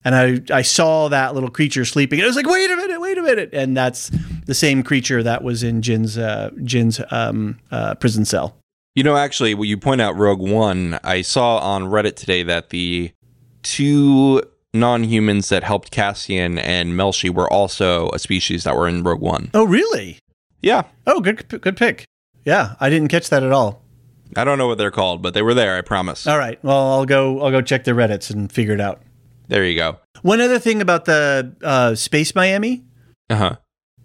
And 0.04 0.14
I 0.14 0.40
I 0.58 0.62
saw 0.62 1.08
that 1.08 1.34
little 1.34 1.50
creature 1.50 1.84
sleeping, 1.84 2.18
and 2.18 2.24
I 2.24 2.28
was 2.28 2.36
like, 2.36 2.46
wait 2.46 2.70
a 2.70 2.76
minute, 2.76 3.00
wait 3.00 3.16
a 3.16 3.22
minute, 3.22 3.50
and 3.52 3.76
that's 3.76 4.10
the 4.46 4.54
same 4.54 4.82
creature 4.82 5.22
that 5.22 5.42
was 5.42 5.62
in 5.62 5.80
Jyn's 5.80 6.18
uh, 6.18 6.50
Jyn's 6.62 7.00
um, 7.10 7.58
uh, 7.70 7.94
prison 7.94 8.24
cell. 8.24 8.56
You 8.94 9.02
know, 9.02 9.16
actually, 9.16 9.54
when 9.54 9.68
you 9.68 9.76
point 9.78 10.00
out 10.00 10.16
Rogue 10.16 10.40
One, 10.42 11.00
I 11.02 11.22
saw 11.22 11.56
on 11.58 11.84
Reddit 11.84 12.16
today 12.16 12.42
that 12.44 12.68
the 12.70 13.12
two 13.62 14.42
non-humans 14.72 15.48
that 15.48 15.62
helped 15.62 15.90
Cassian 15.90 16.58
and 16.58 16.92
Melshi 16.92 17.30
were 17.30 17.50
also 17.52 18.10
a 18.10 18.18
species 18.18 18.64
that 18.64 18.76
were 18.76 18.86
in 18.88 19.02
Rogue 19.02 19.20
One. 19.20 19.50
Oh, 19.54 19.64
really? 19.64 20.18
Yeah, 20.62 20.82
Oh, 21.06 21.20
good, 21.20 21.48
good 21.60 21.76
pick. 21.76 22.04
Yeah, 22.44 22.74
I 22.80 22.90
didn't 22.90 23.08
catch 23.08 23.30
that 23.30 23.42
at 23.42 23.52
all. 23.52 23.82
I 24.36 24.44
don't 24.44 24.58
know 24.58 24.66
what 24.66 24.78
they're 24.78 24.90
called, 24.90 25.22
but 25.22 25.34
they 25.34 25.42
were 25.42 25.54
there. 25.54 25.76
I 25.76 25.80
promise. 25.80 26.26
All 26.26 26.38
right, 26.38 26.62
well, 26.64 26.92
I'll 26.92 27.06
go. 27.06 27.40
I'll 27.40 27.50
go 27.50 27.60
check 27.60 27.84
the 27.84 27.92
Reddit's 27.92 28.30
and 28.30 28.50
figure 28.50 28.74
it 28.74 28.80
out. 28.80 29.00
There 29.48 29.64
you 29.64 29.76
go. 29.76 29.98
One 30.22 30.40
other 30.40 30.58
thing 30.58 30.80
about 30.80 31.04
the 31.04 31.54
uh, 31.62 31.94
Space 31.94 32.34
Miami, 32.34 32.82
Uh 33.30 33.36
huh. 33.36 33.56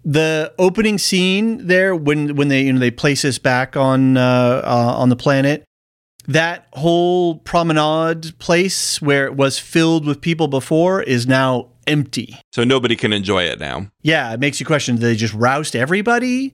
the 0.04 0.52
opening 0.58 0.98
scene 0.98 1.66
there 1.66 1.94
when 1.96 2.36
when 2.36 2.48
they 2.48 2.62
you 2.62 2.72
know 2.72 2.78
they 2.80 2.90
place 2.90 3.24
us 3.24 3.38
back 3.38 3.76
on 3.76 4.16
uh, 4.16 4.62
uh, 4.64 4.94
on 4.96 5.08
the 5.08 5.16
planet, 5.16 5.64
that 6.28 6.66
whole 6.74 7.36
promenade 7.36 8.38
place 8.38 9.00
where 9.00 9.24
it 9.26 9.34
was 9.36 9.58
filled 9.58 10.06
with 10.06 10.20
people 10.20 10.46
before 10.48 11.02
is 11.02 11.26
now 11.26 11.68
empty. 11.86 12.36
So 12.52 12.62
nobody 12.64 12.96
can 12.96 13.12
enjoy 13.12 13.44
it 13.44 13.58
now. 13.58 13.90
Yeah, 14.02 14.32
it 14.34 14.40
makes 14.40 14.60
you 14.60 14.66
question: 14.66 14.96
Do 14.96 15.02
they 15.02 15.16
just 15.16 15.34
roust 15.34 15.74
everybody, 15.74 16.52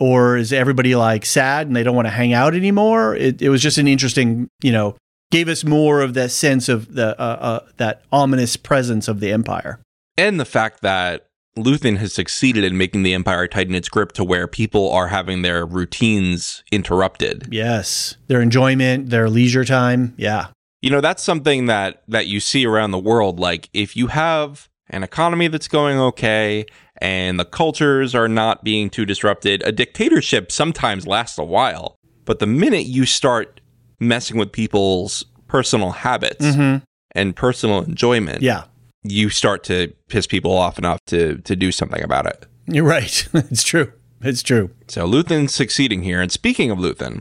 or 0.00 0.36
is 0.36 0.52
everybody 0.52 0.96
like 0.96 1.24
sad 1.24 1.68
and 1.68 1.76
they 1.76 1.84
don't 1.84 1.94
want 1.96 2.06
to 2.06 2.10
hang 2.12 2.32
out 2.32 2.54
anymore? 2.54 3.14
It, 3.14 3.40
it 3.40 3.48
was 3.48 3.62
just 3.62 3.78
an 3.78 3.86
interesting, 3.86 4.48
you 4.62 4.72
know, 4.72 4.96
gave 5.34 5.48
us 5.48 5.64
more 5.64 6.00
of 6.00 6.14
that 6.14 6.30
sense 6.30 6.68
of 6.68 6.94
the 6.94 7.20
uh, 7.20 7.24
uh, 7.24 7.66
that 7.78 8.02
ominous 8.12 8.56
presence 8.56 9.08
of 9.08 9.18
the 9.18 9.32
Empire. 9.32 9.80
And 10.16 10.38
the 10.38 10.44
fact 10.44 10.80
that 10.82 11.26
Luthen 11.58 11.96
has 11.96 12.14
succeeded 12.14 12.62
in 12.62 12.78
making 12.78 13.02
the 13.02 13.14
Empire 13.14 13.48
tighten 13.48 13.74
its 13.74 13.88
grip 13.88 14.12
to 14.12 14.22
where 14.22 14.46
people 14.46 14.92
are 14.92 15.08
having 15.08 15.42
their 15.42 15.66
routines 15.66 16.62
interrupted. 16.70 17.48
Yes, 17.50 18.16
their 18.28 18.40
enjoyment, 18.40 19.10
their 19.10 19.28
leisure 19.28 19.64
time. 19.64 20.14
Yeah, 20.16 20.48
You 20.82 20.90
know, 20.90 21.00
that's 21.00 21.22
something 21.22 21.66
that 21.66 22.04
that 22.06 22.28
you 22.28 22.38
see 22.38 22.64
around 22.64 22.92
the 22.92 22.98
world 22.98 23.40
like 23.40 23.68
if 23.72 23.96
you 23.96 24.06
have 24.06 24.68
an 24.88 25.02
economy 25.02 25.48
that's 25.48 25.66
going 25.66 25.98
okay 25.98 26.64
and 26.98 27.40
the 27.40 27.44
cultures 27.44 28.14
are 28.14 28.28
not 28.28 28.62
being 28.62 28.88
too 28.88 29.04
disrupted, 29.04 29.64
a 29.64 29.72
dictatorship 29.72 30.52
sometimes 30.52 31.08
lasts 31.08 31.38
a 31.38 31.44
while. 31.44 31.96
But 32.24 32.38
the 32.38 32.46
minute 32.46 32.86
you 32.86 33.04
start 33.04 33.60
messing 34.00 34.36
with 34.36 34.52
people's 34.52 35.24
personal 35.46 35.90
habits 35.90 36.44
mm-hmm. 36.44 36.84
and 37.12 37.36
personal 37.36 37.82
enjoyment, 37.82 38.42
yeah, 38.42 38.64
you 39.02 39.30
start 39.30 39.64
to 39.64 39.92
piss 40.08 40.26
people 40.26 40.52
off 40.52 40.78
enough 40.78 40.98
to 41.06 41.38
to 41.38 41.56
do 41.56 41.72
something 41.72 42.02
about 42.02 42.26
it. 42.26 42.46
you're 42.66 42.84
right. 42.84 43.28
it's 43.34 43.64
true. 43.64 43.92
It's 44.20 44.42
true. 44.42 44.70
So 44.88 45.06
Luthen's 45.06 45.54
succeeding 45.54 46.02
here. 46.02 46.20
And 46.20 46.32
speaking 46.32 46.70
of 46.70 46.78
Luthen, 46.78 47.20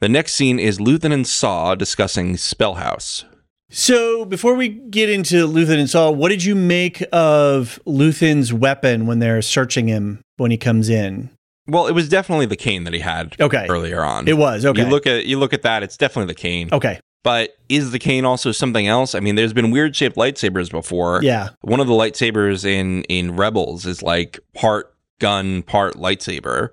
the 0.00 0.08
next 0.08 0.34
scene 0.34 0.58
is 0.58 0.78
Luthen 0.78 1.12
and 1.12 1.26
Saw 1.26 1.74
discussing 1.74 2.34
Spellhaus. 2.34 3.24
So 3.70 4.24
before 4.24 4.54
we 4.54 4.68
get 4.68 5.10
into 5.10 5.46
Luthen 5.46 5.78
and 5.78 5.90
Saw, 5.90 6.10
what 6.10 6.30
did 6.30 6.44
you 6.44 6.54
make 6.54 7.04
of 7.12 7.78
Luthen's 7.86 8.52
weapon 8.52 9.06
when 9.06 9.18
they're 9.18 9.42
searching 9.42 9.88
him 9.88 10.20
when 10.36 10.50
he 10.50 10.56
comes 10.56 10.88
in? 10.88 11.30
Well, 11.66 11.86
it 11.86 11.92
was 11.92 12.08
definitely 12.08 12.46
the 12.46 12.56
cane 12.56 12.84
that 12.84 12.92
he 12.92 13.00
had 13.00 13.36
Okay. 13.40 13.66
earlier 13.68 14.02
on. 14.02 14.28
It 14.28 14.36
was 14.36 14.66
okay. 14.66 14.82
You 14.82 14.88
look 14.88 15.06
at 15.06 15.24
you 15.26 15.38
look 15.38 15.52
at 15.54 15.62
that, 15.62 15.82
it's 15.82 15.96
definitely 15.96 16.32
the 16.32 16.38
cane. 16.38 16.68
okay. 16.72 17.00
But 17.22 17.56
is 17.70 17.90
the 17.90 17.98
cane 17.98 18.26
also 18.26 18.52
something 18.52 18.86
else? 18.86 19.14
I 19.14 19.20
mean, 19.20 19.34
there's 19.34 19.54
been 19.54 19.70
weird 19.70 19.96
shaped 19.96 20.16
lightsabers 20.16 20.70
before. 20.70 21.20
Yeah. 21.22 21.50
One 21.62 21.80
of 21.80 21.86
the 21.86 21.94
lightsabers 21.94 22.66
in 22.66 23.02
in 23.04 23.34
Rebels 23.36 23.86
is 23.86 24.02
like 24.02 24.38
part 24.54 24.94
gun, 25.20 25.62
part 25.62 25.94
lightsaber. 25.94 26.70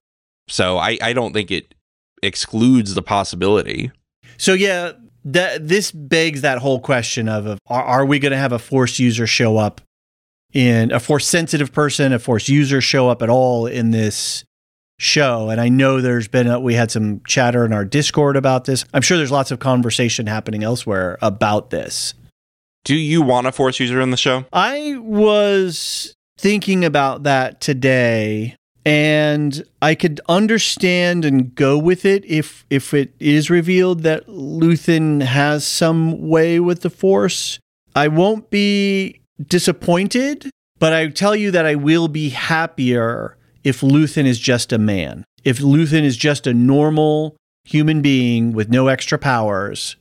So 0.49 0.77
I, 0.77 0.97
I 1.01 1.13
don't 1.13 1.31
think 1.31 1.51
it 1.51 1.73
excludes 2.21 2.95
the 2.95 3.01
possibility. 3.01 3.91
So 4.35 4.51
yeah, 4.53 4.91
that 5.23 5.67
this 5.69 5.91
begs 5.93 6.41
that 6.41 6.57
whole 6.57 6.81
question 6.81 7.29
of, 7.29 7.45
of 7.45 7.59
are, 7.67 7.83
are 7.83 8.05
we 8.05 8.19
going 8.19 8.31
to 8.33 8.37
have 8.37 8.51
a 8.51 8.59
force 8.59 8.99
user 8.99 9.25
show 9.27 9.55
up 9.57 9.79
in 10.51 10.91
a 10.91 10.99
force 10.99 11.25
sensitive 11.27 11.71
person, 11.71 12.11
a 12.11 12.19
force 12.19 12.49
user 12.49 12.81
show 12.81 13.07
up 13.09 13.21
at 13.21 13.29
all 13.29 13.67
in 13.67 13.91
this 13.91 14.43
show? 15.02 15.49
And 15.49 15.60
I 15.60 15.70
know 15.70 15.99
there's 15.99 16.28
been 16.28 16.47
a, 16.47 16.60
we 16.60 16.76
had 16.76 16.91
some 16.91 17.22
chatter 17.26 17.66
in 17.66 17.74
our 17.74 17.84
Discord 17.86 18.36
about 18.36 18.66
this. 18.66 18.86
I'm 18.93 19.02
sure 19.02 19.18
there's 19.18 19.32
lots 19.32 19.52
of 19.52 19.60
conversation 19.60 20.28
happening 20.28 20.64
elsewhere 20.64 21.18
about 21.22 21.72
this. 21.72 22.14
Do 22.84 22.95
you 22.95 23.22
want 23.22 23.47
a 23.47 23.52
force 23.52 23.80
user 23.80 23.99
in 24.02 24.12
the 24.12 24.18
show? 24.18 24.45
I 24.54 24.97
was 24.99 26.16
thinking 26.38 26.86
about 26.86 27.24
that 27.24 27.62
today 27.62 28.56
and 28.86 29.64
I 29.82 29.95
could 29.95 30.22
understand 30.28 31.24
and 31.26 31.54
go 31.54 31.78
with 31.78 32.06
it 32.06 32.26
if 32.26 32.66
if 32.70 32.93
it 32.93 33.14
is 33.20 33.49
revealed 33.49 34.02
that 34.04 34.28
Luthen 34.28 35.22
has 35.22 35.66
some 35.66 36.30
way 36.30 36.60
with 36.60 36.82
the 36.82 36.89
Force. 36.89 37.60
I 37.95 38.08
won't 38.08 38.49
be 38.49 39.22
disappointed, 39.47 40.49
but 40.80 40.93
I 40.93 41.08
tell 41.10 41.36
you 41.36 41.52
that 41.52 41.66
I 41.66 41.76
will 41.76 42.08
be 42.08 42.30
happier 42.30 43.38
if 43.64 43.82
Luthen 43.82 44.26
is 44.26 44.39
just 44.39 44.72
a 44.74 44.78
man. 44.78 45.24
If 45.43 45.59
Luthen 45.59 46.03
is 46.03 46.18
just 46.18 46.47
a 46.47 46.53
normal 46.53 47.36
human 47.64 48.01
being 48.01 48.53
with 48.53 48.70
no 48.70 48.88
extra 48.88 49.18
powers, 49.18 49.95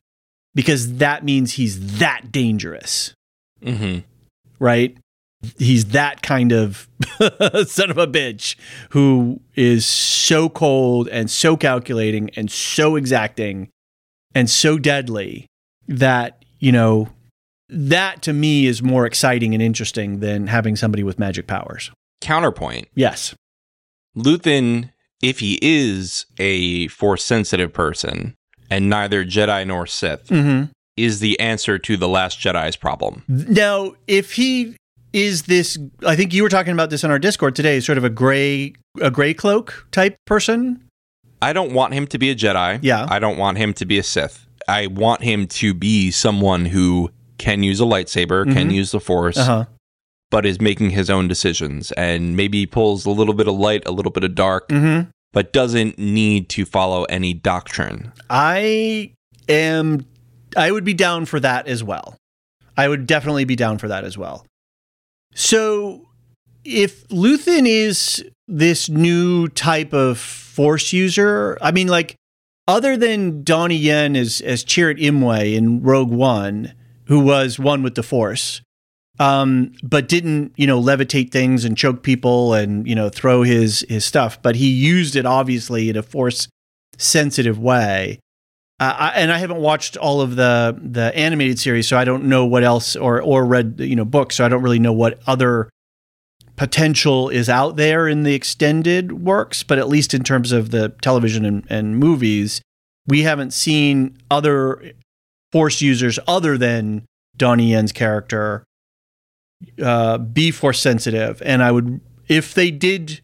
because 0.55 0.97
that 0.97 1.25
means 1.25 1.53
he's 1.53 1.99
that 1.99 2.33
dangerous 2.33 3.15
Mm-hmm. 3.63 4.01
right? 4.59 4.97
He's 5.59 5.87
that 5.87 6.23
kind 6.23 6.53
of 6.53 6.89
son 7.67 7.91
of 7.91 7.99
a 7.99 8.07
bitch 8.07 8.57
who 8.91 9.41
is 9.55 9.85
so 9.87 10.49
cold 10.49 11.09
and 11.09 11.31
so 11.31 11.57
calculating 11.57 12.31
and 12.37 12.51
so 12.51 12.97
exacting 12.97 13.69
and 14.35 14.49
so 14.49 14.79
deadly 14.79 15.47
that, 15.89 16.45
you 16.59 16.73
know, 16.73 17.09
that 17.69 18.23
to 18.23 18.33
me 18.33 18.67
is 18.67 18.83
more 18.83 19.07
exciting 19.07 19.55
and 19.55 19.63
interesting 19.63 20.21
than 20.21 20.47
having 20.47 20.77
somebody 20.77 21.03
with 21.03 21.19
magic 21.19 21.47
powers. 21.47 21.91
Counterpoint. 22.21 22.89
Yes. 22.95 23.35
Luthen, 24.17 24.91
if 25.23 25.39
he 25.41 25.59
is 25.63 26.27
a 26.39 26.89
force 26.89 27.25
sensitive 27.25 27.73
person 27.73 28.35
and 28.71 28.89
neither 28.89 29.25
Jedi 29.25 29.67
nor 29.67 29.87
Sith, 29.87 30.27
Mm-hmm. 30.29 30.71
is 30.97 31.21
the 31.21 31.39
answer 31.41 31.79
to 31.79 31.97
the 31.97 32.09
Last 32.09 32.39
Jedi's 32.41 32.77
problem. 32.77 33.23
Now, 33.29 33.93
if 34.07 34.33
he 34.35 34.77
is 35.13 35.43
this, 35.45 35.79
I 36.07 36.15
think 36.17 36.33
you 36.35 36.43
were 36.43 36.49
talking 36.49 36.73
about 36.73 36.91
this 36.91 37.03
on 37.05 37.11
our 37.11 37.19
Discord 37.19 37.57
today, 37.57 37.81
sort 37.81 37.99
of 37.99 38.05
a 38.05 38.11
gray, 38.11 38.75
a 39.01 39.11
gray 39.11 39.35
cloak 39.35 39.87
type 39.91 40.17
person. 40.27 40.85
I 41.43 41.53
don't 41.53 41.73
want 41.73 41.95
him 41.95 42.07
to 42.09 42.19
be 42.19 42.31
a 42.31 42.35
Jedi. 42.35 42.79
Yeah. 42.83 43.07
I 43.09 43.19
don't 43.19 43.39
want 43.39 43.57
him 43.59 43.73
to 43.75 43.87
be 43.87 43.99
a 43.99 44.03
Sith. 44.03 44.47
I 44.69 44.87
want 44.89 45.23
him 45.23 45.47
to 45.49 45.73
be 45.75 46.11
someone 46.11 46.67
who 46.67 47.11
can 47.39 47.63
use 47.63 47.81
a 47.81 47.85
lightsaber, 47.85 48.45
can 48.53 48.69
Mhm. 48.71 48.75
use 48.75 48.91
the 48.93 49.01
Force, 49.01 49.39
Uh 49.39 49.45
huh. 49.45 49.65
But 50.31 50.47
is 50.47 50.61
making 50.61 50.91
his 50.91 51.11
own 51.11 51.27
decisions 51.29 51.91
and 51.93 52.37
maybe 52.37 52.65
pulls 52.67 53.05
a 53.07 53.11
little 53.11 53.35
bit 53.35 53.49
of 53.49 53.55
light, 53.55 53.83
a 53.87 53.91
little 53.93 54.13
bit 54.13 54.25
of 54.25 54.35
dark, 54.35 54.69
Mm-hmm. 54.69 55.11
but 55.33 55.53
doesn't 55.53 55.99
need 55.99 56.49
to 56.51 56.65
follow 56.65 57.05
any 57.05 57.35
doctrine. 57.35 58.13
I 58.29 59.13
am 59.49 60.07
I 60.57 60.71
would 60.73 60.85
be 60.85 60.95
down 60.95 61.27
for 61.27 61.39
that 61.41 61.67
as 61.69 61.83
well. 61.85 62.17
I 62.77 62.89
would 62.89 63.07
definitely 63.07 63.45
be 63.45 63.57
down 63.57 63.79
for 63.79 63.89
that 63.89 64.05
as 64.05 64.17
well. 64.19 64.47
So 65.35 66.09
if 66.65 67.07
Luthen 67.09 67.67
is 67.67 68.25
this 68.49 68.89
new 68.89 69.49
type 69.49 69.93
of 69.93 70.19
force 70.19 70.93
user, 70.93 71.57
I 71.61 71.71
mean 71.73 71.89
like 71.89 72.17
other 72.69 72.97
than 72.97 73.43
Donnie 73.43 73.77
Yen 73.77 74.17
as 74.17 74.41
as 74.41 74.65
Chirrut 74.65 75.01
Imwe 75.01 75.55
in 75.55 75.83
Rogue 75.83 76.11
One, 76.11 76.75
who 77.07 77.21
was 77.21 77.59
one 77.59 77.83
with 77.83 77.95
the 77.95 78.03
Force, 78.03 78.61
um, 79.21 79.75
but 79.83 80.09
didn't 80.09 80.53
you 80.57 80.67
know 80.67 80.81
levitate 80.81 81.31
things 81.31 81.65
and 81.65 81.77
choke 81.77 82.03
people 82.03 82.55
and 82.55 82.89
you 82.89 82.95
know 82.95 83.11
throw 83.11 83.43
his 83.43 83.85
his 83.89 84.05
stuff, 84.05 84.43
but 84.43 84.57
he 84.57 84.69
used 84.69 85.15
it 85.15 85.27
obviously 85.27 85.91
in 85.91 85.97
a 85.97 86.03
Force 86.03 86.49
sensitive 86.97 87.59
way. 87.59 88.19
Uh, 88.81 88.97
I, 88.99 89.09
and 89.11 89.31
I 89.31 89.37
haven't 89.37 89.61
watched 89.61 89.99
all 89.99 90.23
of 90.23 90.37
the 90.37 90.77
the 90.83 91.15
animated 91.15 91.59
series, 91.59 91.87
so 91.87 91.99
I 91.99 92.05
don't 92.05 92.25
know 92.25 92.47
what 92.47 92.65
else, 92.65 92.97
or 92.97 93.21
or 93.21 93.45
read 93.45 93.79
you 93.79 93.95
know 93.95 94.07
books, 94.07 94.37
so 94.37 94.45
I 94.45 94.49
don't 94.49 94.63
really 94.63 94.79
know 94.79 94.93
what 94.93 95.21
other 95.27 95.69
potential 96.57 97.29
is 97.29 97.49
out 97.49 97.77
there 97.77 98.09
in 98.09 98.23
the 98.23 98.35
extended 98.35 99.25
works, 99.25 99.63
but 99.63 99.79
at 99.79 99.89
least 99.89 100.15
in 100.15 100.25
terms 100.25 100.51
of 100.51 100.71
the 100.71 100.91
television 101.03 101.45
and, 101.45 101.67
and 101.69 101.99
movies, 101.99 102.63
we 103.07 103.23
haven't 103.23 103.53
seen 103.53 104.17
other 104.31 104.93
force 105.53 105.83
users 105.83 106.19
other 106.27 106.57
than 106.57 107.05
Donnie 107.37 107.73
Yen's 107.73 107.93
character 107.93 108.65
uh, 109.83 110.19
be 110.19 110.51
force 110.51 110.81
sensitive. 110.81 111.43
And 111.45 111.63
I 111.63 111.73
would, 111.73 112.01
if 112.29 112.55
they 112.55 112.71
did 112.71 113.21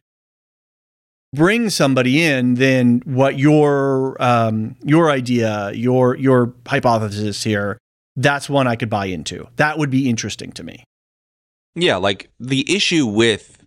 bring 1.34 1.70
somebody 1.70 2.22
in, 2.22 2.54
then 2.54 3.02
what 3.04 3.38
your 3.38 4.20
um, 4.22 4.76
your 4.82 5.10
idea, 5.10 5.72
your 5.72 6.16
your 6.16 6.54
hypothesis 6.66 7.44
here, 7.44 7.78
that's 8.16 8.48
one 8.48 8.66
I 8.66 8.76
could 8.76 8.90
buy 8.90 9.06
into. 9.06 9.46
That 9.56 9.78
would 9.78 9.90
be 9.90 10.08
interesting 10.08 10.52
to 10.52 10.64
me. 10.64 10.84
Yeah, 11.74 11.96
like 11.96 12.30
the 12.40 12.64
issue 12.74 13.06
with 13.06 13.64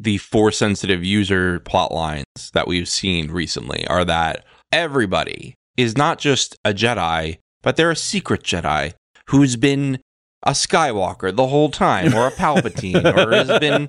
the 0.00 0.18
force 0.18 0.58
sensitive 0.58 1.04
user 1.04 1.60
plot 1.60 1.92
lines 1.92 2.24
that 2.54 2.66
we've 2.66 2.88
seen 2.88 3.30
recently 3.30 3.86
are 3.86 4.04
that 4.04 4.44
everybody 4.72 5.54
is 5.76 5.96
not 5.96 6.18
just 6.18 6.56
a 6.64 6.74
Jedi, 6.74 7.38
but 7.62 7.76
they're 7.76 7.92
a 7.92 7.96
secret 7.96 8.42
Jedi 8.42 8.94
who's 9.28 9.54
been 9.54 10.00
a 10.44 10.50
Skywalker 10.52 11.34
the 11.34 11.46
whole 11.46 11.70
time, 11.70 12.14
or 12.14 12.26
a 12.26 12.32
Palpatine, 12.42 13.04
or 13.16 13.32
has 13.32 13.58
been, 13.60 13.88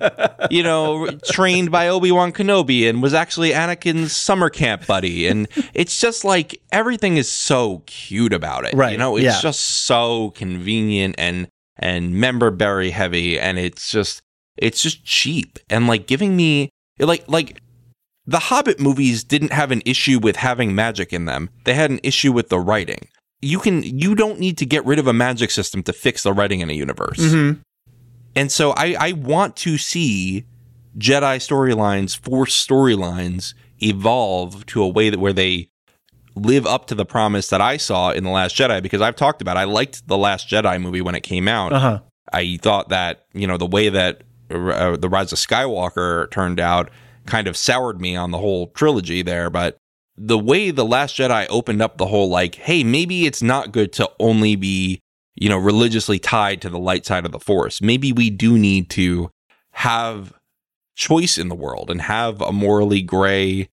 you 0.50 0.62
know, 0.62 1.08
trained 1.30 1.70
by 1.70 1.88
Obi 1.88 2.12
Wan 2.12 2.32
Kenobi 2.32 2.88
and 2.88 3.02
was 3.02 3.14
actually 3.14 3.50
Anakin's 3.50 4.14
summer 4.14 4.50
camp 4.50 4.86
buddy. 4.86 5.26
And 5.26 5.48
it's 5.74 6.00
just 6.00 6.24
like 6.24 6.60
everything 6.70 7.16
is 7.16 7.30
so 7.30 7.82
cute 7.86 8.32
about 8.32 8.64
it. 8.64 8.74
Right, 8.74 8.92
You 8.92 8.98
know, 8.98 9.16
it's 9.16 9.24
yeah. 9.24 9.40
just 9.40 9.60
so 9.86 10.30
convenient 10.30 11.16
and 11.18 11.48
and 11.76 12.14
member 12.14 12.50
berry 12.50 12.90
heavy, 12.90 13.38
and 13.38 13.58
it's 13.58 13.90
just 13.90 14.22
it's 14.56 14.82
just 14.82 15.04
cheap 15.04 15.58
and 15.68 15.88
like 15.88 16.06
giving 16.06 16.36
me 16.36 16.70
like 17.00 17.24
like 17.28 17.60
the 18.26 18.38
Hobbit 18.38 18.80
movies 18.80 19.24
didn't 19.24 19.52
have 19.52 19.70
an 19.70 19.82
issue 19.84 20.18
with 20.18 20.36
having 20.36 20.74
magic 20.74 21.12
in 21.12 21.24
them. 21.24 21.50
They 21.64 21.74
had 21.74 21.90
an 21.90 22.00
issue 22.02 22.32
with 22.32 22.48
the 22.48 22.58
writing. 22.58 23.08
You 23.44 23.58
can 23.58 23.82
you 23.82 24.14
don't 24.14 24.40
need 24.40 24.58
to 24.58 24.66
get 24.66 24.84
rid 24.84 24.98
of 24.98 25.06
a 25.06 25.12
magic 25.12 25.50
system 25.50 25.82
to 25.84 25.92
fix 25.92 26.22
the 26.22 26.32
writing 26.32 26.60
in 26.60 26.70
a 26.70 26.74
universe. 26.74 27.18
Mm-hmm. 27.18 27.60
And 28.36 28.50
so 28.50 28.72
I, 28.72 28.96
I 28.98 29.12
want 29.12 29.54
to 29.58 29.78
see 29.78 30.44
Jedi 30.98 31.36
storylines, 31.38 32.16
Force 32.16 32.66
storylines 32.66 33.54
evolve 33.82 34.66
to 34.66 34.82
a 34.82 34.88
way 34.88 35.10
that 35.10 35.20
where 35.20 35.32
they 35.32 35.68
live 36.34 36.66
up 36.66 36.86
to 36.86 36.94
the 36.94 37.04
promise 37.04 37.48
that 37.48 37.60
I 37.60 37.76
saw 37.76 38.10
in 38.10 38.24
The 38.24 38.30
Last 38.30 38.56
Jedi 38.56 38.82
because 38.82 39.00
I've 39.00 39.16
talked 39.16 39.40
about 39.40 39.56
I 39.56 39.64
liked 39.64 40.06
The 40.08 40.18
Last 40.18 40.48
Jedi 40.48 40.80
movie 40.80 41.00
when 41.00 41.14
it 41.14 41.22
came 41.22 41.46
out. 41.46 41.72
Uh 41.72 41.78
huh. 41.78 42.00
I 42.32 42.58
thought 42.60 42.88
that, 42.88 43.26
you 43.32 43.46
know, 43.46 43.56
the 43.56 43.66
way 43.66 43.88
that 43.88 44.22
uh, 44.50 44.96
The 44.96 45.08
Rise 45.08 45.32
of 45.32 45.38
Skywalker 45.38 46.30
turned 46.30 46.58
out 46.58 46.90
kind 47.26 47.46
of 47.46 47.56
soured 47.56 48.00
me 48.00 48.16
on 48.16 48.30
the 48.30 48.38
whole 48.38 48.68
trilogy 48.68 49.22
there, 49.22 49.50
but 49.50 49.76
the 50.16 50.38
way 50.38 50.70
The 50.70 50.84
Last 50.84 51.16
Jedi 51.16 51.46
opened 51.50 51.82
up 51.82 51.98
the 51.98 52.06
whole 52.06 52.28
like, 52.28 52.54
hey, 52.56 52.84
maybe 52.84 53.26
it's 53.26 53.42
not 53.42 53.72
good 53.72 53.92
to 53.94 54.10
only 54.20 54.56
be, 54.56 55.00
you 55.34 55.48
know, 55.48 55.58
religiously 55.58 56.18
tied 56.18 56.62
to 56.62 56.70
the 56.70 56.78
light 56.78 57.04
side 57.04 57.26
of 57.26 57.32
the 57.32 57.40
force. 57.40 57.82
Maybe 57.82 58.12
we 58.12 58.30
do 58.30 58.56
need 58.56 58.90
to 58.90 59.30
have 59.72 60.32
choice 60.94 61.36
in 61.36 61.48
the 61.48 61.54
world 61.54 61.90
and 61.90 62.00
have 62.02 62.40
a 62.40 62.52
morally 62.52 63.02
gray 63.02 63.68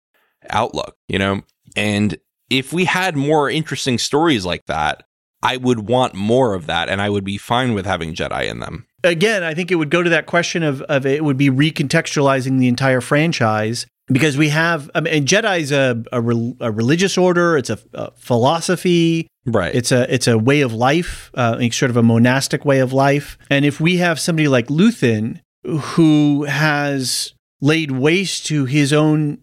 outlook, 0.50 0.96
you 1.08 1.18
know? 1.18 1.42
And 1.76 2.18
if 2.50 2.72
we 2.72 2.84
had 2.84 3.16
more 3.16 3.50
interesting 3.50 3.98
stories 3.98 4.46
like 4.46 4.66
that, 4.66 5.04
I 5.42 5.56
would 5.56 5.88
want 5.88 6.14
more 6.14 6.54
of 6.54 6.66
that 6.66 6.88
and 6.88 7.00
I 7.00 7.10
would 7.10 7.24
be 7.24 7.38
fine 7.38 7.74
with 7.74 7.86
having 7.86 8.14
Jedi 8.14 8.48
in 8.48 8.60
them. 8.60 8.86
Again, 9.04 9.42
I 9.42 9.54
think 9.54 9.70
it 9.70 9.76
would 9.76 9.90
go 9.90 10.02
to 10.02 10.10
that 10.10 10.26
question 10.26 10.62
of, 10.62 10.82
of 10.82 11.06
it 11.06 11.24
would 11.24 11.36
be 11.36 11.50
recontextualizing 11.50 12.58
the 12.58 12.68
entire 12.68 13.00
franchise 13.00 13.86
because 14.10 14.36
we 14.36 14.48
have, 14.48 14.90
I 14.94 15.00
mean, 15.00 15.14
and 15.14 15.26
Jedi's 15.26 15.72
a, 15.72 16.02
a, 16.12 16.20
rel- 16.20 16.56
a 16.60 16.70
religious 16.70 17.18
order, 17.18 17.56
it's 17.56 17.70
a, 17.70 17.78
a 17.94 18.10
philosophy, 18.12 19.28
Right. 19.52 19.74
It's 19.74 19.92
a 19.92 20.12
it's 20.12 20.26
a 20.26 20.38
way 20.38 20.60
of 20.60 20.72
life, 20.72 21.30
uh, 21.34 21.58
sort 21.70 21.90
of 21.90 21.96
a 21.96 22.02
monastic 22.02 22.64
way 22.64 22.80
of 22.80 22.92
life. 22.92 23.38
And 23.50 23.64
if 23.64 23.80
we 23.80 23.96
have 23.96 24.20
somebody 24.20 24.48
like 24.48 24.66
Luthen 24.68 25.40
who 25.64 26.44
has 26.44 27.32
laid 27.60 27.90
waste 27.90 28.46
to 28.46 28.66
his 28.66 28.92
own 28.92 29.38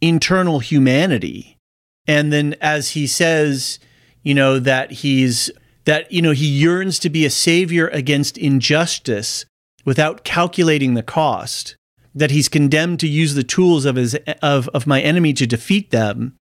internal 0.00 0.60
humanity, 0.60 1.58
and 2.06 2.32
then 2.32 2.54
as 2.60 2.90
he 2.90 3.06
says, 3.06 3.78
you 4.22 4.34
know 4.34 4.58
that 4.58 4.92
he's 4.92 5.50
that 5.84 6.10
you 6.12 6.22
know 6.22 6.32
he 6.32 6.46
yearns 6.46 6.98
to 7.00 7.10
be 7.10 7.26
a 7.26 7.30
savior 7.30 7.88
against 7.88 8.38
injustice 8.38 9.44
without 9.84 10.22
calculating 10.22 10.94
the 10.94 11.02
cost 11.02 11.76
that 12.14 12.30
he's 12.30 12.48
condemned 12.48 13.00
to 13.00 13.08
use 13.08 13.34
the 13.34 13.42
tools 13.44 13.84
of 13.84 13.96
his 13.96 14.14
of 14.42 14.68
of 14.68 14.86
my 14.86 15.00
enemy 15.00 15.32
to 15.32 15.46
defeat 15.46 15.90
them 15.90 16.36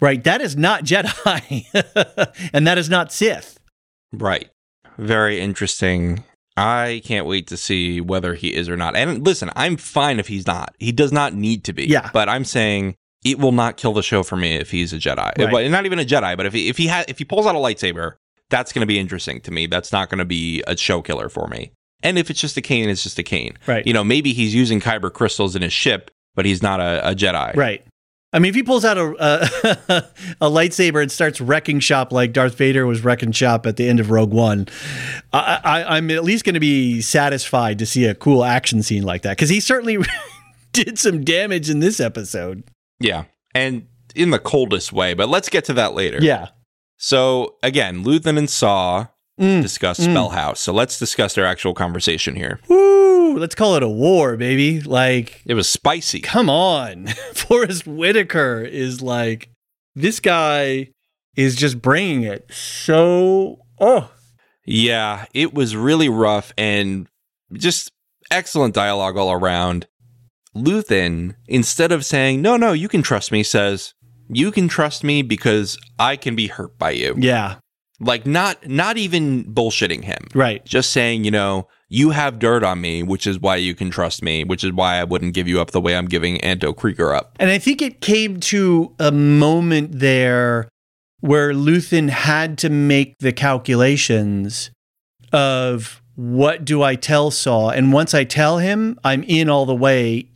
right 0.00 0.24
that 0.24 0.40
is 0.40 0.56
not 0.56 0.84
jedi 0.84 1.64
and 2.52 2.66
that 2.66 2.78
is 2.78 2.88
not 2.88 3.12
sith 3.12 3.58
Right. 4.18 4.48
Very 4.98 5.40
interesting. 5.40 6.24
I 6.56 7.02
can't 7.04 7.26
wait 7.26 7.48
to 7.48 7.56
see 7.56 8.00
whether 8.00 8.34
he 8.34 8.54
is 8.54 8.68
or 8.68 8.76
not. 8.76 8.94
And 8.96 9.24
listen, 9.24 9.50
I'm 9.56 9.76
fine 9.76 10.20
if 10.20 10.28
he's 10.28 10.46
not. 10.46 10.74
He 10.78 10.92
does 10.92 11.12
not 11.12 11.34
need 11.34 11.64
to 11.64 11.72
be. 11.72 11.86
Yeah. 11.86 12.10
But 12.12 12.28
I'm 12.28 12.44
saying 12.44 12.94
it 13.24 13.38
will 13.38 13.52
not 13.52 13.76
kill 13.76 13.92
the 13.92 14.02
show 14.02 14.22
for 14.22 14.36
me 14.36 14.54
if 14.54 14.70
he's 14.70 14.92
a 14.92 14.98
Jedi. 14.98 15.36
Right. 15.38 15.50
But 15.50 15.70
not 15.70 15.84
even 15.84 15.98
a 15.98 16.04
Jedi, 16.04 16.36
but 16.36 16.46
if 16.46 16.52
he 16.52 16.68
if 16.68 16.76
he 16.76 16.86
ha- 16.86 17.04
if 17.08 17.18
he 17.18 17.24
pulls 17.24 17.46
out 17.46 17.56
a 17.56 17.58
lightsaber, 17.58 18.14
that's 18.50 18.72
going 18.72 18.80
to 18.80 18.86
be 18.86 18.98
interesting 18.98 19.40
to 19.42 19.50
me. 19.50 19.66
That's 19.66 19.90
not 19.90 20.10
going 20.10 20.18
to 20.18 20.24
be 20.24 20.62
a 20.66 20.76
show 20.76 21.02
killer 21.02 21.28
for 21.28 21.48
me. 21.48 21.72
And 22.04 22.18
if 22.18 22.30
it's 22.30 22.40
just 22.40 22.56
a 22.56 22.62
cane, 22.62 22.88
it's 22.88 23.02
just 23.02 23.18
a 23.18 23.22
cane. 23.24 23.58
Right. 23.66 23.84
You 23.86 23.92
know, 23.92 24.04
maybe 24.04 24.32
he's 24.32 24.54
using 24.54 24.78
kyber 24.80 25.12
crystals 25.12 25.56
in 25.56 25.62
his 25.62 25.72
ship, 25.72 26.10
but 26.36 26.44
he's 26.44 26.62
not 26.62 26.78
a, 26.80 27.10
a 27.10 27.14
Jedi. 27.14 27.56
right 27.56 27.84
i 28.32 28.40
mean 28.40 28.48
if 28.48 28.56
he 28.56 28.64
pulls 28.64 28.84
out 28.84 28.98
a, 28.98 29.14
a 29.20 30.04
a 30.40 30.50
lightsaber 30.50 31.00
and 31.00 31.12
starts 31.12 31.40
wrecking 31.40 31.78
shop 31.78 32.10
like 32.12 32.32
darth 32.32 32.56
vader 32.56 32.84
was 32.84 33.04
wrecking 33.04 33.30
shop 33.30 33.64
at 33.64 33.76
the 33.76 33.88
end 33.88 34.00
of 34.00 34.10
rogue 34.10 34.32
one 34.32 34.66
I, 35.32 35.60
I, 35.62 35.96
i'm 35.96 36.10
at 36.10 36.24
least 36.24 36.44
going 36.44 36.54
to 36.54 36.60
be 36.60 37.00
satisfied 37.00 37.78
to 37.78 37.86
see 37.86 38.06
a 38.06 38.14
cool 38.16 38.42
action 38.42 38.82
scene 38.82 39.04
like 39.04 39.22
that 39.22 39.36
because 39.36 39.48
he 39.50 39.60
certainly 39.60 39.98
did 40.72 40.98
some 40.98 41.22
damage 41.22 41.70
in 41.70 41.78
this 41.78 42.00
episode 42.00 42.64
Yeah. 42.98 43.24
And 43.54 43.86
in 44.16 44.30
the 44.30 44.40
coldest 44.40 44.92
way, 44.92 45.14
but 45.14 45.28
let's 45.28 45.48
get 45.48 45.64
to 45.66 45.72
that 45.74 45.94
later. 45.94 46.18
yeah 46.20 46.48
So 46.98 47.54
again, 47.62 48.04
Luthen 48.04 48.36
and 48.36 48.50
Saw 48.50 49.06
Mm, 49.40 49.62
discuss 49.62 49.98
mm. 49.98 50.14
Spellhaus. 50.14 50.58
So 50.58 50.72
let's 50.72 50.98
discuss 50.98 51.34
their 51.34 51.46
actual 51.46 51.74
conversation 51.74 52.36
here. 52.36 52.60
Woo, 52.68 53.36
let's 53.36 53.54
call 53.54 53.74
it 53.74 53.82
a 53.82 53.88
war 53.88 54.36
baby 54.36 54.80
like 54.80 55.42
It 55.44 55.54
was 55.54 55.68
spicy. 55.68 56.20
come 56.20 56.48
on. 56.48 57.06
Forest 57.34 57.86
Whitaker 57.86 58.60
is 58.62 59.02
like, 59.02 59.50
this 59.94 60.20
guy 60.20 60.90
is 61.36 61.56
just 61.56 61.82
bringing 61.82 62.22
it 62.22 62.46
so. 62.52 63.58
Oh, 63.80 64.10
Yeah, 64.64 65.26
it 65.34 65.52
was 65.52 65.74
really 65.74 66.08
rough 66.08 66.52
and 66.56 67.08
just 67.52 67.90
excellent 68.30 68.74
dialogue 68.74 69.16
all 69.16 69.32
around. 69.32 69.88
Luthen, 70.54 71.34
instead 71.48 71.90
of 71.90 72.04
saying, 72.04 72.40
no, 72.40 72.56
no, 72.56 72.72
you 72.72 72.88
can 72.88 73.02
trust 73.02 73.32
me, 73.32 73.42
says, 73.42 73.94
you 74.28 74.52
can 74.52 74.68
trust 74.68 75.02
me 75.02 75.22
because 75.22 75.76
I 75.98 76.16
can 76.16 76.36
be 76.36 76.46
hurt 76.46 76.78
by 76.78 76.92
you. 76.92 77.14
yeah, 77.18 77.56
Like 78.00 78.26
not 78.26 78.66
not 78.68 78.96
even 78.98 79.44
bullshitting 79.44 80.04
him. 80.04 80.26
right. 80.34 80.64
Just 80.64 80.90
saying, 80.90 81.24
you 81.24 81.30
know, 81.30 81.68
you 81.88 82.10
have 82.10 82.40
dirt 82.40 82.64
on 82.64 82.80
me, 82.80 83.02
which 83.02 83.26
is 83.26 83.38
why 83.38 83.56
you 83.56 83.74
can 83.74 83.88
trust 83.90 84.22
me, 84.22 84.42
which 84.42 84.64
is 84.64 84.72
why 84.72 84.96
I 84.96 85.04
wouldn't 85.04 85.32
give 85.34 85.46
you 85.46 85.60
up 85.60 85.70
the 85.70 85.80
way 85.80 85.96
I'm 85.96 86.06
giving 86.06 86.40
Anto 86.40 86.72
Kreegyr 86.72 87.16
up. 87.16 87.36
And 87.38 87.50
I 87.50 87.58
think 87.58 87.80
it 87.80 88.00
came 88.00 88.40
to 88.40 88.92
a 88.98 89.12
moment 89.12 90.00
there 90.00 90.68
where 91.20 91.52
Luthen 91.54 92.10
had 92.10 92.58
to 92.58 92.68
make 92.68 93.14
the 93.20 93.32
calculations 93.32 94.70
of 95.32 96.02
what 96.16 96.64
do 96.64 96.82
I 96.82 96.96
tell 96.96 97.30
Saw? 97.30 97.70
And 97.70 97.92
once 97.92 98.12
I 98.12 98.24
tell 98.24 98.58
him, 98.58 98.98
I'm 99.04 99.22
in 99.22 99.48
all 99.48 99.66
the 99.66 99.74
way 99.74 100.28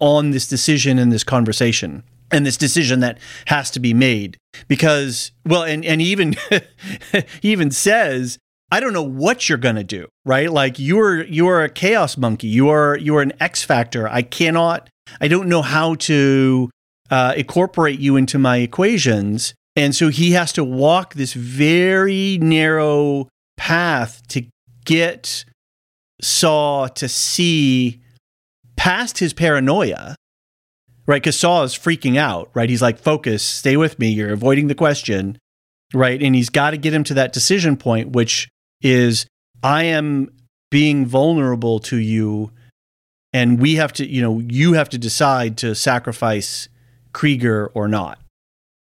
on 0.00 0.30
this 0.30 0.48
decision 0.48 0.98
and 0.98 1.12
this 1.12 1.24
conversation 1.24 2.02
and 2.32 2.46
this 2.46 2.56
decision 2.56 3.00
that 3.00 3.18
has 3.46 3.70
to 3.72 3.80
be 3.80 3.94
made. 3.94 4.36
Because, 4.68 5.32
well, 5.46 5.62
and, 5.62 5.84
and 5.84 6.00
even 6.02 6.34
he 7.40 7.52
even 7.52 7.70
says, 7.70 8.38
I 8.70 8.80
don't 8.80 8.92
know 8.92 9.02
what 9.02 9.48
you're 9.48 9.58
gonna 9.58 9.84
do, 9.84 10.08
right? 10.24 10.50
Like 10.50 10.78
you're 10.78 11.22
you're 11.24 11.62
a 11.62 11.68
chaos 11.68 12.16
monkey. 12.16 12.46
You 12.46 12.70
are 12.70 12.96
you 12.96 13.16
are 13.16 13.22
an 13.22 13.34
X 13.38 13.62
factor. 13.62 14.08
I 14.08 14.22
cannot 14.22 14.88
I 15.20 15.28
don't 15.28 15.48
know 15.48 15.62
how 15.62 15.94
to 15.96 16.70
uh, 17.10 17.34
incorporate 17.36 18.00
you 18.00 18.16
into 18.16 18.38
my 18.38 18.58
equations. 18.58 19.52
And 19.76 19.94
so 19.94 20.08
he 20.08 20.32
has 20.32 20.52
to 20.54 20.64
walk 20.64 21.14
this 21.14 21.34
very 21.34 22.38
narrow 22.40 23.28
path 23.56 24.26
to 24.28 24.46
get 24.84 25.44
Saw 26.24 26.86
to 26.86 27.08
see 27.08 28.00
past 28.76 29.18
his 29.18 29.32
paranoia, 29.32 30.14
right? 31.06 31.22
Because 31.22 31.38
Saw 31.38 31.62
is 31.62 31.74
freaking 31.74 32.16
out, 32.16 32.50
right? 32.54 32.70
He's 32.70 32.82
like, 32.82 32.98
focus, 32.98 33.42
stay 33.42 33.76
with 33.76 33.98
me. 33.98 34.08
You're 34.10 34.32
avoiding 34.32 34.68
the 34.68 34.74
question, 34.74 35.38
right? 35.94 36.22
And 36.22 36.34
he's 36.34 36.48
got 36.48 36.70
to 36.70 36.76
get 36.76 36.94
him 36.94 37.04
to 37.04 37.14
that 37.14 37.32
decision 37.32 37.76
point, 37.76 38.10
which 38.10 38.48
is 38.80 39.26
I 39.62 39.84
am 39.84 40.30
being 40.70 41.06
vulnerable 41.06 41.78
to 41.80 41.96
you 41.96 42.50
and 43.32 43.60
we 43.60 43.76
have 43.76 43.92
to, 43.94 44.06
you 44.06 44.20
know, 44.20 44.40
you 44.40 44.74
have 44.74 44.88
to 44.90 44.98
decide 44.98 45.56
to 45.58 45.74
sacrifice 45.74 46.68
Kreegyr 47.12 47.70
or 47.74 47.88
not. 47.88 48.18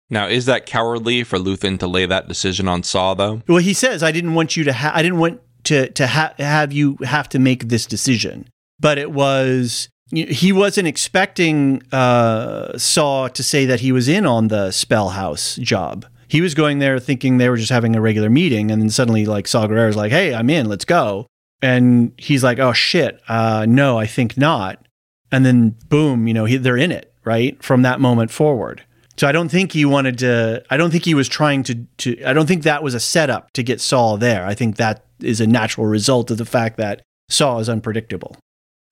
Now, 0.09 0.27
is 0.27 0.45
that 0.45 0.65
cowardly 0.65 1.23
for 1.23 1.39
Luthen 1.39 1.79
to 1.79 1.87
lay 1.87 2.05
that 2.05 2.27
decision 2.27 2.67
on 2.67 2.83
Saw, 2.83 3.13
though? 3.13 3.41
Well, 3.47 3.57
he 3.59 3.73
says, 3.73 4.03
"I 4.03 4.11
didn't 4.11 4.33
want 4.33 4.55
you 4.55 4.63
to. 4.65 4.73
Ha- 4.73 4.91
I 4.93 5.01
didn't 5.01 5.17
want 5.17 5.41
to 5.63 5.89
to 5.89 6.07
ha- 6.07 6.33
have 6.37 6.71
you 6.73 6.97
have 7.03 7.29
to 7.29 7.39
make 7.39 7.69
this 7.69 7.85
decision." 7.85 8.47
But 8.79 8.97
it 8.97 9.11
was 9.11 9.89
he 10.15 10.51
wasn't 10.51 10.87
expecting 10.87 11.81
uh, 11.91 12.77
Saw 12.77 13.27
to 13.29 13.43
say 13.43 13.65
that 13.65 13.79
he 13.79 13.91
was 13.91 14.07
in 14.07 14.25
on 14.25 14.47
the 14.47 14.69
Spellhaus 14.69 15.59
job. 15.59 16.05
He 16.27 16.41
was 16.41 16.55
going 16.55 16.79
there 16.79 16.99
thinking 16.99 17.37
they 17.37 17.49
were 17.49 17.57
just 17.57 17.71
having 17.71 17.95
a 17.95 18.01
regular 18.01 18.29
meeting, 18.29 18.71
and 18.71 18.81
then 18.81 18.89
suddenly, 18.89 19.25
like 19.25 19.47
Saw 19.47 19.67
Gerrera's 19.67 19.95
like, 19.95 20.11
"Hey, 20.11 20.33
I'm 20.33 20.49
in. 20.49 20.67
Let's 20.67 20.85
go." 20.85 21.27
And 21.61 22.11
he's 22.17 22.43
like, 22.43 22.59
"Oh 22.59 22.73
shit, 22.73 23.21
uh, 23.27 23.65
no, 23.67 23.99
I 23.99 24.05
think 24.05 24.37
not." 24.37 24.85
And 25.31 25.45
then, 25.45 25.75
boom, 25.89 26.27
you 26.27 26.33
know, 26.33 26.45
he, 26.45 26.57
they're 26.57 26.77
in 26.77 26.91
it 26.91 27.13
right 27.23 27.61
from 27.63 27.81
that 27.83 27.99
moment 27.99 28.31
forward. 28.31 28.83
So 29.17 29.27
I 29.27 29.31
don't 29.31 29.49
think 29.49 29.71
he 29.71 29.85
wanted 29.85 30.17
to. 30.19 30.63
I 30.69 30.77
don't 30.77 30.91
think 30.91 31.05
he 31.05 31.13
was 31.13 31.27
trying 31.27 31.63
to. 31.63 31.75
To 31.97 32.23
I 32.23 32.33
don't 32.33 32.47
think 32.47 32.63
that 32.63 32.83
was 32.83 32.93
a 32.93 32.99
setup 32.99 33.51
to 33.53 33.63
get 33.63 33.79
Saw 33.79 34.17
there. 34.17 34.45
I 34.45 34.55
think 34.55 34.77
that 34.77 35.05
is 35.21 35.39
a 35.39 35.47
natural 35.47 35.85
result 35.85 36.31
of 36.31 36.37
the 36.37 36.45
fact 36.45 36.77
that 36.77 37.01
Saw 37.29 37.59
is 37.59 37.69
unpredictable. 37.69 38.35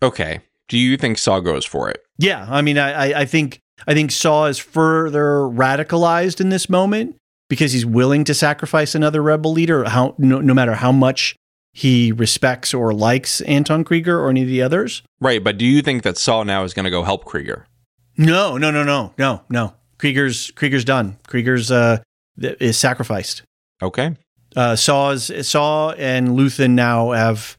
Okay. 0.04 0.42
Do 0.72 0.78
you 0.78 0.96
think 0.96 1.18
Saw 1.18 1.42
goes 1.42 1.66
for 1.66 1.90
it? 1.90 2.02
Yeah, 2.18 2.48
I 2.50 2.62
mean, 2.62 2.78
I, 2.78 3.20
I 3.20 3.26
think 3.26 3.60
I 3.88 3.94
think 3.94 4.10
Saw 4.10 4.46
is 4.46 4.58
further 4.58 5.42
radicalized 5.42 6.40
in 6.40 6.48
this 6.48 6.70
moment 6.70 7.18
because 7.50 7.74
he's 7.74 7.86
willing 7.86 8.24
to 8.24 8.34
sacrifice 8.34 8.96
another 8.96 9.22
rebel 9.22 9.52
leader, 9.52 9.84
how 9.90 10.16
no, 10.18 10.40
no 10.40 10.54
matter 10.54 10.76
how 10.76 10.94
much 10.94 11.36
he 11.74 12.14
respects 12.14 12.74
or 12.74 12.94
likes 12.94 13.42
Anton 13.42 13.84
Kreegyr 13.84 14.18
or 14.18 14.30
any 14.30 14.44
of 14.44 14.48
the 14.48 14.62
others. 14.62 15.04
Right, 15.20 15.44
but 15.44 15.58
do 15.58 15.66
you 15.66 15.82
think 15.82 16.04
that 16.04 16.18
Saw 16.18 16.44
now 16.44 16.64
is 16.64 16.74
going 16.74 16.86
to 16.86 16.90
go 16.90 17.04
help 17.04 17.26
Kreegyr? 17.26 17.66
No, 18.16 18.58
no, 18.58 18.72
no, 18.72 18.86
no, 18.86 19.14
no, 19.18 19.42
no. 19.50 19.74
Kreegyr's 19.98 20.52
Kreegyr's 20.52 20.86
done. 20.86 21.18
Kreegyr's 21.28 21.70
uh 21.70 21.98
is 22.38 22.78
sacrificed. 22.78 23.44
Okay. 23.84 24.16
Uh, 24.56 24.78
Saw's 24.78 25.46
Saw 25.46 25.92
and 25.98 26.30
Luthen 26.30 26.72
now 26.72 27.12
have 27.12 27.58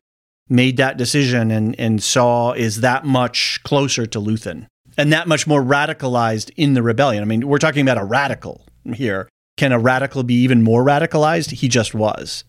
made 0.52 0.76
that 0.76 0.96
decision, 0.96 1.50
and 1.50 1.78
and 1.78 2.02
Saw 2.02 2.52
is 2.52 2.80
that 2.80 3.04
much 3.04 3.60
closer 3.64 4.06
to 4.06 4.20
Luthen 4.20 4.66
and 4.96 5.12
that 5.12 5.28
much 5.28 5.46
more 5.46 5.62
radicalized 5.62 6.50
in 6.56 6.74
the 6.74 6.82
rebellion. 6.82 7.22
I 7.22 7.26
mean, 7.26 7.46
we're 7.48 7.58
talking 7.58 7.82
about 7.82 7.98
a 7.98 8.04
radical 8.04 8.64
here. 8.94 9.28
Can 9.56 9.72
a 9.72 9.78
radical 9.78 10.22
be 10.22 10.34
even 10.34 10.62
more 10.62 10.84
radicalized? 10.84 11.52
He 11.52 11.68
just 11.68 11.94
was 11.94 12.44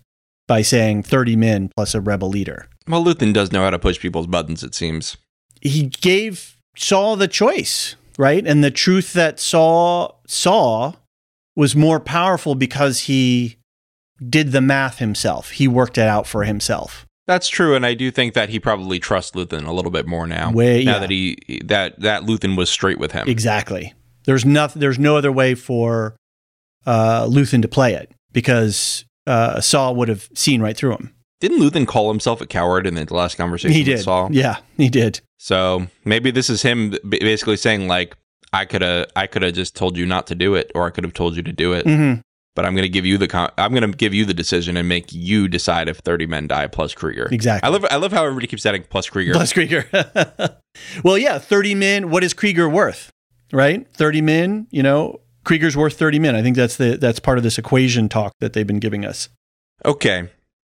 by 0.47 0.61
saying 0.61 1.03
30 1.03 1.35
men 1.35 1.69
plus 1.75 1.95
a 1.95 2.01
rebel 2.01 2.29
leader. 2.29 2.67
Well, 2.87 3.03
Luthen 3.03 3.33
does 3.33 3.51
know 3.51 3.63
how 3.63 3.69
to 3.69 3.79
push 3.79 3.99
people's 3.99 4.27
buttons, 4.27 4.63
it 4.63 4.75
seems. 4.75 5.17
He 5.61 5.83
gave 5.87 6.57
Saw 6.75 7.15
the 7.15 7.27
choice, 7.27 7.95
right? 8.17 8.45
And 8.45 8.63
the 8.63 8.71
truth 8.71 9.13
that 9.13 9.39
Saw 9.39 10.11
saw 10.27 10.93
was 11.55 11.75
more 11.75 11.99
powerful 11.99 12.55
because 12.55 13.01
he 13.01 13.57
did 14.27 14.51
the 14.51 14.61
math 14.61 14.97
himself. 14.97 15.51
He 15.51 15.67
worked 15.67 15.97
it 15.97 16.07
out 16.07 16.25
for 16.25 16.43
himself. 16.45 17.05
That's 17.25 17.47
true, 17.47 17.75
and 17.75 17.85
I 17.85 17.93
do 17.93 18.11
think 18.11 18.33
that 18.33 18.49
he 18.49 18.59
probably 18.59 18.99
trusts 18.99 19.31
Luthen 19.31 19.65
a 19.65 19.71
little 19.71 19.91
bit 19.91 20.05
more 20.05 20.27
now. 20.27 20.51
Way- 20.51 20.83
now 20.83 20.93
yeah. 20.93 20.99
that 20.99 21.09
he 21.09 21.61
that 21.63 21.99
that 22.01 22.23
Luthen 22.23 22.57
was 22.57 22.69
straight 22.69 22.99
with 22.99 23.13
him. 23.13 23.27
Exactly. 23.29 23.93
There's 24.25 24.45
nothing. 24.45 24.79
There's 24.79 24.99
no 24.99 25.17
other 25.17 25.31
way 25.31 25.55
for 25.55 26.15
uh, 26.85 27.25
Luthen 27.25 27.61
to 27.61 27.67
play 27.67 27.93
it 27.93 28.11
because 28.31 29.05
uh, 29.27 29.61
Saw 29.61 29.91
would 29.91 30.09
have 30.09 30.29
seen 30.33 30.61
right 30.61 30.75
through 30.75 30.93
him. 30.93 31.15
Didn't 31.39 31.59
Luthen 31.59 31.85
call 31.85 32.09
himself 32.09 32.39
a 32.39 32.45
coward 32.45 32.87
in 32.87 32.95
the 32.95 33.13
last 33.13 33.35
conversation 33.35 33.73
He 33.73 33.81
with 33.81 33.97
did. 33.97 34.03
Saw? 34.03 34.29
Yeah, 34.31 34.57
he 34.77 34.87
did. 34.87 35.19
So 35.39 35.87
maybe 36.05 36.31
this 36.31 36.49
is 36.49 36.61
him 36.61 36.95
basically 37.07 37.57
saying 37.57 37.89
like, 37.89 38.15
I 38.53 38.63
could 38.63 38.81
have 38.81 39.07
I 39.15 39.27
could 39.27 39.41
have 39.41 39.53
just 39.53 39.75
told 39.75 39.97
you 39.97 40.05
not 40.05 40.27
to 40.27 40.35
do 40.35 40.55
it, 40.55 40.71
or 40.73 40.87
I 40.87 40.89
could 40.89 41.03
have 41.03 41.13
told 41.13 41.35
you 41.35 41.43
to 41.43 41.51
do 41.51 41.73
it, 41.73 41.85
hmm 41.85 42.15
but 42.55 42.65
I'm 42.65 42.73
going 42.75 42.83
to 42.83 42.89
give 42.89 43.05
you 43.05 43.17
the 43.17 43.51
I'm 43.57 43.73
going 43.73 43.89
to 43.89 43.97
give 43.97 44.13
you 44.13 44.25
the 44.25 44.33
decision 44.33 44.77
and 44.77 44.87
make 44.87 45.11
you 45.11 45.47
decide 45.47 45.89
if 45.89 45.97
30 45.99 46.27
men 46.27 46.47
die 46.47 46.67
plus 46.67 46.93
Kreegyr. 46.93 47.31
Exactly. 47.31 47.67
I 47.67 47.71
love 47.71 47.85
I 47.89 47.95
love 47.97 48.11
how 48.11 48.23
everybody 48.23 48.47
keeps 48.47 48.65
adding 48.65 48.83
plus 48.89 49.09
Kreegyr. 49.09 49.33
Plus 49.33 49.53
Kreegyr. 49.53 50.57
well, 51.03 51.17
yeah, 51.17 51.39
30 51.39 51.75
men. 51.75 52.09
What 52.09 52.23
is 52.23 52.33
Kreegyr 52.33 52.71
worth? 52.71 53.11
Right? 53.51 53.87
30 53.93 54.21
men, 54.21 54.67
you 54.71 54.81
know, 54.81 55.21
Kreegyr's 55.45 55.77
worth 55.77 55.97
30 55.97 56.19
men. 56.19 56.35
I 56.35 56.41
think 56.41 56.55
that's 56.55 56.77
the 56.77 56.97
that's 56.97 57.19
part 57.19 57.37
of 57.37 57.43
this 57.43 57.57
equation 57.57 58.09
talk 58.09 58.33
that 58.39 58.53
they've 58.53 58.67
been 58.67 58.79
giving 58.79 59.05
us. 59.05 59.29
Okay. 59.85 60.29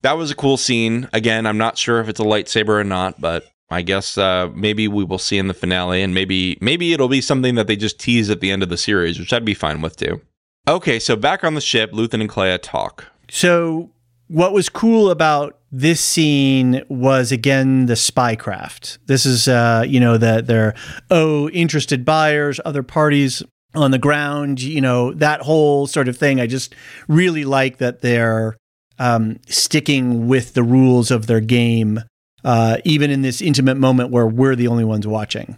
That 0.01 0.17
was 0.17 0.31
a 0.31 0.35
cool 0.35 0.57
scene. 0.57 1.07
Again, 1.13 1.45
I'm 1.45 1.57
not 1.57 1.77
sure 1.77 1.99
if 2.01 2.09
it's 2.09 2.19
a 2.19 2.23
lightsaber 2.23 2.79
or 2.79 2.83
not, 2.83 3.21
but 3.21 3.45
I 3.69 3.81
guess 3.81 4.17
uh, 4.17 4.49
maybe 4.53 4.87
we 4.87 5.03
will 5.03 5.17
see 5.17 5.37
in 5.37 5.47
the 5.47 5.53
finale, 5.53 6.01
and 6.01 6.13
maybe 6.13 6.57
maybe 6.61 6.93
it'll 6.93 7.07
be 7.07 7.21
something 7.21 7.55
that 7.55 7.67
they 7.67 7.75
just 7.75 7.99
tease 7.99 8.29
at 8.29 8.41
the 8.41 8.51
end 8.51 8.63
of 8.63 8.69
the 8.69 8.77
series, 8.77 9.17
which 9.17 9.31
I'd 9.31 9.45
be 9.45 9.53
fine 9.53 9.81
with 9.81 9.95
too. 9.95 10.21
Okay, 10.67 10.97
so 10.97 11.15
back 11.15 11.43
on 11.43 11.55
the 11.55 11.61
ship, 11.61 11.91
Luthen 11.91 12.21
and 12.21 12.29
Kleya 12.29 12.57
talk. 12.61 13.07
So, 13.29 13.89
what 14.27 14.53
was 14.53 14.69
cool 14.69 15.09
about 15.09 15.59
this 15.71 15.99
scene 15.99 16.83
was 16.87 17.31
again 17.31 17.87
the 17.87 17.95
spycraft. 17.95 18.99
This 19.07 19.25
is, 19.25 19.47
uh, 19.47 19.83
you 19.85 19.99
know, 19.99 20.17
that 20.17 20.47
they're 20.47 20.73
oh 21.11 21.49
interested 21.49 22.05
buyers, 22.05 22.61
other 22.63 22.83
parties 22.83 23.43
on 23.75 23.91
the 23.91 23.97
ground. 23.97 24.61
You 24.61 24.79
know 24.79 25.13
that 25.15 25.41
whole 25.41 25.87
sort 25.87 26.07
of 26.07 26.17
thing. 26.17 26.39
I 26.39 26.47
just 26.47 26.75
really 27.09 27.43
like 27.43 27.79
that 27.79 28.01
they're 28.01 28.55
um, 28.99 29.39
sticking 29.47 30.27
with 30.27 30.53
the 30.53 30.63
rules 30.63 31.11
of 31.11 31.27
their 31.27 31.41
game, 31.41 31.99
uh, 32.45 32.77
even 32.85 33.11
in 33.11 33.21
this 33.21 33.41
intimate 33.41 33.75
moment 33.75 34.11
where 34.11 34.27
we're 34.27 34.55
the 34.55 34.67
only 34.67 34.85
ones 34.85 35.05
watching. 35.05 35.57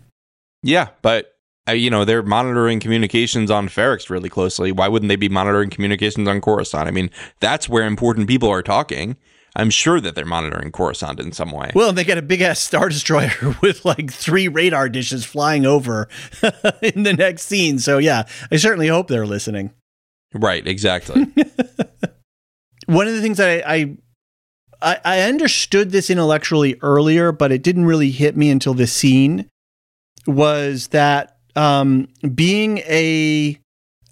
Yeah, 0.64 0.90
but 1.04 1.35
you 1.74 1.90
know 1.90 2.06
they're 2.06 2.24
monitoring 2.24 2.80
communications 2.80 3.50
on 3.50 3.68
Ferrix 3.68 4.10
really 4.10 4.30
closely. 4.30 4.72
Why 4.72 4.88
wouldn't 4.88 5.10
they 5.10 5.16
be 5.16 5.30
monitoring 5.30 5.70
communications 5.70 6.28
on 6.28 6.42
Coruscant? 6.42 6.88
I 6.88 6.92
mean, 6.92 7.10
that's 7.40 7.68
where 7.68 7.86
important 7.86 8.28
people 8.28 8.50
are 8.50 8.62
talking. 8.62 9.18
I'm 9.58 9.70
sure 9.70 10.02
that 10.02 10.16
they're 10.16 10.26
monitoring 10.26 10.72
Coruscant 10.72 11.20
in 11.20 11.32
some 11.32 11.52
way. 11.52 11.72
Well, 11.74 11.90
and 11.90 11.98
they 11.98 12.04
got 12.04 12.18
a 12.18 12.22
big 12.22 12.42
ass 12.42 12.60
star 12.60 12.90
destroyer 12.90 13.56
with 13.62 13.86
like 13.86 14.12
three 14.12 14.48
radar 14.48 14.90
dishes 14.90 15.26
flying 15.26 15.66
over 15.66 16.10
in 16.82 17.04
the 17.04 17.16
next 17.18 17.44
scene. 17.44 17.80
So 17.80 17.98
yeah, 17.98 18.24
I 18.52 18.58
certainly 18.58 18.88
hope 18.88 19.08
they're 19.08 19.26
listening. 19.26 19.74
right, 20.34 20.66
exactly. 20.68 21.28
One 22.88 23.08
of 23.08 23.14
the 23.14 23.22
things 23.22 23.38
that 23.38 23.68
I, 23.68 23.76
I 23.76 23.98
I 24.82 25.00
I 25.04 25.22
understood 25.22 25.92
this 25.92 26.10
intellectually 26.10 26.78
earlier, 26.82 27.32
but 27.32 27.52
it 27.52 27.64
didn't 27.64 27.86
really 27.86 28.12
hit 28.12 28.36
me 28.38 28.52
until 28.52 28.74
this 28.74 28.94
scene 28.94 29.50
was 30.28 30.88
that 30.88 31.35
um, 31.56 32.08
being 32.34 32.80
a 32.80 33.60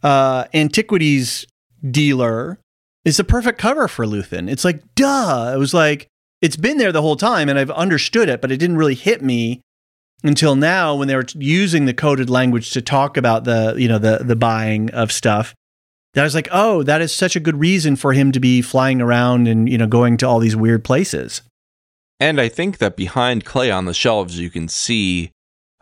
uh, 0.02 0.46
antiquities 0.54 1.46
dealer 1.90 2.60
is 3.06 3.18
the 3.18 3.24
perfect 3.24 3.60
cover 3.60 3.88
for 3.88 4.06
Luthen. 4.06 4.50
It's 4.50 4.66
like, 4.66 4.82
duh. 4.96 5.52
It 5.54 5.58
was 5.58 5.74
like, 5.74 6.08
it's 6.42 6.56
been 6.56 6.78
there 6.78 6.92
the 6.92 7.02
whole 7.02 7.16
time 7.16 7.50
and 7.50 7.58
I've 7.58 7.72
understood 7.72 8.30
it, 8.30 8.42
but 8.42 8.52
it 8.52 8.58
didn't 8.58 8.78
really 8.78 8.96
hit 8.96 9.22
me 9.22 9.62
until 10.24 10.56
now 10.56 10.96
when 10.96 11.08
they 11.08 11.16
were 11.16 11.26
using 11.36 11.86
the 11.86 11.94
coded 11.94 12.30
language 12.30 12.72
to 12.72 12.82
talk 12.82 13.18
about 13.18 13.44
the, 13.44 13.76
you 13.78 13.88
know, 13.88 13.98
the, 13.98 14.20
the 14.24 14.36
buying 14.36 14.90
of 14.92 15.12
stuff. 15.12 15.54
That 16.14 16.22
I 16.22 16.24
was 16.26 16.36
like, 16.36 16.48
oh, 16.52 16.84
that 16.84 17.02
is 17.02 17.12
such 17.12 17.36
a 17.36 17.40
good 17.40 17.60
reason 17.60 17.96
for 17.96 18.14
him 18.14 18.32
to 18.34 18.40
be 18.40 18.62
flying 18.62 19.02
around 19.02 19.48
and, 19.48 19.68
you 19.68 19.78
know, 19.78 19.88
going 19.88 20.18
to 20.18 20.28
all 20.28 20.40
these 20.40 20.56
weird 20.56 20.84
places. 20.84 21.42
And 22.20 22.40
I 22.40 22.48
think 22.50 22.78
that 22.78 22.96
behind 22.96 23.46
Kleya 23.46 23.76
on 23.76 23.86
the 23.86 23.94
shelves, 23.94 24.38
you 24.38 24.50
can 24.50 24.68
see 24.68 25.32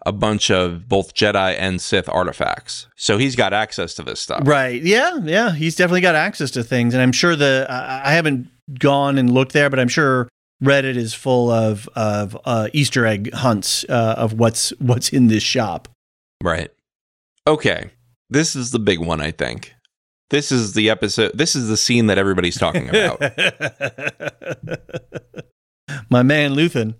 a 0.05 0.11
bunch 0.11 0.49
of 0.49 0.87
both 0.87 1.13
Jedi 1.13 1.55
and 1.57 1.81
Sith 1.81 2.09
artifacts. 2.09 2.87
So 2.95 3.17
he's 3.17 3.35
got 3.35 3.53
access 3.53 3.93
to 3.95 4.03
this 4.03 4.19
stuff. 4.19 4.41
Right. 4.45 4.81
Yeah. 4.81 5.19
Yeah. 5.23 5.51
He's 5.51 5.75
definitely 5.75 6.01
got 6.01 6.15
access 6.15 6.51
to 6.51 6.63
things. 6.63 6.93
And 6.93 7.01
I'm 7.01 7.11
sure 7.11 7.35
the, 7.35 7.67
I 7.69 8.09
I 8.09 8.13
haven't 8.13 8.47
gone 8.79 9.17
and 9.17 9.31
looked 9.31 9.53
there, 9.53 9.69
but 9.69 9.79
I'm 9.79 9.87
sure 9.87 10.27
Reddit 10.63 10.95
is 10.95 11.13
full 11.13 11.49
of, 11.49 11.89
of 11.95 12.37
uh, 12.45 12.69
Easter 12.73 13.05
egg 13.05 13.33
hunts 13.33 13.83
uh, 13.89 14.15
of 14.17 14.33
what's, 14.33 14.69
what's 14.79 15.09
in 15.09 15.27
this 15.27 15.43
shop. 15.43 15.87
Right. 16.43 16.71
Okay. 17.47 17.91
This 18.29 18.55
is 18.55 18.71
the 18.71 18.79
big 18.79 18.99
one, 18.99 19.21
I 19.21 19.31
think. 19.31 19.73
This 20.31 20.51
is 20.51 20.73
the 20.73 20.89
episode. 20.89 21.31
This 21.33 21.55
is 21.57 21.67
the 21.67 21.75
scene 21.75 22.07
that 22.07 22.17
everybody's 22.17 22.57
talking 22.57 22.87
about. 22.87 23.19
My 26.09 26.23
man, 26.23 26.55
Luthen, 26.55 26.95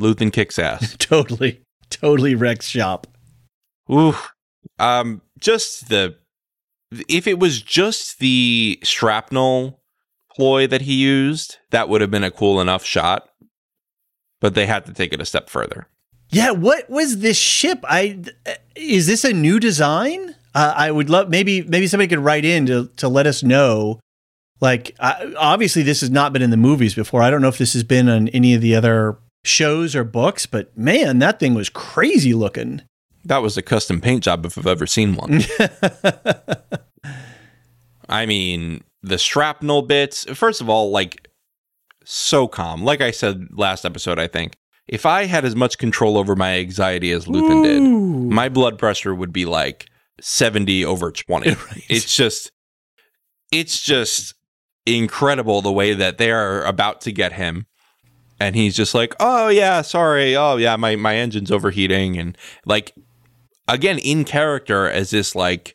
Luthen 0.00 0.32
kicks 0.32 0.58
ass. 0.58 0.96
totally, 0.98 1.60
totally 2.02 2.34
wrecks 2.34 2.68
shop. 2.68 3.06
Ooh. 3.90 4.14
Um, 4.78 5.22
just 5.38 5.88
the 5.88 6.16
if 7.08 7.26
it 7.26 7.38
was 7.38 7.62
just 7.62 8.18
the 8.18 8.78
shrapnel 8.82 9.80
ploy 10.34 10.66
that 10.66 10.82
he 10.82 10.94
used, 10.94 11.58
that 11.70 11.88
would 11.88 12.00
have 12.00 12.10
been 12.10 12.24
a 12.24 12.30
cool 12.30 12.60
enough 12.60 12.84
shot. 12.84 13.28
But 14.40 14.54
they 14.54 14.66
had 14.66 14.86
to 14.86 14.92
take 14.92 15.12
it 15.12 15.20
a 15.20 15.24
step 15.24 15.48
further. 15.48 15.86
Yeah, 16.30 16.50
what 16.50 16.88
was 16.90 17.18
this 17.18 17.38
ship? 17.38 17.80
I 17.84 18.22
is 18.74 19.06
this 19.06 19.24
a 19.24 19.32
new 19.32 19.60
design? 19.60 20.34
Uh, 20.54 20.74
I 20.76 20.90
would 20.90 21.08
love 21.08 21.28
maybe 21.28 21.62
maybe 21.62 21.86
somebody 21.86 22.08
could 22.08 22.18
write 22.18 22.44
in 22.44 22.66
to 22.66 22.88
to 22.96 23.08
let 23.08 23.26
us 23.26 23.42
know. 23.42 24.00
Like, 24.60 24.94
I, 25.00 25.34
obviously, 25.36 25.82
this 25.82 26.02
has 26.02 26.10
not 26.10 26.32
been 26.32 26.40
in 26.40 26.50
the 26.50 26.56
movies 26.56 26.94
before. 26.94 27.20
I 27.20 27.30
don't 27.30 27.42
know 27.42 27.48
if 27.48 27.58
this 27.58 27.72
has 27.72 27.82
been 27.82 28.08
on 28.08 28.28
any 28.28 28.54
of 28.54 28.60
the 28.60 28.76
other 28.76 29.18
shows 29.44 29.96
or 29.96 30.04
books, 30.04 30.46
but 30.46 30.76
man, 30.76 31.18
that 31.18 31.40
thing 31.40 31.54
was 31.54 31.68
crazy 31.68 32.34
looking. 32.34 32.82
That 33.24 33.42
was 33.42 33.56
a 33.56 33.62
custom 33.62 34.00
paint 34.00 34.24
job 34.24 34.44
if 34.44 34.58
I've 34.58 34.66
ever 34.66 34.86
seen 34.86 35.14
one. 35.14 35.42
I 38.08 38.26
mean, 38.26 38.82
the 39.02 39.18
shrapnel 39.18 39.82
bits, 39.82 40.24
first 40.34 40.60
of 40.60 40.68
all, 40.68 40.90
like 40.90 41.28
so 42.04 42.48
calm. 42.48 42.82
Like 42.82 43.00
I 43.00 43.10
said 43.10 43.48
last 43.52 43.84
episode, 43.84 44.18
I 44.18 44.26
think 44.26 44.56
if 44.88 45.06
I 45.06 45.24
had 45.24 45.44
as 45.44 45.54
much 45.54 45.78
control 45.78 46.18
over 46.18 46.34
my 46.34 46.58
anxiety 46.58 47.12
as 47.12 47.26
Luthen 47.26 47.62
did, 47.62 47.80
my 47.80 48.48
blood 48.48 48.78
pressure 48.78 49.14
would 49.14 49.32
be 49.32 49.44
like 49.44 49.86
70 50.20 50.84
over 50.84 51.10
20. 51.10 51.50
Right. 51.50 51.84
It's 51.88 52.14
just 52.14 52.50
it's 53.50 53.80
just 53.80 54.34
incredible 54.86 55.62
the 55.62 55.72
way 55.72 55.94
that 55.94 56.18
they 56.18 56.30
are 56.30 56.64
about 56.64 57.02
to 57.02 57.12
get 57.12 57.32
him. 57.32 57.66
And 58.42 58.56
he's 58.56 58.74
just 58.74 58.94
like, 58.94 59.14
"Oh 59.20 59.48
yeah, 59.48 59.82
sorry. 59.82 60.36
Oh 60.36 60.56
yeah, 60.56 60.76
my 60.76 60.96
my 60.96 61.16
engine's 61.16 61.52
overheating." 61.52 62.18
And 62.18 62.36
like 62.66 62.92
again 63.68 63.98
in 63.98 64.24
character 64.24 64.90
as 64.90 65.10
this 65.10 65.34
like 65.36 65.74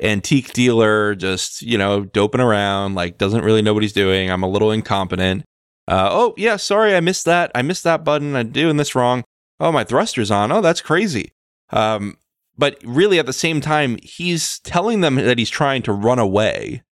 antique 0.00 0.54
dealer 0.54 1.14
just, 1.14 1.60
you 1.60 1.76
know, 1.76 2.04
doping 2.06 2.40
around, 2.40 2.94
like 2.94 3.18
doesn't 3.18 3.44
really 3.44 3.60
know 3.60 3.74
what 3.74 3.82
he's 3.82 3.92
doing. 3.92 4.30
I'm 4.30 4.42
a 4.42 4.48
little 4.48 4.70
incompetent. 4.70 5.44
Uh, 5.86 6.08
oh 6.10 6.34
yeah, 6.38 6.56
sorry, 6.56 6.96
I 6.96 7.00
missed 7.00 7.26
that. 7.26 7.50
I 7.54 7.62
missed 7.62 7.84
that 7.84 8.02
button. 8.02 8.34
I'm 8.34 8.50
doing 8.50 8.78
this 8.78 8.94
wrong. 8.94 9.24
Oh, 9.58 9.70
my 9.70 9.84
thruster's 9.84 10.30
on. 10.30 10.50
Oh, 10.50 10.62
that's 10.62 10.80
crazy. 10.80 11.32
Um, 11.68 12.16
but 12.56 12.78
really, 12.82 13.18
at 13.18 13.26
the 13.26 13.32
same 13.32 13.60
time, 13.60 13.98
he's 14.02 14.58
telling 14.60 15.02
them 15.02 15.16
that 15.16 15.38
he's 15.38 15.50
trying 15.50 15.82
to 15.82 15.92
run 15.92 16.18
away 16.18 16.82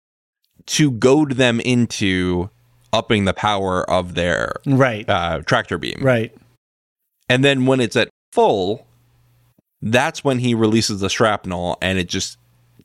to 0.67 0.91
goad 0.91 1.33
them 1.33 1.61
into 1.61 2.51
upping 2.93 3.25
the 3.25 3.35
power 3.35 3.89
of 3.91 4.15
their 4.15 4.55
right, 4.67 5.09
uh, 5.09 5.41
tractor 5.41 5.79
beam. 5.79 5.99
right. 6.01 6.35
And 7.29 7.45
then 7.45 7.67
when 7.67 7.81
it's 7.81 7.95
at 7.97 8.09
full, 8.33 8.87
that's 9.83 10.25
when 10.25 10.39
he 10.39 10.55
releases 10.55 11.01
the 11.01 11.11
shrapnel 11.11 11.77
and 11.83 11.99
it 11.99 12.09
just 12.09 12.39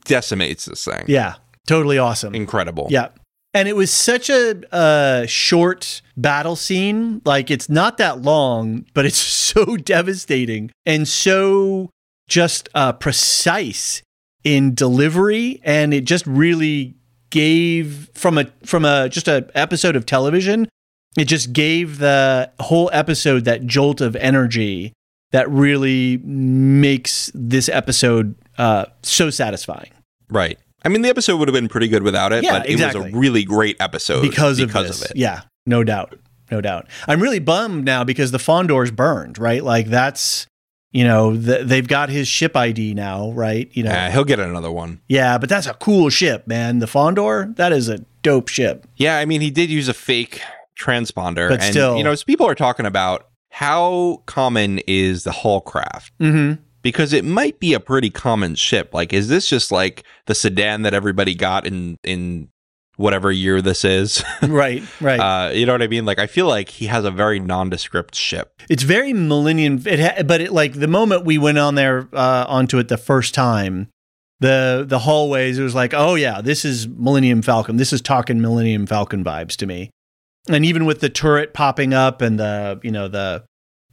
decimates 0.06 0.66
this 0.66 0.84
thing. 0.84 1.06
Yeah, 1.08 1.36
totally 1.68 1.98
awesome. 1.98 2.36
Incredible. 2.36 2.88
Yeah. 2.90 3.10
And 3.56 3.68
it 3.68 3.76
was 3.76 3.92
such 3.92 4.30
a 4.30 4.62
uh, 4.74 5.26
short 5.28 6.02
battle 6.18 6.56
scene. 6.56 7.22
Like, 7.24 7.52
it's 7.52 7.70
not 7.70 7.98
that 7.98 8.22
long, 8.22 8.86
but 8.94 9.06
it's 9.06 9.18
so 9.54 9.78
devastating 9.78 10.72
and 10.86 11.08
so 11.08 11.90
just 12.28 12.68
uh, 12.74 12.94
precise 12.94 14.02
in 14.44 14.74
delivery. 14.74 15.62
And 15.64 15.94
it 15.94 16.02
just 16.02 16.26
really 16.26 16.96
gave 17.34 18.11
from 18.14 18.38
a 18.38 18.45
from 18.64 18.85
a 18.85 19.10
just 19.10 19.27
a 19.27 19.49
episode 19.55 19.95
of 19.95 20.05
television. 20.05 20.69
It 21.18 21.26
just 21.26 21.51
gave 21.51 21.97
the 21.97 22.51
whole 22.60 22.91
episode 22.93 23.45
that 23.45 23.65
jolt 23.65 24.01
of 24.01 24.15
energy 24.15 24.93
that 25.31 25.49
really 25.49 26.18
makes 26.18 27.31
this 27.34 27.69
episode 27.69 28.35
uh, 28.60 28.85
so 29.01 29.31
satisfying. 29.31 29.89
Right. 30.30 30.60
I 30.85 30.89
mean, 30.89 31.01
the 31.01 31.10
episode 31.10 31.38
would 31.38 31.47
have 31.47 31.53
been 31.53 31.69
pretty 31.69 31.88
good 31.88 32.03
without 32.03 32.34
it, 32.34 32.43
Yeah, 32.43 32.60
but 32.60 32.69
it 32.69 32.80
was 32.80 32.93
a 32.93 33.10
really 33.10 33.43
great 33.43 33.77
episode 33.80 34.22
because, 34.22 34.60
because 34.60 34.89
of, 34.89 34.97
this. 34.99 35.05
of 35.05 35.11
it. 35.11 35.18
Yeah, 35.18 35.41
no 35.65 35.84
doubt, 35.84 36.19
no 36.51 36.61
doubt. 36.61 36.88
I'm 37.07 37.19
really 37.19 37.39
bummed 37.39 37.84
now 37.84 38.03
because 38.03 38.31
the 38.31 38.38
Fondor's 38.38 38.91
burned. 38.91 39.39
Right, 39.39 39.64
like 39.64 39.88
that's 39.88 40.45
you 40.94 41.03
know 41.03 41.36
th- 41.36 41.68
they've 41.68 41.88
got 41.88 42.07
his 42.10 42.28
ship 42.28 42.56
ID 42.56 42.94
now. 42.94 43.32
Right, 43.32 43.70
you 43.74 43.84
know. 43.84 43.91
Uh, 43.91 44.10
he'll 44.11 44.24
get 44.24 44.40
another 44.40 44.72
one. 44.72 45.02
yeah, 45.10 45.38
but 45.38 45.49
that's 45.49 45.68
a 45.68 45.74
cool 45.74 46.10
ship, 46.10 46.48
man. 46.48 46.80
The 46.80 46.86
Fondor, 46.86 47.53
that 47.57 47.74
is 47.74 47.90
a 47.90 47.99
dope 48.22 48.48
ship. 48.48 48.88
Yeah, 48.95 49.18
I 49.18 49.26
mean, 49.26 49.41
he 49.41 49.52
did 49.52 49.70
use 49.70 49.90
a 49.90 49.94
fake 49.94 50.40
transponder. 50.80 51.49
But 51.49 51.61
and, 51.61 51.72
still- 51.72 51.98
you 51.98 52.03
know, 52.03 52.11
as 52.11 52.24
people 52.24 52.48
are 52.48 52.56
talking 52.56 52.86
about 52.86 53.28
how 53.49 54.24
common 54.26 54.80
is 54.88 55.24
the 55.26 55.32
Haulcraft? 55.32 56.11
Mm-hmm. 56.20 56.61
Because 56.82 57.14
it 57.14 57.24
might 57.24 57.60
be 57.60 57.74
a 57.74 57.80
pretty 57.80 58.10
common 58.10 58.56
ship. 58.56 58.94
Like, 58.94 59.14
is 59.14 59.30
this 59.30 59.48
just 59.48 59.72
like 59.72 60.03
the 60.26 60.36
sedan 60.36 60.82
that 60.82 60.94
everybody 60.94 61.34
got 61.34 61.65
in 61.65 61.98
in 62.03 62.49
whatever 62.98 63.32
year 63.32 63.61
this 63.61 63.84
is? 63.86 64.24
right, 64.41 64.84
right. 65.02 65.20
uh, 65.20 65.52
you 65.52 65.65
know 65.65 65.74
what 65.74 65.82
I 65.82 65.88
mean? 65.88 66.06
Like, 66.06 66.20
I 66.20 66.28
feel 66.28 66.48
like 66.48 66.70
he 66.70 66.86
has 66.88 67.06
a 67.06 67.11
very 67.11 67.40
nondescript 67.40 68.15
ship. 68.15 68.61
it's 68.70 68.84
very 68.84 69.14
Millennium. 69.14 69.82
It 69.86 69.99
ha- 69.99 70.24
but 70.24 70.41
it 70.41 70.52
like 70.52 70.74
the 70.74 70.88
moment 70.88 71.26
we 71.26 71.38
went 71.38 71.57
on 71.57 71.76
there 71.76 72.07
uh, 72.14 72.45
onto 72.48 72.78
it 72.80 72.88
the 72.88 72.98
first 72.98 73.34
time. 73.34 73.90
The, 74.40 74.84
the 74.86 74.99
hallways, 74.99 75.57
it 75.57 75.64
was 75.64 75.74
like, 75.76 75.94
oh 75.94 76.15
yeah, 76.15 76.41
this 76.41 76.65
is 76.65 76.86
Millennium 76.86 77.41
Falcon. 77.41 77.78
This 77.78 77.94
is 77.94 78.02
talking 78.02 78.41
Millennium 78.41 78.86
Falcon 78.86 79.24
vibes 79.24 79.56
to 79.57 79.65
me. 79.65 79.90
and 80.49 80.65
even 80.65 80.84
with 80.86 80.99
the 80.99 81.07
turret 81.10 81.53
popping 81.53 81.94
up 81.94 82.22
and 82.22 82.38
the 82.38 82.78
you 82.84 82.91
know 82.91 83.07
the 83.07 83.45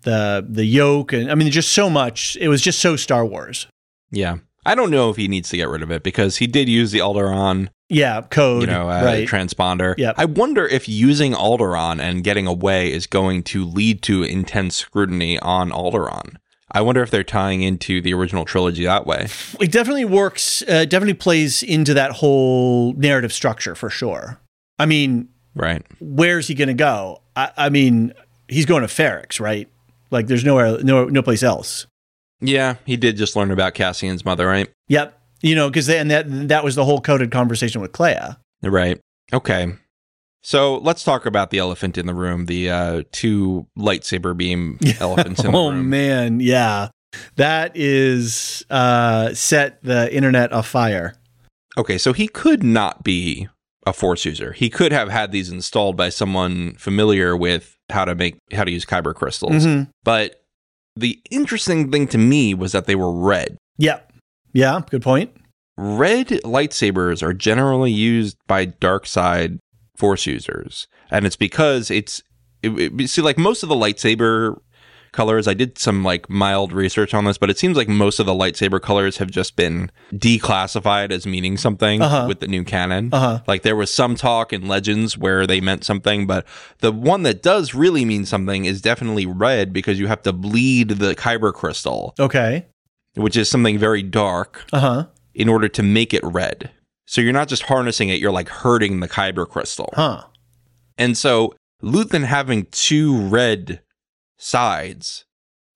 the 0.03 0.45
the 0.49 0.65
yoke 0.65 1.13
and 1.13 1.31
I 1.31 1.37
mean 1.37 1.51
just 1.53 1.71
so 1.73 1.89
much 1.89 2.37
it 2.41 2.49
was 2.49 2.63
just 2.63 2.81
so 2.81 2.97
Star 2.97 3.25
Wars. 3.25 3.69
Yeah. 4.11 4.39
I 4.67 4.75
don't 4.75 4.91
know 4.91 5.09
if 5.11 5.17
he 5.17 5.29
needs 5.29 5.51
to 5.51 5.57
get 5.57 5.69
rid 5.69 5.83
of 5.83 5.91
it 5.93 6.03
because 6.03 6.39
he 6.39 6.47
did 6.49 6.69
use 6.69 6.91
the 6.91 6.99
Alderaan 6.99 7.69
Yeah, 7.91 8.23
code. 8.23 8.63
you 8.63 8.67
know, 8.69 8.89
uh, 8.89 9.03
right. 9.05 9.29
transponder. 9.29 9.95
Yep. 9.99 10.15
I 10.17 10.25
wonder 10.25 10.67
if 10.67 10.89
using 10.89 11.33
Alderaan 11.33 12.01
and 12.01 12.23
getting 12.25 12.47
away 12.47 12.91
is 12.93 13.07
going 13.07 13.43
to 13.45 13.65
lead 13.67 14.01
to 14.03 14.23
intense 14.23 14.77
scrutiny 14.77 15.39
on 15.41 15.71
Alderaan. 15.71 16.37
I 16.73 16.83
wonder 16.83 17.03
if 17.03 17.11
they're 17.11 17.25
tying 17.25 17.63
into 17.63 18.01
the 18.01 18.15
original 18.15 18.45
trilogy 18.45 18.85
that 18.85 19.05
way. 19.05 19.27
it 19.61 19.73
definitely 19.73 20.05
works. 20.05 20.63
Uh, 20.63 20.85
definitely 20.85 21.15
plays 21.15 21.65
into 21.65 21.93
that 21.95 22.13
whole 22.13 22.93
narrative 22.93 23.33
structure 23.33 23.75
for 23.75 23.91
sure. 23.91 24.39
I 24.79 24.87
mean, 24.87 25.29
Right. 25.57 25.85
where's 25.99 26.47
he 26.47 26.55
going 26.55 26.69
to 26.69 26.75
go? 26.75 27.23
I, 27.35 27.51
I 27.57 27.69
mean, 27.71 28.13
he's 28.47 28.67
going 28.67 28.83
to 28.83 28.87
Ferrix, 28.89 29.41
right? 29.41 29.69
Like, 30.13 30.29
there's 30.29 30.45
nowhere, 30.45 30.81
no, 30.85 31.07
no 31.07 31.23
place 31.23 31.43
else. 31.43 31.87
Yeah, 32.41 32.77
he 32.87 32.97
did 32.97 33.17
just 33.17 33.35
learn 33.35 33.51
about 33.51 33.75
Cassian's 33.75 34.25
mother, 34.25 34.47
right? 34.47 34.69
Yep. 34.89 35.20
You 35.43 35.55
know, 35.55 35.69
because 35.69 35.89
and 35.89 36.11
that 36.11 36.49
that 36.49 36.65
was 36.65 36.75
the 36.75 36.85
whole 36.85 37.01
coded 37.01 37.31
conversation 37.31 37.81
with 37.81 37.93
Kleya. 37.93 38.37
Right. 38.63 39.01
Okay. 39.33 39.73
So 40.43 40.79
let's 40.79 41.05
talk 41.05 41.27
about 41.27 41.51
the 41.51 41.59
elephant 41.59 41.99
in 41.99 42.07
the 42.07 42.15
room, 42.15 42.47
the 42.47 42.71
uh, 42.71 43.03
two 43.13 43.67
lightsaber 43.79 44.35
beam 44.37 44.79
elephants 45.01 45.41
in 45.41 45.47
the 45.47 45.53
room. 45.53 45.67
oh 45.67 45.71
man, 45.73 46.41
yeah, 46.41 46.89
that 47.37 47.73
is 47.75 48.65
uh, 48.71 49.35
set 49.35 49.83
the 49.83 50.15
internet 50.15 50.51
afire. 50.53 51.15
Okay, 51.77 51.99
so 51.99 52.13
he 52.13 52.27
could 52.27 52.63
not 52.63 53.05
be 53.05 53.49
a 53.87 53.93
force 53.93 54.25
user. 54.25 54.53
He 54.53 54.69
could 54.71 54.93
have 54.93 55.09
had 55.11 55.31
these 55.33 55.51
installed 55.51 55.97
by 55.97 56.09
someone 56.09 56.75
familiar 56.75 57.37
with 57.37 57.77
how 57.91 58.05
to 58.05 58.15
make 58.15 58.37
how 58.53 58.65
to 58.65 58.71
use 58.71 58.85
kyber 58.87 59.15
crystals. 59.15 59.65
Mhm. 59.67 59.89
But 60.05 60.43
the 60.97 61.21
interesting 61.31 61.91
thing 61.91 62.07
to 62.09 62.19
me 62.19 62.55
was 62.55 62.73
that 62.73 62.87
they 62.87 62.95
were 62.95 63.13
red. 63.13 63.57
Yep. 63.79 64.10
Yeah. 64.53 64.81
Good 64.91 65.03
point. 65.03 65.31
Red 65.77 66.29
lightsabers 66.45 67.23
are 67.23 67.33
generally 67.33 67.93
used 67.93 68.37
by 68.47 68.67
dark 68.67 69.07
side 69.07 69.59
force 69.97 70.27
users, 70.27 70.87
and 71.11 71.25
it's 71.27 71.37
because 71.37 71.91
it's 71.91 72.23
it, 72.63 72.71
it- 73.01 73.09
see 73.09 73.23
like 73.23 73.39
most 73.39 73.63
of 73.63 73.69
the 73.69 73.75
lightsaber 73.75 74.59
colors. 75.13 75.49
I 75.49 75.55
did 75.55 75.79
some 75.79 76.05
like 76.05 76.29
mild 76.31 76.73
research 76.73 77.15
on 77.15 77.25
this, 77.25 77.39
but 77.39 77.49
it 77.51 77.59
seems 77.59 77.77
like 77.77 77.89
most 77.89 78.21
of 78.21 78.27
the 78.27 78.33
lightsaber 78.35 78.81
colors 78.81 79.17
have 79.17 79.31
just 79.31 79.57
been 79.57 79.91
declassified 80.13 81.11
as 81.11 81.27
meaning 81.27 81.57
something 81.57 82.01
Uh-huh. 82.03 82.27
with 82.29 82.41
the 82.41 82.47
new 82.47 82.63
canon. 82.65 83.09
Uh 83.13 83.19
huh. 83.21 83.41
Like 83.47 83.63
there 83.63 83.77
was 83.77 83.93
some 83.93 84.15
talk 84.15 84.53
in 84.53 84.69
Legends 84.69 85.17
where 85.19 85.47
they 85.47 85.61
meant 85.61 85.85
something, 85.85 86.27
but 86.27 86.47
the 86.79 86.93
one 86.93 87.23
that 87.25 87.43
does 87.43 87.75
really 87.75 88.05
mean 88.05 88.25
something 88.27 88.65
is 88.67 88.81
definitely 88.81 89.27
red 89.27 89.73
because 89.73 89.99
you 89.99 90.07
have 90.07 90.23
to 90.23 90.33
bleed 90.33 90.91
the 90.91 91.15
kyber 91.15 91.53
crystal, 91.53 92.15
Okay. 92.21 92.67
Which 93.15 93.37
is 93.37 93.49
something 93.51 93.79
very 93.79 94.03
dark, 94.03 94.65
Uh 94.73 94.81
huh. 94.81 95.07
in 95.35 95.49
order 95.49 95.69
to 95.69 95.83
make 95.83 96.13
it 96.15 96.23
red. 96.25 96.71
So 97.07 97.21
you're 97.21 97.33
not 97.33 97.49
just 97.49 97.65
harnessing 97.65 98.09
it, 98.09 98.21
you're 98.21 98.31
like 98.31 98.49
hurting 98.49 99.01
the 99.01 99.09
kyber 99.09 99.49
crystal. 99.49 99.91
Huh. 99.95 100.25
And 100.97 101.17
so 101.19 101.55
Luthen 101.83 102.25
having 102.25 102.67
two 102.71 103.17
red 103.19 103.81
sides, 104.39 105.25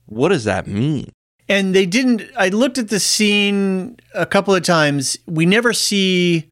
what 0.07 0.29
does 0.31 0.45
that 0.45 0.67
mean? 0.67 1.11
And 1.49 1.75
they 1.75 1.85
didn't. 1.87 2.23
I 2.39 2.49
looked 2.49 2.79
at 2.79 2.89
the 2.89 3.01
scene 3.01 3.97
a 4.15 4.25
couple 4.25 4.55
of 4.55 4.63
times. 4.63 5.19
We 5.27 5.45
never 5.45 5.73
see 5.75 6.49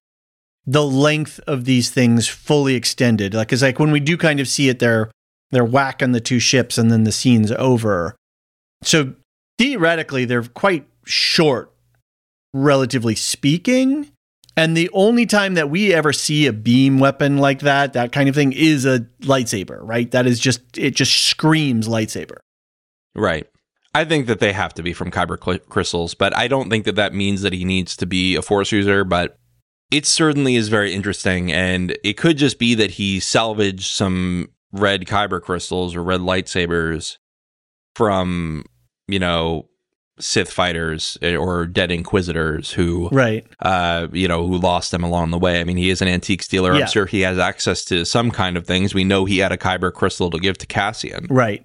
the 0.67 0.85
length 0.85 1.41
of 1.47 1.65
these 1.65 1.91
things 1.91 2.29
fully 2.29 2.75
extended. 2.75 3.33
Like 3.35 3.53
it's 3.53 3.63
like 3.63 3.79
when 3.79 3.91
we 3.91 4.01
do 4.01 4.17
kind 4.19 4.39
of 4.39 4.47
see 4.49 4.69
it, 4.69 4.81
they're 4.81 5.11
they're 5.51 5.65
whacking 5.65 6.13
the 6.13 6.21
two 6.21 6.39
ships, 6.39 6.77
and 6.77 6.91
then 6.91 7.05
the 7.05 7.13
scene's 7.13 7.53
over. 7.53 8.17
So 8.83 9.15
theoretically, 9.59 10.25
they're 10.25 10.43
quite 10.43 10.87
short, 11.05 11.73
relatively 12.53 13.15
speaking. 13.15 14.11
And 14.57 14.77
the 14.77 14.91
only 14.93 15.25
time 15.25 15.55
that 15.55 15.71
we 15.71 15.95
ever 15.95 16.13
see 16.13 16.47
a 16.47 16.53
beam 16.53 16.99
weapon 16.99 17.39
like 17.39 17.61
that, 17.61 17.95
that 17.95 18.13
kind 18.13 18.29
of 18.29 18.35
thing, 18.35 18.53
is 18.53 18.85
a 18.85 19.01
lightsaber, 19.23 19.79
right? 19.81 20.11
That 20.11 20.27
is 20.27 20.39
just 20.39 20.61
it 20.77 20.95
just 20.95 21.23
screams 21.23 21.89
lightsaber. 21.89 22.37
Right. 23.15 23.47
I 23.95 24.05
think 24.05 24.27
that 24.27 24.41
they 24.41 24.53
have 24.53 24.75
to 24.75 24.83
be 24.83 24.93
from 24.93 25.11
kyber 25.11 25.39
crystals, 25.69 26.15
but 26.15 26.35
I 26.37 26.49
don't 26.49 26.71
think 26.71 26.85
that 26.87 26.97
that 26.97 27.13
means 27.13 27.43
that 27.43 27.53
he 27.53 27.65
needs 27.65 27.97
to 27.99 28.07
be 28.07 28.37
a 28.37 28.43
force 28.43 28.73
user, 28.73 29.05
but 29.05 29.39
it 29.91 30.07
certainly 30.07 30.57
is 30.57 30.69
very 30.69 30.95
interesting 30.95 31.53
and 31.53 31.97
it 32.03 32.15
could 32.15 32.39
just 32.39 32.59
be 32.59 32.75
that 32.75 32.93
he 32.93 33.21
salvaged 33.21 33.95
some 33.95 34.49
red 34.73 35.05
kyber 35.05 35.43
crystals 35.43 35.95
or 35.95 36.03
red 36.03 36.21
lightsabers 36.21 37.19
from 37.95 38.65
you 39.13 39.19
know 39.19 39.69
Sith 40.21 40.51
fighters 40.53 41.17
eh, 41.23 41.35
or 41.37 41.67
dead 41.67 41.91
Inquisitors 41.91 42.71
who 42.71 43.09
Right. 43.11 43.45
uh, 43.61 44.09
you 44.13 44.29
know, 44.29 44.47
who 44.47 44.59
lost 44.59 44.91
them 44.91 45.03
along 45.03 45.31
the 45.31 45.39
way. 45.39 45.61
I 45.61 45.65
mean, 45.65 45.79
he 45.79 45.91
is 45.91 46.03
an 46.03 46.09
antique 46.09 46.47
dealer. 46.49 46.75
Yeah. 46.75 46.83
I'm 46.83 46.87
sure 46.91 47.07
he 47.07 47.23
has 47.23 47.39
access 47.39 47.85
to 47.87 48.05
some 48.05 48.31
kind 48.31 48.57
of 48.57 48.67
things. 48.67 48.95
We 48.95 49.05
know 49.05 49.25
he 49.25 49.39
had 49.39 49.53
a 49.53 49.57
Kyber 49.57 49.93
crystal 49.93 50.31
to 50.31 50.39
give 50.39 50.59
to 50.59 50.67
Cassian. 50.67 51.27
Right. 51.31 51.65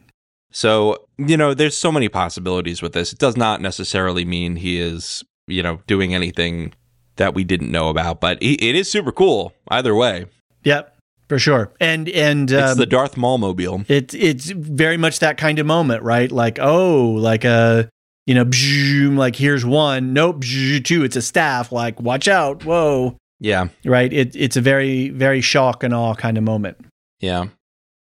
So, 0.51 1.07
you 1.17 1.35
know, 1.37 1.53
there's 1.53 1.77
so 1.77 1.91
many 1.91 2.07
possibilities 2.09 2.81
with 2.81 2.93
this. 2.93 3.11
It 3.13 3.19
does 3.19 3.35
not 3.35 3.61
necessarily 3.61 4.23
mean 4.25 4.55
he 4.55 4.79
is, 4.79 5.23
you 5.45 5.61
know, 5.61 5.81
doing 5.85 6.15
anything 6.15 6.73
that 7.17 7.33
we 7.35 7.43
didn't 7.43 7.69
know 7.69 7.89
about, 7.89 8.21
but 8.21 8.41
he, 8.41 8.53
it 8.55 8.75
is 8.75 8.89
super 8.89 9.11
cool 9.11 9.53
either 9.67 9.93
way. 9.93 10.25
Yep. 10.63 10.96
For 11.29 11.39
sure. 11.39 11.71
And 11.79 12.07
and 12.09 12.49
It's 12.49 12.71
um, 12.71 12.77
the 12.77 12.85
Darth 12.85 13.17
Maul 13.17 13.37
mobile. 13.37 13.83
It's 13.87 14.13
it's 14.13 14.49
very 14.51 14.97
much 14.97 15.19
that 15.19 15.37
kind 15.37 15.59
of 15.59 15.65
moment, 15.65 16.03
right? 16.03 16.31
Like, 16.31 16.57
oh, 16.61 17.11
like 17.11 17.43
a 17.43 17.89
you 18.25 18.35
know, 18.35 18.45
bzoom, 18.45 19.17
like 19.17 19.35
here's 19.35 19.65
one. 19.65 20.13
Nope, 20.13 20.43
two. 20.43 21.03
It's 21.03 21.15
a 21.15 21.21
staff. 21.21 21.71
Like, 21.71 21.99
watch 22.01 22.27
out. 22.27 22.65
Whoa. 22.65 23.17
Yeah. 23.39 23.69
Right. 23.85 24.11
It 24.11 24.35
it's 24.35 24.57
a 24.57 24.61
very 24.61 25.09
very 25.09 25.41
shock 25.41 25.83
and 25.83 25.93
awe 25.93 26.15
kind 26.15 26.37
of 26.37 26.43
moment. 26.43 26.77
Yeah. 27.19 27.47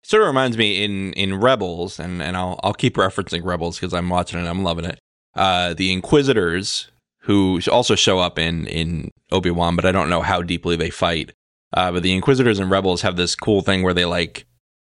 Sort 0.02 0.22
of 0.22 0.26
reminds 0.28 0.56
me 0.56 0.82
in 0.84 1.12
in 1.12 1.40
Rebels, 1.40 1.98
and, 1.98 2.22
and 2.22 2.36
I'll 2.36 2.58
I'll 2.62 2.74
keep 2.74 2.96
referencing 2.96 3.44
Rebels 3.44 3.78
because 3.78 3.94
I'm 3.94 4.08
watching 4.08 4.44
it, 4.44 4.48
I'm 4.48 4.62
loving 4.62 4.84
it. 4.84 4.98
Uh, 5.34 5.74
the 5.74 5.92
Inquisitors, 5.92 6.90
who 7.20 7.60
also 7.70 7.94
show 7.94 8.18
up 8.18 8.38
in 8.38 8.66
in 8.66 9.10
Obi 9.30 9.50
Wan, 9.50 9.76
but 9.76 9.84
I 9.84 9.92
don't 9.92 10.08
know 10.10 10.22
how 10.22 10.42
deeply 10.42 10.76
they 10.76 10.90
fight. 10.90 11.32
Uh, 11.72 11.92
but 11.92 12.02
the 12.02 12.12
Inquisitors 12.12 12.58
and 12.58 12.70
Rebels 12.70 13.02
have 13.02 13.16
this 13.16 13.34
cool 13.34 13.62
thing 13.62 13.82
where 13.82 13.94
they 13.94 14.04
like 14.04 14.46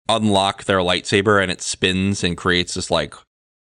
unlock 0.08 0.64
their 0.64 0.80
lightsaber 0.80 1.42
and 1.42 1.52
it 1.52 1.62
spins 1.62 2.24
and 2.24 2.36
creates 2.36 2.74
this 2.74 2.90
like 2.90 3.14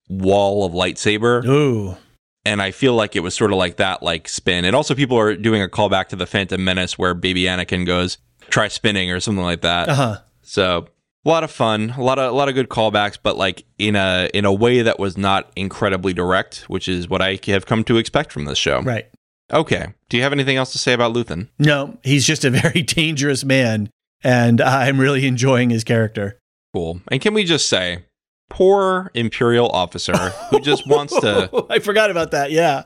wall 0.09 0.65
of 0.65 0.73
lightsaber. 0.73 1.45
Ooh. 1.47 1.97
And 2.45 2.63
I 2.63 2.71
feel 2.71 2.95
like 2.95 3.15
it 3.15 3.21
was 3.21 3.35
sort 3.35 3.53
of 3.53 3.59
like 3.59 3.77
that, 3.77 4.03
like 4.03 4.29
spin. 4.29 4.65
And 4.65 4.75
also, 4.75 4.95
people 4.95 5.19
are 5.19 5.37
doing 5.37 5.61
a 5.61 5.69
callback 5.69 6.09
to 6.09 6.17
the 6.17 6.27
Phantom 6.27 6.63
Menace 6.63 6.97
where 6.97 7.13
Baby 7.13 7.43
Anakin 7.43 7.85
goes, 7.85 8.17
"Try 8.49 8.69
spinning" 8.69 9.11
or 9.11 9.21
something 9.21 9.45
like 9.45 9.61
that. 9.61 9.89
Uh 9.89 9.95
huh. 9.95 10.19
So 10.43 10.89
a 11.27 11.29
lot 11.29 11.45
of 11.45 11.51
fun, 11.51 11.91
a 11.91 12.03
lot 12.03 12.19
of 12.19 12.33
a 12.33 12.35
lot 12.35 12.49
of 12.49 12.55
good 12.55 12.69
callbacks, 12.71 13.19
but 13.23 13.37
like 13.37 13.65
in 13.77 13.97
a 13.97 14.31
in 14.33 14.47
a 14.47 14.53
way 14.53 14.83
that 14.83 14.99
was 14.99 15.19
not 15.19 15.51
incredibly 15.57 16.15
direct, 16.15 16.65
which 16.69 16.89
is 16.89 17.09
what 17.09 17.21
I 17.21 17.39
have 17.47 17.67
come 17.67 17.85
to 17.85 17.99
expect 17.99 18.33
from 18.33 18.47
this 18.47 18.57
show. 18.57 18.81
Right. 18.81 19.09
Okay. 19.53 19.95
Do 20.09 20.17
you 20.17 20.23
have 20.23 20.33
anything 20.33 20.57
else 20.57 20.73
to 20.73 20.79
say 20.79 20.93
about 20.93 21.15
Luthen? 21.15 21.49
No, 21.59 21.99
he's 22.03 22.27
just 22.27 22.45
a 22.45 22.51
very 22.63 22.83
dangerous 22.83 23.45
man, 23.45 23.91
and 24.23 24.61
I'm 24.61 25.01
really 25.01 25.27
enjoying 25.27 25.71
his 25.71 25.85
character. 25.85 26.39
Cool. 26.75 27.01
And 27.11 27.21
can 27.21 27.35
we 27.35 27.45
just 27.45 27.69
say, 27.69 28.05
poor 28.51 29.11
Imperial 29.15 29.69
officer 29.71 30.17
who 30.51 30.61
just 30.63 30.87
wants 30.87 31.19
to, 31.21 31.67
I 31.71 31.79
forgot 31.79 32.11
about 32.11 32.31
that. 32.33 32.51
Yeah. 32.51 32.85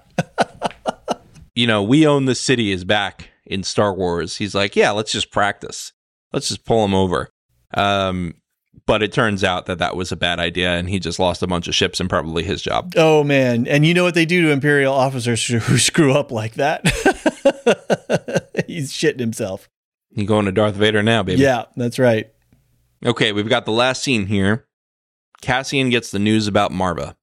you 1.55 1.67
know, 1.67 1.83
we 1.83 2.07
own 2.07 2.27
the 2.27 2.35
city 2.35 2.71
is 2.71 2.85
back 2.85 3.31
in 3.45 3.63
Star 3.63 3.93
Wars. 3.93 4.37
He's 4.37 4.55
like, 4.55 4.77
yeah, 4.77 4.91
let's 4.91 5.13
just 5.13 5.31
practice. 5.31 5.93
Let's 6.33 6.49
just 6.49 6.65
pull 6.65 6.85
him 6.85 6.95
over. 6.95 7.29
Um, 7.75 8.35
but 8.87 9.03
it 9.03 9.13
turns 9.13 9.45
out 9.45 9.67
that 9.67 9.79
that 9.79 9.97
was 9.97 10.13
a 10.13 10.17
bad 10.17 10.39
idea, 10.39 10.73
and 10.73 10.89
he 10.89 10.99
just 10.99 11.19
lost 11.19 11.43
a 11.43 11.47
bunch 11.47 11.69
of 11.69 11.75
ships 11.75 12.01
and 12.01 12.09
probably 12.09 12.43
his 12.43 12.63
job. 12.63 12.95
Oh 12.97 13.25
man, 13.25 13.67
and 13.67 13.87
you 13.87 13.95
know 13.95 14.05
what 14.05 14.15
they 14.15 14.27
do 14.27 14.43
to 14.43 14.51
imperial 14.51 14.95
officers 14.95 15.47
who 15.47 15.79
screw 15.79 16.13
up 16.13 16.31
like 16.31 16.55
that? 16.55 16.87
He's 18.67 18.93
shitting 18.93 19.21
himself. 19.21 19.69
You 20.15 20.27
going 20.27 20.47
to 20.47 20.53
Darth 20.53 20.75
Vader 20.75 21.03
now, 21.03 21.23
baby? 21.23 21.41
Yeah, 21.41 21.65
that's 21.77 21.99
right. 21.99 22.31
Okay, 23.05 23.33
we've 23.33 23.49
got 23.49 23.65
the 23.65 23.73
last 23.73 24.03
scene 24.03 24.27
here. 24.27 24.67
Cassian 25.41 25.91
gets 25.91 26.11
the 26.11 26.19
news 26.19 26.47
about 26.47 26.71
Marva. 26.71 27.17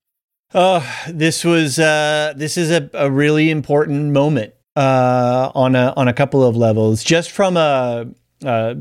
Oh, 0.53 0.85
this 1.07 1.45
was 1.45 1.77
uh, 1.77 2.33
this 2.35 2.57
is 2.57 2.71
a, 2.71 2.89
a 2.93 3.09
really 3.09 3.49
important 3.51 4.11
moment 4.11 4.53
uh, 4.75 5.51
on 5.53 5.75
a 5.75 5.93
on 5.95 6.07
a 6.07 6.13
couple 6.13 6.43
of 6.43 6.57
levels. 6.57 7.03
Just 7.03 7.31
from 7.31 7.55
a, 7.55 8.07
a 8.43 8.77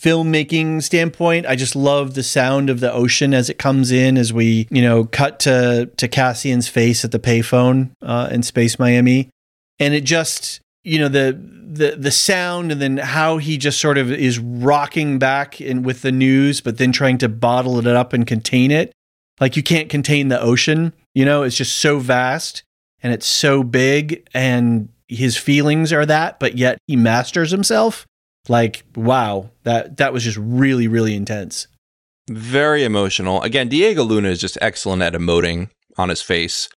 filmmaking 0.00 0.82
standpoint, 0.82 1.46
I 1.46 1.56
just 1.56 1.76
love 1.76 2.14
the 2.14 2.22
sound 2.22 2.70
of 2.70 2.80
the 2.80 2.92
ocean 2.92 3.34
as 3.34 3.50
it 3.50 3.58
comes 3.58 3.90
in. 3.90 4.16
As 4.16 4.32
we 4.32 4.66
you 4.70 4.82
know 4.82 5.04
cut 5.04 5.40
to 5.40 5.90
to 5.96 6.08
Cassian's 6.08 6.68
face 6.68 7.04
at 7.04 7.12
the 7.12 7.18
payphone 7.18 7.90
uh, 8.02 8.28
in 8.30 8.42
Space 8.42 8.78
Miami, 8.78 9.28
and 9.78 9.94
it 9.94 10.04
just 10.04 10.60
you 10.84 10.98
know 10.98 11.08
the 11.08 11.38
the 11.72 11.96
the 11.96 12.10
sound 12.10 12.72
and 12.72 12.80
then 12.80 12.96
how 12.96 13.38
he 13.38 13.58
just 13.58 13.80
sort 13.80 13.98
of 13.98 14.10
is 14.10 14.38
rocking 14.38 15.18
back 15.18 15.60
and 15.60 15.84
with 15.84 16.02
the 16.02 16.12
news, 16.12 16.60
but 16.60 16.78
then 16.78 16.92
trying 16.92 17.18
to 17.18 17.28
bottle 17.28 17.78
it 17.78 17.86
up 17.86 18.12
and 18.12 18.26
contain 18.26 18.70
it. 18.70 18.92
Like 19.40 19.56
you 19.56 19.62
can't 19.62 19.88
contain 19.88 20.28
the 20.28 20.40
ocean 20.40 20.92
you 21.14 21.24
know? 21.24 21.42
It's 21.42 21.56
just 21.56 21.76
so 21.76 21.98
vast 21.98 22.62
and 23.02 23.12
it's 23.12 23.26
so 23.26 23.62
big 23.62 24.26
and 24.34 24.88
his 25.08 25.36
feelings 25.36 25.92
are 25.92 26.06
that 26.06 26.38
but 26.38 26.56
yet 26.56 26.78
he 26.86 26.96
masters 26.96 27.50
himself 27.50 28.06
like 28.48 28.84
wow 28.96 29.50
that 29.64 29.96
that 29.98 30.12
was 30.12 30.24
just 30.24 30.38
really 30.38 30.88
really 30.88 31.14
intense 31.14 31.66
Very 32.28 32.84
emotional. 32.84 33.42
Again, 33.42 33.68
Diego 33.68 34.04
Luna 34.04 34.28
is 34.28 34.40
just 34.40 34.56
excellent 34.60 35.02
at 35.02 35.14
emoting 35.14 35.68
on 35.98 36.10
his 36.10 36.22
face. 36.22 36.68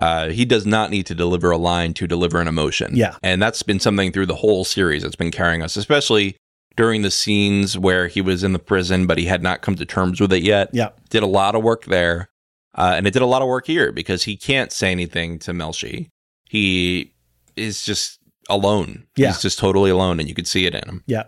Uh, 0.00 0.30
he 0.30 0.46
does 0.46 0.64
not 0.64 0.90
need 0.90 1.04
to 1.06 1.14
deliver 1.14 1.50
a 1.50 1.58
line 1.58 1.92
to 1.94 2.06
deliver 2.06 2.40
an 2.40 2.48
emotion. 2.48 2.96
Yeah. 2.96 3.16
And 3.22 3.42
that's 3.42 3.62
been 3.62 3.78
something 3.78 4.10
through 4.10 4.26
the 4.26 4.36
whole 4.36 4.64
series 4.64 5.02
that's 5.02 5.16
been 5.16 5.30
carrying 5.30 5.60
us, 5.60 5.76
especially 5.76 6.36
during 6.76 7.02
the 7.02 7.10
scenes 7.10 7.76
where 7.76 8.08
he 8.08 8.22
was 8.22 8.42
in 8.42 8.54
the 8.54 8.58
prison, 8.58 9.06
but 9.06 9.18
he 9.18 9.26
had 9.26 9.42
not 9.42 9.60
come 9.60 9.74
to 9.76 9.84
terms 9.84 10.18
with 10.18 10.32
it 10.32 10.42
yet. 10.42 10.70
yeah 10.72 10.90
Did 11.10 11.22
a 11.22 11.26
lot 11.26 11.54
of 11.54 11.62
work 11.62 11.84
there. 11.84 12.30
Uh, 12.74 12.94
and 12.96 13.06
it 13.06 13.12
did 13.12 13.20
a 13.20 13.26
lot 13.26 13.42
of 13.42 13.48
work 13.48 13.66
here 13.66 13.92
because 13.92 14.24
he 14.24 14.34
can't 14.38 14.72
say 14.72 14.90
anything 14.90 15.38
to 15.40 15.52
Melshi. 15.52 16.08
He 16.48 17.12
is 17.54 17.84
just 17.84 18.18
alone. 18.48 19.06
Yeah. 19.16 19.28
He's 19.28 19.42
just 19.42 19.58
totally 19.58 19.90
alone, 19.90 20.18
and 20.20 20.28
you 20.28 20.34
could 20.34 20.46
see 20.46 20.66
it 20.66 20.74
in 20.74 20.88
him. 20.88 21.04
yeah. 21.06 21.24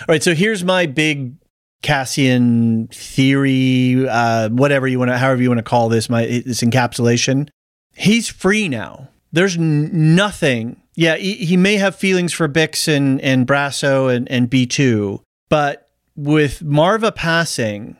All 0.00 0.06
right 0.08 0.22
so 0.22 0.34
here's 0.34 0.64
my 0.64 0.86
big 0.86 1.34
cassian 1.82 2.88
theory 2.88 4.06
uh 4.08 4.48
whatever 4.50 4.86
you 4.88 4.98
want 4.98 5.10
to 5.10 5.16
however 5.16 5.40
you 5.40 5.48
want 5.48 5.58
to 5.58 5.62
call 5.62 5.88
this 5.88 6.10
my 6.10 6.26
this 6.26 6.60
encapsulation. 6.62 7.48
He's 7.94 8.28
free 8.28 8.68
now. 8.68 9.08
There's 9.32 9.56
n- 9.56 10.14
nothing. 10.14 10.82
Yeah 10.94 11.16
he, 11.16 11.34
he 11.34 11.56
may 11.56 11.76
have 11.76 11.94
feelings 11.96 12.32
for 12.32 12.48
bix 12.48 12.86
and 12.94 13.20
and 13.20 13.46
brasso 13.46 14.14
and 14.14 14.28
and 14.30 14.50
b2 14.50 15.20
but 15.48 15.88
with 16.16 16.62
marva 16.62 17.12
passing 17.12 17.96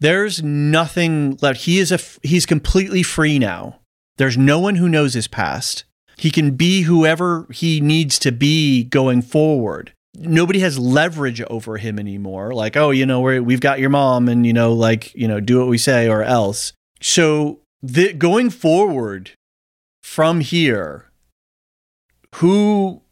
there's 0.00 0.42
nothing 0.42 1.38
left. 1.42 1.60
He 1.60 1.78
is 1.78 1.92
a 1.92 1.96
f- 1.96 2.18
he's 2.24 2.44
completely 2.44 3.04
free 3.04 3.38
now. 3.38 3.78
There's 4.16 4.36
no 4.36 4.58
one 4.58 4.74
who 4.74 4.88
knows 4.88 5.14
his 5.14 5.28
past 5.28 5.84
he 6.22 6.30
can 6.30 6.52
be 6.52 6.82
whoever 6.82 7.48
he 7.50 7.80
needs 7.80 8.16
to 8.20 8.30
be 8.30 8.84
going 8.84 9.22
forward. 9.22 9.92
Nobody 10.14 10.60
has 10.60 10.78
leverage 10.78 11.42
over 11.50 11.78
him 11.78 11.98
anymore. 11.98 12.54
Like 12.54 12.76
oh 12.76 12.90
you 12.90 13.04
know 13.04 13.20
we're, 13.20 13.42
we've 13.42 13.60
got 13.60 13.80
your 13.80 13.90
mom 13.90 14.28
and 14.28 14.46
you 14.46 14.52
know 14.52 14.72
like 14.72 15.12
you 15.16 15.26
know 15.26 15.40
do 15.40 15.58
what 15.58 15.66
we 15.66 15.78
say 15.78 16.08
or 16.08 16.22
else. 16.22 16.74
So 17.00 17.62
the, 17.82 18.12
going 18.12 18.50
forward 18.50 19.32
from 20.04 20.38
here 20.38 21.10
who 22.36 23.02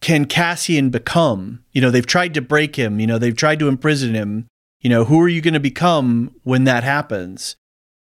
can 0.00 0.24
cassian 0.24 0.90
become? 0.90 1.62
You 1.70 1.80
know 1.80 1.92
they've 1.92 2.04
tried 2.04 2.34
to 2.34 2.42
break 2.42 2.74
him. 2.74 2.98
You 2.98 3.06
know 3.06 3.18
they've 3.18 3.36
tried 3.36 3.60
to 3.60 3.68
imprison 3.68 4.14
him. 4.14 4.48
You 4.80 4.90
know 4.90 5.04
who 5.04 5.20
are 5.20 5.28
you 5.28 5.40
going 5.40 5.54
to 5.54 5.60
become 5.60 6.34
when 6.42 6.64
that 6.64 6.82
happens? 6.82 7.54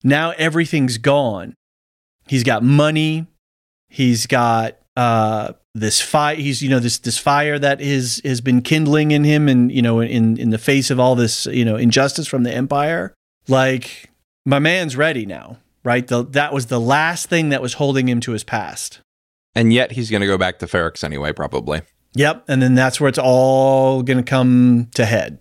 Now 0.04 0.30
everything's 0.38 1.00
gone. 1.00 1.56
He's 2.28 2.44
got 2.44 2.62
money 2.62 3.26
he's 3.94 4.26
got 4.28 4.78
uh 4.98 5.54
this 5.76 6.02
fire 6.02 6.36
he's 6.36 6.62
you 6.62 6.70
know 6.70 6.80
this 6.80 6.98
this 7.00 7.18
fire 7.18 7.58
that 7.60 7.80
is 7.80 8.22
has 8.26 8.42
been 8.42 8.62
kindling 8.62 9.12
in 9.12 9.24
him 9.24 9.48
and 9.48 9.72
you 9.72 9.82
know 9.82 10.00
in 10.02 10.38
in 10.38 10.50
the 10.50 10.58
face 10.58 10.90
of 10.92 11.00
all 11.00 11.16
this 11.16 11.46
you 11.48 11.64
know 11.66 11.76
injustice 11.76 12.28
from 12.28 12.44
the 12.44 12.54
empire 12.54 13.14
like 13.48 14.10
my 14.46 14.60
man's 14.60 14.96
ready 14.96 15.26
now 15.26 15.58
right 15.84 16.08
the, 16.08 16.24
that 16.26 16.54
was 16.54 16.68
the 16.68 16.80
last 16.80 17.28
thing 17.30 17.50
that 17.50 17.62
was 17.62 17.74
holding 17.76 18.08
him 18.10 18.20
to 18.20 18.32
his 18.32 18.44
past 18.44 19.00
And 19.56 19.72
yet 19.72 19.92
he's 19.94 20.10
going 20.10 20.22
to 20.22 20.28
go 20.28 20.38
back 20.38 20.58
to 20.60 20.66
Ferrix 20.66 21.04
anyway, 21.04 21.32
probably. 21.34 21.82
yep 22.14 22.44
and 22.48 22.62
then 22.62 22.76
that's 22.76 23.00
where 23.00 23.08
it's 23.10 23.20
all 23.20 24.02
going 24.04 24.18
to 24.18 24.24
come 24.24 24.90
to 24.96 25.06
head 25.06 25.40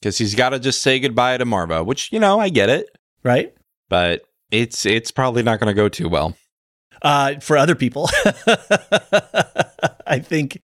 Because 0.00 0.18
he's 0.18 0.34
got 0.34 0.50
to 0.50 0.58
just 0.58 0.82
say 0.82 0.98
goodbye 1.00 1.36
to 1.38 1.44
Marva, 1.44 1.82
which, 1.84 2.12
you 2.12 2.20
know, 2.20 2.38
I 2.40 2.48
get 2.48 2.68
it. 2.68 2.86
right 3.22 3.54
but 3.88 4.22
it's 4.50 4.86
it's 4.86 5.10
probably 5.10 5.42
not 5.42 5.58
going 5.60 5.74
to 5.74 5.74
go 5.74 5.88
too 5.88 6.08
well. 6.08 6.36
Uh, 7.00 7.40
for 7.40 7.56
other 7.56 7.74
people. 7.74 8.08
I 10.06 10.18
think, 10.18 10.60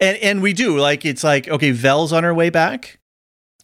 and 0.00 0.16
and 0.18 0.42
we 0.42 0.52
do 0.52 0.78
like 0.78 1.04
it's 1.04 1.22
like 1.22 1.48
okay, 1.48 1.70
Vel's 1.70 2.12
on 2.12 2.24
her 2.24 2.34
way 2.34 2.50
back, 2.50 2.98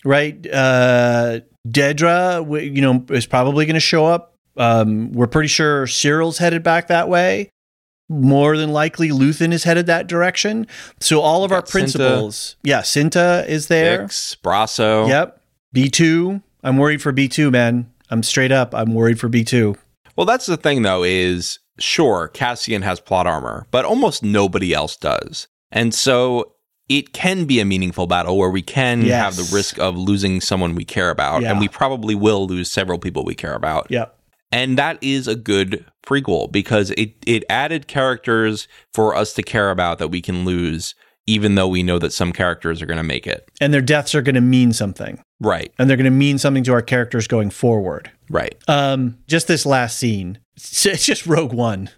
right? 0.05 0.35
Uh, 0.53 1.41
Dedra, 1.67 2.75
you 2.75 2.83
know, 2.83 3.05
is 3.11 3.27
probably 3.27 3.67
going 3.67 3.75
to 3.75 3.81
show 3.81 4.07
up. 4.07 4.37
Um, 4.57 5.13
we're 5.13 5.27
pretty 5.27 5.49
sure 5.49 5.87
Syril's 5.87 6.39
headed 6.39 6.63
back 6.63 6.89
that 6.89 7.09
way. 7.09 7.49
More 8.09 8.57
than 8.59 8.73
likely, 8.73 9.09
Luthen 9.09 9.53
is 9.53 9.65
headed 9.65 9.87
that 9.87 10.07
direction. 10.07 10.67
So 11.01 11.21
all 11.21 11.45
of 11.45 11.53
our 11.53 11.61
Got 11.61 11.69
Cinta. 11.69 11.71
principals, 11.73 12.57
yeah, 12.63 12.83
Cinta 12.83 13.47
is 13.49 13.69
there. 13.69 14.05
Bix, 14.05 14.37
Brasso. 14.39 15.09
Yep. 15.09 15.41
B2, 15.75 16.43
I'm 16.63 16.77
worried 16.77 17.01
for 17.01 17.13
B2, 17.13 17.51
man. 17.51 17.91
I'm 18.11 18.23
straight 18.23 18.53
up. 18.53 18.75
I'm 18.75 18.93
worried 18.93 19.19
for 19.19 19.31
B2. 19.31 19.77
Well, 20.17 20.27
that's 20.27 20.45
the 20.45 20.59
thing, 20.59 20.83
though, 20.83 21.03
is 21.03 21.59
sure, 21.78 22.28
Cassian 22.28 22.82
has 22.82 23.01
plot 23.01 23.27
armor, 23.27 23.66
but 23.70 23.85
almost 23.85 24.23
nobody 24.23 24.73
else 24.73 24.97
does. 24.97 25.49
And 25.70 25.94
so 25.94 26.55
it 26.89 27.12
can 27.12 27.44
be 27.44 27.61
a 27.61 27.65
meaningful 27.65 28.07
battle 28.07 28.36
where 28.36 28.51
we 28.51 28.62
can 28.62 29.03
Yes. 29.03 29.23
have 29.23 29.36
the 29.36 29.55
risk 29.57 29.78
of 29.78 29.97
losing 29.97 30.40
someone 30.40 30.74
we 30.74 30.85
care 30.85 31.11
about. 31.11 31.43
Yeah. 31.43 31.51
And 31.53 31.61
we 31.61 31.69
probably 31.69 32.15
will 32.15 32.47
lose 32.47 32.70
several 32.70 32.99
people 32.99 33.24
we 33.24 33.35
care 33.35 33.55
about. 33.55 33.86
Yep. 33.90 34.15
And 34.51 34.77
that 34.77 34.99
is 35.01 35.27
a 35.28 35.35
good 35.35 35.86
prequel 36.07 36.53
because 36.53 36.90
it, 36.90 37.15
it 37.27 37.44
added 37.49 37.86
characters 37.89 38.69
for 38.93 39.15
us 39.16 39.32
to 39.35 39.43
care 39.43 39.70
about 39.70 39.99
that 39.99 40.09
we 40.09 40.20
can 40.20 40.44
lose, 40.44 40.94
even 41.27 41.55
though 41.55 41.69
we 41.69 41.82
know 41.82 41.99
that 41.99 42.12
some 42.12 42.32
characters 42.32 42.82
are 42.82 42.86
going 42.86 42.99
to 42.99 43.03
make 43.03 43.27
it. 43.27 43.49
And 43.62 43.73
their 43.73 43.81
deaths 43.81 44.15
are 44.15 44.20
going 44.20 44.35
to 44.35 44.43
mean 44.43 44.74
something. 44.74 45.23
Right, 45.40 45.73
And 45.78 45.89
they're 45.90 45.97
going 45.97 46.05
to 46.05 46.11
mean 46.11 46.39
something 46.39 46.62
to 46.65 46.73
our 46.73 46.82
characters 46.82 47.27
going 47.27 47.51
forward. 47.51 48.11
right. 48.31 48.55
Um, 48.69 49.16
just 49.27 49.49
this 49.49 49.65
last 49.66 49.99
scene. 49.99 50.39
It's 50.55 51.07
just 51.07 51.27
Rogue 51.27 51.53
One, 51.53 51.91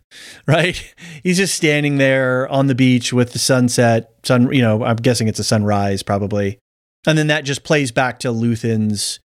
right? 0.46 0.94
He's 1.22 1.38
just 1.38 1.54
standing 1.54 1.98
there 1.98 2.48
on 2.48 2.66
the 2.68 2.74
beach 2.74 3.12
with 3.12 3.32
the 3.32 3.38
sunset, 3.38 4.12
sun. 4.22 4.52
You 4.52 4.62
know, 4.62 4.84
I'm 4.84 4.96
guessing 4.96 5.28
it's 5.28 5.38
a 5.38 5.44
sunrise, 5.44 6.02
probably, 6.02 6.58
and 7.06 7.18
then 7.18 7.26
that 7.26 7.44
just 7.44 7.64
plays 7.64 7.90
back 7.90 8.20
to 8.20 8.30
Luthen's 8.30 9.18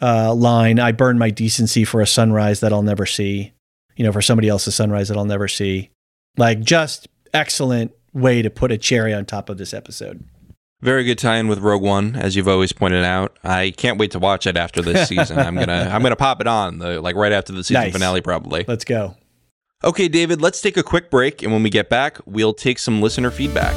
uh, 0.00 0.32
line: 0.32 0.78
"I 0.78 0.92
burn 0.92 1.18
my 1.18 1.30
decency 1.30 1.84
for 1.84 2.00
a 2.00 2.06
sunrise 2.06 2.60
that 2.60 2.72
I'll 2.72 2.82
never 2.82 3.06
see." 3.06 3.52
You 3.96 4.04
know, 4.04 4.12
for 4.12 4.22
somebody 4.22 4.48
else's 4.48 4.76
sunrise 4.76 5.08
that 5.08 5.16
I'll 5.16 5.24
never 5.24 5.48
see. 5.48 5.90
Like, 6.36 6.60
just 6.60 7.08
excellent 7.34 7.92
way 8.12 8.42
to 8.42 8.50
put 8.50 8.70
a 8.70 8.78
cherry 8.78 9.12
on 9.12 9.26
top 9.26 9.48
of 9.48 9.58
this 9.58 9.74
episode. 9.74 10.22
Very 10.80 11.02
good 11.02 11.18
tie-in 11.18 11.48
with 11.48 11.58
Rogue 11.58 11.82
One, 11.82 12.14
as 12.14 12.36
you've 12.36 12.46
always 12.46 12.72
pointed 12.72 13.02
out. 13.04 13.36
I 13.42 13.72
can't 13.76 13.98
wait 13.98 14.12
to 14.12 14.20
watch 14.20 14.46
it 14.46 14.56
after 14.56 14.80
this 14.80 15.08
season. 15.08 15.38
I'm 15.38 15.56
gonna 15.56 15.90
I'm 15.92 16.02
gonna 16.02 16.14
pop 16.16 16.40
it 16.40 16.46
on 16.46 16.78
the 16.78 17.00
like 17.00 17.16
right 17.16 17.32
after 17.32 17.52
the 17.52 17.64
season 17.64 17.82
Nice. 17.82 17.92
finale, 17.92 18.20
probably. 18.20 18.64
Let's 18.68 18.84
go. 18.84 19.16
Okay, 19.82 20.08
David, 20.08 20.40
let's 20.40 20.60
take 20.60 20.76
a 20.76 20.82
quick 20.82 21.10
break, 21.10 21.42
and 21.42 21.52
when 21.52 21.62
we 21.62 21.70
get 21.70 21.88
back, 21.88 22.18
we'll 22.26 22.54
take 22.54 22.78
some 22.78 23.00
listener 23.00 23.30
feedback. 23.30 23.74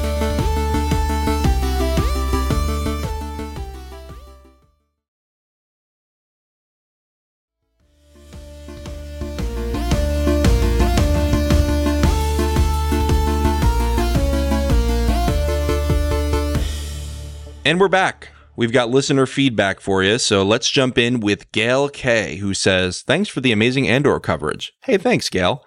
And 17.64 17.78
we're 17.78 17.86
back. 17.86 18.30
We've 18.56 18.72
got 18.72 18.90
listener 18.90 19.24
feedback 19.24 19.78
for 19.78 20.02
you, 20.02 20.18
so 20.18 20.42
let's 20.42 20.68
jump 20.68 20.98
in 20.98 21.20
with 21.20 21.52
Gail 21.52 21.88
K, 21.88 22.36
who 22.36 22.54
says, 22.54 23.02
Thanks 23.02 23.28
for 23.28 23.40
the 23.40 23.52
amazing 23.52 23.88
Andor 23.88 24.18
coverage. 24.18 24.72
Hey, 24.82 24.98
thanks, 24.98 25.30
Gail. 25.30 25.64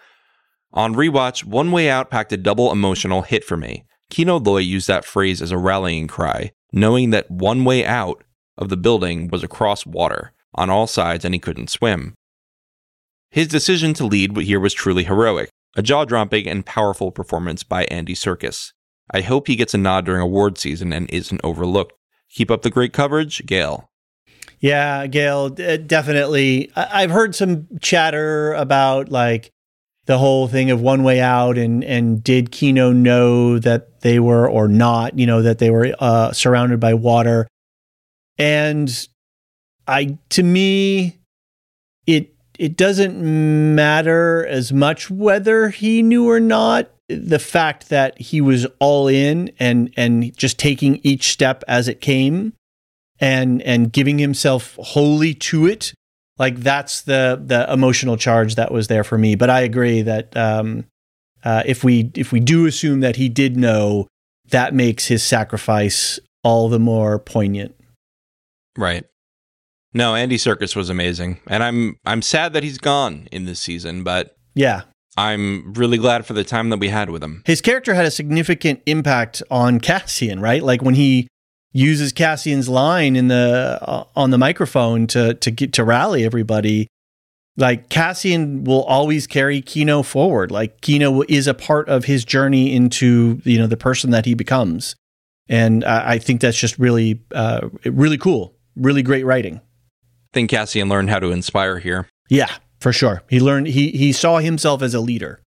On 0.73 0.93
rewatch, 0.93 1.45
One 1.45 1.71
Way 1.71 1.89
Out 1.89 2.11
packed 2.11 2.33
a 2.33 2.37
double 2.37 2.69
emotional 2.69 3.21
hit 3.21 3.45
for 3.45 3.55
me. 3.55 3.85
Kino 4.09 4.37
Loy 4.37 4.57
used 4.57 4.89
that 4.89 5.05
phrase 5.05 5.41
as 5.41 5.51
a 5.51 5.57
rallying 5.57 6.07
cry, 6.07 6.51
knowing 6.73 7.11
that 7.11 7.31
one 7.31 7.63
way 7.63 7.85
out 7.85 8.25
of 8.57 8.67
the 8.67 8.77
building 8.77 9.29
was 9.29 9.41
across 9.41 9.85
water 9.85 10.33
on 10.53 10.69
all 10.69 10.87
sides 10.87 11.23
and 11.23 11.33
he 11.33 11.39
couldn't 11.39 11.69
swim. 11.69 12.13
His 13.31 13.47
decision 13.47 13.93
to 13.95 14.05
lead 14.05 14.35
here 14.37 14.59
was 14.59 14.73
truly 14.73 15.05
heroic, 15.05 15.49
a 15.77 15.81
jaw 15.81 16.03
dropping 16.03 16.47
and 16.49 16.65
powerful 16.65 17.11
performance 17.11 17.63
by 17.63 17.85
Andy 17.85 18.15
Serkis. 18.15 18.73
I 19.11 19.21
hope 19.21 19.47
he 19.47 19.55
gets 19.55 19.73
a 19.73 19.77
nod 19.77 20.05
during 20.05 20.21
award 20.21 20.57
season 20.57 20.91
and 20.91 21.09
isn't 21.09 21.41
overlooked. 21.43 21.93
Keep 22.31 22.49
up 22.51 22.63
the 22.63 22.69
great 22.69 22.91
coverage, 22.93 23.45
Gail. 23.45 23.89
Yeah, 24.59 25.05
Gail, 25.07 25.49
definitely. 25.49 26.71
I- 26.75 27.03
I've 27.03 27.11
heard 27.11 27.35
some 27.35 27.67
chatter 27.81 28.53
about 28.53 29.09
like 29.09 29.51
the 30.05 30.17
whole 30.17 30.47
thing 30.47 30.69
of 30.71 30.81
one 30.81 31.03
way 31.03 31.19
out, 31.19 31.57
and 31.57 31.83
and 31.83 32.23
did 32.23 32.51
Kino 32.51 32.91
know 32.91 33.59
that 33.59 34.01
they 34.01 34.19
were 34.19 34.49
or 34.49 34.67
not? 34.67 35.17
You 35.17 35.25
know 35.27 35.41
that 35.41 35.59
they 35.59 35.69
were 35.69 35.95
uh, 35.99 36.31
surrounded 36.31 36.79
by 36.79 36.93
water, 36.93 37.47
and 38.37 39.07
I 39.87 40.17
to 40.29 40.43
me, 40.43 41.19
it 42.07 42.33
it 42.57 42.77
doesn't 42.77 43.19
matter 43.75 44.45
as 44.47 44.71
much 44.71 45.09
whether 45.09 45.69
he 45.69 46.01
knew 46.01 46.29
or 46.29 46.39
not. 46.39 46.89
The 47.07 47.39
fact 47.39 47.89
that 47.89 48.19
he 48.19 48.41
was 48.41 48.65
all 48.79 49.07
in 49.07 49.51
and 49.59 49.93
and 49.95 50.35
just 50.37 50.57
taking 50.57 50.99
each 51.03 51.31
step 51.31 51.63
as 51.67 51.87
it 51.87 52.01
came 52.01 52.53
and 53.19 53.61
and 53.61 53.91
giving 53.91 54.17
himself 54.17 54.75
wholly 54.79 55.33
to 55.33 55.67
it 55.67 55.93
like 56.37 56.57
that's 56.57 57.01
the 57.01 57.41
the 57.43 57.71
emotional 57.71 58.17
charge 58.17 58.55
that 58.55 58.71
was 58.71 58.87
there 58.87 59.03
for 59.03 59.17
me. 59.17 59.35
But 59.35 59.49
i 59.49 59.61
agree 59.61 60.01
that 60.01 60.35
um 60.35 60.85
uh, 61.43 61.61
if 61.65 61.83
we 61.83 62.11
if 62.15 62.31
we 62.31 62.39
do 62.39 62.65
assume 62.65 63.01
that 63.01 63.17
he 63.17 63.29
did 63.29 63.55
know 63.55 64.07
that 64.49 64.73
makes 64.73 65.05
his 65.07 65.23
sacrifice 65.23 66.19
all 66.43 66.69
the 66.69 66.79
more 66.79 67.19
poignant. 67.19 67.75
Right. 68.75 69.05
No, 69.93 70.15
Andy 70.15 70.37
Serkis 70.37 70.75
was 70.75 70.89
amazing, 70.89 71.39
and 71.47 71.63
I'm 71.63 71.97
I'm 72.03 72.23
sad 72.23 72.53
that 72.53 72.63
he's 72.63 72.79
gone 72.79 73.27
in 73.31 73.45
this 73.45 73.59
season, 73.59 74.03
but 74.03 74.35
yeah 74.55 74.83
I'm 75.17 75.73
really 75.73 75.97
glad 75.97 76.25
for 76.25 76.33
the 76.33 76.43
time 76.43 76.69
that 76.69 76.79
we 76.79 76.89
had 76.89 77.09
with 77.09 77.23
him. 77.23 77.43
his 77.45 77.61
character 77.61 77.93
had 77.93 78.05
a 78.05 78.11
significant 78.11 78.81
impact 78.85 79.41
on 79.49 79.79
cassian 79.79 80.39
right 80.39 80.63
like 80.63 80.81
when 80.81 80.95
he 80.95 81.27
uses 81.73 82.11
cassian's 82.13 82.69
line 82.69 83.15
in 83.15 83.27
the 83.27 83.79
uh, 83.81 84.03
on 84.15 84.31
the 84.31 84.37
microphone 84.37 85.07
to 85.07 85.33
to 85.35 85.51
get 85.51 85.73
to 85.73 85.83
rally 85.83 86.23
everybody 86.23 86.87
like 87.57 87.89
Cassian 87.89 88.63
will 88.63 88.83
always 88.83 89.27
carry 89.27 89.61
Kino 89.61 90.03
forward. 90.03 90.51
Like 90.51 90.81
Kino 90.81 91.23
is 91.29 91.47
a 91.47 91.53
part 91.53 91.87
of 91.89 92.05
his 92.05 92.25
journey 92.25 92.75
into 92.75 93.41
you 93.43 93.57
know 93.57 93.67
the 93.67 93.77
person 93.77 94.11
that 94.11 94.25
he 94.25 94.33
becomes, 94.33 94.95
and 95.47 95.83
I, 95.85 96.13
I 96.13 96.17
think 96.19 96.41
that's 96.41 96.57
just 96.57 96.77
really 96.77 97.21
uh, 97.33 97.69
really 97.85 98.17
cool, 98.17 98.55
really 98.75 99.01
great 99.03 99.25
writing. 99.25 99.57
I 99.57 100.33
think 100.33 100.49
Cassian 100.49 100.89
learned 100.89 101.09
how 101.09 101.19
to 101.19 101.31
inspire 101.31 101.79
here. 101.79 102.07
Yeah, 102.29 102.51
for 102.85 102.93
sure. 102.93 103.23
He 103.27 103.39
learned 103.39 103.65
he 103.65 103.89
he 103.89 104.11
saw 104.11 104.37
himself 104.37 104.83
as 104.83 104.93
a 104.93 104.99
leader. 104.99 105.41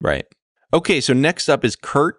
Right. 0.00 0.26
Okay, 0.72 1.00
so 1.00 1.12
next 1.12 1.48
up 1.48 1.64
is 1.64 1.74
Kurt, 1.74 2.18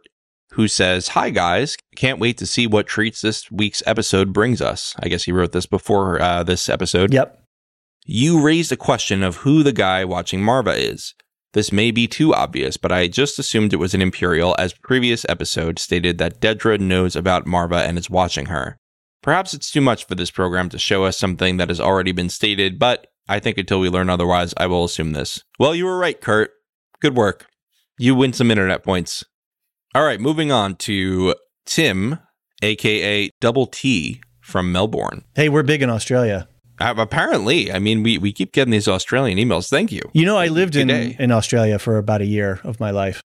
who 0.52 0.68
says, 0.68 1.08
Hi, 1.10 1.30
guys. 1.30 1.78
Can't 1.96 2.20
wait 2.20 2.38
to 2.40 2.46
see 2.46 2.68
what 2.68 2.86
treats 2.86 3.22
this 3.22 3.50
week's 3.50 3.82
episode 3.86 4.34
brings 4.34 4.62
us. 4.62 4.94
I 5.00 5.08
guess 5.08 5.24
he 5.24 5.32
wrote 5.32 5.54
this 5.54 5.66
before 5.66 6.22
uh, 6.22 6.44
this 6.44 6.68
episode. 6.68 7.14
Yep. 7.14 7.42
You 8.06 8.42
raised 8.42 8.70
a 8.74 8.76
question 8.76 9.24
of 9.24 9.38
who 9.38 9.64
the 9.64 9.72
guy 9.72 10.04
watching 10.04 10.44
Marva 10.44 10.72
is. 10.72 11.14
This 11.54 11.72
may 11.72 11.90
be 11.92 12.06
too 12.06 12.34
obvious, 12.34 12.76
but 12.76 12.92
I 12.92 13.08
just 13.08 13.40
assumed 13.40 13.72
it 13.72 13.78
was 13.78 13.94
an 13.94 14.02
Imperial, 14.02 14.58
as 14.60 14.74
previous 14.74 15.26
episode 15.30 15.80
stated 15.80 16.18
that 16.18 16.42
Dedra 16.42 16.82
knows 16.82 17.16
about 17.16 17.48
Marva 17.48 17.78
and 17.78 17.98
is 17.98 18.10
watching 18.10 18.48
her. 18.48 18.76
Perhaps 19.24 19.54
it's 19.54 19.72
too 19.72 19.80
much 19.80 20.06
for 20.06 20.16
this 20.16 20.32
program 20.32 20.68
to 20.68 20.78
show 20.78 21.06
us 21.06 21.18
something 21.18 21.56
that 21.56 21.70
has 21.70 21.80
already 21.80 22.12
been 22.12 22.30
stated, 22.30 22.78
but 22.78 23.08
I 23.28 23.40
think 23.40 23.58
until 23.58 23.80
we 23.80 23.90
learn 23.90 24.10
otherwise, 24.10 24.54
I 24.58 24.68
will 24.68 24.84
assume 24.84 25.14
this. 25.14 25.44
Well, 25.60 25.74
you 25.74 25.86
were 25.86 25.98
right, 25.98 26.20
Kurt. 26.20 26.52
Good 27.02 27.16
work. 27.16 27.48
You 27.98 28.14
win 28.16 28.34
some 28.34 28.52
internet 28.52 28.84
points. 28.84 29.24
All 29.94 30.04
right, 30.04 30.20
moving 30.20 30.52
on 30.52 30.76
to 30.78 31.34
Tim, 31.66 32.20
aka 32.62 33.30
Double 33.40 33.66
T 33.66 34.22
from 34.42 34.72
Melbourne. 34.72 35.24
Hey, 35.36 35.50
we're 35.50 35.64
big 35.64 35.82
in 35.82 35.90
Australia. 35.90 36.48
Uh, 36.80 36.94
apparently, 36.98 37.72
I 37.72 37.80
mean, 37.80 38.04
we, 38.04 38.18
we 38.18 38.34
keep 38.34 38.52
getting 38.52 38.72
these 38.72 38.88
Australian 38.88 39.38
emails. 39.38 39.70
Thank 39.70 39.92
you. 39.92 40.02
You 40.14 40.26
know, 40.26 40.38
I 40.38 40.48
lived 40.48 40.76
in 40.76 40.88
day. 40.90 41.16
in 41.18 41.32
Australia 41.32 41.80
for 41.80 41.98
about 41.98 42.22
a 42.22 42.26
year 42.26 42.60
of 42.64 42.80
my 42.80 42.92
life. 42.92 43.22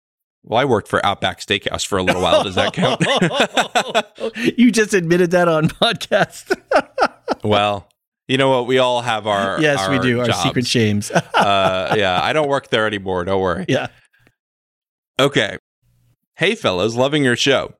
Well, 0.42 0.60
I 0.60 0.64
worked 0.64 0.88
for 0.88 1.04
Outback 1.06 1.40
Steakhouse 1.40 1.86
for 1.86 1.98
a 1.98 2.02
little 2.02 2.22
while. 2.22 2.42
Does 2.44 2.54
that 2.56 2.72
count? 2.72 3.02
you 4.58 4.70
just 4.70 4.94
admitted 4.94 5.30
that 5.32 5.48
on 5.48 5.68
podcast. 5.68 6.54
well, 7.44 7.88
you 8.28 8.38
know 8.38 8.50
what? 8.50 8.66
We 8.66 8.78
all 8.78 9.02
have 9.02 9.26
our 9.26 9.60
yes, 9.60 9.88
we 9.88 9.96
our 9.96 10.02
do. 10.02 10.20
Our 10.20 10.32
secret 10.32 10.66
shames. 10.66 11.10
uh, 11.34 11.94
yeah, 11.96 12.20
I 12.22 12.32
don't 12.32 12.48
work 12.48 12.68
there 12.68 12.86
anymore. 12.86 13.24
Don't 13.24 13.40
worry. 13.40 13.64
yeah. 13.68 13.88
Okay. 15.18 15.58
Hey, 16.34 16.54
fellas, 16.54 16.94
loving 16.94 17.24
your 17.24 17.36
show. 17.36 17.74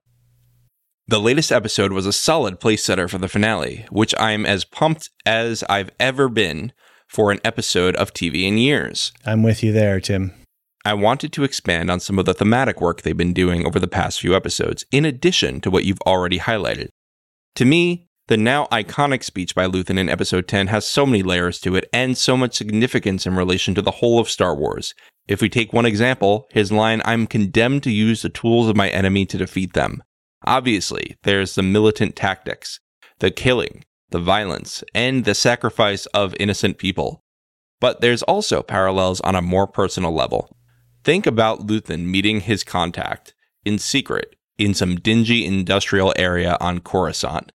The 1.08 1.20
latest 1.20 1.52
episode 1.52 1.92
was 1.92 2.06
a 2.06 2.12
solid 2.12 2.58
place 2.58 2.84
setter 2.84 3.06
for 3.06 3.18
the 3.18 3.28
finale, 3.28 3.86
which 3.90 4.14
I'm 4.18 4.44
as 4.46 4.64
pumped 4.64 5.10
as 5.24 5.62
I've 5.68 5.90
ever 6.00 6.28
been 6.28 6.72
for 7.06 7.30
an 7.30 7.38
episode 7.44 7.94
of 7.96 8.12
TV 8.12 8.42
in 8.44 8.58
years. 8.58 9.12
I'm 9.24 9.42
with 9.42 9.62
you 9.62 9.72
there, 9.72 10.00
Tim. 10.00 10.32
I 10.84 10.94
wanted 10.94 11.32
to 11.34 11.44
expand 11.44 11.90
on 11.90 12.00
some 12.00 12.18
of 12.18 12.24
the 12.24 12.34
thematic 12.34 12.80
work 12.80 13.02
they've 13.02 13.16
been 13.16 13.32
doing 13.32 13.66
over 13.66 13.78
the 13.78 13.86
past 13.88 14.20
few 14.20 14.34
episodes, 14.34 14.84
in 14.90 15.04
addition 15.04 15.60
to 15.60 15.70
what 15.70 15.84
you've 15.84 16.00
already 16.06 16.38
highlighted. 16.38 16.88
To 17.56 17.64
me, 17.64 18.05
the 18.28 18.36
now 18.36 18.66
iconic 18.72 19.22
speech 19.22 19.54
by 19.54 19.68
Luthen 19.68 19.98
in 19.98 20.08
episode 20.08 20.48
10 20.48 20.66
has 20.66 20.84
so 20.84 21.06
many 21.06 21.22
layers 21.22 21.60
to 21.60 21.76
it 21.76 21.88
and 21.92 22.18
so 22.18 22.36
much 22.36 22.56
significance 22.56 23.24
in 23.24 23.36
relation 23.36 23.72
to 23.74 23.82
the 23.82 23.92
whole 23.92 24.18
of 24.18 24.28
Star 24.28 24.54
Wars. 24.54 24.94
If 25.28 25.40
we 25.40 25.48
take 25.48 25.72
one 25.72 25.86
example, 25.86 26.48
his 26.50 26.72
line, 26.72 27.02
I'm 27.04 27.28
condemned 27.28 27.84
to 27.84 27.92
use 27.92 28.22
the 28.22 28.28
tools 28.28 28.68
of 28.68 28.76
my 28.76 28.88
enemy 28.88 29.26
to 29.26 29.38
defeat 29.38 29.74
them. 29.74 30.02
Obviously, 30.44 31.16
there's 31.22 31.54
the 31.54 31.62
militant 31.62 32.16
tactics, 32.16 32.80
the 33.20 33.30
killing, 33.30 33.84
the 34.10 34.18
violence, 34.18 34.82
and 34.92 35.24
the 35.24 35.34
sacrifice 35.34 36.06
of 36.06 36.34
innocent 36.40 36.78
people. 36.78 37.22
But 37.80 38.00
there's 38.00 38.22
also 38.24 38.62
parallels 38.62 39.20
on 39.20 39.36
a 39.36 39.42
more 39.42 39.68
personal 39.68 40.12
level. 40.12 40.56
Think 41.04 41.26
about 41.26 41.66
Luthen 41.66 42.06
meeting 42.06 42.40
his 42.40 42.64
contact 42.64 43.34
in 43.64 43.78
secret 43.78 44.34
in 44.58 44.74
some 44.74 44.96
dingy 44.96 45.44
industrial 45.44 46.12
area 46.16 46.56
on 46.60 46.80
Coruscant. 46.80 47.52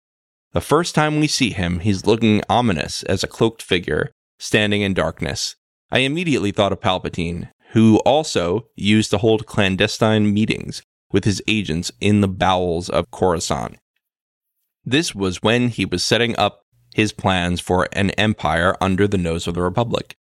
The 0.54 0.62
first 0.62 0.96
time 0.96 1.20
we 1.20 1.28
see 1.28 1.52
him, 1.52 1.80
he's 1.80 2.06
looking 2.06 2.42
ominous 2.50 3.04
as 3.04 3.24
a 3.24 3.28
cloaked 3.28 3.62
figure 3.62 4.12
standing 4.38 4.82
in 4.82 4.94
darkness. 4.94 5.56
I 5.92 6.00
immediately 6.00 6.52
thought 6.52 6.74
of 6.74 6.82
Palpatine, 6.82 7.50
who 7.72 8.00
also 8.00 8.68
used 8.76 9.12
to 9.12 9.18
hold 9.18 9.46
clandestine 9.46 10.34
meetings 10.34 10.82
with 11.12 11.24
his 11.24 11.42
agents 11.48 11.92
in 12.02 12.20
the 12.20 12.28
bowels 12.28 12.90
of 12.90 13.12
Coruscant. 13.12 13.78
This 14.84 15.16
was 15.16 15.42
when 15.42 15.70
he 15.70 15.86
was 15.86 16.04
setting 16.04 16.38
up 16.38 16.64
his 16.94 17.14
plans 17.14 17.62
for 17.62 17.88
an 17.94 18.10
empire 18.12 18.76
under 18.82 19.08
the 19.08 19.18
nose 19.18 19.48
of 19.48 19.54
the 19.54 19.62
Republic. 19.62 20.16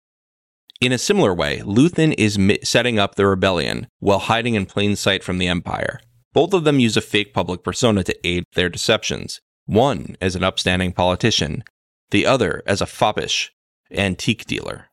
In 0.82 0.92
a 0.92 0.98
similar 0.98 1.34
way, 1.34 1.60
Luthen 1.60 2.14
is 2.18 2.38
mi- 2.38 2.60
setting 2.64 3.00
up 3.00 3.16
the 3.16 3.26
rebellion 3.26 3.88
while 4.00 4.20
hiding 4.20 4.56
in 4.56 4.66
plain 4.66 4.96
sight 4.96 5.24
from 5.24 5.38
the 5.38 5.48
Empire. 5.48 6.00
Both 6.34 6.54
of 6.54 6.66
them 6.66 6.80
use 6.80 6.98
a 6.98 7.02
fake 7.02 7.34
public 7.34 7.64
persona 7.64 8.04
to 8.04 8.28
aid 8.28 8.44
their 8.54 8.70
deceptions, 8.70 9.40
one 9.68 10.18
as 10.20 10.36
an 10.36 10.44
upstanding 10.44 10.92
politician, 10.92 11.64
the 12.10 12.26
other 12.26 12.64
as 12.66 12.82
a 12.82 12.86
foppish 12.86 13.52
antique 13.92 14.46
dealer. 14.46 14.90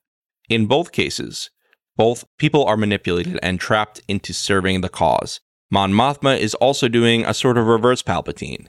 In 0.48 0.66
both 0.66 0.92
cases, 0.92 1.50
both 1.96 2.24
people 2.38 2.64
are 2.64 2.76
manipulated 2.76 3.38
and 3.42 3.58
trapped 3.58 4.02
into 4.08 4.34
serving 4.34 4.80
the 4.80 4.88
cause. 4.88 5.40
Mon 5.70 5.92
Mothma 5.92 6.38
is 6.38 6.54
also 6.56 6.88
doing 6.88 7.24
a 7.24 7.34
sort 7.34 7.56
of 7.56 7.66
reverse 7.66 8.02
Palpatine, 8.02 8.66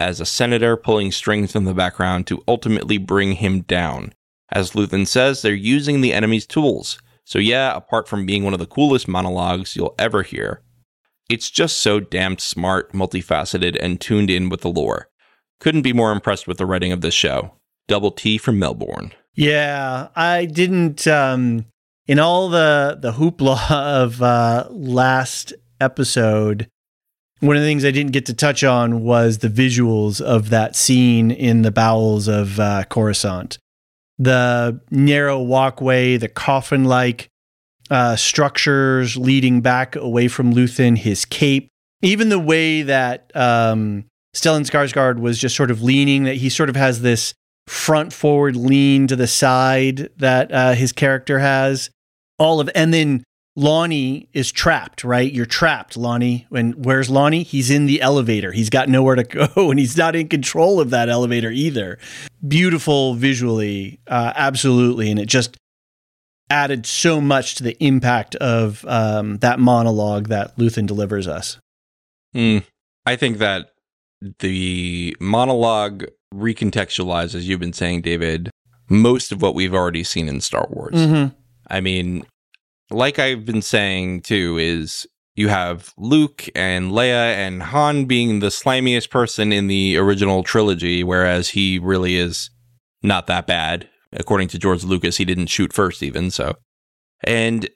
as 0.00 0.20
a 0.20 0.26
senator 0.26 0.76
pulling 0.76 1.12
strings 1.12 1.54
in 1.54 1.64
the 1.64 1.74
background 1.74 2.26
to 2.28 2.42
ultimately 2.48 2.98
bring 2.98 3.32
him 3.32 3.62
down. 3.62 4.12
As 4.50 4.72
Luthen 4.72 5.06
says, 5.06 5.42
they're 5.42 5.54
using 5.54 6.00
the 6.00 6.12
enemy's 6.12 6.46
tools. 6.46 6.98
So, 7.24 7.38
yeah, 7.38 7.76
apart 7.76 8.08
from 8.08 8.24
being 8.24 8.44
one 8.44 8.54
of 8.54 8.60
the 8.60 8.66
coolest 8.66 9.06
monologues 9.06 9.76
you'll 9.76 9.94
ever 9.98 10.22
hear, 10.22 10.62
it's 11.28 11.50
just 11.50 11.78
so 11.78 12.00
damned 12.00 12.40
smart, 12.40 12.92
multifaceted, 12.92 13.76
and 13.78 14.00
tuned 14.00 14.30
in 14.30 14.48
with 14.48 14.62
the 14.62 14.70
lore. 14.70 15.07
Couldn't 15.60 15.82
be 15.82 15.92
more 15.92 16.12
impressed 16.12 16.46
with 16.46 16.58
the 16.58 16.66
writing 16.66 16.92
of 16.92 17.00
this 17.00 17.14
show. 17.14 17.52
Double 17.88 18.10
T 18.10 18.38
from 18.38 18.58
Melbourne. 18.58 19.12
Yeah, 19.34 20.08
I 20.14 20.44
didn't. 20.44 21.06
Um, 21.06 21.66
in 22.06 22.18
all 22.18 22.48
the 22.48 22.98
the 23.00 23.12
hoopla 23.12 23.70
of 23.70 24.22
uh, 24.22 24.66
last 24.70 25.52
episode, 25.80 26.68
one 27.40 27.56
of 27.56 27.62
the 27.62 27.68
things 27.68 27.84
I 27.84 27.90
didn't 27.90 28.12
get 28.12 28.26
to 28.26 28.34
touch 28.34 28.64
on 28.64 29.04
was 29.04 29.38
the 29.38 29.48
visuals 29.48 30.20
of 30.20 30.50
that 30.50 30.74
scene 30.74 31.30
in 31.30 31.62
the 31.62 31.70
bowels 31.70 32.28
of 32.28 32.58
uh, 32.58 32.84
Coruscant. 32.88 33.58
The 34.18 34.80
narrow 34.90 35.40
walkway, 35.40 36.16
the 36.16 36.28
coffin 36.28 36.84
like 36.84 37.28
uh, 37.90 38.16
structures 38.16 39.16
leading 39.16 39.60
back 39.60 39.94
away 39.94 40.26
from 40.28 40.52
Luthen, 40.52 40.98
his 40.98 41.24
cape, 41.24 41.68
even 42.02 42.28
the 42.28 42.40
way 42.40 42.82
that 42.82 43.30
um, 43.36 44.06
Stellan 44.40 44.68
Skarsgård 44.68 45.18
was 45.18 45.38
just 45.38 45.56
sort 45.56 45.70
of 45.70 45.82
leaning, 45.82 46.24
that 46.24 46.36
he 46.36 46.48
sort 46.48 46.68
of 46.68 46.76
has 46.76 47.02
this 47.02 47.34
front 47.66 48.12
forward 48.12 48.56
lean 48.56 49.06
to 49.06 49.16
the 49.16 49.26
side 49.26 50.08
that 50.16 50.52
uh, 50.52 50.72
his 50.72 50.92
character 50.92 51.38
has. 51.38 51.90
All 52.38 52.60
of, 52.60 52.70
and 52.74 52.94
then 52.94 53.24
Lonnie 53.56 54.28
is 54.32 54.52
trapped, 54.52 55.02
right? 55.02 55.32
You're 55.32 55.44
trapped, 55.44 55.96
Lonnie. 55.96 56.46
And 56.52 56.84
where's 56.84 57.10
Lonnie? 57.10 57.42
He's 57.42 57.70
in 57.70 57.86
the 57.86 58.00
elevator. 58.00 58.52
He's 58.52 58.70
got 58.70 58.88
nowhere 58.88 59.16
to 59.16 59.24
go 59.24 59.48
and 59.70 59.80
he's 59.80 59.96
not 59.96 60.14
in 60.14 60.28
control 60.28 60.80
of 60.80 60.90
that 60.90 61.08
elevator 61.08 61.50
either. 61.50 61.98
Beautiful 62.46 63.14
visually, 63.14 63.98
uh, 64.06 64.32
absolutely. 64.36 65.10
And 65.10 65.18
it 65.18 65.26
just 65.26 65.56
added 66.48 66.86
so 66.86 67.20
much 67.20 67.56
to 67.56 67.64
the 67.64 67.76
impact 67.84 68.36
of 68.36 68.84
um, 68.86 69.38
that 69.38 69.58
monologue 69.58 70.28
that 70.28 70.56
Luthen 70.56 70.86
delivers 70.86 71.26
us. 71.26 71.58
Mm, 72.34 72.62
I 73.04 73.16
think 73.16 73.38
that 73.38 73.72
the 74.40 75.16
monologue 75.20 76.06
recontextualizes, 76.34 77.34
as 77.36 77.48
you've 77.48 77.60
been 77.60 77.72
saying, 77.72 78.02
David, 78.02 78.50
most 78.88 79.32
of 79.32 79.42
what 79.42 79.54
we've 79.54 79.74
already 79.74 80.04
seen 80.04 80.28
in 80.28 80.40
Star 80.40 80.66
Wars. 80.70 80.94
Mm-hmm. 80.94 81.34
I 81.68 81.80
mean, 81.80 82.24
like 82.90 83.18
I've 83.18 83.44
been 83.44 83.62
saying 83.62 84.22
too, 84.22 84.58
is 84.58 85.06
you 85.36 85.48
have 85.48 85.92
Luke 85.96 86.48
and 86.54 86.90
Leia 86.90 87.34
and 87.34 87.62
Han 87.62 88.06
being 88.06 88.40
the 88.40 88.48
slimiest 88.48 89.10
person 89.10 89.52
in 89.52 89.68
the 89.68 89.96
original 89.96 90.42
trilogy, 90.42 91.04
whereas 91.04 91.50
he 91.50 91.78
really 91.78 92.16
is 92.16 92.50
not 93.02 93.26
that 93.28 93.46
bad. 93.46 93.88
According 94.12 94.48
to 94.48 94.58
George 94.58 94.84
Lucas, 94.84 95.18
he 95.18 95.24
didn't 95.24 95.46
shoot 95.46 95.72
first, 95.72 96.02
even 96.02 96.30
so. 96.30 96.54
And 97.22 97.68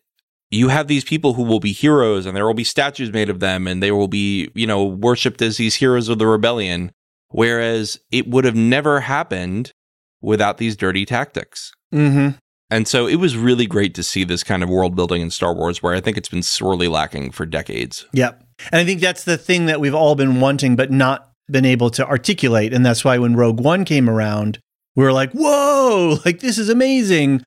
you 0.53 0.69
have 0.69 0.87
these 0.87 1.05
people 1.05 1.35
who 1.35 1.43
will 1.43 1.61
be 1.61 1.73
heroes, 1.73 2.27
and 2.27 2.37
there 2.37 2.47
will 2.47 2.55
be 2.55 2.63
statues 2.63 3.13
made 3.13 3.31
of 3.31 3.41
them, 3.41 3.67
and 3.67 3.83
they 3.83 3.91
will 3.91 4.09
be, 4.09 4.51
you 4.55 4.67
know, 4.67 4.85
worshipped 4.85 5.41
as 5.41 5.57
these 5.57 5.77
heroes 5.77 6.09
of 6.09 6.19
the 6.19 6.27
rebellion. 6.27 6.93
Whereas 7.31 7.99
it 8.11 8.29
would 8.29 8.45
have 8.45 8.55
never 8.55 9.01
happened 9.01 9.73
without 10.21 10.59
these 10.59 10.77
dirty 10.77 11.07
tactics. 11.07 11.73
Mm-hmm. 11.93 12.37
And 12.71 12.87
so 12.87 13.07
it 13.07 13.17
was 13.17 13.37
really 13.37 13.67
great 13.67 13.95
to 13.95 14.03
see 14.03 14.25
this 14.25 14.45
kind 14.45 14.63
of 14.63 14.69
world 14.69 14.95
building 14.95 15.23
in 15.23 15.31
Star 15.31 15.55
Wars 15.55 15.83
where 15.83 15.95
I 15.95 16.01
think 16.01 16.17
it's 16.17 16.29
been 16.29 16.43
sorely 16.43 16.89
lacking 16.89 17.31
for 17.31 17.47
decades. 17.47 18.07
Yep. 18.13 18.43
And 18.71 18.81
I 18.81 18.85
think 18.85 19.01
that's 19.01 19.25
the 19.25 19.39
thing 19.39 19.67
that 19.67 19.81
we've 19.81 19.95
all 19.95 20.15
been 20.15 20.41
wanting, 20.41 20.77
but 20.77 20.91
not 20.91 21.31
been 21.51 21.65
able 21.65 21.91
to 21.91 22.07
articulate. 22.07 22.73
And 22.73 22.85
that's 22.85 23.05
why 23.05 23.19
when 23.19 23.35
Rogue 23.35 23.61
One 23.61 23.85
came 23.85 24.09
around, 24.09 24.59
we 24.95 25.05
were 25.05 25.13
like, 25.13 25.33
whoa, 25.33 26.19
like 26.25 26.41
this 26.41 26.59
is 26.59 26.69
amazing. 26.69 27.43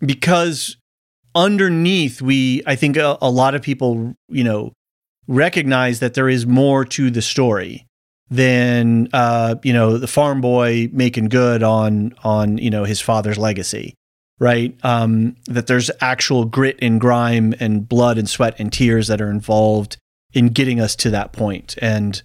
Because 0.00 0.76
underneath, 1.34 2.22
we, 2.22 2.62
I 2.66 2.76
think 2.76 2.96
a, 2.96 3.18
a 3.20 3.30
lot 3.30 3.54
of 3.54 3.62
people, 3.62 4.14
you 4.28 4.44
know, 4.44 4.72
recognize 5.26 6.00
that 6.00 6.14
there 6.14 6.28
is 6.28 6.46
more 6.46 6.84
to 6.84 7.10
the 7.10 7.22
story 7.22 7.86
than 8.30 9.08
uh, 9.12 9.54
you 9.62 9.72
know 9.72 9.98
the 9.98 10.06
farm 10.06 10.40
boy 10.40 10.88
making 10.92 11.28
good 11.28 11.62
on 11.62 12.14
on 12.24 12.56
you 12.58 12.70
know 12.70 12.84
his 12.84 13.00
father's 13.00 13.36
legacy 13.36 13.94
right? 14.38 14.76
Um, 14.84 15.36
that 15.46 15.66
there's 15.66 15.90
actual 16.00 16.44
grit 16.44 16.78
and 16.82 17.00
grime 17.00 17.54
and 17.60 17.88
blood 17.88 18.18
and 18.18 18.28
sweat 18.28 18.56
and 18.58 18.72
tears 18.72 19.08
that 19.08 19.20
are 19.20 19.30
involved 19.30 19.96
in 20.32 20.48
getting 20.48 20.80
us 20.80 20.96
to 20.96 21.10
that 21.10 21.32
point. 21.32 21.76
And 21.80 22.22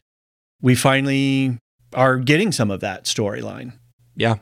we 0.62 0.76
finally 0.76 1.58
are 1.94 2.18
getting 2.18 2.52
some 2.52 2.72
of 2.72 2.80
that 2.82 3.06
storyline. 3.06 3.74
Yeah. 4.16 4.36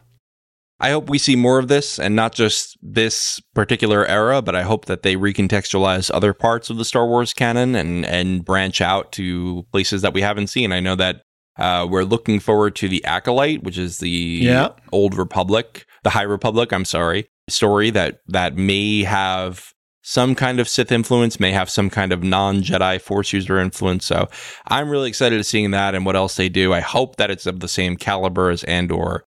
I 0.80 0.92
hope 0.92 1.10
we 1.10 1.18
see 1.18 1.36
more 1.36 1.58
of 1.58 1.70
this 1.70 2.00
and 2.00 2.16
not 2.16 2.34
just 2.34 2.78
this 2.82 3.42
particular 3.56 4.06
era, 4.06 4.42
but 4.42 4.56
I 4.56 4.62
hope 4.62 4.86
that 4.86 5.02
they 5.02 5.16
recontextualize 5.16 6.12
other 6.14 6.34
parts 6.34 6.70
of 6.70 6.78
the 6.78 6.86
Star 6.86 7.08
Wars 7.08 7.34
canon 7.34 7.76
and 7.76 8.06
and 8.06 8.46
branch 8.46 8.80
out 8.80 9.12
to 9.14 9.66
places 9.72 10.04
that 10.04 10.14
we 10.14 10.22
haven't 10.22 10.48
seen. 10.48 10.72
I 10.72 10.80
know 10.80 10.96
that 10.96 11.24
uh, 11.58 11.88
we're 11.90 12.04
looking 12.04 12.40
forward 12.40 12.76
to 12.76 12.88
the 12.88 13.04
Acolyte, 13.06 13.64
which 13.64 13.78
is 13.78 13.98
the 13.98 14.10
Yeah. 14.44 14.70
Old 14.92 15.16
Republic, 15.16 15.86
the 16.04 16.12
High 16.12 16.22
Republic. 16.22 16.72
I'm 16.72 16.86
sorry, 16.86 17.28
story 17.50 17.90
that 17.92 18.20
that 18.28 18.56
may 18.56 19.04
have 19.04 19.74
some 20.04 20.36
kind 20.36 20.62
of 20.62 20.70
Sith 20.70 20.92
influence, 20.92 21.38
may 21.38 21.52
have 21.52 21.70
some 21.70 21.90
kind 21.90 22.14
of 22.14 22.24
non 22.24 22.62
Jedi 22.62 23.02
Force 23.02 23.34
user 23.34 23.60
influence. 23.60 24.06
So 24.06 24.30
I'm 24.68 24.90
really 24.90 25.10
excited 25.10 25.38
to 25.38 25.44
seeing 25.44 25.72
that 25.72 25.96
and 25.96 26.06
what 26.06 26.16
else 26.16 26.36
they 26.36 26.48
do. 26.50 26.72
I 26.72 26.80
hope 26.80 27.18
that 27.18 27.30
it's 27.32 27.46
of 27.46 27.60
the 27.60 27.68
same 27.68 27.98
caliber 27.98 28.50
as 28.50 28.64
Andor, 28.64 29.26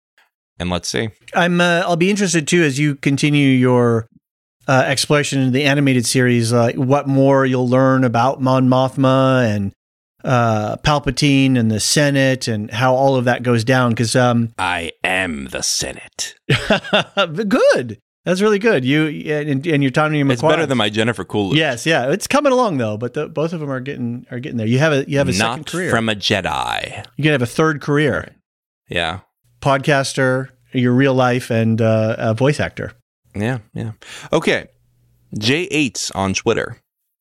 and 0.61 0.71
let's 0.71 0.89
see. 0.89 1.09
i'm 1.35 1.61
uh, 1.61 1.83
i'll 1.87 1.97
be 1.97 2.11
interested 2.11 2.47
too 2.47 2.63
as 2.63 2.79
you 2.79 2.95
continue 2.95 3.49
your 3.49 4.07
uh, 4.69 4.85
exploration 4.87 5.41
in 5.41 5.53
the 5.53 5.65
animated 5.65 6.07
series 6.07 6.53
uh, 6.53 6.71
what 6.77 7.09
more 7.09 7.45
you'll 7.45 7.69
learn 7.69 8.05
about 8.05 8.41
mon 8.41 8.69
mothma 8.69 9.45
and 9.45 9.73
uh, 10.23 10.77
palpatine 10.79 11.59
and 11.59 11.71
the 11.71 11.81
senate 11.81 12.47
and 12.47 12.71
how 12.71 12.95
all 12.95 13.17
of 13.17 13.25
that 13.25 13.43
goes 13.43 13.65
down 13.65 13.91
because 13.91 14.15
um, 14.15 14.53
I 14.59 14.93
am 15.03 15.47
the 15.47 15.63
Senate. 15.63 16.35
good. 17.49 17.99
That's 18.25 18.43
really 18.43 18.59
good. 18.59 18.85
You 18.85 19.07
and, 19.33 19.67
and 19.67 19.83
your 19.83 19.91
Tony 19.91 20.23
McQuarrie. 20.23 20.33
It's 20.33 20.43
better 20.43 20.67
than 20.67 20.77
my 20.77 20.91
Jennifer 20.91 21.25
Coolidge. 21.25 21.57
Yes, 21.57 21.87
yeah. 21.87 22.11
It's 22.11 22.27
coming 22.27 22.53
along 22.53 22.77
though, 22.77 22.99
but 22.99 23.15
the, 23.15 23.29
both 23.29 23.53
of 23.55 23.61
them 23.61 23.71
are 23.71 23.81
getting 23.81 24.27
are 24.31 24.39
getting 24.39 24.59
there. 24.59 24.67
You 24.67 24.79
have 24.79 24.93
a 24.93 25.09
you 25.09 25.17
have 25.19 25.29
a 25.29 25.33
second 25.33 25.67
career. 25.67 25.91
from 25.91 26.09
a 26.09 26.15
Jedi. 26.15 27.07
you 27.17 27.23
can 27.23 27.33
have 27.33 27.43
a 27.43 27.47
third 27.47 27.81
career: 27.81 28.37
Yeah. 28.89 29.21
Podcaster, 29.61 30.49
your 30.73 30.93
real 30.93 31.15
life, 31.15 31.51
and 31.51 31.81
uh, 31.81 32.17
a 32.19 32.35
voice 32.35 32.61
actor. 32.61 32.93
Yeah. 33.35 33.59
Yeah. 33.75 33.93
Okay. 34.33 34.69
J8's 35.37 36.11
on 36.13 36.35
Twitter. 36.35 36.79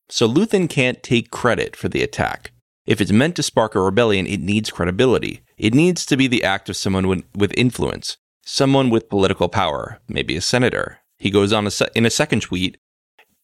So 0.09 0.27
Luthen 0.27 0.69
can't 0.69 1.03
take 1.03 1.29
credit 1.29 1.75
for 1.75 1.87
the 1.87 2.01
attack. 2.01 2.51
If 2.87 2.99
it's 2.99 3.11
meant 3.11 3.35
to 3.35 3.43
spark 3.43 3.75
a 3.75 3.81
rebellion, 3.81 4.25
it 4.25 4.39
needs 4.39 4.71
credibility. 4.71 5.41
It 5.57 5.75
needs 5.75 6.05
to 6.07 6.17
be 6.17 6.25
the 6.27 6.43
act 6.43 6.69
of 6.69 6.77
someone 6.77 7.23
with, 7.35 7.53
influence, 7.55 8.17
someone 8.43 8.89
with 8.89 9.09
political 9.09 9.47
power, 9.47 9.99
maybe 10.07 10.35
a 10.35 10.41
senator. 10.41 10.97
He 11.19 11.29
goes 11.29 11.53
on 11.53 11.67
a 11.67 11.71
se- 11.71 11.89
in 11.93 12.07
a 12.07 12.09
second 12.09 12.41
tweet. 12.41 12.77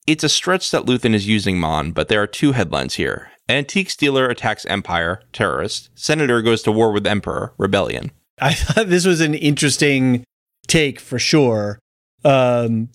It's 0.07 0.23
a 0.23 0.30
stretch 0.30 0.72
that 0.72 0.85
Luthen 0.85 1.13
is 1.13 1.27
using 1.27 1.59
Mon, 1.59 1.91
but 1.91 2.07
there 2.07 2.22
are 2.22 2.27
two 2.27 2.53
headlines 2.53 2.95
here. 2.95 3.30
Antique 3.47 3.95
dealer 3.97 4.27
attacks 4.27 4.65
Empire, 4.65 5.22
terrorist. 5.31 5.89
Senator 5.93 6.41
goes 6.41 6.63
to 6.63 6.72
war 6.72 6.91
with 6.91 7.05
Emperor, 7.05 7.53
rebellion. 7.59 8.11
I 8.39 8.53
thought 8.53 8.89
this 8.89 9.05
was 9.05 9.21
an 9.21 9.33
interesting 9.33 10.23
take 10.67 10.99
for 10.99 11.19
sure. 11.19 11.79
Um, 12.23 12.89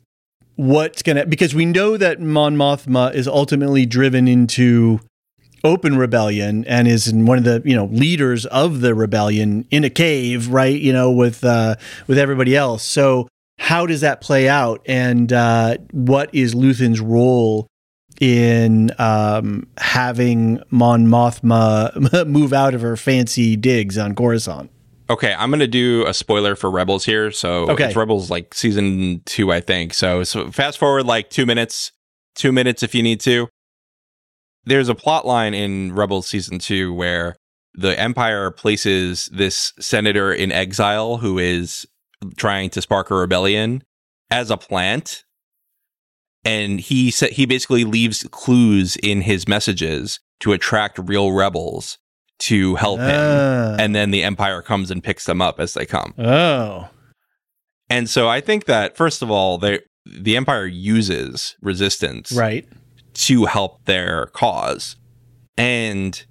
what's 0.57 1.03
gonna 1.03 1.25
because 1.25 1.55
we 1.55 1.65
know 1.65 1.97
that 1.97 2.21
Mon 2.21 2.57
Mothma 2.57 3.15
is 3.15 3.27
ultimately 3.27 3.87
driven 3.87 4.29
into 4.29 5.01
open 5.65 5.97
rebellion 5.97 6.65
and 6.67 6.89
is 6.89 7.13
one 7.13 7.39
of 7.39 7.45
the 7.45 7.63
you 7.65 7.75
know 7.75 7.87
leaders 7.87 8.47
of 8.47 8.81
the 8.81 8.95
rebellion 8.95 9.67
in 9.71 9.85
a 9.85 9.91
cave, 9.91 10.49
right? 10.49 10.79
You 10.79 10.93
know, 10.93 11.11
with 11.11 11.45
uh, 11.45 11.77
with 12.07 12.19
everybody 12.19 12.57
else. 12.57 12.83
So 12.83 13.29
how 13.59 13.87
does 13.87 14.01
that 14.01 14.21
play 14.21 14.49
out, 14.49 14.83
and 14.87 15.33
uh, 15.33 15.77
what 15.93 16.35
is 16.35 16.55
Luthen's 16.55 17.01
role 17.01 17.67
in 18.21 18.91
um, 18.99 19.67
having 19.79 20.63
Mon 20.71 21.07
Mothma 21.07 22.27
move 22.27 22.53
out 22.53 22.75
of 22.75 22.81
her 22.83 22.97
fancy 22.97 23.57
digs 23.57 23.97
on 23.97 24.15
Coruscant? 24.15 24.71
Okay, 25.11 25.35
I'm 25.37 25.51
gonna 25.51 25.67
do 25.67 26.07
a 26.07 26.15
spoiler 26.15 26.55
for 26.55 26.71
Rebels 26.71 27.05
here. 27.05 27.33
So 27.33 27.69
Okay. 27.71 27.87
it's 27.87 27.97
Rebels 27.97 28.31
like 28.31 28.55
season 28.55 29.23
two, 29.27 29.53
I 29.53 29.61
think. 29.61 29.93
So 29.93 30.23
so 30.23 30.51
fast 30.53 30.79
forward 30.79 31.05
like 31.05 31.31
two 31.31 31.45
minutes, 31.45 31.91
two 32.37 32.53
minutes 32.53 32.83
if 32.85 32.95
you 32.95 33.03
need 33.03 33.21
to. 33.23 33.49
There's 34.65 34.89
a 34.89 34.95
plot 34.95 35.27
line 35.27 35.53
in 35.53 35.93
Rebels 35.95 36.29
season 36.29 36.61
two 36.61 36.95
where 36.95 37.35
the 37.75 37.99
Empire 37.99 38.51
places 38.53 39.29
this 39.33 39.73
senator 39.81 40.33
in 40.33 40.53
exile 40.53 41.17
who 41.19 41.39
is 41.39 41.87
trying 42.37 42.71
to 42.71 42.81
spark 42.81 43.11
a 43.11 43.15
rebellion 43.17 43.83
as 44.31 44.49
a 44.51 44.57
plant, 44.57 45.25
and 46.45 46.79
he 46.81 47.11
sa- 47.11 47.27
he 47.33 47.47
basically 47.47 47.83
leaves 47.85 48.25
clues 48.31 48.97
in 48.97 49.23
his 49.23 49.49
messages 49.49 50.21
to 50.41 50.53
attract 50.53 50.99
real 50.99 51.33
rebels 51.33 51.99
to 52.41 52.75
help 52.77 53.01
him 53.01 53.09
Ah. 53.11 53.77
and 53.79 53.95
then 53.95 54.11
the 54.11 54.23
empire 54.23 54.63
comes 54.63 54.91
and 54.91 55.03
picks 55.03 55.25
them 55.27 55.41
up 55.41 55.61
as 55.61 55.75
they 55.75 55.87
come. 55.87 56.15
oh, 56.19 56.89
And 57.89 58.09
so 58.09 58.29
I 58.29 58.41
think 58.41 58.65
that 58.67 58.97
first 58.97 59.23
of 59.23 59.31
all, 59.31 59.59
they 59.59 59.81
the 60.07 60.37
empire 60.37 60.67
uses 60.67 61.57
resistance 61.61 62.33
right. 62.33 62.67
to 63.15 63.45
help 63.45 63.85
their 63.85 64.27
cause. 64.27 64.97
And 65.59 66.25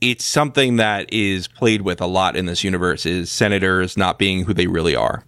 it's 0.00 0.24
something 0.24 0.76
that 0.76 1.12
is 1.12 1.46
played 1.46 1.82
with 1.82 2.00
a 2.00 2.06
lot 2.06 2.36
in 2.36 2.46
this 2.46 2.64
universe 2.64 3.04
is 3.06 3.30
senators 3.30 3.96
not 3.96 4.18
being 4.18 4.44
who 4.44 4.54
they 4.54 4.66
really 4.66 4.96
are. 4.96 5.24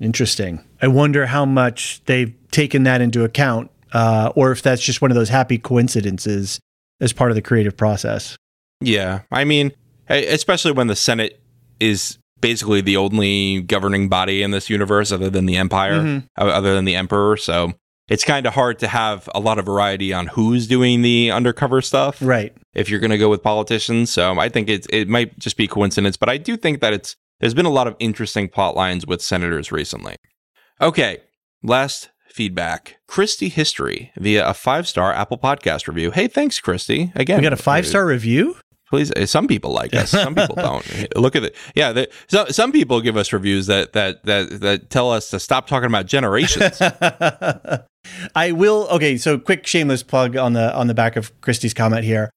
Interesting. 0.00 0.62
I 0.82 0.88
wonder 0.88 1.26
how 1.26 1.44
much 1.46 2.02
they've 2.04 2.34
taken 2.50 2.82
that 2.84 3.00
into 3.00 3.24
account, 3.24 3.70
uh, 3.92 4.30
or 4.36 4.52
if 4.52 4.60
that's 4.62 4.82
just 4.82 5.00
one 5.00 5.10
of 5.10 5.14
those 5.16 5.30
happy 5.30 5.56
coincidences 5.58 6.60
as 7.00 7.12
part 7.14 7.30
of 7.30 7.34
the 7.34 7.42
creative 7.42 7.76
process. 7.76 8.36
Yeah. 8.80 9.20
I 9.30 9.44
mean, 9.44 9.72
especially 10.08 10.72
when 10.72 10.86
the 10.86 10.96
Senate 10.96 11.40
is 11.80 12.18
basically 12.40 12.80
the 12.80 12.96
only 12.96 13.62
governing 13.62 14.08
body 14.08 14.42
in 14.42 14.50
this 14.50 14.68
universe 14.68 15.10
other 15.12 15.30
than 15.30 15.46
the 15.46 15.56
empire, 15.56 16.00
Mhm. 16.00 16.24
other 16.36 16.74
than 16.74 16.84
the 16.84 16.94
emperor. 16.94 17.36
So 17.36 17.72
it's 18.08 18.24
kind 18.24 18.46
of 18.46 18.54
hard 18.54 18.78
to 18.80 18.88
have 18.88 19.28
a 19.34 19.40
lot 19.40 19.58
of 19.58 19.64
variety 19.64 20.12
on 20.12 20.26
who's 20.28 20.66
doing 20.66 21.02
the 21.02 21.30
undercover 21.30 21.80
stuff 21.80 22.18
Right. 22.20 22.52
if 22.74 22.88
you're 22.90 23.00
going 23.00 23.10
to 23.10 23.18
go 23.18 23.30
with 23.30 23.42
politicians. 23.42 24.10
So 24.10 24.38
I 24.38 24.48
think 24.48 24.68
it's 24.68 24.86
it 24.90 25.08
might 25.08 25.38
just 25.38 25.56
be 25.56 25.66
coincidence, 25.66 26.16
but 26.16 26.28
I 26.28 26.36
do 26.36 26.56
think 26.56 26.80
that 26.80 26.92
it's 26.92 27.16
there's 27.40 27.54
been 27.54 27.66
a 27.66 27.70
lot 27.70 27.86
of 27.86 27.96
interesting 27.98 28.48
plot 28.48 28.76
lines 28.76 29.06
with 29.06 29.20
senators 29.22 29.72
recently. 29.72 30.16
Okay, 30.80 31.18
last 31.62 32.10
feedback. 32.30 32.96
Christy 33.08 33.48
History 33.48 34.12
via 34.18 34.46
a 34.46 34.54
five 34.54 34.86
star 34.86 35.12
Apple 35.12 35.38
Podcast 35.38 35.88
review. 35.88 36.10
Hey, 36.10 36.28
thanks, 36.28 36.60
Christy. 36.60 37.12
Again, 37.14 37.38
We 37.38 37.42
got 37.42 37.52
a 37.54 37.56
five 37.56 37.86
star 37.86 38.06
review. 38.06 38.56
Please, 38.88 39.10
uh, 39.12 39.26
some 39.26 39.48
people 39.48 39.72
like 39.72 39.94
us, 39.94 40.10
some 40.10 40.34
people 40.34 40.54
don't. 40.56 41.16
Look 41.16 41.34
at 41.34 41.42
it. 41.42 41.56
Yeah, 41.74 41.92
the, 41.92 42.08
so, 42.28 42.46
some 42.46 42.70
people 42.70 43.00
give 43.00 43.16
us 43.16 43.32
reviews 43.32 43.66
that 43.66 43.92
that 43.94 44.24
that 44.24 44.60
that 44.60 44.90
tell 44.90 45.10
us 45.10 45.30
to 45.30 45.40
stop 45.40 45.66
talking 45.66 45.88
about 45.88 46.06
generations. 46.06 46.80
I 48.34 48.52
will. 48.52 48.86
Okay, 48.90 49.16
so 49.16 49.38
quick 49.38 49.66
shameless 49.66 50.04
plug 50.04 50.36
on 50.36 50.52
the 50.52 50.74
on 50.74 50.86
the 50.86 50.94
back 50.94 51.16
of 51.16 51.38
Christie's 51.40 51.74
comment 51.74 52.04
here. 52.04 52.30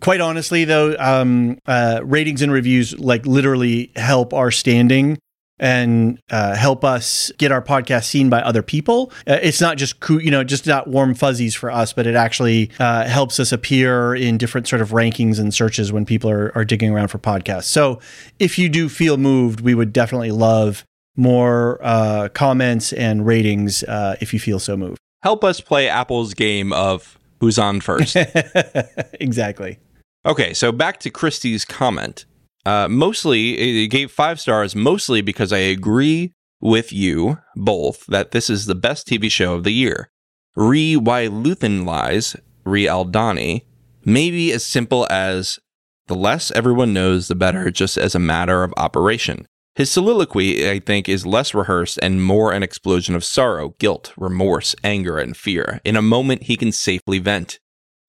Quite 0.00 0.20
honestly, 0.20 0.64
though, 0.64 0.94
um, 0.98 1.58
uh, 1.66 2.00
ratings 2.04 2.42
and 2.42 2.52
reviews 2.52 2.98
like 2.98 3.24
literally 3.24 3.92
help 3.96 4.34
our 4.34 4.50
standing 4.50 5.16
and 5.58 6.20
uh, 6.30 6.54
help 6.54 6.84
us 6.84 7.32
get 7.38 7.52
our 7.52 7.62
podcast 7.62 8.04
seen 8.04 8.28
by 8.28 8.40
other 8.42 8.62
people. 8.62 9.12
Uh, 9.26 9.38
it's 9.42 9.60
not 9.60 9.76
just 9.76 10.00
coo- 10.00 10.18
you 10.18 10.30
know 10.30 10.44
just 10.44 10.66
not 10.66 10.86
warm 10.88 11.14
fuzzies 11.14 11.54
for 11.54 11.70
us, 11.70 11.92
but 11.92 12.06
it 12.06 12.14
actually 12.14 12.70
uh, 12.78 13.04
helps 13.04 13.40
us 13.40 13.52
appear 13.52 14.14
in 14.14 14.38
different 14.38 14.68
sort 14.68 14.82
of 14.82 14.90
rankings 14.90 15.38
and 15.38 15.54
searches 15.54 15.92
when 15.92 16.04
people 16.04 16.30
are, 16.30 16.52
are 16.54 16.64
digging 16.64 16.90
around 16.90 17.08
for 17.08 17.18
podcasts. 17.18 17.64
So 17.64 18.00
if 18.38 18.58
you 18.58 18.68
do 18.68 18.88
feel 18.88 19.16
moved, 19.16 19.60
we 19.60 19.74
would 19.74 19.92
definitely 19.92 20.30
love 20.30 20.84
more 21.16 21.78
uh, 21.82 22.28
comments 22.28 22.92
and 22.92 23.26
ratings 23.26 23.82
uh, 23.84 24.16
if 24.20 24.34
you 24.34 24.40
feel 24.40 24.58
so 24.58 24.76
moved. 24.76 24.98
Help 25.22 25.42
us 25.42 25.60
play 25.60 25.88
Apple's 25.88 26.34
game 26.34 26.72
of 26.72 27.18
who's 27.40 27.58
on 27.58 27.80
first. 27.80 28.16
exactly. 29.14 29.78
Okay, 30.24 30.52
so 30.54 30.72
back 30.72 31.00
to 31.00 31.10
Christie's 31.10 31.64
comment. 31.64 32.26
Uh, 32.66 32.88
mostly, 32.88 33.84
it 33.84 33.88
gave 33.88 34.10
five 34.10 34.40
stars, 34.40 34.74
mostly 34.74 35.20
because 35.22 35.52
I 35.52 35.58
agree 35.58 36.32
with 36.60 36.92
you 36.92 37.38
both 37.54 38.04
that 38.06 38.32
this 38.32 38.50
is 38.50 38.66
the 38.66 38.74
best 38.74 39.06
TV 39.06 39.30
show 39.30 39.54
of 39.54 39.62
the 39.62 39.70
year. 39.70 40.10
Re 40.56 40.96
Why 40.96 41.28
Luthen 41.28 41.84
Lies, 41.84 42.34
Re 42.64 42.86
Aldhani, 42.86 43.62
may 44.04 44.32
be 44.32 44.52
as 44.52 44.66
simple 44.66 45.06
as 45.08 45.60
the 46.08 46.16
less 46.16 46.50
everyone 46.50 46.92
knows, 46.92 47.28
the 47.28 47.36
better, 47.36 47.70
just 47.70 47.96
as 47.96 48.16
a 48.16 48.18
matter 48.18 48.64
of 48.64 48.74
operation. 48.76 49.46
His 49.76 49.92
soliloquy, 49.92 50.68
I 50.68 50.80
think, 50.80 51.08
is 51.08 51.24
less 51.24 51.54
rehearsed 51.54 52.00
and 52.02 52.24
more 52.24 52.52
an 52.52 52.64
explosion 52.64 53.14
of 53.14 53.22
sorrow, 53.22 53.74
guilt, 53.78 54.12
remorse, 54.16 54.74
anger, 54.82 55.18
and 55.18 55.36
fear. 55.36 55.80
In 55.84 55.94
a 55.94 56.02
moment, 56.02 56.44
he 56.44 56.56
can 56.56 56.72
safely 56.72 57.20
vent. 57.20 57.60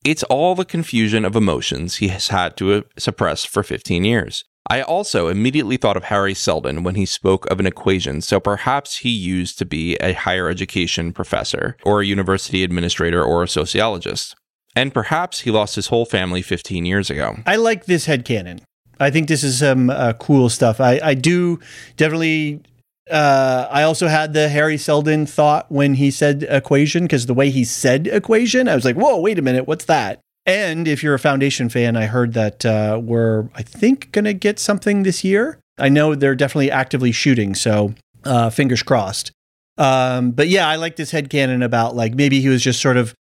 It's 0.08 0.24
all 0.24 0.56
the 0.56 0.64
confusion 0.64 1.26
of 1.26 1.36
emotions 1.36 1.98
he 1.98 2.08
has 2.08 2.30
had 2.30 2.56
to 2.56 2.72
uh, 2.72 2.82
suppress 2.98 3.44
for 3.44 3.62
15 3.62 4.06
years. 4.06 4.46
I 4.70 4.82
also 4.82 5.28
immediately 5.28 5.76
thought 5.76 5.98
of 5.98 6.06
Hari 6.06 6.34
Seldon 6.34 6.84
when 6.84 6.96
he 6.96 7.06
spoke 7.06 7.46
of 7.52 7.60
an 7.60 7.66
equation, 7.66 8.22
so 8.22 8.40
perhaps 8.40 9.00
he 9.00 9.10
used 9.10 9.60
to 9.60 9.66
be 9.66 9.98
a 9.98 10.14
higher 10.14 10.48
education 10.48 11.12
professor, 11.12 11.76
or 11.84 12.00
a 12.00 12.06
university 12.06 12.64
administrator, 12.64 13.22
or 13.22 13.44
a 13.44 13.50
sociologist. 13.50 14.34
And 14.78 14.94
perhaps 14.94 15.42
he 15.42 15.52
lost 15.52 15.76
his 15.76 15.88
whole 15.88 16.06
family 16.06 16.42
15 16.42 16.86
years 16.86 17.10
ago. 17.10 17.40
I 17.46 17.58
like 17.58 17.84
this 17.84 18.08
headcanon. 18.08 18.62
I 19.02 19.10
think 19.10 19.28
this 19.28 19.44
is 19.44 19.60
some 19.60 19.90
uh, 19.90 20.14
cool 20.14 20.48
stuff. 20.48 20.80
I, 20.80 21.02
I 21.04 21.16
do 21.16 21.60
definitely. 21.98 22.62
Uh, 23.10 23.68
I 23.70 23.84
also 23.84 24.08
had 24.08 24.34
the 24.34 24.50
Hari 24.50 24.78
Seldon 24.78 25.26
thought 25.26 25.72
when 25.72 25.96
he 25.96 26.12
said 26.12 26.46
equation 26.50 27.04
because 27.04 27.26
the 27.26 27.34
way 27.34 27.50
he 27.50 27.64
said 27.64 28.08
equation, 28.08 28.68
I 28.68 28.76
was 28.76 28.86
like, 28.86 28.96
"Whoa, 28.96 29.20
wait 29.20 29.40
a 29.40 29.42
minute, 29.42 29.68
what's 29.68 29.86
that?" 29.86 30.20
And 30.46 30.88
if 30.88 31.04
you're 31.04 31.14
a 31.14 31.20
Foundation 31.20 31.70
fan, 31.70 31.98
I 31.98 32.06
heard 32.06 32.34
that 32.34 32.66
uh, 32.66 33.00
we're, 33.04 33.50
I 33.54 33.62
think, 33.64 34.12
gonna 34.12 34.34
get 34.34 34.60
something 34.60 35.04
this 35.04 35.24
year. 35.24 35.60
I 35.78 35.90
know 35.90 36.16
they're 36.16 36.36
definitely 36.36 36.72
actively 36.72 37.12
shooting, 37.12 37.56
so 37.56 37.94
uh, 38.24 38.50
fingers 38.50 38.84
crossed. 38.84 39.32
Um, 39.78 40.32
but 40.32 40.48
yeah, 40.48 40.68
I 40.68 40.76
like 40.76 40.96
this 40.96 41.12
headcanon 41.12 41.64
about 41.64 41.96
like 41.96 42.16
maybe 42.16 42.42
he 42.42 42.50
was 42.50 42.64
just 42.64 42.82
sort 42.82 42.98
of 42.98 43.14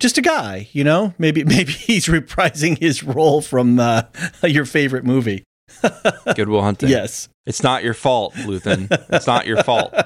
just 0.00 0.18
a 0.18 0.22
guy, 0.22 0.68
you 0.72 0.84
know? 0.84 1.14
Maybe 1.18 1.44
maybe 1.56 1.72
he's 1.72 2.06
reprising 2.06 2.78
his 2.78 3.02
role 3.02 3.40
from 3.40 3.78
uh, 3.78 4.02
your 4.42 4.64
favorite 4.64 5.04
movie. 5.04 5.44
Good 6.34 6.48
Will 6.48 6.62
Hunting. 6.62 6.88
Yes. 6.88 7.28
It's 7.46 7.62
not 7.62 7.84
your 7.84 7.94
fault, 7.94 8.34
Luthen. 8.34 8.88
It's 9.10 9.26
not 9.26 9.46
your 9.46 9.62
fault. 9.62 9.92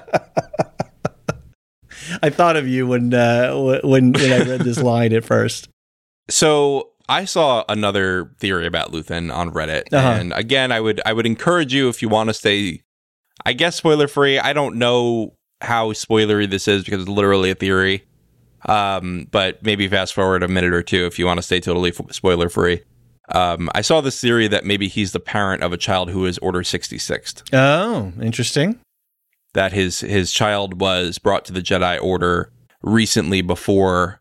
I 2.23 2.31
thought 2.31 2.57
of 2.57 2.67
you 2.67 2.87
when 2.87 3.13
uh, 3.13 3.55
when 3.85 4.13
when 4.13 4.33
I 4.33 4.39
read 4.49 4.61
this 4.61 4.79
line 4.83 5.13
at 5.13 5.25
first. 5.25 5.69
So 6.31 6.91
I 7.09 7.25
saw 7.25 7.65
another 7.69 8.31
theory 8.39 8.67
about 8.67 8.93
Luthen 8.93 9.35
on 9.35 9.51
Reddit, 9.51 9.93
Uh-huh. 9.93 10.09
and 10.09 10.33
again, 10.33 10.73
I 10.73 10.81
would 10.81 11.01
I 11.05 11.13
would 11.13 11.27
encourage 11.27 11.73
you 11.75 11.89
if 11.89 12.01
you 12.03 12.09
want 12.09 12.29
to 12.31 12.35
stay, 12.35 12.83
I 13.45 13.53
guess 13.53 13.77
spoiler 13.77 14.09
free. 14.09 14.39
I 14.39 14.53
don't 14.53 14.77
know 14.77 15.35
how 15.61 15.93
spoilery 15.93 16.49
this 16.49 16.69
is 16.69 16.85
because 16.85 17.03
it's 17.03 17.11
literally 17.11 17.51
a 17.51 17.55
theory. 17.55 18.05
Um, 18.67 19.29
but 19.31 19.63
maybe 19.63 19.87
fast 19.89 20.15
forward 20.15 20.43
a 20.43 20.49
minute 20.49 20.75
or 20.75 20.83
two 20.83 21.07
if 21.07 21.19
you 21.19 21.27
want 21.27 21.39
to 21.39 21.43
stay 21.43 21.61
totally 21.61 21.91
f- 21.91 22.11
spoiler 22.13 22.49
free. 22.49 22.83
Um, 23.29 23.69
I 23.75 23.83
saw 23.83 24.01
this 24.01 24.21
theory 24.21 24.49
that 24.49 24.65
maybe 24.65 24.89
he's 24.89 25.13
the 25.13 25.21
parent 25.21 25.63
of 25.63 25.73
a 25.73 25.77
child 25.77 26.11
who 26.11 26.25
is 26.27 26.39
Order 26.39 26.61
66th. 26.61 27.43
Oh, 27.53 28.13
interesting. 28.21 28.79
That 29.55 29.73
his 29.73 30.01
his 30.01 30.33
child 30.33 30.81
was 30.81 31.19
brought 31.19 31.45
to 31.47 31.53
the 31.53 31.63
Jedi 31.63 32.01
Order 32.03 32.51
recently 32.83 33.43
before 33.43 34.21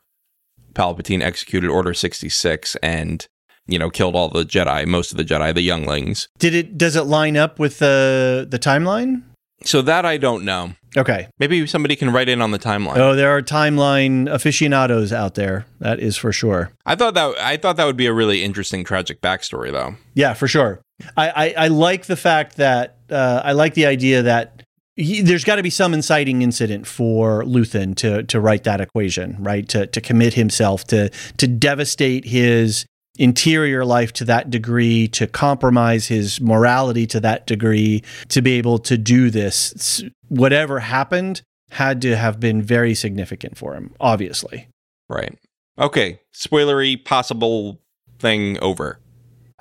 Palpatine 0.73 1.21
executed 1.21 1.69
Order 1.69 1.93
66 1.93 2.75
and 2.77 3.27
you 3.67 3.77
know 3.77 3.89
killed 3.89 4.15
all 4.15 4.29
the 4.29 4.43
Jedi, 4.43 4.85
most 4.85 5.11
of 5.11 5.17
the 5.17 5.25
Jedi, 5.25 5.53
the 5.53 5.61
younglings. 5.61 6.27
Did 6.39 6.55
it 6.55 6.77
does 6.77 6.95
it 6.95 7.03
line 7.03 7.37
up 7.37 7.59
with 7.59 7.79
the 7.79 8.47
the 8.49 8.59
timeline? 8.59 9.23
So 9.63 9.81
that 9.81 10.05
I 10.05 10.17
don't 10.17 10.45
know. 10.45 10.73
Okay. 10.95 11.27
Maybe 11.39 11.65
somebody 11.67 11.95
can 11.95 12.11
write 12.11 12.29
in 12.29 12.41
on 12.41 12.51
the 12.51 12.59
timeline. 12.59 12.97
Oh, 12.97 13.15
there 13.15 13.35
are 13.35 13.41
timeline 13.41 14.31
aficionados 14.31 15.11
out 15.11 15.35
there. 15.35 15.65
That 15.79 15.99
is 15.99 16.17
for 16.17 16.31
sure. 16.31 16.71
I 16.85 16.95
thought 16.95 17.13
that 17.15 17.37
I 17.37 17.57
thought 17.57 17.77
that 17.77 17.85
would 17.85 17.97
be 17.97 18.07
a 18.07 18.13
really 18.13 18.43
interesting 18.43 18.83
tragic 18.83 19.21
backstory 19.21 19.71
though. 19.71 19.95
Yeah, 20.13 20.33
for 20.33 20.47
sure. 20.47 20.81
I, 21.15 21.29
I, 21.29 21.65
I 21.65 21.67
like 21.67 22.05
the 22.05 22.15
fact 22.15 22.57
that 22.57 22.97
uh, 23.09 23.41
I 23.43 23.51
like 23.51 23.73
the 23.73 23.85
idea 23.85 24.23
that 24.23 24.63
he, 24.95 25.21
there's 25.21 25.43
got 25.43 25.57
to 25.57 25.63
be 25.63 25.69
some 25.69 25.93
inciting 25.93 26.41
incident 26.41 26.87
for 26.87 27.43
Luthen 27.43 27.95
to 27.97 28.23
to 28.23 28.39
write 28.39 28.63
that 28.63 28.81
equation, 28.81 29.37
right? 29.39 29.67
To 29.69 29.85
to 29.85 30.01
commit 30.01 30.33
himself 30.33 30.85
to 30.85 31.09
to 31.09 31.47
devastate 31.47 32.25
his 32.25 32.85
interior 33.17 33.83
life 33.85 34.13
to 34.13 34.25
that 34.25 34.49
degree, 34.49 35.07
to 35.09 35.27
compromise 35.27 36.07
his 36.07 36.39
morality 36.39 37.05
to 37.07 37.19
that 37.19 37.47
degree, 37.47 38.03
to 38.29 38.41
be 38.41 38.53
able 38.53 38.79
to 38.79 38.97
do 38.97 39.29
this. 39.29 40.03
Whatever 40.29 40.79
happened 40.79 41.41
had 41.71 42.01
to 42.01 42.15
have 42.15 42.39
been 42.39 42.61
very 42.61 42.93
significant 42.95 43.57
for 43.57 43.73
him, 43.73 43.93
obviously. 43.99 44.67
Right. 45.09 45.37
Okay. 45.77 46.19
Spoilery 46.33 47.03
possible 47.03 47.79
thing 48.19 48.57
over. 48.61 48.99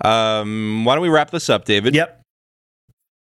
Um, 0.04 0.84
why 0.84 0.94
don't 0.94 1.02
we 1.02 1.08
wrap 1.08 1.30
this 1.30 1.48
up, 1.48 1.64
David? 1.64 1.94
Yep. 1.94 2.22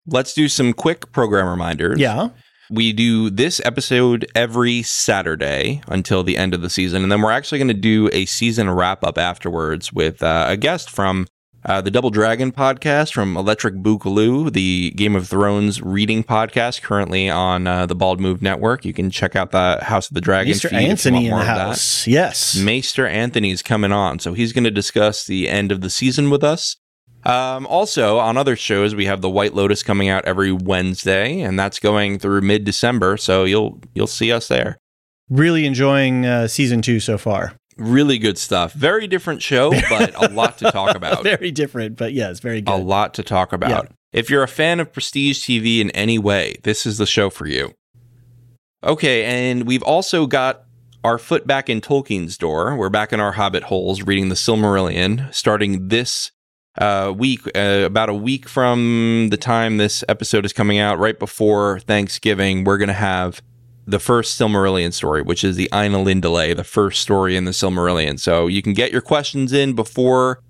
Let's 0.08 0.34
do 0.34 0.48
some 0.48 0.74
quick 0.74 1.12
program 1.12 1.48
reminders. 1.48 2.00
Yeah. 2.00 2.30
We 2.72 2.94
do 2.94 3.30
this 3.30 3.60
episode 3.66 4.30
every 4.36 4.84
Saturday 4.84 5.82
until 5.88 6.24
the 6.24 6.38
end 6.38 6.54
of 6.54 6.62
the 6.62 6.70
season. 6.70 7.02
And 7.04 7.12
then 7.12 7.22
we're 7.22 7.32
actually 7.32 7.58
going 7.58 7.70
to 7.70 7.74
do 7.74 8.10
a 8.14 8.26
season 8.26 8.70
wrap 8.70 9.04
up 9.04 9.18
afterwards 9.18 9.92
with 9.92 10.22
uh, 10.22 10.46
a 10.50 10.58
guest 10.58 10.90
from 10.90 11.26
uh, 11.66 11.82
the 11.82 11.92
Double 11.92 12.10
Dragon 12.10 12.52
podcast 12.52 13.14
from 13.14 13.36
Electric 13.36 13.76
Boogaloo, 13.76 14.52
the 14.54 14.92
Game 14.92 15.16
of 15.16 15.28
Thrones 15.28 15.82
reading 15.82 16.24
podcast, 16.24 16.82
currently 16.82 17.30
on 17.30 17.68
uh, 17.68 17.86
the 17.86 17.96
Bald 17.96 18.20
Move 18.20 18.42
Network. 18.42 18.86
You 18.86 18.94
can 18.94 19.10
check 19.10 19.36
out 19.36 19.52
the 19.52 19.80
House 19.82 20.08
of 20.08 20.14
the 20.14 20.22
Dragon. 20.22 20.54
Mr. 20.54 20.72
Anthony 20.72 21.28
in 21.28 21.38
the 21.38 21.44
house. 21.44 22.08
Yes. 22.08 22.56
Maester 22.56 23.08
Anthony's 23.08 23.62
coming 23.62 23.92
on. 23.92 24.20
So 24.20 24.34
he's 24.34 24.54
going 24.54 24.64
to 24.64 24.72
discuss 24.72 25.26
the 25.26 25.50
end 25.50 25.72
of 25.72 25.82
the 25.82 25.90
season 25.90 26.30
with 26.30 26.44
us. 26.44 26.78
Um, 27.30 27.68
also, 27.68 28.18
on 28.18 28.38
other 28.38 28.56
shows, 28.56 28.96
we 28.96 29.06
have 29.06 29.22
the 29.22 29.30
White 29.30 29.54
Lotus 29.54 29.84
coming 29.84 30.10
out 30.10 30.26
every 30.26 30.52
Wednesday, 30.52 31.42
and 31.42 31.60
that's 31.60 31.78
going 31.78 32.18
through 32.18 32.42
mid 32.42 32.64
December. 32.64 33.18
So 33.18 33.44
you'll 33.44 33.80
you'll 33.94 34.08
see 34.08 34.32
us 34.32 34.48
there. 34.48 34.80
Really 35.30 35.68
enjoying 35.68 36.26
uh, 36.26 36.48
season 36.48 36.82
two 36.82 37.00
so 37.00 37.20
far. 37.20 37.54
Really 37.78 38.18
good 38.18 38.40
stuff. 38.40 38.74
Very 38.74 39.06
different 39.06 39.44
show, 39.44 39.70
but 39.90 40.16
a 40.16 40.34
lot 40.34 40.58
to 40.58 40.72
talk 40.72 40.96
about. 40.96 41.24
very 41.24 41.52
different, 41.52 41.98
but 41.98 42.14
yes, 42.14 42.40
very 42.40 42.62
good. 42.62 42.74
A 42.74 42.78
lot 42.78 43.14
to 43.14 43.24
talk 43.24 43.54
about. 43.54 43.70
Yeah. 43.70 43.92
If 44.12 44.32
you're 44.32 44.42
a 44.42 44.48
fan 44.48 44.80
of 44.80 44.92
prestige 44.92 45.46
TV 45.46 45.82
in 45.82 45.92
any 45.92 46.18
way, 46.18 46.56
this 46.64 46.88
is 46.88 46.98
the 46.98 47.06
show 47.06 47.30
for 47.30 47.46
you. 47.46 47.76
Okay, 48.84 49.24
and 49.24 49.68
we've 49.68 49.84
also 49.84 50.26
got 50.26 50.64
our 51.04 51.20
foot 51.20 51.46
back 51.46 51.70
in 51.70 51.80
Tolkien's 51.80 52.40
door. 52.40 52.76
We're 52.76 52.90
back 52.90 53.14
in 53.14 53.20
our 53.20 53.34
hobbit 53.34 53.64
holes 53.64 54.02
reading 54.02 54.30
the 54.30 54.36
Silmarillion, 54.36 55.32
starting 55.32 55.90
this 55.90 56.32
uh, 56.80 57.14
week, 57.16 57.42
uh, 57.56 57.84
about 57.86 58.10
a 58.10 58.14
week 58.14 58.48
from 58.48 59.28
the 59.30 59.38
time 59.38 59.78
this 59.78 60.04
episode 60.08 60.46
is 60.46 60.54
coming 60.54 60.80
out, 60.80 60.98
right 60.98 61.20
before 61.20 61.80
Thanksgiving, 61.82 62.64
we're 62.64 62.78
going 62.78 62.88
to 62.88 62.94
have 62.94 63.42
the 63.86 64.00
first 64.00 64.40
Silmarillion 64.40 64.94
story, 64.94 65.22
which 65.22 65.44
is 65.44 65.56
the 65.56 65.70
Ina 65.74 65.98
Ainulindalë, 65.98 66.56
the 66.56 66.64
first 66.64 67.02
story 67.02 67.36
in 67.36 67.46
the 67.46 67.52
Silmarillion. 67.52 68.20
So 68.20 68.48
you 68.48 68.62
can 68.62 68.74
get 68.74 68.92
your 68.92 69.02
questions 69.02 69.52
in 69.52 69.74
before 69.74 70.42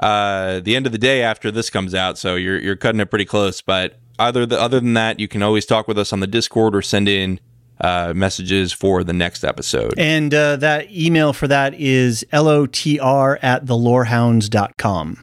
uh, 0.00 0.60
the 0.60 0.76
end 0.76 0.86
of 0.86 0.92
the 0.92 0.98
day 0.98 1.22
after 1.22 1.50
this 1.50 1.70
comes 1.70 1.94
out. 1.94 2.18
So 2.18 2.36
you're 2.36 2.60
you're 2.60 2.76
cutting 2.76 3.00
it 3.00 3.10
pretty 3.10 3.24
close. 3.24 3.60
But 3.60 3.98
other 4.18 4.46
the, 4.46 4.60
other 4.60 4.78
than 4.78 4.94
that, 4.94 5.18
you 5.18 5.26
can 5.26 5.42
always 5.42 5.66
talk 5.66 5.88
with 5.88 5.98
us 5.98 6.12
on 6.12 6.20
the 6.20 6.26
Discord 6.26 6.76
or 6.76 6.82
send 6.82 7.08
in 7.08 7.40
uh, 7.80 8.12
messages 8.14 8.72
for 8.72 9.02
the 9.02 9.12
next 9.12 9.42
episode. 9.42 9.94
And 9.96 10.32
uh, 10.32 10.56
that 10.56 10.92
email 10.92 11.32
for 11.32 11.48
that 11.48 11.74
is 11.74 12.24
lotr 12.32 13.38
at 13.42 13.64
thelorehounds.com. 13.64 15.22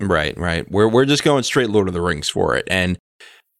Right, 0.00 0.36
right. 0.38 0.70
We're 0.70 0.88
we're 0.88 1.04
just 1.04 1.24
going 1.24 1.42
straight 1.42 1.70
Lord 1.70 1.88
of 1.88 1.94
the 1.94 2.00
Rings 2.00 2.28
for 2.28 2.56
it. 2.56 2.66
And 2.70 2.98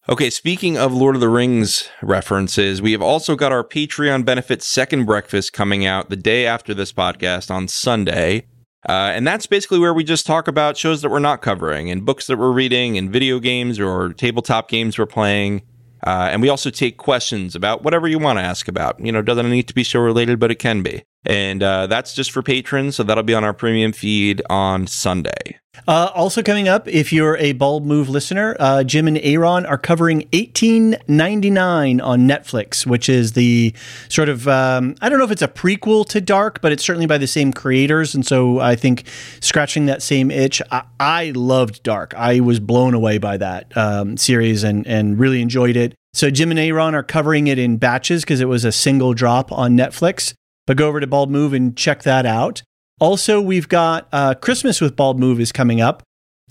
okay, 0.09 0.31
speaking 0.31 0.79
of 0.79 0.93
Lord 0.93 1.15
of 1.15 1.21
the 1.21 1.29
Rings 1.29 1.89
references, 2.01 2.81
we 2.81 2.93
have 2.93 3.03
also 3.03 3.35
got 3.35 3.51
our 3.51 3.65
Patreon 3.65 4.25
benefit 4.25 4.63
second 4.63 5.05
breakfast 5.05 5.53
coming 5.53 5.85
out 5.85 6.11
the 6.11 6.17
day 6.17 6.47
after 6.47 6.75
this 6.75 6.93
podcast 6.93 7.51
on 7.51 7.67
Sunday. 7.67 8.47
Uh, 8.89 9.11
and 9.13 9.27
that's 9.27 9.47
basically 9.47 9.81
where 9.81 9.93
we 9.93 10.05
just 10.05 10.25
talk 10.25 10.47
about 10.47 10.77
shows 10.77 11.03
that 11.03 11.11
we're 11.11 11.19
not 11.19 11.43
covering 11.43 11.91
and 11.91 12.05
books 12.05 12.29
that 12.29 12.39
we're 12.39 12.53
reading 12.53 12.97
and 12.97 13.13
video 13.13 13.41
games 13.41 13.81
or 13.81 14.13
tabletop 14.13 14.69
games 14.69 14.97
we're 14.97 15.07
playing. 15.07 15.63
Uh, 16.07 16.29
and 16.31 16.41
we 16.41 16.49
also 16.49 16.71
take 16.71 16.97
questions 16.97 17.57
about 17.57 17.83
whatever 17.83 18.07
you 18.07 18.21
want 18.21 18.39
to 18.39 18.43
ask 18.43 18.69
about. 18.69 19.05
You 19.05 19.11
know, 19.11 19.21
doesn't 19.21 19.51
need 19.51 19.67
to 19.67 19.75
be 19.75 19.83
show 19.83 19.99
related, 19.99 20.39
but 20.39 20.53
it 20.53 20.61
can 20.61 20.83
be. 20.83 21.03
And 21.27 21.63
uh, 21.63 21.87
that's 21.89 22.15
just 22.15 22.31
for 22.31 22.43
patrons. 22.43 22.97
So 22.97 23.03
that'll 23.03 23.25
be 23.25 23.35
on 23.35 23.45
our 23.45 23.55
premium 23.55 23.93
feed 23.93 24.43
on 24.49 24.87
Sunday. 24.87 25.59
Uh, 25.87 26.11
also 26.15 26.43
coming 26.43 26.69
up, 26.69 26.89
if 26.89 27.13
you're 27.13 27.37
a 27.37 27.53
Bald 27.53 27.87
Move 27.87 28.09
listener, 28.09 28.57
uh, 28.59 28.83
Jim 28.83 29.07
and 29.07 29.19
Aaron 29.23 29.65
are 29.65 29.79
covering 29.79 30.19
1899 30.33 32.01
on 32.01 32.21
Netflix, 32.21 32.85
which 32.85 33.09
is 33.09 33.35
the 33.35 33.73
sort 34.09 34.29
of 34.29 34.49
um, 34.49 34.97
I 35.01 35.09
don't 35.09 35.19
know 35.19 35.25
if 35.25 35.31
it's 35.31 35.43
a 35.43 35.49
prequel 35.49 36.07
to 36.09 36.21
Dark, 36.21 36.61
but 36.61 36.73
it's 36.73 36.85
certainly 36.85 37.07
by 37.07 37.19
the 37.19 37.27
same 37.27 37.53
creators, 37.53 38.15
and 38.15 38.27
so 38.27 38.59
I 38.59 38.75
think 38.75 39.05
scratching 39.41 39.87
that 39.87 40.03
same 40.03 40.31
itch. 40.31 40.61
I, 40.73 40.83
I 40.99 41.33
loved 41.35 41.83
Dark. 41.83 42.13
I 42.15 42.41
was 42.41 42.59
blown 42.59 42.95
away 42.95 43.19
by 43.19 43.37
that 43.37 43.77
um, 43.77 44.17
series 44.17 44.65
and 44.65 44.87
and 44.87 45.19
really 45.19 45.41
enjoyed 45.41 45.77
it. 45.77 45.95
So 46.13 46.31
Jim 46.31 46.51
and 46.51 46.59
Aaron 46.59 46.95
are 46.95 47.03
covering 47.03 47.47
it 47.47 47.59
in 47.59 47.77
batches 47.77 48.25
because 48.25 48.41
it 48.41 48.49
was 48.49 48.65
a 48.65 48.73
single 48.73 49.15
drop 49.15 49.53
on 49.53 49.77
Netflix. 49.77 50.35
But 50.69 50.77
go 50.77 50.87
over 50.87 51.01
to 51.01 51.07
Bald 51.07 51.31
Move 51.31 51.55
and 51.55 51.75
check 51.75 52.03
that 52.03 52.27
out. 52.27 52.63
Also, 53.01 53.41
we've 53.41 53.69
got 53.69 54.07
uh, 54.13 54.35
Christmas 54.35 54.83
with 54.83 54.97
Bald 54.97 55.19
Move 55.19 55.41
is 55.41 55.51
coming 55.51 55.81
up. 55.81 56.03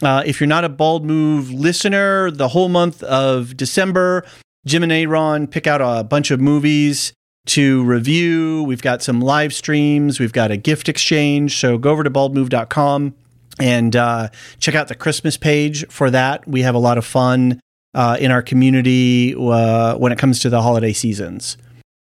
Uh, 0.02 0.24
if 0.26 0.42
you're 0.42 0.48
not 0.48 0.64
a 0.64 0.70
Bald 0.70 1.06
Move 1.06 1.52
listener, 1.52 2.32
the 2.32 2.48
whole 2.48 2.68
month 2.68 3.04
of 3.04 3.56
December, 3.56 4.26
Jim 4.66 4.82
and 4.82 4.92
Aaron 4.92 5.46
pick 5.46 5.68
out 5.68 5.82
a 5.82 6.04
bunch 6.04 6.32
of 6.32 6.42
movies 6.42 7.14
to 7.46 7.84
review. 7.84 8.64
We've 8.64 8.82
got 8.82 9.04
some 9.04 9.22
live 9.22 9.54
streams. 9.54 10.20
We've 10.20 10.34
got 10.34 10.50
a 10.50 10.58
gift 10.58 10.90
exchange. 10.90 11.56
So 11.56 11.78
go 11.78 11.92
over 11.92 12.04
to 12.04 12.10
baldmove.com 12.10 13.14
and 13.60 13.96
uh, 13.96 14.30
check 14.60 14.74
out 14.74 14.88
the 14.88 14.96
Christmas 14.96 15.38
page 15.38 15.86
for 15.90 16.10
that. 16.10 16.48
We 16.48 16.64
have 16.64 16.74
a 16.74 16.80
lot 16.80 16.98
of 16.98 17.06
fun 17.06 17.60
uh, 17.94 18.18
in 18.20 18.32
our 18.32 18.42
community 18.42 19.36
uh, 19.36 19.96
when 19.98 20.12
it 20.12 20.18
comes 20.18 20.40
to 20.40 20.50
the 20.50 20.64
holiday 20.64 20.94
seasons. 20.94 21.56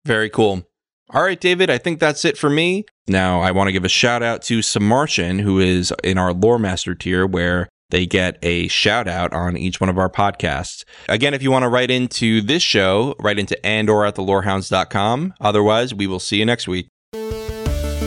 Very 0.05 0.31
cool. 0.31 0.63
All 1.11 1.23
right, 1.23 1.39
David, 1.39 1.71
I 1.71 1.79
think 1.79 1.99
that's 1.99 2.23
it 2.23 2.37
for 2.37 2.49
me. 2.49 2.85
Now, 3.07 3.41
I 3.41 3.51
want 3.51 3.67
to 3.67 3.71
give 3.71 3.83
a 3.83 3.89
shout 3.89 4.21
out 4.21 4.43
to 4.43 4.59
Samartian, 4.59 5.41
who 5.41 5.59
is 5.59 5.91
in 6.03 6.19
our 6.19 6.33
Lore 6.33 6.59
Master 6.59 6.93
tier, 6.93 7.25
where 7.25 7.67
they 7.89 8.05
get 8.05 8.37
a 8.43 8.67
shout 8.67 9.07
out 9.07 9.33
on 9.33 9.57
each 9.57 9.81
one 9.81 9.89
of 9.89 9.97
our 9.97 10.09
podcasts. 10.09 10.83
Again, 11.07 11.33
if 11.33 11.41
you 11.41 11.49
want 11.49 11.63
to 11.63 11.69
write 11.69 11.89
into 11.89 12.41
this 12.41 12.61
show, 12.61 13.15
write 13.19 13.39
into 13.39 13.63
andor 13.65 14.05
at 14.05 14.15
thelorehounds.com. 14.15 15.33
Otherwise, 15.41 15.95
we 15.95 16.05
will 16.05 16.19
see 16.19 16.37
you 16.37 16.45
next 16.45 16.67
week. 16.67 16.87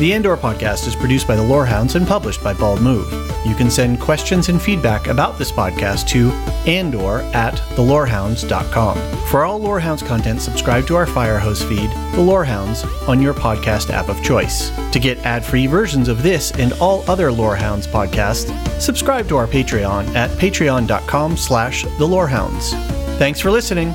The 0.02 0.12
Andor 0.14 0.36
podcast 0.36 0.88
is 0.88 0.96
produced 0.96 1.28
by 1.28 1.36
the 1.36 1.44
Lorehounds 1.44 1.94
and 1.94 2.04
published 2.04 2.42
by 2.42 2.54
Bald 2.54 2.80
Move. 2.80 3.08
You 3.46 3.54
can 3.54 3.70
send 3.70 4.00
questions 4.00 4.48
and 4.48 4.60
feedback 4.60 5.06
about 5.06 5.38
this 5.38 5.52
podcast 5.52 6.08
to 6.08 6.32
andor 6.68 7.20
at 7.32 7.54
thelorehounds.com. 7.76 8.98
For 9.28 9.44
all 9.44 9.60
Lorehounds 9.60 10.02
content, 10.02 10.40
subscribe 10.40 10.88
to 10.88 10.96
our 10.96 11.06
Firehose 11.06 11.62
feed, 11.68 11.88
The 12.16 12.20
Lorehounds, 12.20 12.82
on 13.06 13.22
your 13.22 13.32
podcast 13.32 13.90
app 13.90 14.08
of 14.08 14.20
choice. 14.24 14.72
To 14.90 14.98
get 14.98 15.18
ad-free 15.18 15.68
versions 15.68 16.08
of 16.08 16.24
this 16.24 16.50
and 16.50 16.72
all 16.80 17.08
other 17.08 17.30
Lorehounds 17.30 17.86
podcasts, 17.86 18.50
subscribe 18.80 19.28
to 19.28 19.36
our 19.36 19.46
Patreon 19.46 20.16
at 20.16 20.30
patreon.com 20.30 21.36
slash 21.36 21.84
thelorehounds. 21.84 22.70
Thanks 23.18 23.38
for 23.38 23.52
listening. 23.52 23.94